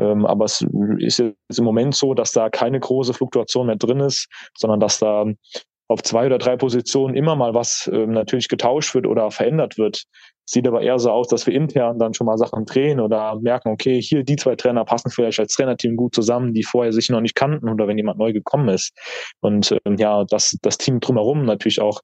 Ähm, 0.00 0.26
aber 0.26 0.46
es 0.46 0.64
ist 0.98 1.18
jetzt 1.18 1.58
im 1.58 1.64
Moment 1.64 1.94
so, 1.94 2.14
dass 2.14 2.32
da 2.32 2.48
keine 2.50 2.80
große 2.80 3.14
Fluktuation 3.14 3.66
mehr 3.66 3.76
drin 3.76 4.00
ist, 4.00 4.28
sondern 4.56 4.80
dass 4.80 4.98
da 4.98 5.26
auf 5.90 6.02
zwei 6.02 6.26
oder 6.26 6.38
drei 6.38 6.56
Positionen 6.56 7.16
immer 7.16 7.34
mal 7.34 7.52
was 7.52 7.90
ähm, 7.92 8.12
natürlich 8.12 8.48
getauscht 8.48 8.94
wird 8.94 9.08
oder 9.08 9.30
verändert 9.32 9.76
wird. 9.76 10.04
Sieht 10.44 10.66
aber 10.66 10.82
eher 10.82 10.98
so 11.00 11.10
aus, 11.10 11.26
dass 11.26 11.46
wir 11.46 11.54
intern 11.54 11.98
dann 11.98 12.14
schon 12.14 12.26
mal 12.26 12.38
Sachen 12.38 12.64
drehen 12.64 13.00
oder 13.00 13.38
merken, 13.40 13.70
okay, 13.70 14.00
hier 14.00 14.22
die 14.22 14.36
zwei 14.36 14.54
Trainer 14.54 14.84
passen 14.84 15.10
vielleicht 15.10 15.40
als 15.40 15.52
Trainerteam 15.54 15.96
gut 15.96 16.14
zusammen, 16.14 16.54
die 16.54 16.62
vorher 16.62 16.92
sich 16.92 17.08
noch 17.08 17.20
nicht 17.20 17.34
kannten 17.34 17.68
oder 17.68 17.88
wenn 17.88 17.96
jemand 17.96 18.18
neu 18.18 18.32
gekommen 18.32 18.68
ist. 18.68 18.92
Und 19.40 19.76
ähm, 19.84 19.96
ja, 19.96 20.24
dass 20.24 20.56
das 20.62 20.78
Team 20.78 21.00
drumherum 21.00 21.44
natürlich 21.44 21.80
auch 21.80 22.00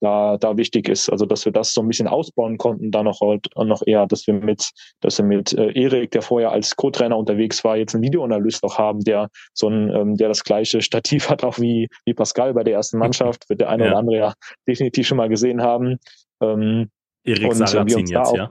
da, 0.00 0.36
da 0.38 0.56
wichtig 0.56 0.88
ist. 0.88 1.10
Also 1.10 1.26
dass 1.26 1.44
wir 1.44 1.52
das 1.52 1.72
so 1.72 1.82
ein 1.82 1.88
bisschen 1.88 2.08
ausbauen 2.08 2.58
konnten, 2.58 2.90
dann 2.90 3.04
noch, 3.04 3.20
halt, 3.20 3.46
noch 3.56 3.82
eher, 3.86 4.06
dass 4.06 4.26
wir 4.26 4.34
mit, 4.34 4.70
dass 5.00 5.18
wir 5.18 5.24
mit 5.24 5.52
äh, 5.52 5.72
Erik, 5.72 6.10
der 6.10 6.22
vorher 6.22 6.52
als 6.52 6.76
Co-Trainer 6.76 7.16
unterwegs 7.16 7.62
war, 7.64 7.76
jetzt 7.76 7.94
einen 7.94 8.04
Videoanalyst 8.04 8.62
noch 8.62 8.78
haben, 8.78 9.00
der 9.00 9.28
so 9.54 9.68
ein, 9.68 9.90
ähm, 9.90 10.16
der 10.16 10.28
das 10.28 10.44
gleiche 10.44 10.80
Stativ 10.82 11.28
hat, 11.30 11.44
auch 11.44 11.58
wie, 11.58 11.88
wie 12.04 12.14
Pascal 12.14 12.54
bei 12.54 12.64
der 12.64 12.74
ersten 12.74 12.98
Mannschaft, 12.98 13.48
wird 13.48 13.60
der 13.60 13.68
eine 13.68 13.84
ja. 13.84 13.90
oder 13.90 13.98
andere 13.98 14.16
ja 14.16 14.32
definitiv 14.66 15.06
schon 15.06 15.18
mal 15.18 15.28
gesehen 15.28 15.62
haben. 15.62 15.98
Ähm, 16.42 16.90
Erik 17.24 17.52
Sarrazin 17.54 18.06
jetzt, 18.06 18.34
ja. 18.34 18.50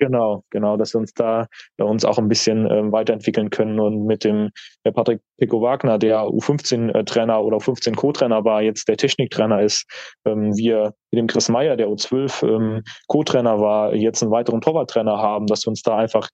Genau, 0.00 0.44
genau, 0.48 0.78
dass 0.78 0.94
wir 0.94 0.98
uns 0.98 1.12
da 1.12 1.46
bei 1.76 1.84
uns 1.84 2.06
auch 2.06 2.16
ein 2.16 2.28
bisschen 2.28 2.66
ähm, 2.70 2.90
weiterentwickeln 2.90 3.50
können 3.50 3.78
und 3.78 4.06
mit 4.06 4.24
dem 4.24 4.48
äh, 4.82 4.90
Patrick 4.90 5.20
Pico 5.38 5.60
Wagner, 5.60 5.98
der 5.98 6.22
U15-Trainer 6.22 7.34
äh, 7.34 7.42
oder 7.42 7.58
U15 7.58 7.94
Co-Trainer 7.94 8.42
war, 8.42 8.62
jetzt 8.62 8.88
der 8.88 8.96
Techniktrainer 8.96 9.60
ist, 9.60 9.84
ähm, 10.24 10.56
wir 10.56 10.94
mit 11.10 11.18
dem 11.18 11.26
Chris 11.26 11.50
Meyer, 11.50 11.76
der 11.76 11.88
U12 11.88 12.48
ähm, 12.48 12.82
Co-Trainer 13.08 13.60
war, 13.60 13.94
jetzt 13.94 14.22
einen 14.22 14.32
weiteren 14.32 14.62
Torwarttrainer 14.62 15.18
haben, 15.18 15.46
dass 15.46 15.66
wir 15.66 15.68
uns 15.68 15.82
da 15.82 15.98
einfach 15.98 16.30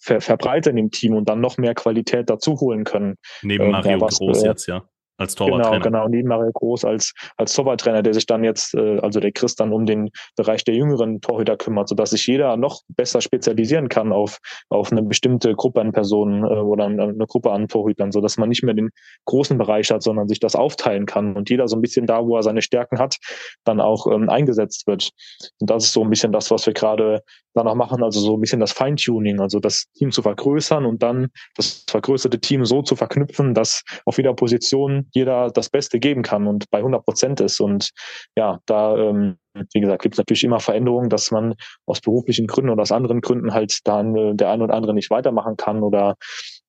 ver 0.00 0.20
verbreitern 0.20 0.76
im 0.76 0.92
Team 0.92 1.14
und 1.14 1.28
dann 1.28 1.40
noch 1.40 1.58
mehr 1.58 1.74
Qualität 1.74 2.30
dazu 2.30 2.60
holen 2.60 2.84
können. 2.84 3.16
Neben 3.42 3.64
ähm, 3.64 3.70
Mario 3.72 4.00
was, 4.00 4.18
Groß 4.18 4.44
äh, 4.44 4.46
jetzt, 4.46 4.66
ja. 4.66 4.82
Als 5.20 5.34
Torwarttrainer. 5.34 5.80
Genau, 5.80 6.04
genau, 6.04 6.08
neben 6.08 6.28
Mario 6.28 6.50
Groß 6.50 6.86
als, 6.86 7.12
als 7.36 7.52
Torwarttrainer, 7.52 8.02
der 8.02 8.14
sich 8.14 8.24
dann 8.24 8.42
jetzt, 8.42 8.74
äh, 8.74 8.98
also 9.00 9.20
der 9.20 9.32
Chris 9.32 9.54
dann 9.54 9.70
um 9.70 9.84
den 9.84 10.08
Bereich 10.34 10.64
der 10.64 10.74
jüngeren 10.74 11.20
Torhüter 11.20 11.58
kümmert, 11.58 11.90
sodass 11.90 12.10
sich 12.10 12.26
jeder 12.26 12.56
noch 12.56 12.80
besser 12.88 13.20
spezialisieren 13.20 13.90
kann 13.90 14.14
auf, 14.14 14.38
auf 14.70 14.90
eine 14.90 15.02
bestimmte 15.02 15.54
Gruppe 15.54 15.82
an 15.82 15.92
Personen 15.92 16.44
äh, 16.44 16.46
oder 16.46 16.86
eine 16.86 17.26
Gruppe 17.26 17.50
an 17.52 17.68
Torhütern, 17.68 18.12
sodass 18.12 18.38
man 18.38 18.48
nicht 18.48 18.62
mehr 18.62 18.72
den 18.72 18.88
großen 19.26 19.58
Bereich 19.58 19.90
hat, 19.90 20.02
sondern 20.02 20.26
sich 20.26 20.40
das 20.40 20.56
aufteilen 20.56 21.04
kann 21.04 21.36
und 21.36 21.50
jeder 21.50 21.68
so 21.68 21.76
ein 21.76 21.82
bisschen 21.82 22.06
da, 22.06 22.24
wo 22.24 22.36
er 22.36 22.42
seine 22.42 22.62
Stärken 22.62 22.98
hat, 22.98 23.18
dann 23.64 23.78
auch 23.78 24.06
ähm, 24.06 24.30
eingesetzt 24.30 24.86
wird. 24.86 25.10
Und 25.60 25.68
das 25.68 25.84
ist 25.84 25.92
so 25.92 26.02
ein 26.02 26.08
bisschen 26.08 26.32
das, 26.32 26.50
was 26.50 26.64
wir 26.64 26.72
gerade 26.72 27.22
danach 27.52 27.74
machen, 27.74 28.02
also 28.02 28.20
so 28.20 28.36
ein 28.36 28.40
bisschen 28.40 28.60
das 28.60 28.72
Feintuning, 28.72 29.40
also 29.40 29.58
das 29.58 29.84
Team 29.96 30.12
zu 30.12 30.22
vergrößern 30.22 30.86
und 30.86 31.02
dann 31.02 31.28
das 31.56 31.84
vergrößerte 31.88 32.40
Team 32.40 32.64
so 32.64 32.82
zu 32.82 32.96
verknüpfen, 32.96 33.54
dass 33.54 33.82
auf 34.06 34.16
jeder 34.16 34.34
Position 34.34 35.08
jeder 35.12 35.50
das 35.50 35.70
Beste 35.70 35.98
geben 36.00 36.22
kann 36.22 36.46
und 36.46 36.70
bei 36.70 36.78
100 36.78 37.04
Prozent 37.04 37.40
ist. 37.40 37.60
Und 37.60 37.90
ja, 38.36 38.58
da, 38.66 38.96
ähm, 38.96 39.36
wie 39.72 39.80
gesagt, 39.80 40.02
gibt 40.02 40.14
es 40.14 40.18
natürlich 40.18 40.44
immer 40.44 40.60
Veränderungen, 40.60 41.10
dass 41.10 41.30
man 41.30 41.54
aus 41.86 42.00
beruflichen 42.00 42.46
Gründen 42.46 42.70
oder 42.70 42.82
aus 42.82 42.92
anderen 42.92 43.20
Gründen 43.20 43.52
halt 43.52 43.78
dann 43.84 44.14
äh, 44.16 44.34
der 44.34 44.50
eine 44.50 44.64
oder 44.64 44.74
andere 44.74 44.94
nicht 44.94 45.10
weitermachen 45.10 45.56
kann 45.56 45.82
oder 45.82 46.16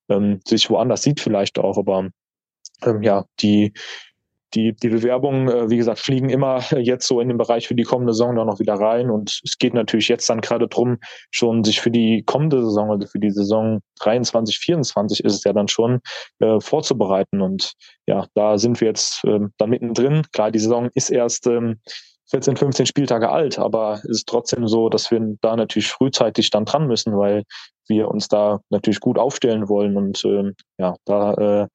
ähm, 0.09 0.39
sich 0.47 0.69
woanders 0.69 1.03
sieht 1.03 1.19
vielleicht 1.19 1.59
auch. 1.59 1.77
Aber 1.77 2.09
ähm, 2.83 3.01
ja, 3.03 3.25
die 3.41 3.73
die, 4.53 4.73
die 4.73 4.89
Bewerbungen, 4.89 5.47
äh, 5.47 5.69
wie 5.69 5.77
gesagt, 5.77 5.99
fliegen 5.99 6.29
immer 6.29 6.61
jetzt 6.77 7.07
so 7.07 7.19
in 7.19 7.27
den 7.27 7.37
Bereich 7.37 7.67
für 7.67 7.75
die 7.75 7.83
kommende 7.83 8.13
Saison 8.13 8.35
dann 8.35 8.47
noch 8.47 8.59
wieder 8.59 8.75
rein. 8.75 9.09
Und 9.09 9.41
es 9.43 9.57
geht 9.57 9.73
natürlich 9.73 10.07
jetzt 10.07 10.29
dann 10.29 10.41
gerade 10.41 10.67
drum, 10.67 10.97
schon 11.31 11.63
sich 11.63 11.81
für 11.81 11.91
die 11.91 12.23
kommende 12.25 12.63
Saison, 12.63 12.91
also 12.91 13.07
für 13.07 13.19
die 13.19 13.31
Saison 13.31 13.79
23, 13.99 14.57
24 14.59 15.23
ist 15.23 15.35
es 15.35 15.43
ja 15.43 15.53
dann 15.53 15.67
schon, 15.67 15.99
äh, 16.39 16.59
vorzubereiten. 16.59 17.41
Und 17.41 17.73
ja, 18.07 18.25
da 18.33 18.57
sind 18.57 18.81
wir 18.81 18.87
jetzt 18.87 19.23
ähm, 19.25 19.53
da 19.57 19.67
mittendrin. 19.67 20.23
Klar, 20.31 20.51
die 20.51 20.59
Saison 20.59 20.89
ist 20.93 21.09
erst 21.09 21.47
ähm, 21.47 21.79
14, 22.31 22.55
15 22.55 22.85
Spieltage 22.85 23.29
alt, 23.29 23.59
aber 23.59 23.95
es 24.03 24.19
ist 24.19 24.27
trotzdem 24.27 24.67
so, 24.67 24.87
dass 24.87 25.11
wir 25.11 25.19
da 25.41 25.55
natürlich 25.57 25.89
frühzeitig 25.89 26.49
dann 26.49 26.63
dran 26.63 26.87
müssen, 26.87 27.17
weil 27.17 27.43
wir 27.89 28.07
uns 28.07 28.29
da 28.29 28.61
natürlich 28.69 29.01
gut 29.01 29.19
aufstellen 29.19 29.67
wollen 29.67 29.97
und 29.97 30.23
ähm, 30.23 30.55
ja, 30.77 30.95
da 31.05 31.33
äh, 31.33 31.67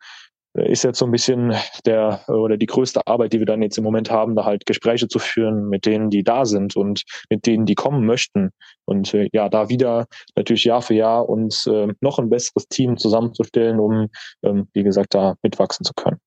ist 0.65 0.85
jetzt 0.85 0.99
so 0.99 1.05
ein 1.05 1.11
bisschen 1.11 1.55
der 1.85 2.23
oder 2.29 2.57
die 2.57 2.67
größte 2.67 3.07
Arbeit, 3.07 3.33
die 3.33 3.39
wir 3.39 3.47
dann 3.47 3.63
jetzt 3.63 3.79
im 3.79 3.85
Moment 3.85 4.11
haben, 4.11 4.35
da 4.35 4.45
halt 4.45 4.67
Gespräche 4.67 5.09
zu 5.09 5.19
führen 5.19 5.69
mit 5.69 5.87
denen, 5.87 6.11
die 6.11 6.25
da 6.25 6.45
sind 6.45 6.77
und 6.77 7.03
mit 7.31 7.47
denen, 7.47 7.67
die 7.67 7.75
kommen 7.75 8.07
möchten. 8.07 8.51
Und 8.85 9.13
äh, 9.15 9.29
ja, 9.33 9.49
da 9.49 9.69
wieder 9.69 10.07
natürlich 10.35 10.65
Jahr 10.65 10.83
für 10.83 10.95
Jahr 10.95 11.29
uns 11.29 11.67
äh, 11.67 11.89
noch 12.01 12.19
ein 12.19 12.31
besseres 12.31 12.69
Team 12.69 12.97
zusammenzustellen, 12.97 13.79
um, 13.79 14.09
ähm, 14.43 14.69
wie 14.73 14.83
gesagt, 14.83 15.15
da 15.15 15.35
mitwachsen 15.43 15.85
zu 15.85 15.93
können. 15.95 16.19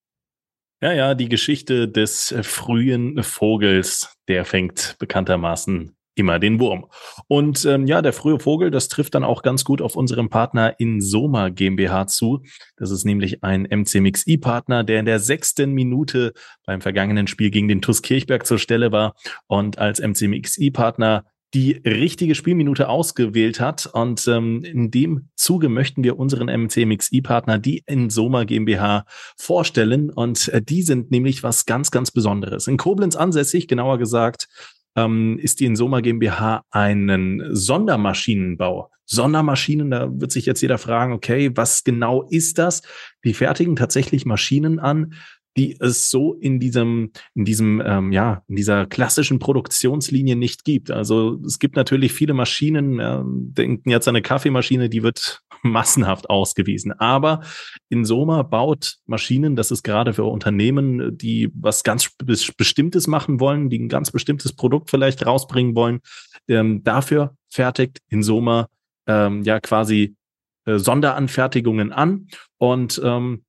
Ja, 0.81 0.93
ja, 0.93 1.13
die 1.13 1.27
Geschichte 1.27 1.89
des 1.89 2.33
frühen 2.41 3.21
Vogels, 3.21 4.15
der 4.29 4.45
fängt 4.45 4.95
bekanntermaßen 4.99 5.93
immer 6.15 6.39
den 6.39 6.59
Wurm. 6.59 6.85
Und 7.27 7.65
ähm, 7.65 7.87
ja, 7.87 8.01
der 8.01 8.13
frühe 8.13 8.39
Vogel, 8.39 8.71
das 8.71 8.87
trifft 8.87 9.15
dann 9.15 9.23
auch 9.23 9.41
ganz 9.41 9.63
gut 9.63 9.81
auf 9.81 9.95
unseren 9.95 10.29
Partner 10.29 10.79
Insoma 10.79 11.49
GmbH 11.49 12.07
zu. 12.07 12.43
Das 12.77 12.91
ist 12.91 13.05
nämlich 13.05 13.43
ein 13.43 13.67
MCMXI-Partner, 13.69 14.83
der 14.83 14.99
in 14.99 15.05
der 15.05 15.19
sechsten 15.19 15.71
Minute 15.71 16.33
beim 16.65 16.81
vergangenen 16.81 17.27
Spiel 17.27 17.51
gegen 17.51 17.67
den 17.67 17.81
TuS 17.81 18.01
Kirchberg 18.01 18.45
zur 18.45 18.59
Stelle 18.59 18.91
war 18.91 19.15
und 19.47 19.77
als 19.77 19.99
MCMXI-Partner 19.99 21.25
die 21.53 21.81
richtige 21.83 22.35
Spielminute 22.35 22.89
ausgewählt 22.89 23.59
hat. 23.59 23.87
Und 23.87 24.27
ähm, 24.27 24.63
in 24.63 24.91
dem 24.91 25.29
Zuge 25.35 25.69
möchten 25.69 26.03
wir 26.03 26.19
unseren 26.19 26.47
MCMXI-Partner, 26.47 27.57
die 27.57 27.83
Insoma 27.87 28.43
GmbH, 28.43 29.05
vorstellen. 29.37 30.11
Und 30.11 30.49
äh, 30.49 30.61
die 30.61 30.83
sind 30.83 31.11
nämlich 31.11 31.41
was 31.41 31.65
ganz, 31.65 31.89
ganz 31.91 32.11
Besonderes. 32.11 32.67
In 32.67 32.77
Koblenz 32.77 33.15
ansässig, 33.15 33.67
genauer 33.67 33.97
gesagt, 33.97 34.47
ähm, 34.95 35.37
ist 35.39 35.59
die 35.59 35.65
Insoma 35.65 36.01
GmbH 36.01 36.63
einen 36.71 37.55
Sondermaschinenbau. 37.55 38.91
Sondermaschinen, 39.05 39.89
da 39.89 40.07
wird 40.11 40.31
sich 40.31 40.45
jetzt 40.45 40.61
jeder 40.61 40.77
fragen, 40.77 41.13
okay, 41.13 41.51
was 41.55 41.83
genau 41.83 42.23
ist 42.29 42.59
das? 42.59 42.83
Die 43.23 43.33
fertigen 43.33 43.75
tatsächlich 43.75 44.25
Maschinen 44.25 44.79
an, 44.79 45.13
die 45.57 45.75
es 45.79 46.09
so 46.09 46.33
in 46.33 46.59
diesem, 46.59 47.11
in 47.35 47.45
diesem, 47.45 47.81
ähm, 47.85 48.11
ja, 48.11 48.43
in 48.47 48.55
dieser 48.55 48.85
klassischen 48.85 49.39
Produktionslinie 49.39 50.35
nicht 50.35 50.63
gibt. 50.63 50.91
Also 50.91 51.39
es 51.45 51.59
gibt 51.59 51.75
natürlich 51.75 52.13
viele 52.13 52.33
Maschinen, 52.33 52.99
äh, 52.99 53.21
denken 53.25 53.89
jetzt 53.89 54.07
an 54.07 54.15
eine 54.15 54.21
Kaffeemaschine, 54.21 54.89
die 54.89 55.03
wird 55.03 55.41
massenhaft 55.63 56.29
ausgewiesen. 56.29 56.93
Aber 56.93 57.41
Insoma 57.89 58.43
baut 58.43 58.97
Maschinen, 59.05 59.55
das 59.55 59.71
ist 59.71 59.83
gerade 59.83 60.13
für 60.13 60.23
Unternehmen, 60.23 61.17
die 61.17 61.49
was 61.53 61.83
ganz 61.83 62.15
Bestimmtes 62.17 63.07
machen 63.07 63.39
wollen, 63.39 63.69
die 63.69 63.79
ein 63.79 63.89
ganz 63.89 64.11
bestimmtes 64.11 64.53
Produkt 64.53 64.89
vielleicht 64.89 65.25
rausbringen 65.25 65.75
wollen. 65.75 65.99
Ähm, 66.47 66.83
dafür 66.83 67.35
fertigt 67.49 67.99
Insoma 68.09 68.67
ähm, 69.07 69.43
ja 69.43 69.59
quasi 69.59 70.15
äh, 70.65 70.77
Sonderanfertigungen 70.77 71.91
an 71.91 72.27
und 72.57 73.01
ähm, 73.03 73.43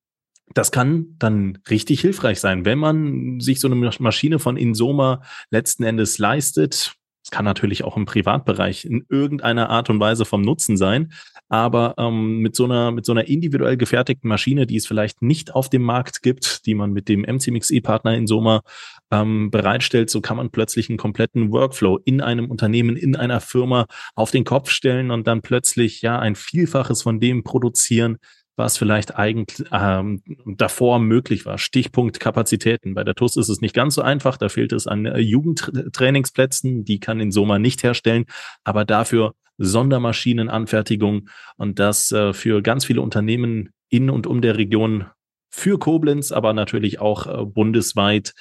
das 0.55 0.71
kann 0.73 1.15
dann 1.19 1.59
richtig 1.69 2.01
hilfreich 2.01 2.41
sein, 2.41 2.65
wenn 2.65 2.79
man 2.79 3.41
sich 3.41 3.61
so 3.61 3.69
eine 3.69 3.77
Maschine 3.99 4.39
von 4.39 4.57
Insoma 4.57 5.23
letzten 5.51 5.85
Endes 5.85 6.19
leistet. 6.19 6.95
Es 7.23 7.31
kann 7.31 7.45
natürlich 7.45 7.85
auch 7.85 7.97
im 7.97 8.07
Privatbereich 8.07 8.85
in 8.85 9.05
irgendeiner 9.09 9.69
Art 9.69 9.91
und 9.91 10.01
Weise 10.01 10.25
vom 10.25 10.41
Nutzen 10.41 10.77
sein. 10.77 11.13
Aber 11.49 11.95
ähm, 11.99 12.39
mit 12.39 12.57
so 12.57 12.65
einer 12.65 12.93
mit 12.93 13.05
so 13.05 13.13
einer 13.13 13.29
individuell 13.29 13.77
gefertigten 13.77 14.29
Maschine, 14.29 14.67
die 14.67 14.77
es 14.77 14.87
vielleicht 14.87 15.21
nicht 15.21 15.55
auf 15.55 15.69
dem 15.69 15.83
Markt 15.83 16.23
gibt, 16.23 16.65
die 16.67 16.75
man 16.75 16.93
mit 16.93 17.09
dem 17.09 17.23
MCMXE-Partner 17.23 18.15
in 18.15 18.27
Soma 18.27 18.63
ähm, 19.11 19.51
bereitstellt, 19.51 20.11
so 20.11 20.21
kann 20.21 20.39
man 20.39 20.51
plötzlich 20.51 20.89
einen 20.89 20.99
kompletten 20.99 21.53
Workflow 21.53 21.99
in 22.05 22.21
einem 22.21 22.51
Unternehmen, 22.51 22.97
in 22.97 23.17
einer 23.17 23.41
Firma 23.41 23.87
auf 24.15 24.31
den 24.31 24.45
Kopf 24.45 24.71
stellen 24.71 25.11
und 25.11 25.27
dann 25.27 25.43
plötzlich 25.43 26.03
ja 26.03 26.19
ein 26.19 26.37
Vielfaches 26.37 27.03
von 27.03 27.21
dem 27.21 27.43
produzieren, 27.45 28.19
was 28.61 28.77
vielleicht 28.77 29.17
eigentlich 29.17 29.67
ähm, 29.73 30.23
davor 30.47 31.01
möglich 31.01 31.47
war. 31.47 31.59
Stichpunkt 31.59 32.21
Kapazitäten. 32.21 32.95
Bei 32.95 33.03
der 33.03 33.15
TUS 33.15 33.37
ist 33.37 33.49
es 33.49 33.61
nicht 33.61 33.75
ganz 33.75 33.95
so 33.97 34.03
einfach. 34.03 34.37
Da 34.37 34.49
fehlt 34.49 34.73
es 34.73 34.87
an 34.87 35.07
äh, 35.07 35.19
Jugendtrainingsplätzen. 35.19 36.85
Die 36.85 37.01
kann 37.01 37.19
in 37.19 37.33
Soma 37.33 37.59
nicht 37.59 37.83
herstellen. 37.83 38.27
Aber 38.63 38.85
dafür 38.85 39.33
Sondermaschinenanfertigung 39.59 41.29
und 41.57 41.79
das 41.79 42.13
äh, 42.13 42.33
für 42.33 42.63
ganz 42.63 42.85
viele 42.85 43.03
Unternehmen 43.03 43.71
in 43.89 44.11
und 44.11 44.27
um 44.27 44.41
der 44.41 44.57
Region 44.57 45.07
für 45.51 45.79
Koblenz, 45.79 46.31
aber 46.31 46.53
natürlich 46.53 47.01
auch 47.01 47.27
äh, 47.27 47.45
bundesweit. 47.45 48.35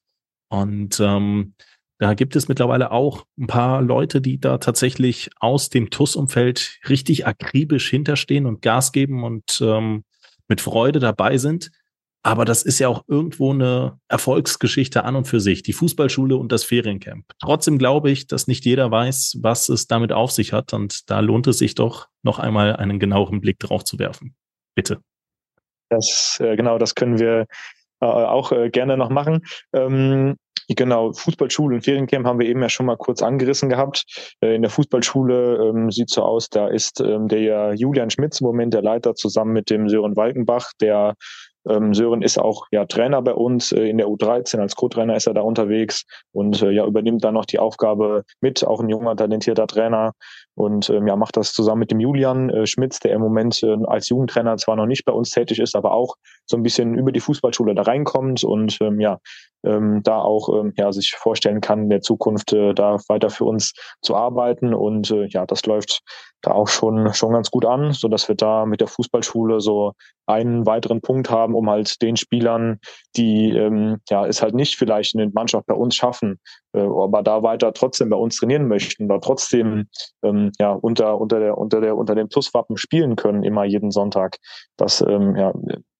Und 0.48 1.00
ähm, 1.00 1.54
da 1.98 2.14
gibt 2.14 2.34
es 2.36 2.48
mittlerweile 2.48 2.90
auch 2.90 3.26
ein 3.38 3.46
paar 3.46 3.80
Leute, 3.80 4.20
die 4.20 4.40
da 4.40 4.58
tatsächlich 4.58 5.30
aus 5.38 5.70
dem 5.70 5.90
TUS-Umfeld 5.90 6.80
richtig 6.88 7.26
akribisch 7.26 7.88
hinterstehen 7.90 8.46
und 8.46 8.62
Gas 8.62 8.92
geben 8.92 9.24
und 9.24 9.60
ähm, 9.62 10.04
mit 10.48 10.60
Freude 10.60 10.98
dabei 10.98 11.38
sind. 11.38 11.70
Aber 12.24 12.44
das 12.44 12.62
ist 12.62 12.78
ja 12.78 12.88
auch 12.88 13.02
irgendwo 13.08 13.52
eine 13.52 13.98
Erfolgsgeschichte 14.08 15.04
an 15.04 15.16
und 15.16 15.26
für 15.26 15.40
sich, 15.40 15.64
die 15.64 15.72
Fußballschule 15.72 16.36
und 16.36 16.52
das 16.52 16.62
Feriencamp. 16.62 17.24
Trotzdem 17.40 17.78
glaube 17.78 18.12
ich, 18.12 18.28
dass 18.28 18.46
nicht 18.46 18.64
jeder 18.64 18.90
weiß, 18.92 19.38
was 19.40 19.68
es 19.68 19.88
damit 19.88 20.12
auf 20.12 20.30
sich 20.30 20.52
hat. 20.52 20.72
Und 20.72 21.10
da 21.10 21.18
lohnt 21.18 21.48
es 21.48 21.58
sich 21.58 21.74
doch, 21.74 22.08
noch 22.22 22.38
einmal 22.38 22.76
einen 22.76 23.00
genaueren 23.00 23.40
Blick 23.40 23.58
drauf 23.58 23.82
zu 23.82 23.98
werfen. 23.98 24.36
Bitte. 24.76 25.00
Das, 25.88 26.38
äh, 26.40 26.54
genau, 26.56 26.78
das 26.78 26.94
können 26.94 27.18
wir 27.18 27.46
äh, 28.02 28.06
auch 28.06 28.52
äh, 28.52 28.70
gerne 28.70 28.96
noch 28.96 29.10
machen. 29.10 29.44
Ähm, 29.72 30.36
Genau, 30.68 31.12
Fußballschule 31.12 31.76
und 31.76 31.82
Feriencamp 31.82 32.24
haben 32.24 32.38
wir 32.38 32.48
eben 32.48 32.62
ja 32.62 32.68
schon 32.68 32.86
mal 32.86 32.96
kurz 32.96 33.20
angerissen 33.20 33.68
gehabt. 33.68 34.04
Äh, 34.40 34.54
in 34.54 34.62
der 34.62 34.70
Fußballschule 34.70 35.68
ähm, 35.68 35.90
sieht 35.90 36.08
so 36.08 36.22
aus, 36.22 36.48
da 36.48 36.68
ist 36.68 37.00
ähm, 37.00 37.28
der 37.28 37.74
Julian 37.74 38.10
Schmitz 38.10 38.40
im 38.40 38.46
Moment 38.46 38.72
der 38.72 38.82
Leiter 38.82 39.14
zusammen 39.14 39.52
mit 39.52 39.70
dem 39.70 39.88
Sören 39.88 40.16
Walkenbach, 40.16 40.70
der 40.80 41.14
ähm, 41.68 41.94
Sören 41.94 42.22
ist 42.22 42.38
auch 42.38 42.66
ja 42.72 42.84
Trainer 42.86 43.22
bei 43.22 43.34
uns 43.34 43.72
äh, 43.72 43.84
in 43.84 43.98
der 43.98 44.08
U13. 44.08 44.58
Als 44.60 44.74
Co-Trainer 44.74 45.16
ist 45.16 45.26
er 45.26 45.34
da 45.34 45.42
unterwegs 45.42 46.04
und 46.32 46.60
äh, 46.62 46.70
ja 46.70 46.86
übernimmt 46.86 47.22
dann 47.24 47.34
noch 47.34 47.44
die 47.44 47.58
Aufgabe 47.58 48.24
mit, 48.40 48.66
auch 48.66 48.80
ein 48.80 48.88
junger, 48.88 49.14
talentierter 49.16 49.66
Trainer 49.66 50.12
und 50.54 50.90
ähm, 50.90 51.06
ja 51.06 51.16
macht 51.16 51.36
das 51.36 51.52
zusammen 51.52 51.80
mit 51.80 51.90
dem 51.90 52.00
Julian 52.00 52.50
äh, 52.50 52.66
Schmitz, 52.66 52.98
der 52.98 53.12
im 53.12 53.20
Moment 53.20 53.62
äh, 53.62 53.76
als 53.86 54.08
Jugendtrainer 54.08 54.56
zwar 54.56 54.76
noch 54.76 54.86
nicht 54.86 55.04
bei 55.04 55.12
uns 55.12 55.30
tätig 55.30 55.60
ist, 55.60 55.76
aber 55.76 55.92
auch 55.92 56.16
so 56.46 56.56
ein 56.56 56.62
bisschen 56.62 56.96
über 56.96 57.12
die 57.12 57.20
Fußballschule 57.20 57.74
da 57.74 57.82
reinkommt 57.82 58.44
und 58.44 58.78
ähm, 58.80 59.00
ja 59.00 59.18
ähm, 59.64 60.02
da 60.02 60.18
auch 60.18 60.48
ähm, 60.58 60.72
ja 60.76 60.92
sich 60.92 61.12
vorstellen 61.12 61.60
kann, 61.60 61.84
in 61.84 61.90
der 61.90 62.00
Zukunft 62.00 62.52
äh, 62.52 62.74
da 62.74 62.98
weiter 63.08 63.30
für 63.30 63.44
uns 63.44 63.72
zu 64.02 64.14
arbeiten 64.14 64.74
und 64.74 65.10
äh, 65.10 65.26
ja 65.26 65.46
das 65.46 65.64
läuft 65.66 66.02
da 66.42 66.52
auch 66.52 66.68
schon 66.68 67.12
schon 67.14 67.32
ganz 67.32 67.50
gut 67.50 67.64
an, 67.64 67.92
so 67.92 68.08
dass 68.08 68.28
wir 68.28 68.34
da 68.34 68.66
mit 68.66 68.80
der 68.80 68.88
Fußballschule 68.88 69.60
so 69.60 69.92
einen 70.26 70.66
weiteren 70.66 71.00
Punkt 71.00 71.30
haben, 71.30 71.54
um 71.54 71.70
halt 71.70 72.00
den 72.02 72.16
Spielern, 72.16 72.78
die 73.16 73.50
ähm, 73.50 73.98
ja 74.10 74.26
es 74.26 74.42
halt 74.42 74.54
nicht 74.54 74.76
vielleicht 74.76 75.14
in 75.14 75.20
den 75.20 75.32
Mannschaft 75.32 75.66
bei 75.66 75.74
uns 75.74 75.94
schaffen, 75.94 76.40
äh, 76.72 76.80
aber 76.80 77.22
da 77.22 77.42
weiter 77.42 77.72
trotzdem 77.72 78.10
bei 78.10 78.16
uns 78.16 78.36
trainieren 78.36 78.66
möchten, 78.66 79.08
da 79.08 79.18
trotzdem 79.18 79.86
ähm, 80.24 80.50
ja 80.58 80.72
unter 80.72 81.20
unter 81.20 81.38
der 81.38 81.58
unter 81.58 81.80
der 81.80 81.96
unter 81.96 82.14
dem 82.14 82.28
Pluswappen 82.28 82.76
spielen 82.76 83.14
können 83.16 83.44
immer 83.44 83.64
jeden 83.64 83.92
Sonntag. 83.92 84.38
Das 84.76 85.00
ähm, 85.00 85.36
ja 85.36 85.52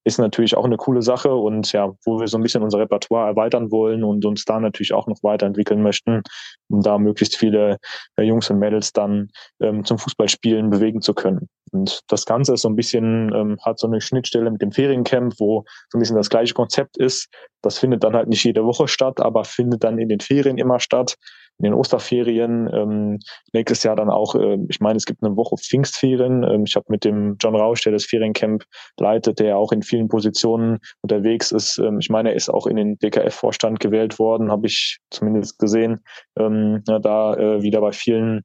ist 0.03 0.19
natürlich 0.19 0.57
auch 0.57 0.65
eine 0.65 0.77
coole 0.77 1.01
Sache 1.01 1.33
und 1.33 1.71
ja, 1.71 1.93
wo 2.05 2.19
wir 2.19 2.27
so 2.27 2.37
ein 2.37 2.43
bisschen 2.43 2.63
unser 2.63 2.79
Repertoire 2.79 3.27
erweitern 3.27 3.71
wollen 3.71 4.03
und 4.03 4.25
uns 4.25 4.45
da 4.45 4.59
natürlich 4.59 4.93
auch 4.93 5.07
noch 5.07 5.23
weiterentwickeln 5.23 5.81
möchten, 5.81 6.21
um 6.69 6.81
da 6.81 6.97
möglichst 6.97 7.37
viele 7.37 7.77
äh, 8.17 8.23
Jungs 8.23 8.49
und 8.49 8.59
Mädels 8.59 8.91
dann 8.91 9.29
ähm, 9.61 9.85
zum 9.85 9.97
Fußballspielen 9.97 10.69
bewegen 10.69 11.01
zu 11.01 11.13
können. 11.13 11.49
Und 11.71 12.01
das 12.07 12.25
Ganze 12.25 12.53
ist 12.53 12.61
so 12.61 12.69
ein 12.69 12.75
bisschen, 12.75 13.33
ähm, 13.33 13.57
hat 13.63 13.79
so 13.79 13.87
eine 13.87 14.01
Schnittstelle 14.01 14.51
mit 14.51 14.61
dem 14.61 14.71
Feriencamp, 14.71 15.35
wo 15.39 15.63
so 15.89 15.97
ein 15.97 15.99
bisschen 15.99 16.17
das 16.17 16.29
gleiche 16.29 16.53
Konzept 16.53 16.97
ist. 16.97 17.29
Das 17.61 17.79
findet 17.79 18.03
dann 18.03 18.13
halt 18.13 18.27
nicht 18.27 18.43
jede 18.43 18.65
Woche 18.65 18.87
statt, 18.87 19.19
aber 19.19 19.45
findet 19.45 19.83
dann 19.83 19.97
in 19.97 20.09
den 20.09 20.19
Ferien 20.19 20.57
immer 20.57 20.79
statt 20.79 21.15
in 21.59 21.65
den 21.65 21.73
Osterferien. 21.73 22.69
Ähm, 22.73 23.19
nächstes 23.53 23.83
Jahr 23.83 23.95
dann 23.95 24.09
auch, 24.09 24.35
äh, 24.35 24.57
ich 24.69 24.79
meine, 24.79 24.97
es 24.97 25.05
gibt 25.05 25.23
eine 25.23 25.35
Woche 25.35 25.55
Pfingstferien. 25.57 26.43
Ähm, 26.43 26.63
ich 26.65 26.75
habe 26.75 26.85
mit 26.89 27.03
dem 27.03 27.37
John 27.39 27.55
Rausch, 27.55 27.81
der 27.81 27.93
das 27.93 28.05
Feriencamp 28.05 28.63
leitet, 28.99 29.39
der 29.39 29.57
auch 29.57 29.71
in 29.71 29.81
vielen 29.81 30.07
Positionen 30.07 30.79
unterwegs 31.01 31.51
ist. 31.51 31.77
Ähm, 31.77 31.99
ich 31.99 32.09
meine, 32.09 32.29
er 32.29 32.35
ist 32.35 32.49
auch 32.49 32.67
in 32.67 32.75
den 32.75 32.97
DKF-Vorstand 32.99 33.79
gewählt 33.79 34.19
worden, 34.19 34.51
habe 34.51 34.67
ich 34.67 34.99
zumindest 35.09 35.59
gesehen. 35.59 36.01
Ähm, 36.37 36.83
ja, 36.87 36.99
da 36.99 37.35
äh, 37.35 37.61
wieder 37.61 37.81
bei 37.81 37.91
vielen 37.91 38.41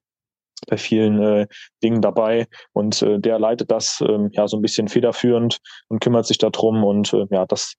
bei 0.66 0.76
vielen 0.76 1.22
äh, 1.22 1.46
Dingen 1.84 2.02
dabei 2.02 2.46
und 2.72 3.00
äh, 3.02 3.20
der 3.20 3.38
leitet 3.38 3.70
das 3.70 4.02
ähm, 4.06 4.30
ja 4.32 4.48
so 4.48 4.56
ein 4.56 4.62
bisschen 4.62 4.88
federführend 4.88 5.58
und 5.88 6.00
kümmert 6.00 6.26
sich 6.26 6.38
darum 6.38 6.82
und 6.82 7.12
äh, 7.12 7.26
ja 7.30 7.46
das 7.46 7.74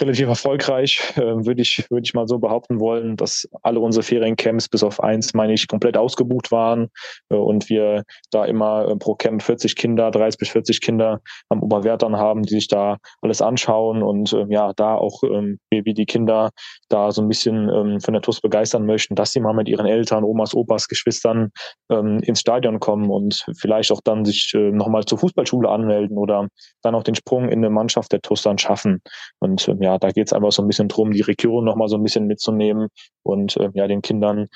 relativ 0.00 0.28
erfolgreich 0.28 1.12
äh, 1.16 1.20
würde 1.20 1.62
ich 1.62 1.86
würde 1.90 2.04
ich 2.04 2.14
mal 2.14 2.26
so 2.28 2.38
behaupten 2.38 2.80
wollen, 2.80 3.16
dass 3.16 3.48
alle 3.62 3.80
unsere 3.80 4.02
Feriencamps 4.02 4.68
bis 4.68 4.82
auf 4.82 5.02
eins 5.02 5.34
meine 5.34 5.52
ich 5.52 5.68
komplett 5.68 5.96
ausgebucht 5.96 6.50
waren 6.50 6.88
äh, 7.30 7.34
und 7.34 7.68
wir 7.68 8.04
da 8.30 8.44
immer 8.44 8.88
äh, 8.88 8.96
pro 8.96 9.14
Camp 9.14 9.42
40 9.42 9.76
Kinder 9.76 10.10
30 10.10 10.38
bis 10.38 10.48
40 10.50 10.80
Kinder 10.80 11.20
am 11.48 11.62
Oberwertern 11.62 12.16
haben, 12.16 12.42
die 12.42 12.54
sich 12.54 12.68
da 12.68 12.98
alles 13.22 13.42
anschauen 13.42 14.02
und 14.02 14.32
äh, 14.32 14.46
ja 14.48 14.72
da 14.76 14.94
auch 14.94 15.22
ähm, 15.22 15.58
wie, 15.70 15.94
die 15.94 16.06
Kinder 16.06 16.50
da 16.88 17.10
so 17.10 17.22
ein 17.22 17.28
bisschen 17.28 17.68
ähm, 17.68 18.00
von 18.00 18.14
der 18.14 18.22
TUS 18.22 18.40
begeistern 18.40 18.86
möchten, 18.86 19.14
dass 19.14 19.32
sie 19.32 19.40
mal 19.40 19.54
mit 19.54 19.68
ihren 19.68 19.86
Eltern, 19.86 20.24
Omas, 20.24 20.54
Opas, 20.54 20.88
Geschwistern 20.88 21.50
ähm, 21.90 22.20
ins 22.20 22.40
Stadion 22.40 22.80
kommen 22.80 23.10
und 23.10 23.44
vielleicht 23.58 23.90
auch 23.92 24.00
dann 24.02 24.24
sich 24.24 24.52
äh, 24.54 24.70
nochmal 24.70 25.04
zur 25.04 25.18
Fußballschule 25.18 25.68
anmelden 25.68 26.18
oder 26.18 26.48
dann 26.82 26.94
auch 26.94 27.02
den 27.02 27.14
Sprung 27.14 27.48
in 27.48 27.58
eine 27.58 27.70
Mannschaft 27.70 28.12
der 28.12 28.20
TUS 28.20 28.42
dann 28.42 28.58
schaffen. 28.58 29.02
Und 29.40 29.66
äh, 29.68 29.87
ja, 29.88 29.98
da 29.98 30.10
geht 30.10 30.26
es 30.26 30.32
einfach 30.32 30.52
so 30.52 30.62
ein 30.62 30.68
bisschen 30.68 30.88
drum, 30.88 31.12
die 31.12 31.22
Region 31.22 31.64
nochmal 31.64 31.88
so 31.88 31.96
ein 31.96 32.02
bisschen 32.02 32.26
mitzunehmen 32.26 32.88
und 33.22 33.56
äh, 33.56 33.70
ja, 33.74 33.86
den 33.86 34.02
Kindern 34.02 34.48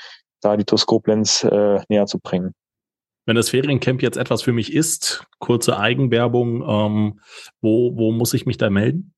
da 0.42 0.56
die 0.56 0.64
TUS 0.64 0.86
Koblenz 0.86 1.44
äh, 1.44 1.80
näher 1.88 2.06
zu 2.06 2.18
bringen. 2.18 2.52
Wenn 3.24 3.36
das 3.36 3.50
Feriencamp 3.50 4.02
jetzt 4.02 4.16
etwas 4.16 4.42
für 4.42 4.52
mich 4.52 4.72
ist, 4.72 5.24
kurze 5.38 5.78
Eigenwerbung, 5.78 6.62
ähm, 6.68 7.20
wo, 7.60 7.96
wo 7.96 8.10
muss 8.10 8.34
ich 8.34 8.46
mich 8.46 8.58
da 8.58 8.68
melden? 8.68 9.14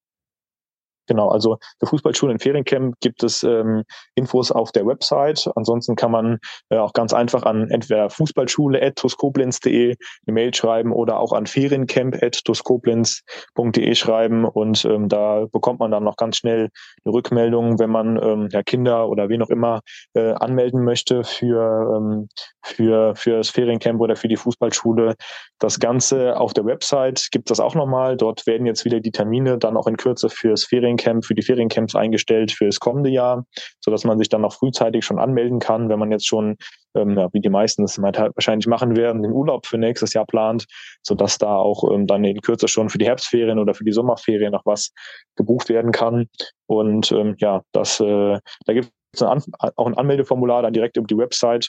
Genau, 1.07 1.29
also 1.29 1.59
für 1.79 1.87
Fußballschulen 1.87 2.37
in 2.37 2.41
Feriencamp 2.41 2.95
gibt 3.01 3.23
es 3.23 3.43
ähm, 3.43 3.85
Infos 4.15 4.51
auf 4.51 4.73
der 4.73 4.87
Website. 4.87 5.51
Ansonsten 5.55 5.97
kann 5.97 6.11
man 6.11 6.39
äh, 6.71 6.79
auch 6.79 6.95
ganz 6.95 7.13
einfach 7.13 7.43
an 7.43 7.71
entweder 7.71 8.09
fußballschule.tuskoblenz.de 8.11 9.97
eine 10.27 10.33
Mail 10.33 10.55
schreiben 10.55 10.93
oder 10.93 11.21
auch 11.21 11.33
an 11.33 11.47
feriencamp.tuskoblenz.de 11.47 13.95
schreiben 13.95 14.45
und 14.45 14.85
ähm, 14.85 15.09
da 15.09 15.47
bekommt 15.53 15.81
man 15.81 15.91
dann 15.91 16.05
noch 16.05 16.17
ganz 16.17 16.37
schnell 16.39 16.71
eine 17.05 17.15
Rückmeldung, 17.15 17.79
wenn 17.79 17.91
man 17.91 18.21
ähm, 18.23 18.49
ja, 18.51 18.63
Kinder 18.63 19.09
oder 19.09 19.29
wen 19.29 19.43
auch 19.43 19.51
immer 19.51 19.81
äh, 20.15 20.33
anmelden 20.33 20.85
möchte 20.85 21.25
für, 21.25 21.97
ähm, 21.97 22.29
für, 22.63 23.15
für 23.15 23.39
das 23.39 23.51
Feriencamp 23.51 24.01
oder 24.01 24.17
für 24.17 24.29
die 24.29 24.37
Fußballschule. 24.37 25.15
Das 25.59 25.79
Ganze 25.79 26.39
auf 26.39 26.55
der 26.55 26.65
Website 26.65 27.29
gibt 27.31 27.51
es 27.51 27.61
auch 27.61 27.75
nochmal. 27.75 28.17
Dort 28.17 28.47
werden 28.47 28.67
jetzt 28.67 28.85
wieder 28.85 29.01
die 29.01 29.13
Termine 29.13 29.59
dann 29.59 29.77
auch 29.77 29.87
in 29.87 29.97
Kürze 29.97 30.29
fürs 30.29 30.65
Feriencamp, 30.65 30.94
für 30.99 31.35
die 31.35 31.43
Feriencamps 31.43 31.95
eingestellt 31.95 32.53
für 32.53 32.67
das 32.67 32.81
kommende 32.81 33.11
Jahr, 33.11 33.47
sodass 33.81 34.05
man 34.05 34.19
sich 34.19 34.29
dann 34.29 34.45
auch 34.45 34.55
frühzeitig 34.55 35.05
schon 35.05 35.19
anmelden 35.19 35.59
kann, 35.59 35.89
wenn 35.89 35.99
man 35.99 36.11
jetzt 36.11 36.27
schon, 36.27 36.57
ähm, 36.95 37.19
ja, 37.19 37.29
wie 37.33 37.41
die 37.41 37.51
meisten 37.51 37.85
es 37.85 37.99
halt 37.99 38.19
wahrscheinlich 38.37 38.67
machen 38.67 38.97
werden, 38.97 39.23
den 39.23 39.33
Urlaub 39.33 39.67
für 39.67 39.79
nächstes 39.79 40.15
Jahr 40.15 40.27
plant, 40.27 40.67
sodass 41.03 41.39
da 41.39 41.57
auch 41.57 41.91
ähm, 41.93 42.07
dann 42.07 42.25
in 42.25 42.41
Kürze 42.41 42.69
schon 42.69 42.89
für 42.89 42.99
die 42.99 43.07
Herbstferien 43.07 43.59
oder 43.59 43.75
für 43.75 43.85
die 43.85 43.93
Sommerferien 43.93 44.53
noch 44.53 44.65
was 44.65 44.93
gebucht 45.37 45.69
werden 45.69 45.93
kann. 45.93 46.27
Und 46.67 47.13
ähm, 47.13 47.35
ja, 47.39 47.63
das, 47.73 48.01
äh, 48.01 48.39
da 48.67 48.73
gibt 48.73 48.91
auch 49.23 49.87
ein 49.87 49.95
Anmeldeformular 49.95 50.62
dann 50.62 50.73
direkt 50.73 50.97
über 50.97 51.07
die 51.07 51.17
Website. 51.17 51.69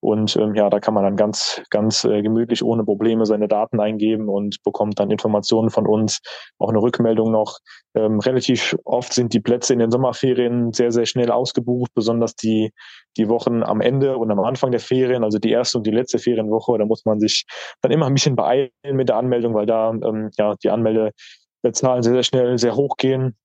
Und 0.00 0.36
ähm, 0.36 0.54
ja, 0.54 0.68
da 0.68 0.80
kann 0.80 0.92
man 0.92 1.04
dann 1.04 1.16
ganz, 1.16 1.62
ganz 1.70 2.04
äh, 2.04 2.20
gemütlich 2.20 2.62
ohne 2.62 2.84
Probleme 2.84 3.24
seine 3.24 3.48
Daten 3.48 3.80
eingeben 3.80 4.28
und 4.28 4.62
bekommt 4.62 5.00
dann 5.00 5.10
Informationen 5.10 5.70
von 5.70 5.86
uns, 5.86 6.20
auch 6.58 6.68
eine 6.68 6.82
Rückmeldung 6.82 7.30
noch. 7.30 7.58
Ähm, 7.94 8.20
relativ 8.20 8.76
oft 8.84 9.14
sind 9.14 9.32
die 9.32 9.40
Plätze 9.40 9.72
in 9.72 9.78
den 9.78 9.90
Sommerferien 9.90 10.72
sehr, 10.72 10.90
sehr 10.90 11.06
schnell 11.06 11.30
ausgebucht, 11.30 11.90
besonders 11.94 12.36
die, 12.36 12.70
die 13.16 13.28
Wochen 13.28 13.62
am 13.62 13.80
Ende 13.80 14.18
und 14.18 14.30
am 14.30 14.40
Anfang 14.40 14.72
der 14.72 14.80
Ferien, 14.80 15.24
also 15.24 15.38
die 15.38 15.50
erste 15.50 15.78
und 15.78 15.86
die 15.86 15.92
letzte 15.92 16.18
Ferienwoche. 16.18 16.76
Da 16.76 16.84
muss 16.84 17.04
man 17.06 17.18
sich 17.18 17.46
dann 17.80 17.92
immer 17.92 18.06
ein 18.06 18.14
bisschen 18.14 18.36
beeilen 18.36 18.70
mit 18.92 19.08
der 19.08 19.16
Anmeldung, 19.16 19.54
weil 19.54 19.66
da 19.66 19.90
ähm, 19.90 20.30
ja 20.36 20.54
die 20.62 20.68
Anmeldezahlen 20.68 22.02
sehr, 22.02 22.12
sehr 22.12 22.22
schnell 22.24 22.58
sehr 22.58 22.76
hoch 22.76 22.96
gehen 22.98 23.36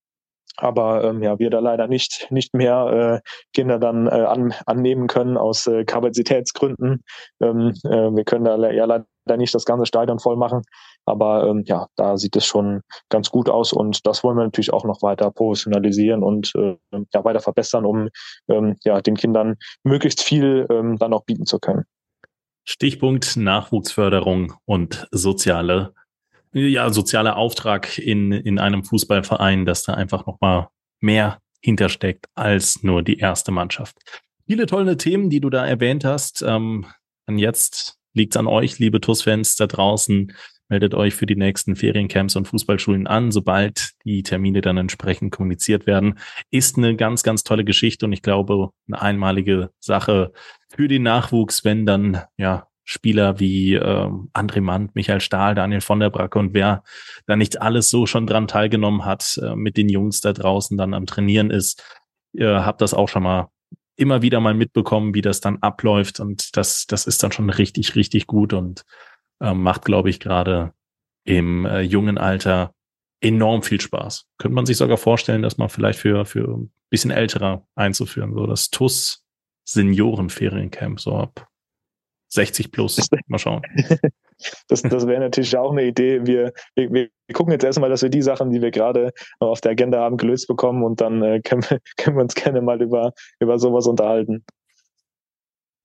aber 0.61 1.03
ähm, 1.03 1.23
ja, 1.23 1.39
wir 1.39 1.49
da 1.49 1.59
leider 1.59 1.87
nicht 1.87 2.27
nicht 2.31 2.53
mehr 2.53 3.21
äh, 3.23 3.29
Kinder 3.53 3.79
dann 3.79 4.07
äh, 4.07 4.11
an, 4.11 4.53
annehmen 4.65 5.07
können 5.07 5.37
aus 5.37 5.67
äh, 5.67 5.85
Kapazitätsgründen. 5.85 7.03
Ähm, 7.41 7.73
äh, 7.83 8.11
wir 8.11 8.23
können 8.23 8.45
da 8.45 8.57
ja 8.71 8.85
leider 8.85 9.05
nicht 9.37 9.53
das 9.53 9.65
ganze 9.65 9.85
Stadion 9.85 10.19
voll 10.19 10.35
machen, 10.35 10.61
aber 11.05 11.47
ähm, 11.47 11.63
ja, 11.65 11.87
da 11.95 12.17
sieht 12.17 12.35
es 12.35 12.45
schon 12.45 12.81
ganz 13.09 13.29
gut 13.29 13.49
aus 13.49 13.73
und 13.73 14.05
das 14.05 14.23
wollen 14.23 14.37
wir 14.37 14.43
natürlich 14.43 14.73
auch 14.73 14.85
noch 14.85 15.01
weiter 15.01 15.31
professionalisieren 15.31 16.23
und 16.23 16.53
äh, 16.55 16.77
ja 17.13 17.23
weiter 17.23 17.39
verbessern, 17.39 17.85
um 17.85 18.09
ähm, 18.49 18.75
ja 18.83 19.01
den 19.01 19.15
Kindern 19.15 19.55
möglichst 19.83 20.21
viel 20.21 20.67
ähm, 20.69 20.97
dann 20.97 21.13
auch 21.13 21.25
bieten 21.25 21.45
zu 21.45 21.59
können. 21.59 21.85
Stichpunkt 22.65 23.35
Nachwuchsförderung 23.35 24.53
und 24.65 25.07
soziale, 25.11 25.93
ja, 26.53 26.89
sozialer 26.89 27.37
Auftrag 27.37 27.97
in, 27.97 28.31
in 28.31 28.59
einem 28.59 28.83
Fußballverein, 28.83 29.65
dass 29.65 29.83
da 29.83 29.93
einfach 29.93 30.25
nochmal 30.25 30.67
mehr 30.99 31.39
hintersteckt 31.61 32.27
als 32.35 32.83
nur 32.83 33.03
die 33.03 33.19
erste 33.19 33.51
Mannschaft. 33.51 33.97
Viele 34.47 34.65
tolle 34.65 34.97
Themen, 34.97 35.29
die 35.29 35.41
du 35.41 35.49
da 35.49 35.65
erwähnt 35.65 36.05
hast. 36.05 36.41
Ähm, 36.41 36.85
und 37.27 37.37
jetzt 37.37 37.97
liegt 38.13 38.33
es 38.33 38.39
an 38.39 38.47
euch, 38.47 38.79
liebe 38.79 38.99
TUS-Fans 39.01 39.55
da 39.57 39.67
draußen. 39.67 40.33
Meldet 40.69 40.93
euch 40.93 41.15
für 41.15 41.25
die 41.25 41.35
nächsten 41.35 41.75
Feriencamps 41.75 42.35
und 42.35 42.47
Fußballschulen 42.47 43.07
an, 43.07 43.31
sobald 43.31 43.91
die 44.05 44.21
Termine 44.23 44.61
dann 44.61 44.77
entsprechend 44.77 45.31
kommuniziert 45.31 45.87
werden. 45.87 46.19
Ist 46.51 46.77
eine 46.77 46.95
ganz, 46.95 47.23
ganz 47.23 47.43
tolle 47.43 47.65
Geschichte 47.65 48.05
und 48.05 48.13
ich 48.13 48.21
glaube, 48.21 48.69
eine 48.87 49.01
einmalige 49.01 49.71
Sache 49.79 50.31
für 50.69 50.87
den 50.87 51.03
Nachwuchs, 51.03 51.65
wenn 51.65 51.87
dann 51.87 52.21
ja 52.37 52.68
Spieler 52.89 53.39
wie 53.39 53.75
äh, 53.75 54.09
André 54.33 54.61
Mann, 54.61 54.89
Michael 54.95 55.21
Stahl, 55.21 55.53
Daniel 55.53 55.81
von 55.81 55.99
der 55.99 56.09
Bracke 56.09 56.39
und 56.39 56.55
wer 56.55 56.81
da 57.27 57.35
nicht 57.35 57.61
alles 57.61 57.91
so 57.91 58.07
schon 58.07 58.25
dran 58.25 58.47
teilgenommen 58.47 59.05
hat, 59.05 59.39
äh, 59.43 59.55
mit 59.55 59.77
den 59.77 59.89
Jungs 59.89 60.21
da 60.21 60.33
draußen 60.33 60.75
dann 60.75 60.95
am 60.95 61.05
Trainieren 61.05 61.51
ist. 61.51 61.83
Ihr 62.33 62.65
habt 62.65 62.81
das 62.81 62.95
auch 62.95 63.07
schon 63.07 63.21
mal 63.21 63.49
immer 63.95 64.23
wieder 64.23 64.39
mal 64.39 64.55
mitbekommen, 64.55 65.13
wie 65.13 65.21
das 65.21 65.39
dann 65.39 65.59
abläuft 65.61 66.19
und 66.19 66.57
das, 66.57 66.87
das 66.87 67.05
ist 67.05 67.21
dann 67.21 67.31
schon 67.31 67.51
richtig, 67.51 67.93
richtig 67.93 68.25
gut 68.25 68.53
und 68.53 68.85
äh, 69.39 69.53
macht, 69.53 69.85
glaube 69.85 70.09
ich, 70.09 70.19
gerade 70.19 70.73
im 71.25 71.67
äh, 71.67 71.81
jungen 71.81 72.17
Alter 72.17 72.73
enorm 73.21 73.61
viel 73.61 73.81
Spaß. 73.81 74.25
Könnte 74.39 74.55
man 74.55 74.65
sich 74.65 74.77
sogar 74.77 74.97
vorstellen, 74.97 75.43
dass 75.43 75.59
man 75.59 75.69
vielleicht 75.69 75.99
für, 75.99 76.25
für 76.25 76.57
ein 76.57 76.71
bisschen 76.89 77.11
älterer 77.11 77.67
einzuführen, 77.75 78.33
so 78.33 78.47
das 78.47 78.71
TUS 78.71 79.23
Seniorenferiencamp, 79.65 80.99
so 80.99 81.15
ab 81.15 81.48
60 82.29 82.71
plus. 82.71 83.07
Mal 83.27 83.39
schauen. 83.39 83.61
Das, 84.69 84.81
das 84.83 85.05
wäre 85.05 85.19
natürlich 85.19 85.57
auch 85.57 85.73
eine 85.73 85.83
Idee. 85.83 86.25
Wir, 86.25 86.53
wir, 86.73 86.89
wir 86.89 87.09
gucken 87.33 87.51
jetzt 87.51 87.65
erstmal, 87.65 87.89
dass 87.89 88.03
wir 88.03 88.09
die 88.09 88.21
Sachen, 88.21 88.51
die 88.51 88.61
wir 88.61 88.71
gerade 88.71 89.11
auf 89.39 89.59
der 89.59 89.71
Agenda 89.71 89.99
haben, 89.99 90.15
gelöst 90.15 90.47
bekommen 90.47 90.81
und 90.83 91.01
dann 91.01 91.21
äh, 91.21 91.41
können, 91.41 91.61
wir, 91.63 91.81
können 91.97 92.15
wir 92.15 92.21
uns 92.21 92.35
gerne 92.35 92.61
mal 92.61 92.81
über, 92.81 93.11
über 93.41 93.59
sowas 93.59 93.85
unterhalten. 93.85 94.45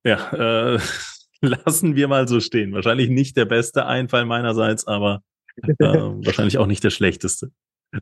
Ja, 0.04 0.74
äh, 0.74 0.78
lassen 1.40 1.96
wir 1.96 2.06
mal 2.06 2.28
so 2.28 2.38
stehen. 2.38 2.72
Wahrscheinlich 2.74 3.08
nicht 3.08 3.36
der 3.36 3.46
beste 3.46 3.86
Einfall 3.86 4.24
meinerseits, 4.24 4.86
aber 4.86 5.22
äh, 5.56 5.74
wahrscheinlich 5.80 6.58
auch 6.58 6.66
nicht 6.66 6.84
der 6.84 6.90
schlechteste. 6.90 7.50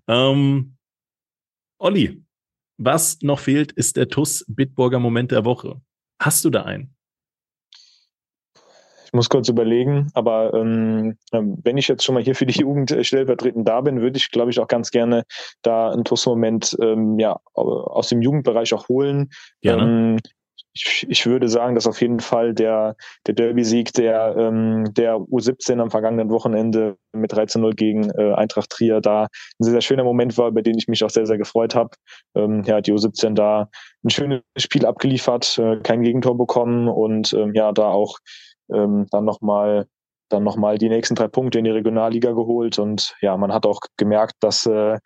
Ähm, 0.07 0.77
Olli, 1.79 2.23
was 2.77 3.23
noch 3.23 3.39
fehlt, 3.39 3.73
ist 3.73 3.97
der 3.97 4.09
TUS 4.09 4.45
Bitburger 4.49 4.99
Moment 4.99 5.31
der 5.31 5.47
Woche. 5.47 5.81
Hast 6.21 6.45
du 6.45 6.51
da 6.51 6.65
einen? 6.65 6.95
Ich 9.13 9.17
muss 9.17 9.29
kurz 9.29 9.51
überlegen, 9.51 10.11
aber 10.15 10.55
ähm, 10.55 11.19
wenn 11.33 11.77
ich 11.77 11.87
jetzt 11.87 12.03
schon 12.03 12.15
mal 12.15 12.25
hier 12.25 12.35
für 12.35 12.47
die 12.47 12.59
Jugend 12.59 12.93
äh, 12.93 13.05
stellvertretend 13.05 13.69
da 13.69 13.83
bin, 13.83 14.01
würde 14.01 14.17
ich, 14.17 14.31
glaube 14.31 14.51
ich, 14.51 14.59
auch 14.59 14.69
ganz 14.69 14.91
gerne 14.91 15.25
da 15.61 15.91
einen 15.91 16.05
TUS-Moment 16.05 16.79
ähm, 16.81 17.19
ja, 17.19 17.39
aus 17.53 18.09
dem 18.09 18.23
Jugendbereich 18.23 18.73
auch 18.73 18.89
holen. 18.89 19.29
Ähm, 19.63 20.19
ich, 20.75 21.07
ich 21.09 21.27
würde 21.27 21.49
sagen, 21.49 21.75
dass 21.75 21.87
auf 21.87 22.01
jeden 22.01 22.21
Fall 22.21 22.55
der, 22.55 22.97
der 23.27 23.35
Derby-Sieg 23.35 23.93
der, 23.93 24.35
ähm, 24.39 24.95
der 24.95 25.17
U17 25.17 25.79
am 25.79 25.91
vergangenen 25.91 26.31
Wochenende 26.31 26.97
mit 27.13 27.35
13-0 27.35 27.75
gegen 27.75 28.11
äh, 28.13 28.33
Eintracht 28.33 28.71
Trier 28.71 29.03
da 29.03 29.25
ein 29.25 29.29
sehr, 29.65 29.73
sehr 29.73 29.81
schöner 29.83 30.05
Moment 30.05 30.39
war, 30.39 30.49
über 30.49 30.63
den 30.63 30.79
ich 30.79 30.89
mich 30.89 31.05
auch 31.05 31.11
sehr, 31.11 31.27
sehr 31.27 31.37
gefreut 31.37 31.75
habe. 31.75 31.91
Ähm, 32.35 32.63
ja, 32.65 32.81
die 32.81 32.93
U17 32.93 33.35
da 33.35 33.69
ein 34.03 34.11
schönes 34.11 34.41
Spiel 34.57 34.87
abgeliefert, 34.87 35.59
äh, 35.59 35.77
kein 35.83 36.03
Gegentor 36.03 36.39
bekommen 36.39 36.89
und 36.89 37.35
ähm, 37.35 37.53
ja, 37.55 37.73
da 37.73 37.89
auch 37.89 38.17
ähm, 38.75 39.07
dann 39.11 39.25
nochmal 39.25 39.87
dann 40.29 40.45
nochmal 40.45 40.79
die 40.79 40.89
nächsten 40.89 41.15
drei 41.15 41.29
Punkte 41.29 41.59
in 41.59 41.65
die 41.65 41.71
Regionalliga 41.71 42.33
geholt 42.33 42.79
und 42.79 43.15
ja, 43.21 43.37
man 43.37 43.53
hat 43.53 43.67
auch 43.67 43.81
gemerkt, 43.99 44.35
dass 44.41 44.65
äh, 44.65 44.99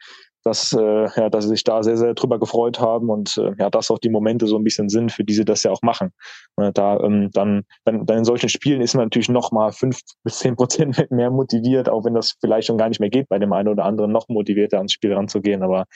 dass, 0.46 0.72
äh, 0.72 1.08
ja, 1.16 1.28
dass 1.28 1.42
sie 1.44 1.50
sich 1.50 1.64
da 1.64 1.82
sehr, 1.82 1.96
sehr 1.96 2.14
drüber 2.14 2.38
gefreut 2.38 2.78
haben 2.78 3.10
und 3.10 3.36
äh, 3.36 3.50
ja, 3.58 3.68
dass 3.68 3.90
auch 3.90 3.98
die 3.98 4.10
Momente 4.10 4.46
so 4.46 4.56
ein 4.56 4.62
bisschen 4.62 4.88
sind, 4.88 5.10
für 5.10 5.24
die 5.24 5.34
sie 5.34 5.44
das 5.44 5.64
ja 5.64 5.72
auch 5.72 5.82
machen. 5.82 6.12
Und 6.54 6.78
da 6.78 7.00
ähm, 7.00 7.30
dann, 7.32 7.64
dann, 7.84 8.06
dann 8.06 8.18
in 8.18 8.24
solchen 8.24 8.48
Spielen 8.48 8.80
ist 8.80 8.94
man 8.94 9.06
natürlich 9.06 9.28
noch 9.28 9.50
mal 9.50 9.72
fünf 9.72 9.98
bis 10.22 10.38
zehn 10.38 10.54
Prozent 10.54 11.04
mehr 11.10 11.32
motiviert, 11.32 11.88
auch 11.88 12.04
wenn 12.04 12.14
das 12.14 12.36
vielleicht 12.40 12.68
schon 12.68 12.78
gar 12.78 12.88
nicht 12.88 13.00
mehr 13.00 13.10
geht, 13.10 13.28
bei 13.28 13.40
dem 13.40 13.52
einen 13.52 13.68
oder 13.68 13.84
anderen 13.84 14.12
noch 14.12 14.28
motivierter 14.28 14.76
ans 14.76 14.92
Spiel 14.92 15.14
ranzugehen. 15.14 15.64
Aber 15.64 15.86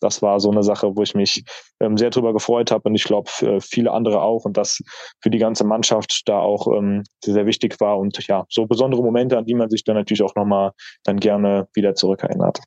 das 0.00 0.22
war 0.22 0.40
so 0.40 0.50
eine 0.50 0.62
Sache, 0.62 0.96
wo 0.96 1.02
ich 1.02 1.14
mich 1.14 1.44
ähm, 1.80 1.96
sehr 1.96 2.10
drüber 2.10 2.32
gefreut 2.32 2.70
habe 2.70 2.88
und 2.88 2.94
ich 2.94 3.04
glaube 3.04 3.30
viele 3.60 3.92
andere 3.92 4.22
auch 4.22 4.44
und 4.44 4.56
das 4.56 4.80
für 5.20 5.30
die 5.30 5.38
ganze 5.38 5.64
Mannschaft 5.64 6.22
da 6.26 6.38
auch 6.38 6.66
ähm, 6.76 7.02
sehr, 7.24 7.34
sehr 7.34 7.46
wichtig 7.46 7.80
war 7.80 7.98
und 7.98 8.26
ja, 8.26 8.44
so 8.48 8.66
besondere 8.66 9.02
Momente, 9.02 9.38
an 9.38 9.44
die 9.44 9.54
man 9.54 9.70
sich 9.70 9.84
dann 9.84 9.96
natürlich 9.96 10.22
auch 10.22 10.34
nochmal 10.34 10.72
dann 11.04 11.18
gerne 11.18 11.68
wieder 11.74 11.94
zurückerinnert. 11.94 12.60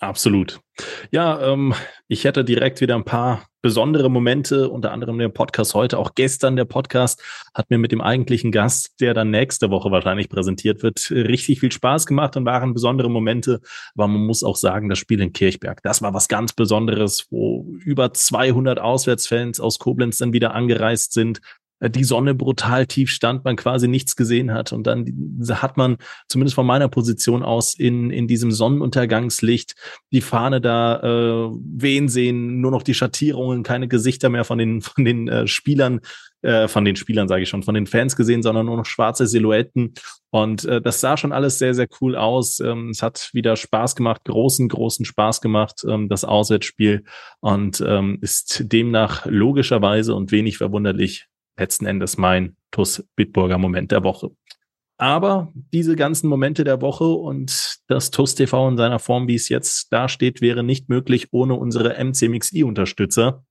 Absolut. 0.00 0.60
Ja, 1.10 1.52
ähm, 1.52 1.74
ich 2.08 2.24
hätte 2.24 2.42
direkt 2.42 2.80
wieder 2.80 2.94
ein 2.94 3.04
paar 3.04 3.42
besondere 3.60 4.10
Momente, 4.10 4.70
unter 4.70 4.92
anderem 4.92 5.18
der 5.18 5.28
Podcast 5.28 5.74
heute, 5.74 5.98
auch 5.98 6.14
gestern 6.14 6.56
der 6.56 6.64
Podcast 6.64 7.22
hat 7.54 7.68
mir 7.68 7.76
mit 7.76 7.92
dem 7.92 8.00
eigentlichen 8.00 8.50
Gast, 8.50 8.98
der 9.00 9.12
dann 9.12 9.30
nächste 9.30 9.70
Woche 9.70 9.90
wahrscheinlich 9.90 10.30
präsentiert 10.30 10.82
wird, 10.82 11.10
richtig 11.10 11.60
viel 11.60 11.70
Spaß 11.70 12.06
gemacht 12.06 12.34
und 12.38 12.46
waren 12.46 12.72
besondere 12.72 13.10
Momente. 13.10 13.60
Aber 13.94 14.08
man 14.08 14.24
muss 14.24 14.42
auch 14.42 14.56
sagen, 14.56 14.88
das 14.88 14.98
Spiel 14.98 15.20
in 15.20 15.34
Kirchberg, 15.34 15.82
das 15.82 16.00
war 16.00 16.14
was 16.14 16.28
ganz 16.28 16.54
Besonderes, 16.54 17.26
wo 17.28 17.66
über 17.84 18.14
200 18.14 18.78
Auswärtsfans 18.78 19.60
aus 19.60 19.78
Koblenz 19.78 20.16
dann 20.16 20.32
wieder 20.32 20.54
angereist 20.54 21.12
sind, 21.12 21.42
die 21.88 22.04
Sonne 22.04 22.34
brutal 22.34 22.86
tief 22.86 23.10
stand, 23.10 23.44
man 23.44 23.56
quasi 23.56 23.88
nichts 23.88 24.16
gesehen 24.16 24.52
hat. 24.52 24.72
Und 24.72 24.86
dann 24.86 25.06
hat 25.50 25.76
man, 25.76 25.96
zumindest 26.28 26.54
von 26.54 26.66
meiner 26.66 26.88
Position 26.88 27.42
aus, 27.42 27.74
in, 27.74 28.10
in 28.10 28.28
diesem 28.28 28.50
Sonnenuntergangslicht 28.50 29.74
die 30.12 30.20
Fahne 30.20 30.60
da 30.60 31.00
äh, 31.00 31.50
wehen 31.64 32.08
sehen, 32.08 32.60
nur 32.60 32.70
noch 32.70 32.82
die 32.82 32.94
Schattierungen, 32.94 33.62
keine 33.62 33.88
Gesichter 33.88 34.28
mehr 34.28 34.44
von 34.44 34.58
den, 34.58 34.82
von 34.82 35.04
den 35.04 35.28
äh, 35.28 35.46
Spielern, 35.46 36.00
äh, 36.42 36.68
von 36.68 36.84
den 36.84 36.96
Spielern 36.96 37.28
sage 37.28 37.42
ich 37.42 37.48
schon, 37.48 37.62
von 37.62 37.74
den 37.74 37.86
Fans 37.86 38.16
gesehen, 38.16 38.42
sondern 38.42 38.66
nur 38.66 38.76
noch 38.76 38.86
schwarze 38.86 39.26
Silhouetten. 39.26 39.94
Und 40.30 40.64
äh, 40.64 40.80
das 40.80 41.00
sah 41.00 41.16
schon 41.16 41.32
alles 41.32 41.58
sehr, 41.58 41.74
sehr 41.74 41.88
cool 42.00 42.16
aus. 42.16 42.60
Ähm, 42.60 42.90
es 42.90 43.02
hat 43.02 43.30
wieder 43.32 43.56
Spaß 43.56 43.96
gemacht, 43.96 44.22
großen, 44.24 44.68
großen 44.68 45.04
Spaß 45.04 45.40
gemacht, 45.40 45.84
ähm, 45.88 46.08
das 46.08 46.24
Auswärtsspiel. 46.24 47.04
Und 47.40 47.82
ähm, 47.86 48.18
ist 48.20 48.64
demnach 48.70 49.26
logischerweise 49.26 50.14
und 50.14 50.30
wenig 50.30 50.58
verwunderlich 50.58 51.29
letzten 51.60 51.86
Endes 51.86 52.16
mein 52.16 52.56
TUS 52.70 53.04
Bitburger 53.14 53.58
Moment 53.58 53.92
der 53.92 54.02
Woche. 54.02 54.30
Aber 54.98 55.50
diese 55.72 55.96
ganzen 55.96 56.28
Momente 56.28 56.62
der 56.62 56.82
Woche 56.82 57.04
und 57.04 57.78
das 57.86 58.10
TUS 58.10 58.34
TV 58.34 58.68
in 58.68 58.76
seiner 58.76 58.98
Form, 58.98 59.28
wie 59.28 59.34
es 59.34 59.48
jetzt 59.48 59.92
dasteht, 59.92 60.42
wäre 60.42 60.62
nicht 60.62 60.90
möglich 60.90 61.28
ohne 61.30 61.54
unsere 61.54 61.96
MCMXI-Unterstützer. 62.04 63.44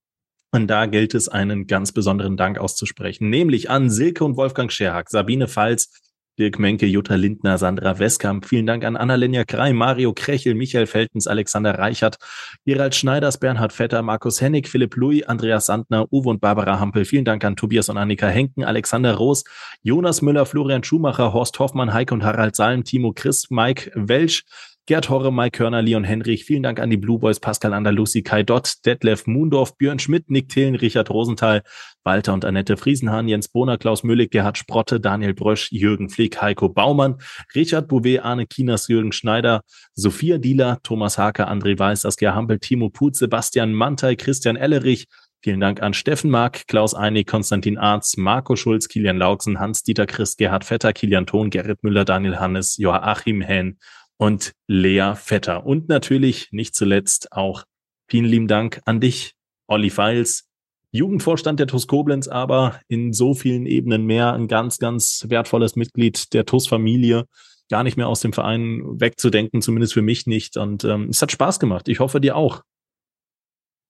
Und 0.52 0.68
da 0.68 0.86
gilt 0.86 1.16
es, 1.16 1.28
einen 1.28 1.66
ganz 1.66 1.92
besonderen 1.92 2.38
Dank 2.38 2.60
auszusprechen, 2.60 3.30
nämlich 3.30 3.70
an 3.70 3.90
Silke 3.90 4.24
und 4.26 4.36
Wolfgang 4.36 4.72
Scherhack, 4.72 5.10
Sabine 5.10 5.48
Pfalz, 5.48 6.09
Dirk 6.40 6.58
Menke, 6.58 6.86
Jutta 6.86 7.16
Lindner, 7.16 7.58
Sandra 7.58 8.00
Westkamp. 8.00 8.46
Vielen 8.46 8.66
Dank 8.66 8.86
an 8.86 8.96
Annalenja 8.96 9.44
Krei, 9.44 9.74
Mario 9.74 10.14
Krechel, 10.14 10.56
Michael 10.56 10.88
Feltens, 10.88 11.28
Alexander 11.28 11.78
Reichert, 11.78 12.18
Gerald 12.66 12.96
Schneiders, 12.96 13.38
Bernhard 13.40 13.74
Vetter, 13.74 14.02
Markus 14.02 14.40
Hennig, 14.40 14.70
Philipp 14.70 14.96
Louis, 14.96 15.24
Andreas 15.24 15.66
Sandner, 15.66 16.08
Uwe 16.12 16.30
und 16.30 16.40
Barbara 16.40 16.80
Hampel. 16.80 17.04
Vielen 17.04 17.26
Dank 17.26 17.44
an 17.44 17.58
Tobias 17.58 17.90
und 17.90 17.98
Annika 17.98 18.28
Henken, 18.28 18.64
Alexander 18.64 19.16
Roos, 19.16 19.44
Jonas 19.84 20.22
Müller, 20.22 20.46
Florian 20.46 20.82
Schumacher, 20.82 21.34
Horst 21.34 21.60
Hoffmann, 21.60 21.94
Heike 21.94 22.14
und 22.14 22.24
Harald 22.24 22.56
Salm, 22.56 22.86
Timo 22.86 23.12
Chris, 23.14 23.50
Mike 23.50 23.92
Welsch, 23.96 24.46
Gerd 24.90 25.08
Horre, 25.12 25.32
Mike 25.32 25.60
Körner, 25.60 25.84
Leon 25.84 26.04
Henrich. 26.04 26.46
Vielen 26.46 26.64
Dank 26.64 26.80
an 26.80 26.90
die 26.90 26.98
Blue 26.98 27.20
Boys, 27.20 27.40
Pascal 27.40 27.76
Andalusi, 27.76 28.24
Kai 28.24 28.42
Dott, 28.42 28.74
Detlef 28.88 29.28
Moondorf, 29.28 29.78
Björn 29.78 30.00
Schmidt, 30.00 30.32
Nick 30.32 30.50
Thelen, 30.50 30.74
Richard 30.74 31.12
Rosenthal, 31.12 31.62
Walter 32.04 32.34
und 32.34 32.44
Annette 32.44 32.76
Friesenhahn, 32.76 33.28
Jens 33.28 33.50
Bohner, 33.50 33.78
Klaus 33.78 34.04
Müllig, 34.04 34.32
Gerhard 34.32 34.58
Sprotte, 34.58 35.00
Daniel 35.00 35.36
Brösch, 35.36 35.72
Jürgen 35.72 36.10
Flick, 36.10 36.42
Heiko 36.42 36.70
Baumann, 36.70 37.20
Richard 37.54 37.88
Bouvet, 37.88 38.26
Arne 38.26 38.48
Kinas, 38.48 38.88
Jürgen 38.88 39.12
Schneider, 39.12 39.62
Sophia 39.94 40.40
Dieler, 40.40 40.80
Thomas 40.82 41.20
Hake, 41.20 41.48
André 41.48 41.78
Weiß, 41.78 42.02
Saskia 42.02 42.34
Hampel, 42.34 42.58
Timo 42.58 42.90
Put, 42.90 43.16
Sebastian 43.16 43.74
Mantei, 43.74 44.16
Christian 44.16 44.56
Ellerich, 44.56 45.06
Vielen 45.42 45.62
Dank 45.62 45.82
an 45.82 45.94
Steffen 45.94 46.32
Mark, 46.32 46.68
Klaus 46.68 46.94
Einig, 46.94 47.26
Konstantin 47.26 47.78
Arz, 47.78 48.18
Marco 48.18 48.58
Schulz, 48.58 48.90
Kilian 48.90 49.18
Lauksen, 49.18 49.58
Hans-Dieter 49.58 50.06
Christ, 50.06 50.38
Gerhard 50.38 50.66
Vetter, 50.66 50.92
Kilian 50.92 51.28
Thon, 51.28 51.50
Gerrit 51.50 51.82
Müller, 51.82 52.04
Daniel 52.04 52.42
Hannes, 52.42 52.76
Joachim 52.76 53.40
Henn, 53.40 53.78
und 54.20 54.54
Lea 54.68 55.14
Vetter. 55.16 55.66
Und 55.66 55.90
natürlich 55.90 56.50
nicht 56.52 56.76
zuletzt 56.76 57.32
auch 57.32 57.64
vielen 58.10 58.26
lieben 58.26 58.48
Dank 58.48 58.82
an 58.86 59.00
dich, 59.00 59.34
Olli 59.68 59.90
Feils, 59.90 60.50
Jugendvorstand 60.92 61.60
der 61.60 61.68
TUS 61.68 61.88
Koblenz, 61.88 62.28
aber 62.28 62.80
in 62.88 63.14
so 63.14 63.34
vielen 63.34 63.66
Ebenen 63.66 64.06
mehr 64.06 64.34
ein 64.34 64.48
ganz, 64.48 64.80
ganz 64.80 65.26
wertvolles 65.30 65.76
Mitglied 65.76 66.34
der 66.34 66.46
TUS-Familie. 66.46 67.26
Gar 67.70 67.84
nicht 67.84 67.96
mehr 67.96 68.08
aus 68.08 68.22
dem 68.22 68.34
Verein 68.34 68.82
wegzudenken, 69.00 69.62
zumindest 69.62 69.94
für 69.94 70.02
mich 70.02 70.26
nicht. 70.26 70.58
Und 70.58 70.84
ähm, 70.84 71.10
es 71.10 71.22
hat 71.22 71.32
Spaß 71.32 71.60
gemacht. 71.60 71.88
Ich 71.88 72.00
hoffe 72.00 72.20
dir 72.20 72.36
auch. 72.36 72.64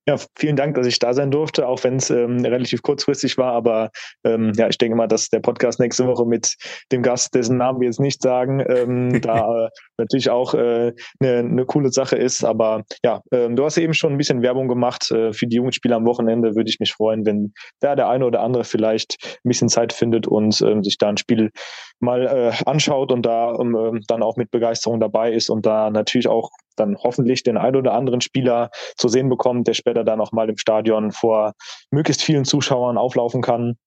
Ja, 0.09 0.15
vielen 0.35 0.55
Dank, 0.55 0.73
dass 0.73 0.87
ich 0.87 0.97
da 0.97 1.13
sein 1.13 1.29
durfte, 1.29 1.67
auch 1.67 1.83
wenn 1.83 1.97
es 1.97 2.09
ähm, 2.09 2.43
relativ 2.43 2.81
kurzfristig 2.81 3.37
war. 3.37 3.53
Aber 3.53 3.91
ähm, 4.23 4.53
ja, 4.55 4.67
ich 4.67 4.79
denke 4.79 4.97
mal, 4.97 5.05
dass 5.05 5.29
der 5.29 5.39
Podcast 5.39 5.79
nächste 5.79 6.07
Woche 6.07 6.25
mit 6.25 6.55
dem 6.91 7.03
Gast, 7.03 7.35
dessen 7.35 7.57
Namen 7.57 7.79
wir 7.79 7.85
jetzt 7.85 7.99
nicht 7.99 8.23
sagen, 8.23 8.59
ähm, 8.67 9.21
da 9.21 9.65
äh, 9.65 9.69
natürlich 9.99 10.31
auch 10.31 10.55
eine 10.55 10.87
äh, 10.87 10.93
ne, 11.19 11.43
ne 11.43 11.65
coole 11.67 11.91
Sache 11.91 12.15
ist. 12.15 12.43
Aber 12.43 12.85
ja, 13.03 13.21
ähm, 13.31 13.55
du 13.55 13.63
hast 13.63 13.77
eben 13.77 13.93
schon 13.93 14.13
ein 14.13 14.17
bisschen 14.17 14.41
Werbung 14.41 14.67
gemacht 14.67 15.11
äh, 15.11 15.31
für 15.31 15.45
die 15.45 15.57
Jugendspieler 15.57 15.97
am 15.97 16.07
Wochenende. 16.07 16.55
Würde 16.55 16.71
ich 16.71 16.79
mich 16.79 16.91
freuen, 16.91 17.23
wenn 17.27 17.53
da 17.79 17.95
der 17.95 18.09
eine 18.09 18.25
oder 18.25 18.41
andere 18.41 18.63
vielleicht 18.63 19.15
ein 19.45 19.49
bisschen 19.49 19.69
Zeit 19.69 19.93
findet 19.93 20.25
und 20.25 20.59
ähm, 20.63 20.83
sich 20.83 20.97
da 20.97 21.09
ein 21.09 21.17
Spiel 21.17 21.51
mal 21.99 22.25
äh, 22.25 22.63
anschaut 22.65 23.11
und 23.11 23.27
da 23.27 23.53
ähm, 23.59 24.01
dann 24.07 24.23
auch 24.23 24.37
mit 24.37 24.49
Begeisterung 24.49 24.99
dabei 24.99 25.33
ist 25.33 25.51
und 25.51 25.67
da 25.67 25.91
natürlich 25.91 26.27
auch 26.27 26.49
dann 26.79 26.97
hoffentlich 26.97 27.43
den 27.43 27.57
ein 27.57 27.75
oder 27.75 27.93
anderen 27.93 28.21
Spieler 28.21 28.69
zu 28.95 29.07
sehen 29.07 29.29
bekommt, 29.29 29.67
der 29.67 29.73
später 29.73 30.03
dann 30.03 30.21
auch 30.21 30.31
mal 30.31 30.49
im 30.49 30.57
Stadion 30.57 31.11
vor 31.11 31.53
möglichst 31.91 32.21
vielen 32.21 32.45
Zuschauern 32.45 32.97
auflaufen 32.97 33.41
kann. 33.41 33.77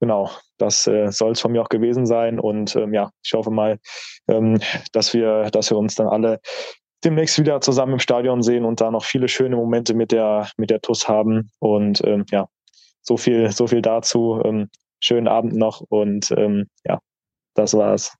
Genau, 0.00 0.30
das 0.58 0.86
äh, 0.86 1.10
soll 1.10 1.32
es 1.32 1.40
von 1.40 1.52
mir 1.52 1.62
auch 1.62 1.68
gewesen 1.68 2.06
sein. 2.06 2.38
Und 2.38 2.76
ähm, 2.76 2.94
ja, 2.94 3.10
ich 3.24 3.32
hoffe 3.32 3.50
mal, 3.50 3.78
ähm, 4.28 4.60
dass 4.92 5.12
wir, 5.12 5.50
dass 5.50 5.70
wir 5.70 5.78
uns 5.78 5.96
dann 5.96 6.08
alle 6.08 6.40
demnächst 7.04 7.38
wieder 7.38 7.60
zusammen 7.60 7.94
im 7.94 7.98
Stadion 7.98 8.42
sehen 8.42 8.64
und 8.64 8.80
da 8.80 8.90
noch 8.90 9.04
viele 9.04 9.28
schöne 9.28 9.56
Momente 9.56 9.94
mit 9.94 10.12
der, 10.12 10.48
mit 10.56 10.70
der 10.70 10.80
TUS 10.80 11.08
haben. 11.08 11.50
Und 11.58 12.04
ähm, 12.04 12.24
ja, 12.30 12.48
so 13.02 13.16
viel, 13.16 13.50
so 13.50 13.66
viel 13.66 13.82
dazu. 13.82 14.40
Ähm, 14.44 14.68
schönen 15.00 15.28
Abend 15.28 15.54
noch 15.54 15.80
und 15.88 16.30
ähm, 16.32 16.66
ja, 16.84 16.98
das 17.54 17.74
war's. 17.74 18.16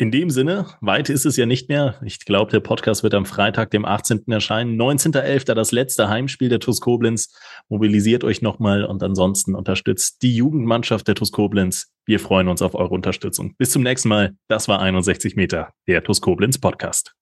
In 0.00 0.10
dem 0.10 0.30
Sinne, 0.30 0.64
weit 0.80 1.10
ist 1.10 1.26
es 1.26 1.36
ja 1.36 1.44
nicht 1.44 1.68
mehr. 1.68 2.00
Ich 2.02 2.20
glaube, 2.20 2.50
der 2.50 2.60
Podcast 2.60 3.02
wird 3.02 3.12
am 3.12 3.26
Freitag, 3.26 3.70
dem 3.70 3.84
18. 3.84 4.24
erscheinen. 4.28 4.80
19.11. 4.80 5.52
das 5.52 5.72
letzte 5.72 6.08
Heimspiel 6.08 6.48
der 6.48 6.58
TuS 6.58 6.80
Koblenz. 6.80 7.38
Mobilisiert 7.68 8.24
euch 8.24 8.40
nochmal 8.40 8.86
und 8.86 9.02
ansonsten 9.02 9.54
unterstützt 9.54 10.22
die 10.22 10.34
Jugendmannschaft 10.34 11.06
der 11.06 11.16
TuS 11.16 11.32
Koblenz. 11.32 11.92
Wir 12.06 12.18
freuen 12.18 12.48
uns 12.48 12.62
auf 12.62 12.74
eure 12.74 12.94
Unterstützung. 12.94 13.54
Bis 13.58 13.72
zum 13.72 13.82
nächsten 13.82 14.08
Mal. 14.08 14.32
Das 14.48 14.68
war 14.68 14.80
61 14.80 15.36
Meter, 15.36 15.74
der 15.86 16.02
TuS 16.02 16.22
Koblenz 16.22 16.56
Podcast. 16.56 17.14